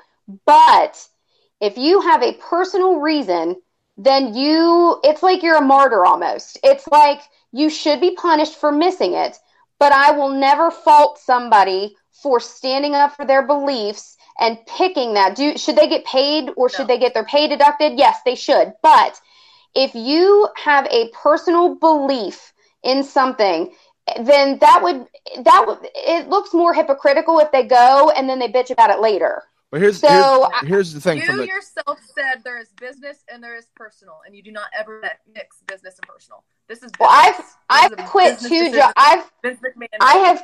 But 0.46 1.08
if 1.62 1.78
you 1.78 2.02
have 2.02 2.22
a 2.22 2.34
personal 2.34 3.00
reason, 3.00 3.62
then 3.98 4.34
you, 4.34 5.00
it's 5.04 5.24
like 5.24 5.44
you're 5.44 5.58
a 5.58 5.62
martyr 5.62 6.06
almost. 6.06 6.58
It's 6.64 6.88
like 6.88 7.22
you 7.52 7.70
should 7.70 8.00
be 8.00 8.16
punished 8.16 8.56
for 8.56 8.72
missing 8.72 9.14
it. 9.14 9.38
But 9.80 9.92
I 9.92 10.12
will 10.12 10.30
never 10.30 10.72
fault 10.72 11.20
somebody 11.20 11.96
for 12.12 12.40
standing 12.40 12.96
up 12.96 13.16
for 13.16 13.26
their 13.26 13.46
beliefs 13.46 14.18
and 14.40 14.58
picking 14.66 15.14
that. 15.14 15.36
Do 15.36 15.58
should 15.58 15.76
they 15.76 15.88
get 15.88 16.06
paid 16.06 16.50
or 16.56 16.70
should 16.70 16.88
they 16.88 16.98
get 16.98 17.14
their 17.14 17.26
pay 17.26 17.48
deducted? 17.48 17.98
Yes 17.98 18.20
they 18.26 18.36
should. 18.36 18.74
But 18.82 19.20
if 19.76 19.94
you 19.94 20.48
have 20.56 20.88
a 20.88 21.10
personal 21.22 21.76
belief 21.76 22.54
in 22.84 23.04
something 23.04 23.72
then 24.18 24.58
that 24.60 24.82
would 24.82 25.06
that 25.44 25.64
would 25.68 25.80
it 25.96 26.28
looks 26.30 26.54
more 26.54 26.74
hypocritical 26.74 27.40
if 27.40 27.52
they 27.52 27.64
go 27.64 28.12
and 28.16 28.30
then 28.30 28.40
they 28.40 28.48
bitch 28.48 28.72
about 28.72 28.90
it 28.90 29.00
later. 29.00 29.44
But 29.72 29.82
here's 29.82 30.00
So, 30.00 30.50
here's, 30.62 30.70
here's 30.70 30.94
the 30.94 31.02
thing 31.02 31.20
You 31.20 31.26
from 31.26 31.38
the 31.38 31.46
yourself 31.46 32.00
said 32.18 32.44
there 32.44 32.60
is 32.60 32.70
business 32.80 33.24
and 33.32 33.44
there 33.44 33.56
is 33.56 33.68
personal, 33.76 34.22
and 34.26 34.36
you 34.36 34.42
do 34.42 34.52
not 34.52 34.70
ever 34.78 35.02
mix 35.32 35.58
business 35.68 36.00
and 36.02 36.08
personal. 36.08 36.44
This 36.68 36.82
is 36.82 36.92
well 37.00 37.10
i've 37.12 37.36
business. 37.38 37.56
i've 37.70 37.92
is 37.92 38.10
quit 38.10 38.40
two 38.40 38.74
jobs 38.74 38.94
i've 38.96 39.30
Vince 39.44 39.60
I 40.02 40.16
have 40.16 40.44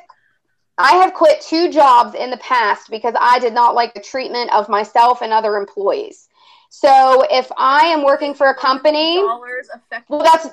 I 0.78 0.95
have 0.95 1.13
quit 1.13 1.41
two 1.41 1.71
jobs 1.71 2.15
in 2.15 2.30
the 2.30 2.38
past 2.38 2.89
because 2.89 3.13
I 3.19 3.39
did 3.39 3.53
not 3.53 3.76
like 3.76 3.93
the 3.93 4.01
treatment 4.01 4.51
of 4.53 4.67
myself 4.67 5.21
and 5.21 5.32
other 5.32 5.55
employees. 5.55 6.28
So 6.69 7.26
if 7.32 7.49
I 7.57 7.86
am 7.88 8.03
working 8.03 8.34
for 8.34 8.47
a 8.47 8.55
company, 8.55 9.23
well 9.23 9.41
that's 10.23 10.45
a 10.45 10.51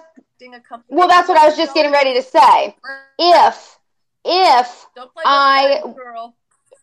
company. 0.60 0.86
well 0.88 1.08
that's 1.08 1.28
what 1.28 1.38
I 1.38 1.46
was 1.46 1.56
just 1.56 1.74
getting 1.74 1.92
ready 1.92 2.14
to 2.14 2.22
say. 2.22 2.76
If 3.18 3.78
if 4.24 4.86
I 5.24 5.82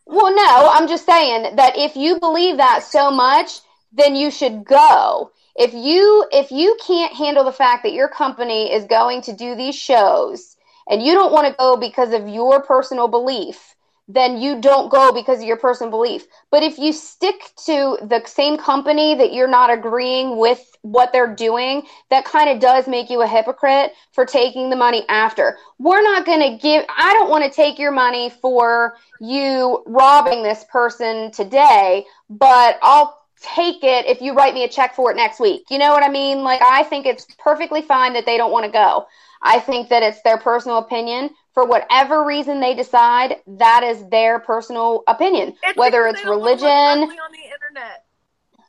well 0.04 0.34
no, 0.34 0.70
I'm 0.70 0.88
just 0.88 1.06
saying 1.06 1.56
that 1.56 1.78
if 1.78 1.96
you 1.96 2.20
believe 2.20 2.58
that 2.58 2.82
so 2.82 3.10
much, 3.10 3.60
then 3.92 4.14
you 4.14 4.30
should 4.30 4.64
go. 4.64 5.30
If 5.56 5.72
you 5.72 6.26
if 6.32 6.50
you 6.50 6.76
can't 6.86 7.14
handle 7.14 7.44
the 7.44 7.52
fact 7.52 7.84
that 7.84 7.92
your 7.94 8.08
company 8.08 8.70
is 8.70 8.84
going 8.84 9.22
to 9.22 9.32
do 9.32 9.54
these 9.54 9.74
shows 9.74 10.56
and 10.90 11.02
you 11.02 11.14
don't 11.14 11.32
want 11.32 11.46
to 11.46 11.54
go 11.58 11.76
because 11.76 12.12
of 12.12 12.28
your 12.28 12.60
personal 12.62 13.08
belief, 13.08 13.76
then 14.08 14.38
you 14.38 14.60
don't 14.60 14.90
go 14.90 15.12
because 15.12 15.38
of 15.38 15.44
your 15.44 15.56
personal 15.56 15.90
belief. 15.90 16.26
But 16.50 16.64
if 16.64 16.78
you 16.78 16.92
stick 16.92 17.52
to 17.66 17.96
the 18.02 18.22
same 18.26 18.58
company 18.58 19.14
that 19.14 19.32
you're 19.32 19.48
not 19.48 19.70
agreeing 19.70 20.36
with 20.36 20.60
what 20.82 21.12
they're 21.12 21.32
doing, 21.32 21.86
that 22.10 22.24
kind 22.24 22.50
of 22.50 22.58
does 22.58 22.88
make 22.88 23.08
you 23.08 23.22
a 23.22 23.26
hypocrite 23.26 23.92
for 24.12 24.26
taking 24.26 24.68
the 24.68 24.76
money 24.76 25.04
after. 25.08 25.58
We're 25.78 26.02
not 26.02 26.26
going 26.26 26.40
to 26.40 26.58
give, 26.60 26.84
I 26.88 27.12
don't 27.12 27.30
want 27.30 27.44
to 27.44 27.50
take 27.50 27.78
your 27.78 27.92
money 27.92 28.30
for 28.30 28.96
you 29.20 29.84
robbing 29.86 30.42
this 30.42 30.64
person 30.72 31.30
today, 31.30 32.04
but 32.28 32.80
I'll 32.82 33.20
take 33.40 33.84
it 33.84 34.06
if 34.06 34.20
you 34.20 34.34
write 34.34 34.54
me 34.54 34.64
a 34.64 34.68
check 34.68 34.94
for 34.94 35.10
it 35.12 35.16
next 35.16 35.40
week. 35.40 35.66
You 35.70 35.78
know 35.78 35.92
what 35.92 36.02
I 36.02 36.08
mean? 36.08 36.42
Like, 36.42 36.60
I 36.62 36.82
think 36.82 37.06
it's 37.06 37.26
perfectly 37.38 37.80
fine 37.80 38.12
that 38.14 38.26
they 38.26 38.36
don't 38.36 38.52
want 38.52 38.66
to 38.66 38.72
go. 38.72 39.06
I 39.42 39.58
think 39.60 39.88
that 39.88 40.02
it's 40.02 40.20
their 40.22 40.38
personal 40.38 40.78
opinion. 40.78 41.30
For 41.52 41.64
whatever 41.66 42.24
reason 42.24 42.60
they 42.60 42.74
decide, 42.74 43.36
that 43.46 43.82
is 43.82 44.08
their 44.08 44.38
personal 44.38 45.02
opinion. 45.08 45.54
It's 45.64 45.76
Whether 45.76 46.06
it's 46.06 46.20
they 46.20 46.24
don't 46.26 46.38
wanna 46.40 46.44
look 46.50 46.60
religion, 46.60 47.02
ugly 47.04 47.18
on 47.18 47.32
the 47.32 47.38
internet. 47.44 48.04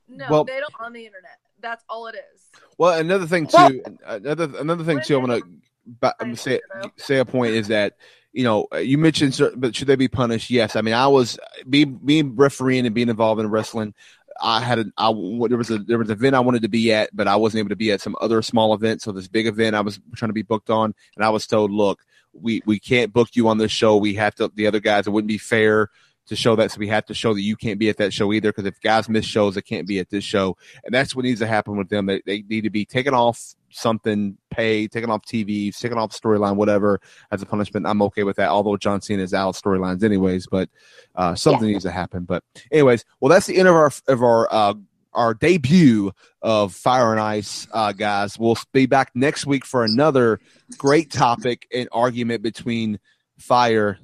No, 0.07 0.25
Well- 0.29 0.43
they 0.45 0.59
don't 0.59 0.73
on 0.79 0.93
the 0.93 1.05
internet. 1.05 1.37
That's 1.59 1.83
all 1.87 2.07
it 2.07 2.15
is. 2.33 2.41
Well, 2.77 2.97
another 2.99 3.27
thing 3.27 3.47
Well- 3.53 3.69
too, 3.69 3.83
another 4.05 4.49
another 4.57 4.83
thing 4.83 5.01
too. 5.01 5.17
I'm 5.17 5.25
gonna 5.27 5.41
ba- 5.85 6.15
I 6.19 6.33
say 6.33 6.59
don't 6.73 6.85
know. 6.85 6.91
say 6.97 7.17
a 7.19 7.25
point 7.25 7.53
is 7.53 7.67
that 7.67 7.97
you 8.33 8.43
know 8.43 8.67
you 8.81 8.97
mentioned, 8.97 9.39
but 9.57 9.75
should 9.75 9.87
they 9.87 9.95
be 9.95 10.07
punished? 10.07 10.49
Yes. 10.49 10.75
I 10.75 10.81
mean, 10.81 10.95
I 10.95 11.05
was 11.07 11.37
being 11.69 11.99
being 12.03 12.35
refereeing 12.35 12.85
and 12.87 12.95
being 12.95 13.09
involved 13.09 13.39
in 13.41 13.49
wrestling. 13.51 13.93
I 14.41 14.61
had 14.61 14.79
a 14.79 14.85
I, 14.97 15.11
there 15.47 15.57
was 15.57 15.69
a 15.69 15.79
there 15.79 15.97
was 15.97 16.09
an 16.09 16.17
event 16.17 16.35
I 16.35 16.39
wanted 16.39 16.61
to 16.63 16.69
be 16.69 16.91
at, 16.93 17.15
but 17.15 17.27
I 17.27 17.35
wasn't 17.35 17.59
able 17.59 17.69
to 17.69 17.75
be 17.75 17.91
at 17.91 18.01
some 18.01 18.15
other 18.21 18.41
small 18.41 18.73
event. 18.73 19.01
So 19.01 19.11
this 19.11 19.27
big 19.27 19.47
event 19.47 19.75
I 19.75 19.81
was 19.81 19.99
trying 20.15 20.29
to 20.29 20.33
be 20.33 20.41
booked 20.41 20.69
on, 20.69 20.93
and 21.15 21.25
I 21.25 21.29
was 21.29 21.47
told, 21.47 21.71
look, 21.71 22.01
we 22.33 22.61
we 22.65 22.79
can't 22.79 23.13
book 23.13 23.29
you 23.33 23.47
on 23.47 23.57
this 23.57 23.71
show. 23.71 23.97
We 23.97 24.15
have 24.15 24.35
to 24.35 24.51
the 24.53 24.67
other 24.67 24.79
guys. 24.79 25.07
It 25.07 25.11
wouldn't 25.11 25.27
be 25.27 25.37
fair 25.37 25.89
to 26.31 26.35
show 26.37 26.55
that. 26.55 26.71
So 26.71 26.79
we 26.79 26.87
have 26.87 27.05
to 27.05 27.13
show 27.13 27.33
that 27.33 27.41
you 27.41 27.57
can't 27.57 27.77
be 27.77 27.89
at 27.89 27.97
that 27.97 28.13
show 28.13 28.31
either. 28.31 28.49
Because 28.49 28.65
if 28.65 28.79
guys 28.81 29.09
miss 29.09 29.25
shows, 29.25 29.55
they 29.55 29.61
can't 29.61 29.85
be 29.85 29.99
at 29.99 30.09
this 30.09 30.23
show, 30.23 30.57
and 30.83 30.93
that's 30.93 31.15
what 31.15 31.25
needs 31.25 31.41
to 31.41 31.47
happen 31.47 31.77
with 31.77 31.89
them. 31.89 32.05
They, 32.05 32.21
they 32.25 32.43
need 32.47 32.63
to 32.63 32.69
be 32.69 32.85
taken 32.85 33.13
off 33.13 33.53
something, 33.69 34.37
paid, 34.49 34.91
taken 34.91 35.09
off 35.09 35.23
TV, 35.25 35.77
taken 35.77 35.97
off 35.97 36.11
storyline, 36.11 36.55
whatever 36.55 37.01
as 37.31 37.41
a 37.41 37.45
punishment. 37.45 37.85
I'm 37.85 38.01
okay 38.03 38.23
with 38.23 38.37
that. 38.37 38.49
Although 38.49 38.77
John 38.77 39.01
Cena 39.01 39.23
is 39.23 39.33
out 39.33 39.49
of 39.49 39.61
storylines 39.61 40.03
anyways, 40.03 40.47
but 40.47 40.69
uh, 41.15 41.35
something 41.35 41.67
needs 41.67 41.83
to 41.83 41.91
happen. 41.91 42.23
But 42.23 42.43
anyways, 42.71 43.03
well, 43.19 43.29
that's 43.29 43.45
the 43.45 43.57
end 43.57 43.67
of 43.67 43.75
our 43.75 43.91
of 44.07 44.23
our. 44.23 44.47
Uh, 44.51 44.73
our 45.13 45.33
debut 45.33 46.09
of 46.41 46.73
Fire 46.73 47.11
and 47.11 47.19
Ice, 47.19 47.67
uh, 47.73 47.91
guys. 47.91 48.39
We'll 48.39 48.57
be 48.71 48.85
back 48.85 49.11
next 49.13 49.45
week 49.45 49.65
for 49.65 49.83
another 49.83 50.39
great 50.77 51.11
topic 51.11 51.67
and 51.73 51.89
argument 51.91 52.43
between 52.43 52.97
Fire 53.37 53.99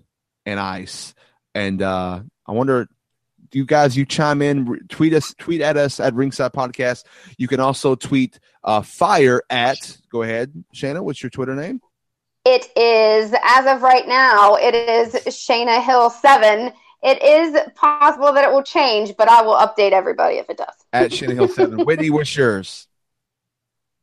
and 0.46 0.60
Ice. 0.60 1.16
And 1.58 1.82
uh, 1.82 2.22
I 2.46 2.52
wonder, 2.52 2.88
you 3.52 3.66
guys, 3.66 3.98
you 3.98 4.06
chime 4.06 4.44
in, 4.44 4.80
tweet 4.90 5.14
us, 5.14 5.34
tweet 5.40 5.62
at 5.62 5.76
us 5.76 6.00
at 6.00 6.14
Ringside 6.14 6.54
Podcast. 6.54 7.06
You 7.40 7.48
can 7.48 7.60
also 7.60 7.96
tweet 7.96 8.40
uh, 8.64 8.84
Fire 8.84 9.42
at. 9.50 9.98
Go 10.12 10.22
ahead, 10.22 10.54
Shanna. 10.72 11.02
What's 11.02 11.24
your 11.24 11.32
Twitter 11.32 11.56
name? 11.56 11.82
It 12.46 12.68
is, 12.78 13.34
as 13.44 13.66
of 13.66 13.82
right 13.82 14.08
now, 14.08 14.54
it 14.54 14.76
is 14.76 15.36
Shanna 15.36 15.82
Hill 15.82 16.12
7. 16.12 16.72
It 17.02 17.24
is 17.24 17.60
possible 17.74 18.34
that 18.34 18.44
it 18.44 18.52
will 18.52 18.62
change, 18.62 19.16
but 19.18 19.28
I 19.28 19.42
will 19.42 19.56
update 19.56 19.94
everybody 19.94 20.36
if 20.36 20.52
it 20.52 20.58
does. 20.58 20.76
At 20.94 21.12
Shanna 21.12 21.34
Hill 21.34 21.48
Seven. 21.48 21.80
Whitney, 21.86 22.12
what's 22.12 22.36
yours? 22.36 22.88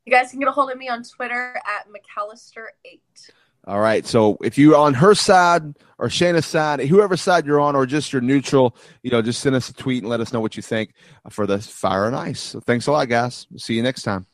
You 0.05 0.13
guys 0.13 0.33
can 0.33 0.41
get 0.41 0.49
a 0.49 0.53
hold 0.53 0.73
of 0.73 0.77
me 0.77 0.89
on 0.89 1.05
Twitter 1.05 1.55
at 1.57 1.87
McCallister8. 1.87 3.31
All 3.67 3.81
right. 3.81 4.05
So 4.07 4.37
if 4.43 4.59
you're 4.59 4.77
on 4.77 4.95
her 4.95 5.15
side 5.15 5.75
or 5.99 6.11
Shanna's 6.11 6.45
side, 6.45 6.81
whoever 6.81 7.17
side 7.17 7.47
you're 7.47 7.61
on, 7.61 7.75
or 7.75 7.87
just 7.87 8.12
you're 8.12 8.21
neutral, 8.21 8.77
you 9.03 9.11
know, 9.11 9.23
just 9.23 9.41
send 9.41 9.57
us 9.57 9.71
a 9.71 9.75
tweet 9.75 10.03
and 10.03 10.11
let 10.11 10.21
us 10.21 10.33
know 10.33 10.41
what 10.41 10.57
you 10.57 10.62
think 10.62 10.93
for 11.31 11.47
the 11.47 11.59
Fire 11.59 12.07
and 12.07 12.15
Ice. 12.15 12.41
So 12.41 12.61
thanks 12.61 12.87
a 12.87 12.93
lot, 12.93 13.09
guys. 13.09 13.47
See 13.57 13.75
you 13.75 13.83
next 13.83 14.03
time. 14.03 14.27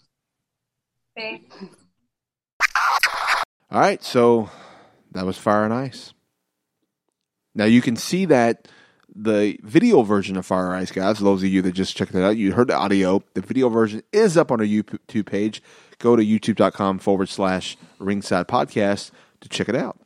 Thanks. 1.16 1.54
All 3.72 3.78
right, 3.80 4.02
so 4.02 4.50
that 5.12 5.24
was 5.24 5.38
Fire 5.38 5.64
and 5.64 5.72
Ice. 5.72 6.12
Now 7.54 7.66
you 7.66 7.80
can 7.80 7.94
see 7.94 8.24
that 8.26 8.66
the 9.14 9.58
video 9.62 10.02
version 10.02 10.36
of 10.36 10.46
Fire 10.46 10.72
Ice, 10.74 10.90
guys. 10.90 11.18
Those 11.18 11.42
of 11.42 11.48
you 11.48 11.62
that 11.62 11.72
just 11.72 11.96
checked 11.96 12.14
it 12.14 12.22
out, 12.22 12.36
you 12.36 12.52
heard 12.52 12.68
the 12.68 12.76
audio. 12.76 13.22
The 13.34 13.40
video 13.40 13.68
version 13.68 14.02
is 14.12 14.36
up 14.36 14.50
on 14.50 14.60
our 14.60 14.66
YouTube 14.66 15.26
page. 15.26 15.62
Go 15.98 16.16
to 16.16 16.22
youtube.com 16.24 16.98
forward 16.98 17.28
slash 17.28 17.76
ringside 17.98 18.48
podcast 18.48 19.10
to 19.40 19.48
check 19.48 19.68
it 19.68 19.76
out. 19.76 19.98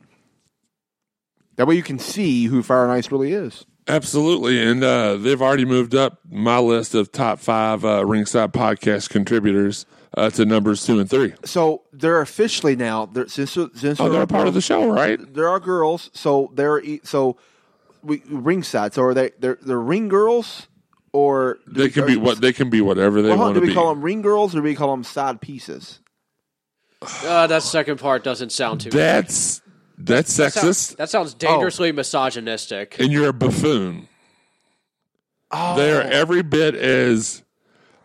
That 1.55 1.67
way 1.67 1.75
you 1.75 1.83
can 1.83 1.99
see 1.99 2.45
who 2.45 2.61
Fire 2.61 2.83
and 2.83 2.91
Ice 2.91 3.11
really 3.11 3.31
is. 3.31 3.65
Absolutely, 3.87 4.61
and 4.61 4.83
uh, 4.83 5.15
they've 5.15 5.41
already 5.41 5.63
moved 5.63 5.93
up 5.93 6.19
my 6.29 6.57
list 6.57 6.95
of 6.95 7.11
top 7.11 7.39
five 7.39 7.85
uh, 7.85 8.03
ringside 8.03 8.51
podcast 8.51 9.09
contributors 9.09 9.85
uh, 10.17 10.29
to 10.31 10.43
numbers 10.43 10.83
two 10.85 10.99
and 10.99 11.07
three. 11.07 11.33
So 11.45 11.83
they're 11.93 12.21
officially 12.21 12.75
now. 12.75 13.05
They're, 13.05 13.27
since 13.27 13.51
since 13.51 13.99
Oh, 13.99 14.09
they're 14.09 14.23
a 14.23 14.27
part 14.27 14.47
of 14.47 14.55
the 14.55 14.61
show, 14.61 14.91
right? 14.91 15.19
There 15.33 15.47
are 15.47 15.59
girls, 15.59 16.09
so 16.13 16.51
they're 16.55 16.81
so 17.03 17.37
we 18.05 18.21
ringside. 18.29 18.93
So 18.93 19.03
are 19.03 19.13
they? 19.13 19.31
They're 19.39 19.57
they're 19.61 19.79
ring 19.79 20.07
girls, 20.07 20.67
or 21.11 21.57
They 21.67 21.89
can 21.89 22.05
be 22.05 22.13
you- 22.13 22.19
what 22.19 22.39
they 22.41 22.53
can 22.53 22.69
be 22.69 22.81
whatever 22.81 23.21
they 23.21 23.29
Well, 23.29 23.37
hold 23.37 23.49
on, 23.49 23.53
want 23.55 23.65
do 23.65 23.67
we 23.69 23.73
call 23.73 23.89
them 23.93 24.01
ring 24.03 24.21
girls 24.21 24.53
or 24.55 24.59
do 24.59 24.63
we 24.63 24.75
call 24.75 24.91
them 24.91 25.03
side 25.03 25.41
pieces? 25.41 25.99
Uh, 27.23 27.45
that 27.45 27.61
second 27.61 27.99
part 27.99 28.23
doesn't 28.23 28.51
sound 28.51 28.81
too. 28.81 28.89
That's 28.89 29.61
that's 29.97 30.35
That 30.37 30.53
sounds, 30.53 30.65
sexist, 30.93 30.95
that 30.97 31.09
sounds 31.09 31.33
dangerously 31.33 31.91
misogynistic. 31.91 32.99
and 32.99 33.11
you're 33.11 33.29
a 33.29 33.33
buffoon. 33.33 34.07
Oh, 35.51 35.75
They 35.77 35.91
are 35.91 36.01
every 36.01 36.41
bit 36.41 36.73
as 36.75 37.43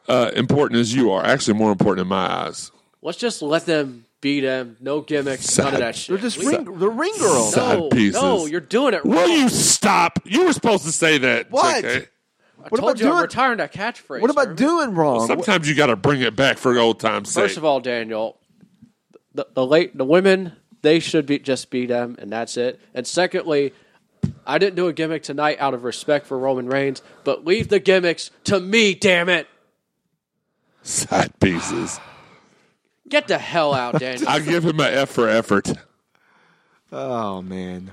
uh, 0.08 0.30
important 0.36 0.80
as 0.80 0.94
you 0.94 1.10
are. 1.12 1.24
Actually, 1.24 1.54
more 1.54 1.72
important 1.72 2.02
in 2.04 2.08
my 2.08 2.30
eyes. 2.46 2.70
Let's 3.02 3.18
just 3.18 3.40
let 3.42 3.64
them 3.66 4.04
be 4.20 4.40
them. 4.40 4.76
No 4.80 5.00
gimmicks. 5.00 5.56
None 5.58 5.74
of 5.74 5.80
that 5.80 5.96
shit. 5.96 6.08
they're 6.08 6.18
just 6.30 6.38
We- 6.38 6.46
ring. 6.48 6.64
They're 6.78 6.88
ring 6.90 7.12
girls. 7.18 7.54
Side 7.54 7.78
no, 7.78 7.88
pieces. 7.88 8.20
no, 8.20 8.46
you're 8.46 8.60
doing 8.60 8.94
it 8.94 9.04
wrong. 9.04 9.14
Will 9.14 9.28
you 9.28 9.48
stop? 9.48 10.18
You 10.24 10.44
were 10.44 10.52
supposed 10.52 10.84
to 10.84 10.92
say 10.92 11.18
that. 11.18 11.50
What? 11.50 11.84
JK. 11.84 12.06
I 12.58 12.62
What 12.68 12.78
told 12.80 12.90
about 12.90 13.00
you 13.00 13.06
I'm 13.06 13.12
doing- 13.12 13.22
retiring 13.22 13.58
that 13.58 13.72
catchphrase. 13.72 14.20
What 14.20 14.30
about 14.30 14.44
Herman. 14.48 14.56
doing 14.56 14.94
wrong? 14.94 15.26
Sometimes 15.26 15.66
you 15.68 15.74
got 15.74 15.86
to 15.86 15.96
bring 15.96 16.20
it 16.20 16.36
back 16.36 16.58
for 16.58 16.78
old 16.78 17.00
time's 17.00 17.30
sake. 17.32 17.44
First 17.44 17.56
of 17.56 17.64
all, 17.64 17.80
Daniel, 17.80 18.38
the, 19.34 19.46
the 19.54 19.64
late 19.66 19.96
the 19.96 20.04
women 20.04 20.52
they 20.82 20.98
should 20.98 21.24
be 21.26 21.38
just 21.38 21.70
be 21.70 21.86
them, 21.86 22.16
and 22.18 22.30
that's 22.30 22.56
it. 22.58 22.78
And 22.94 23.06
secondly, 23.06 23.72
I 24.46 24.58
didn't 24.58 24.76
do 24.76 24.88
a 24.88 24.92
gimmick 24.92 25.22
tonight 25.22 25.56
out 25.60 25.72
of 25.72 25.84
respect 25.84 26.26
for 26.26 26.38
Roman 26.38 26.66
Reigns, 26.66 27.00
but 27.24 27.46
leave 27.46 27.68
the 27.68 27.78
gimmicks 27.80 28.30
to 28.44 28.60
me. 28.60 28.94
Damn 28.94 29.28
it! 29.30 29.46
side 30.82 31.32
pieces. 31.40 31.98
Get 33.10 33.28
the 33.28 33.38
hell 33.38 33.74
out, 33.74 33.98
Daniel. 34.00 34.28
I 34.28 34.38
give 34.40 34.64
him 34.64 34.80
an 34.80 34.94
F 34.94 35.10
for 35.10 35.28
effort. 35.28 35.70
oh 36.92 37.42
man, 37.42 37.92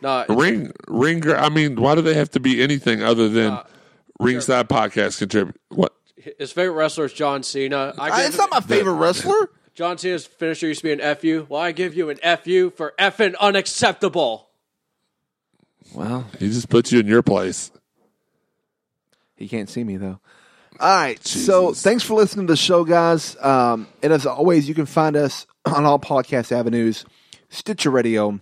no, 0.00 0.24
Ring 0.28 0.72
ring. 0.88 1.28
I 1.30 1.48
mean, 1.48 1.76
why 1.80 1.94
do 1.94 2.02
they 2.02 2.14
have 2.14 2.30
to 2.32 2.40
be 2.40 2.62
anything 2.62 3.02
other 3.02 3.28
than 3.28 3.52
Uh, 3.52 3.64
ringside 4.20 4.68
podcast 4.68 5.18
contribute? 5.18 5.60
What? 5.70 5.94
his 6.38 6.52
favorite 6.52 6.74
wrestler 6.74 7.06
is 7.06 7.14
John 7.14 7.42
Cena. 7.42 7.94
I 7.98 8.10
I- 8.10 8.16
give 8.18 8.26
it's 8.26 8.34
him- 8.36 8.40
not 8.40 8.50
my 8.50 8.60
favorite 8.60 8.92
wrestler. 8.94 9.50
John 9.74 9.96
Cena's 9.96 10.26
finisher 10.26 10.66
used 10.66 10.80
to 10.82 10.94
be 10.94 11.02
an 11.02 11.16
FU. 11.16 11.46
Well, 11.48 11.62
I 11.62 11.72
give 11.72 11.94
you 11.96 12.10
an 12.10 12.18
FU 12.18 12.70
for 12.76 12.92
effing 12.98 13.34
unacceptable. 13.38 14.50
Well, 15.94 16.26
He 16.38 16.48
just 16.48 16.68
puts 16.68 16.92
you 16.92 17.00
in 17.00 17.06
your 17.06 17.22
place. 17.22 17.70
he 19.34 19.48
can't 19.48 19.70
see 19.70 19.82
me 19.82 19.96
though. 19.96 20.20
All 20.80 20.88
right, 20.88 21.22
so 21.26 21.74
thanks 21.74 22.02
for 22.02 22.14
listening 22.14 22.46
to 22.46 22.54
the 22.54 22.56
show, 22.56 22.84
guys. 22.84 23.36
Um, 23.42 23.86
and 24.02 24.14
as 24.14 24.24
always, 24.24 24.66
you 24.66 24.74
can 24.74 24.86
find 24.86 25.14
us 25.14 25.46
on 25.66 25.84
all 25.84 25.98
podcast 25.98 26.52
avenues: 26.52 27.04
Stitcher 27.50 27.90
Radio, 27.90 28.40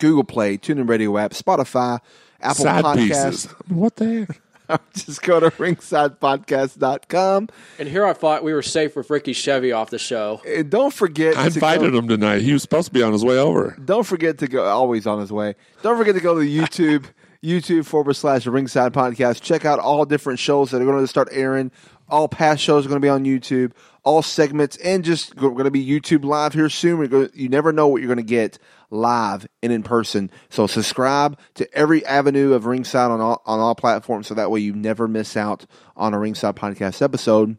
Google 0.00 0.24
Play, 0.24 0.58
TuneIn 0.58 0.88
Radio 0.88 1.16
app, 1.18 1.30
Spotify, 1.30 2.00
Apple 2.40 2.64
Side 2.64 2.84
Podcasts. 2.84 2.96
pieces. 2.96 3.44
What 3.68 3.94
the 3.94 4.26
heck? 4.28 4.40
Just 4.94 5.22
go 5.22 5.40
to 5.40 5.50
ringsidepodcast.com. 5.50 7.48
And 7.78 7.88
here 7.88 8.04
I 8.04 8.12
thought 8.12 8.44
we 8.44 8.52
were 8.52 8.62
safe 8.62 8.96
with 8.96 9.08
Ricky 9.08 9.32
Chevy 9.32 9.72
off 9.72 9.90
the 9.90 9.98
show. 9.98 10.42
And 10.46 10.68
don't 10.68 10.92
forget 10.92 11.36
I 11.36 11.48
to 11.48 11.54
invited 11.54 11.92
go, 11.92 11.98
him 11.98 12.08
tonight. 12.08 12.42
He 12.42 12.52
was 12.52 12.62
supposed 12.62 12.88
to 12.88 12.92
be 12.92 13.02
on 13.02 13.12
his 13.12 13.24
way 13.24 13.38
over. 13.38 13.76
Don't 13.82 14.04
forget 14.04 14.38
to 14.38 14.48
go 14.48 14.64
always 14.64 15.06
on 15.06 15.20
his 15.20 15.32
way. 15.32 15.54
Don't 15.82 15.96
forget 15.96 16.14
to 16.16 16.20
go 16.20 16.34
to 16.34 16.40
YouTube, 16.46 17.06
YouTube 17.44 17.86
forward 17.86 18.14
slash 18.14 18.46
ringside 18.46 18.92
podcast. 18.92 19.42
Check 19.42 19.64
out 19.64 19.78
all 19.78 20.04
different 20.04 20.38
shows 20.38 20.70
that 20.70 20.82
are 20.82 20.84
going 20.84 21.00
to 21.00 21.06
start 21.06 21.28
airing. 21.30 21.70
All 22.08 22.26
past 22.26 22.62
shows 22.62 22.86
are 22.86 22.88
going 22.88 23.00
to 23.00 23.04
be 23.04 23.10
on 23.10 23.24
YouTube. 23.24 23.72
All 24.02 24.22
segments 24.22 24.76
and 24.78 25.04
just 25.04 25.36
we're 25.36 25.50
going 25.50 25.64
to 25.64 25.70
be 25.70 25.84
YouTube 25.84 26.24
live 26.24 26.54
here 26.54 26.68
soon. 26.68 27.06
Going 27.06 27.30
you 27.34 27.48
never 27.48 27.72
know 27.72 27.86
what 27.88 28.00
you're 28.00 28.08
going 28.08 28.16
to 28.16 28.22
get 28.22 28.58
live 28.90 29.46
and 29.62 29.72
in 29.72 29.82
person. 29.82 30.30
So 30.48 30.66
subscribe 30.66 31.38
to 31.54 31.72
every 31.74 32.04
avenue 32.06 32.54
of 32.54 32.66
Ringside 32.66 33.10
on 33.10 33.20
all, 33.20 33.42
on 33.44 33.60
all 33.60 33.74
platforms, 33.74 34.26
so 34.26 34.34
that 34.34 34.50
way 34.50 34.60
you 34.60 34.74
never 34.74 35.06
miss 35.06 35.36
out 35.36 35.66
on 35.96 36.14
a 36.14 36.18
Ringside 36.18 36.56
podcast 36.56 37.02
episode. 37.02 37.58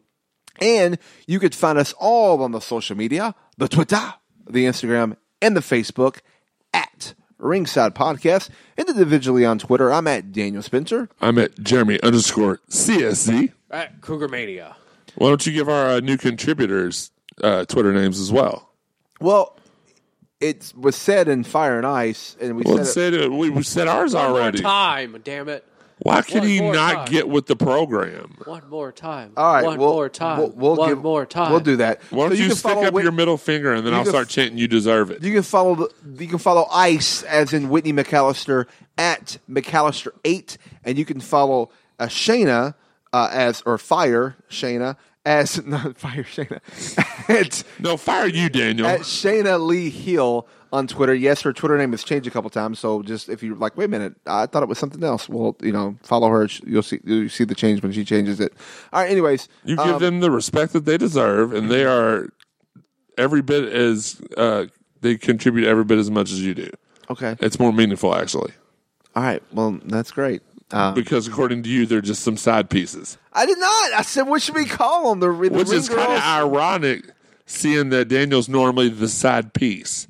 And 0.60 0.98
you 1.26 1.38
could 1.38 1.54
find 1.54 1.78
us 1.78 1.94
all 1.98 2.42
on 2.42 2.52
the 2.52 2.60
social 2.60 2.96
media, 2.96 3.34
the 3.56 3.68
Twitter, 3.68 4.14
the 4.48 4.66
Instagram, 4.66 5.16
and 5.40 5.56
the 5.56 5.60
Facebook 5.60 6.18
Ringside 7.40 7.94
Podcast. 7.94 8.48
And 8.76 8.88
individually 8.88 9.44
on 9.44 9.58
Twitter, 9.58 9.92
I'm 9.92 10.06
at 10.06 10.32
Daniel 10.32 10.62
Spencer. 10.62 11.08
I'm 11.20 11.38
at 11.38 11.58
Jeremy 11.60 12.00
underscore 12.02 12.60
CSC. 12.70 13.52
At 13.70 14.00
Cougar 14.00 14.28
Mania. 14.28 14.76
Why 15.16 15.28
don't 15.28 15.44
you 15.46 15.52
give 15.52 15.68
our 15.68 15.86
uh, 15.88 16.00
new 16.00 16.16
contributors 16.16 17.10
uh, 17.42 17.64
Twitter 17.64 17.92
names 17.92 18.18
as 18.20 18.30
well? 18.32 18.70
Well, 19.20 19.56
it 20.40 20.72
was 20.76 20.96
said 20.96 21.28
in 21.28 21.44
Fire 21.44 21.76
and 21.76 21.86
Ice, 21.86 22.36
and 22.40 22.56
we 22.56 22.62
Well, 22.64 22.78
said 22.78 22.86
said 22.86 23.14
it, 23.14 23.30
we, 23.32 23.50
we 23.50 23.62
said 23.62 23.88
ours 23.88 24.14
One 24.14 24.30
more 24.30 24.40
already. 24.40 24.60
time, 24.60 25.20
damn 25.22 25.48
it. 25.48 25.66
Why 26.02 26.22
can 26.22 26.38
One 26.40 26.48
he 26.48 26.60
more 26.62 26.72
not 26.74 26.92
time. 26.94 27.04
get 27.12 27.28
with 27.28 27.46
the 27.46 27.56
program? 27.56 28.34
One 28.46 28.62
more 28.70 28.90
time. 28.90 29.32
All 29.36 29.52
right, 29.54 29.64
One 29.64 29.78
we'll- 29.78 29.92
more 29.92 30.08
time. 30.08 30.38
we'll- 30.38 30.52
we'll 30.56 30.76
One 30.76 30.88
give- 30.88 31.02
more 31.02 31.26
time. 31.26 31.50
We'll 31.50 31.60
do 31.60 31.76
that. 31.76 32.00
Why 32.08 32.28
don't 32.28 32.36
So 32.36 32.42
you, 32.42 32.48
can 32.48 32.56
stick 32.56 32.72
follow 32.72 32.86
up 32.86 32.94
Whit- 32.94 33.02
your 33.02 33.12
middle 33.12 33.36
finger 33.36 33.74
and 33.74 33.86
then 33.86 33.92
I'll 33.92 34.02
can 34.04 34.10
start 34.12 34.26
f- 34.28 34.30
chanting 34.32 34.56
you 34.58 34.66
deserve 34.66 35.10
it. 35.10 35.22
You 35.22 35.32
can 35.34 35.42
follow 35.42 35.74
the, 35.74 35.90
you 36.18 36.26
can 36.28 36.38
follow 36.38 36.66
Ice 36.72 37.22
as 37.24 37.52
in 37.52 37.68
Whitney 37.68 37.92
McCallister 37.92 38.64
at 38.96 39.36
McCallister 39.50 40.12
eight, 40.24 40.56
and 40.84 40.96
you 40.96 41.04
can 41.04 41.20
follow 41.20 41.68
uh, 41.98 42.08
Shanna 42.08 42.74
uh, 43.12 43.28
as 43.30 43.62
or 43.66 43.76
Fire 43.76 44.36
Shanna 44.48 44.96
as 45.26 45.62
not 45.66 45.98
fire 45.98 46.24
Shanna. 46.24 46.62
At, 47.28 47.62
no, 47.78 47.96
fire 47.98 48.26
you, 48.26 48.48
Daniel. 48.48 48.86
At 48.86 49.04
Shanna 49.04 49.58
Lee 49.58 49.90
Hill 49.90 50.46
on 50.72 50.86
Twitter. 50.86 51.14
Yes, 51.14 51.42
her 51.42 51.52
Twitter 51.52 51.76
name 51.76 51.90
has 51.92 52.02
changed 52.04 52.26
a 52.26 52.30
couple 52.30 52.50
times. 52.50 52.78
So 52.78 53.02
just 53.02 53.28
if 53.28 53.42
you're 53.42 53.56
like, 53.56 53.76
wait 53.76 53.86
a 53.86 53.88
minute, 53.88 54.14
I 54.26 54.46
thought 54.46 54.62
it 54.62 54.68
was 54.68 54.78
something 54.78 55.02
else. 55.02 55.28
Well, 55.28 55.56
you 55.62 55.72
know, 55.72 55.96
follow 56.02 56.28
her. 56.28 56.48
You'll 56.64 56.82
see 56.82 57.00
you'll 57.04 57.28
see 57.28 57.44
the 57.44 57.54
change 57.54 57.82
when 57.82 57.92
she 57.92 58.04
changes 58.04 58.40
it. 58.40 58.52
All 58.92 59.02
right. 59.02 59.10
Anyways, 59.10 59.48
You 59.64 59.76
um, 59.78 59.88
give 59.88 60.00
them 60.00 60.20
the 60.20 60.30
respect 60.30 60.72
that 60.72 60.84
they 60.84 60.98
deserve, 60.98 61.52
and 61.52 61.70
they 61.70 61.84
are 61.84 62.28
every 63.18 63.42
bit 63.42 63.64
as 63.72 64.20
uh, 64.36 64.66
they 65.00 65.16
contribute 65.16 65.66
every 65.66 65.84
bit 65.84 65.98
as 65.98 66.10
much 66.10 66.30
as 66.30 66.40
you 66.40 66.54
do. 66.54 66.70
Okay. 67.10 67.36
It's 67.40 67.58
more 67.58 67.72
meaningful, 67.72 68.14
actually, 68.14 68.52
All 69.16 69.22
right. 69.22 69.42
Well, 69.52 69.80
that's 69.84 70.12
great. 70.12 70.42
Um, 70.70 70.94
because 70.94 71.26
according 71.26 71.64
to 71.64 71.68
you, 71.68 71.84
they're 71.84 72.00
just 72.00 72.22
some 72.22 72.36
side 72.36 72.70
pieces, 72.70 73.18
I 73.32 73.44
did 73.44 73.58
not. 73.58 73.92
I 73.94 74.02
said, 74.02 74.22
what 74.22 74.40
should 74.40 74.54
we 74.54 74.66
call 74.66 75.10
them? 75.10 75.18
The, 75.18 75.26
the 75.48 75.56
which 75.56 75.72
is 75.72 75.88
kind 75.88 76.12
of 76.12 76.22
ironic, 76.22 77.10
seeing 77.46 77.88
that 77.88 78.06
Daniel's 78.06 78.48
normally 78.48 78.88
the 78.88 79.08
side 79.08 79.52
piece. 79.52 80.06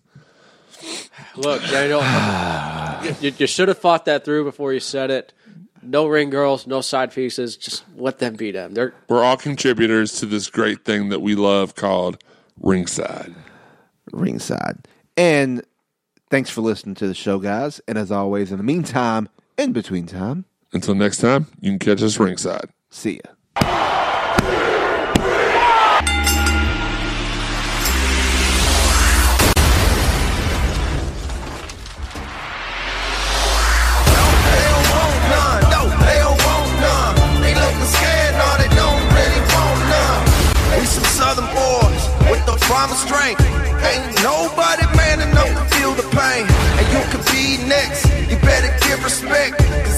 Look, 1.36 1.62
Daniel, 1.62 2.00
you, 3.20 3.32
you 3.38 3.46
should 3.46 3.68
have 3.68 3.78
thought 3.78 4.04
that 4.06 4.24
through 4.24 4.44
before 4.44 4.72
you 4.72 4.80
said 4.80 5.10
it. 5.10 5.32
No 5.82 6.06
ring 6.06 6.28
girls, 6.30 6.66
no 6.66 6.80
side 6.82 7.12
pieces. 7.12 7.56
Just 7.56 7.84
let 7.96 8.18
them 8.18 8.34
be 8.34 8.50
them. 8.50 8.74
They're 8.74 8.92
We're 9.08 9.24
all 9.24 9.36
contributors 9.38 10.12
to 10.20 10.26
this 10.26 10.50
great 10.50 10.84
thing 10.84 11.08
that 11.08 11.20
we 11.20 11.34
love 11.34 11.74
called 11.74 12.22
ringside. 12.60 13.34
ringside. 14.12 14.86
And 15.16 15.62
thanks 16.28 16.50
for 16.50 16.60
listening 16.60 16.96
to 16.96 17.06
the 17.06 17.14
show, 17.14 17.38
guys. 17.38 17.80
And 17.88 17.96
as 17.96 18.10
always, 18.12 18.52
in 18.52 18.58
the 18.58 18.64
meantime, 18.64 19.28
in 19.56 19.72
between 19.72 20.06
time, 20.06 20.44
Until 20.72 20.94
next 20.94 21.18
time, 21.18 21.46
you 21.60 21.70
can 21.70 21.78
catch 21.78 22.02
us 22.02 22.18
ringside. 22.18 22.68
see 22.90 23.14
ya. 23.24 23.32
The 46.02 46.16
pain. 46.16 46.46
And 46.78 46.86
you 46.92 47.00
could 47.10 47.24
be 47.32 47.58
next. 47.68 48.04
You 48.30 48.36
better 48.38 48.72
give 48.86 49.02
respect. 49.04 49.89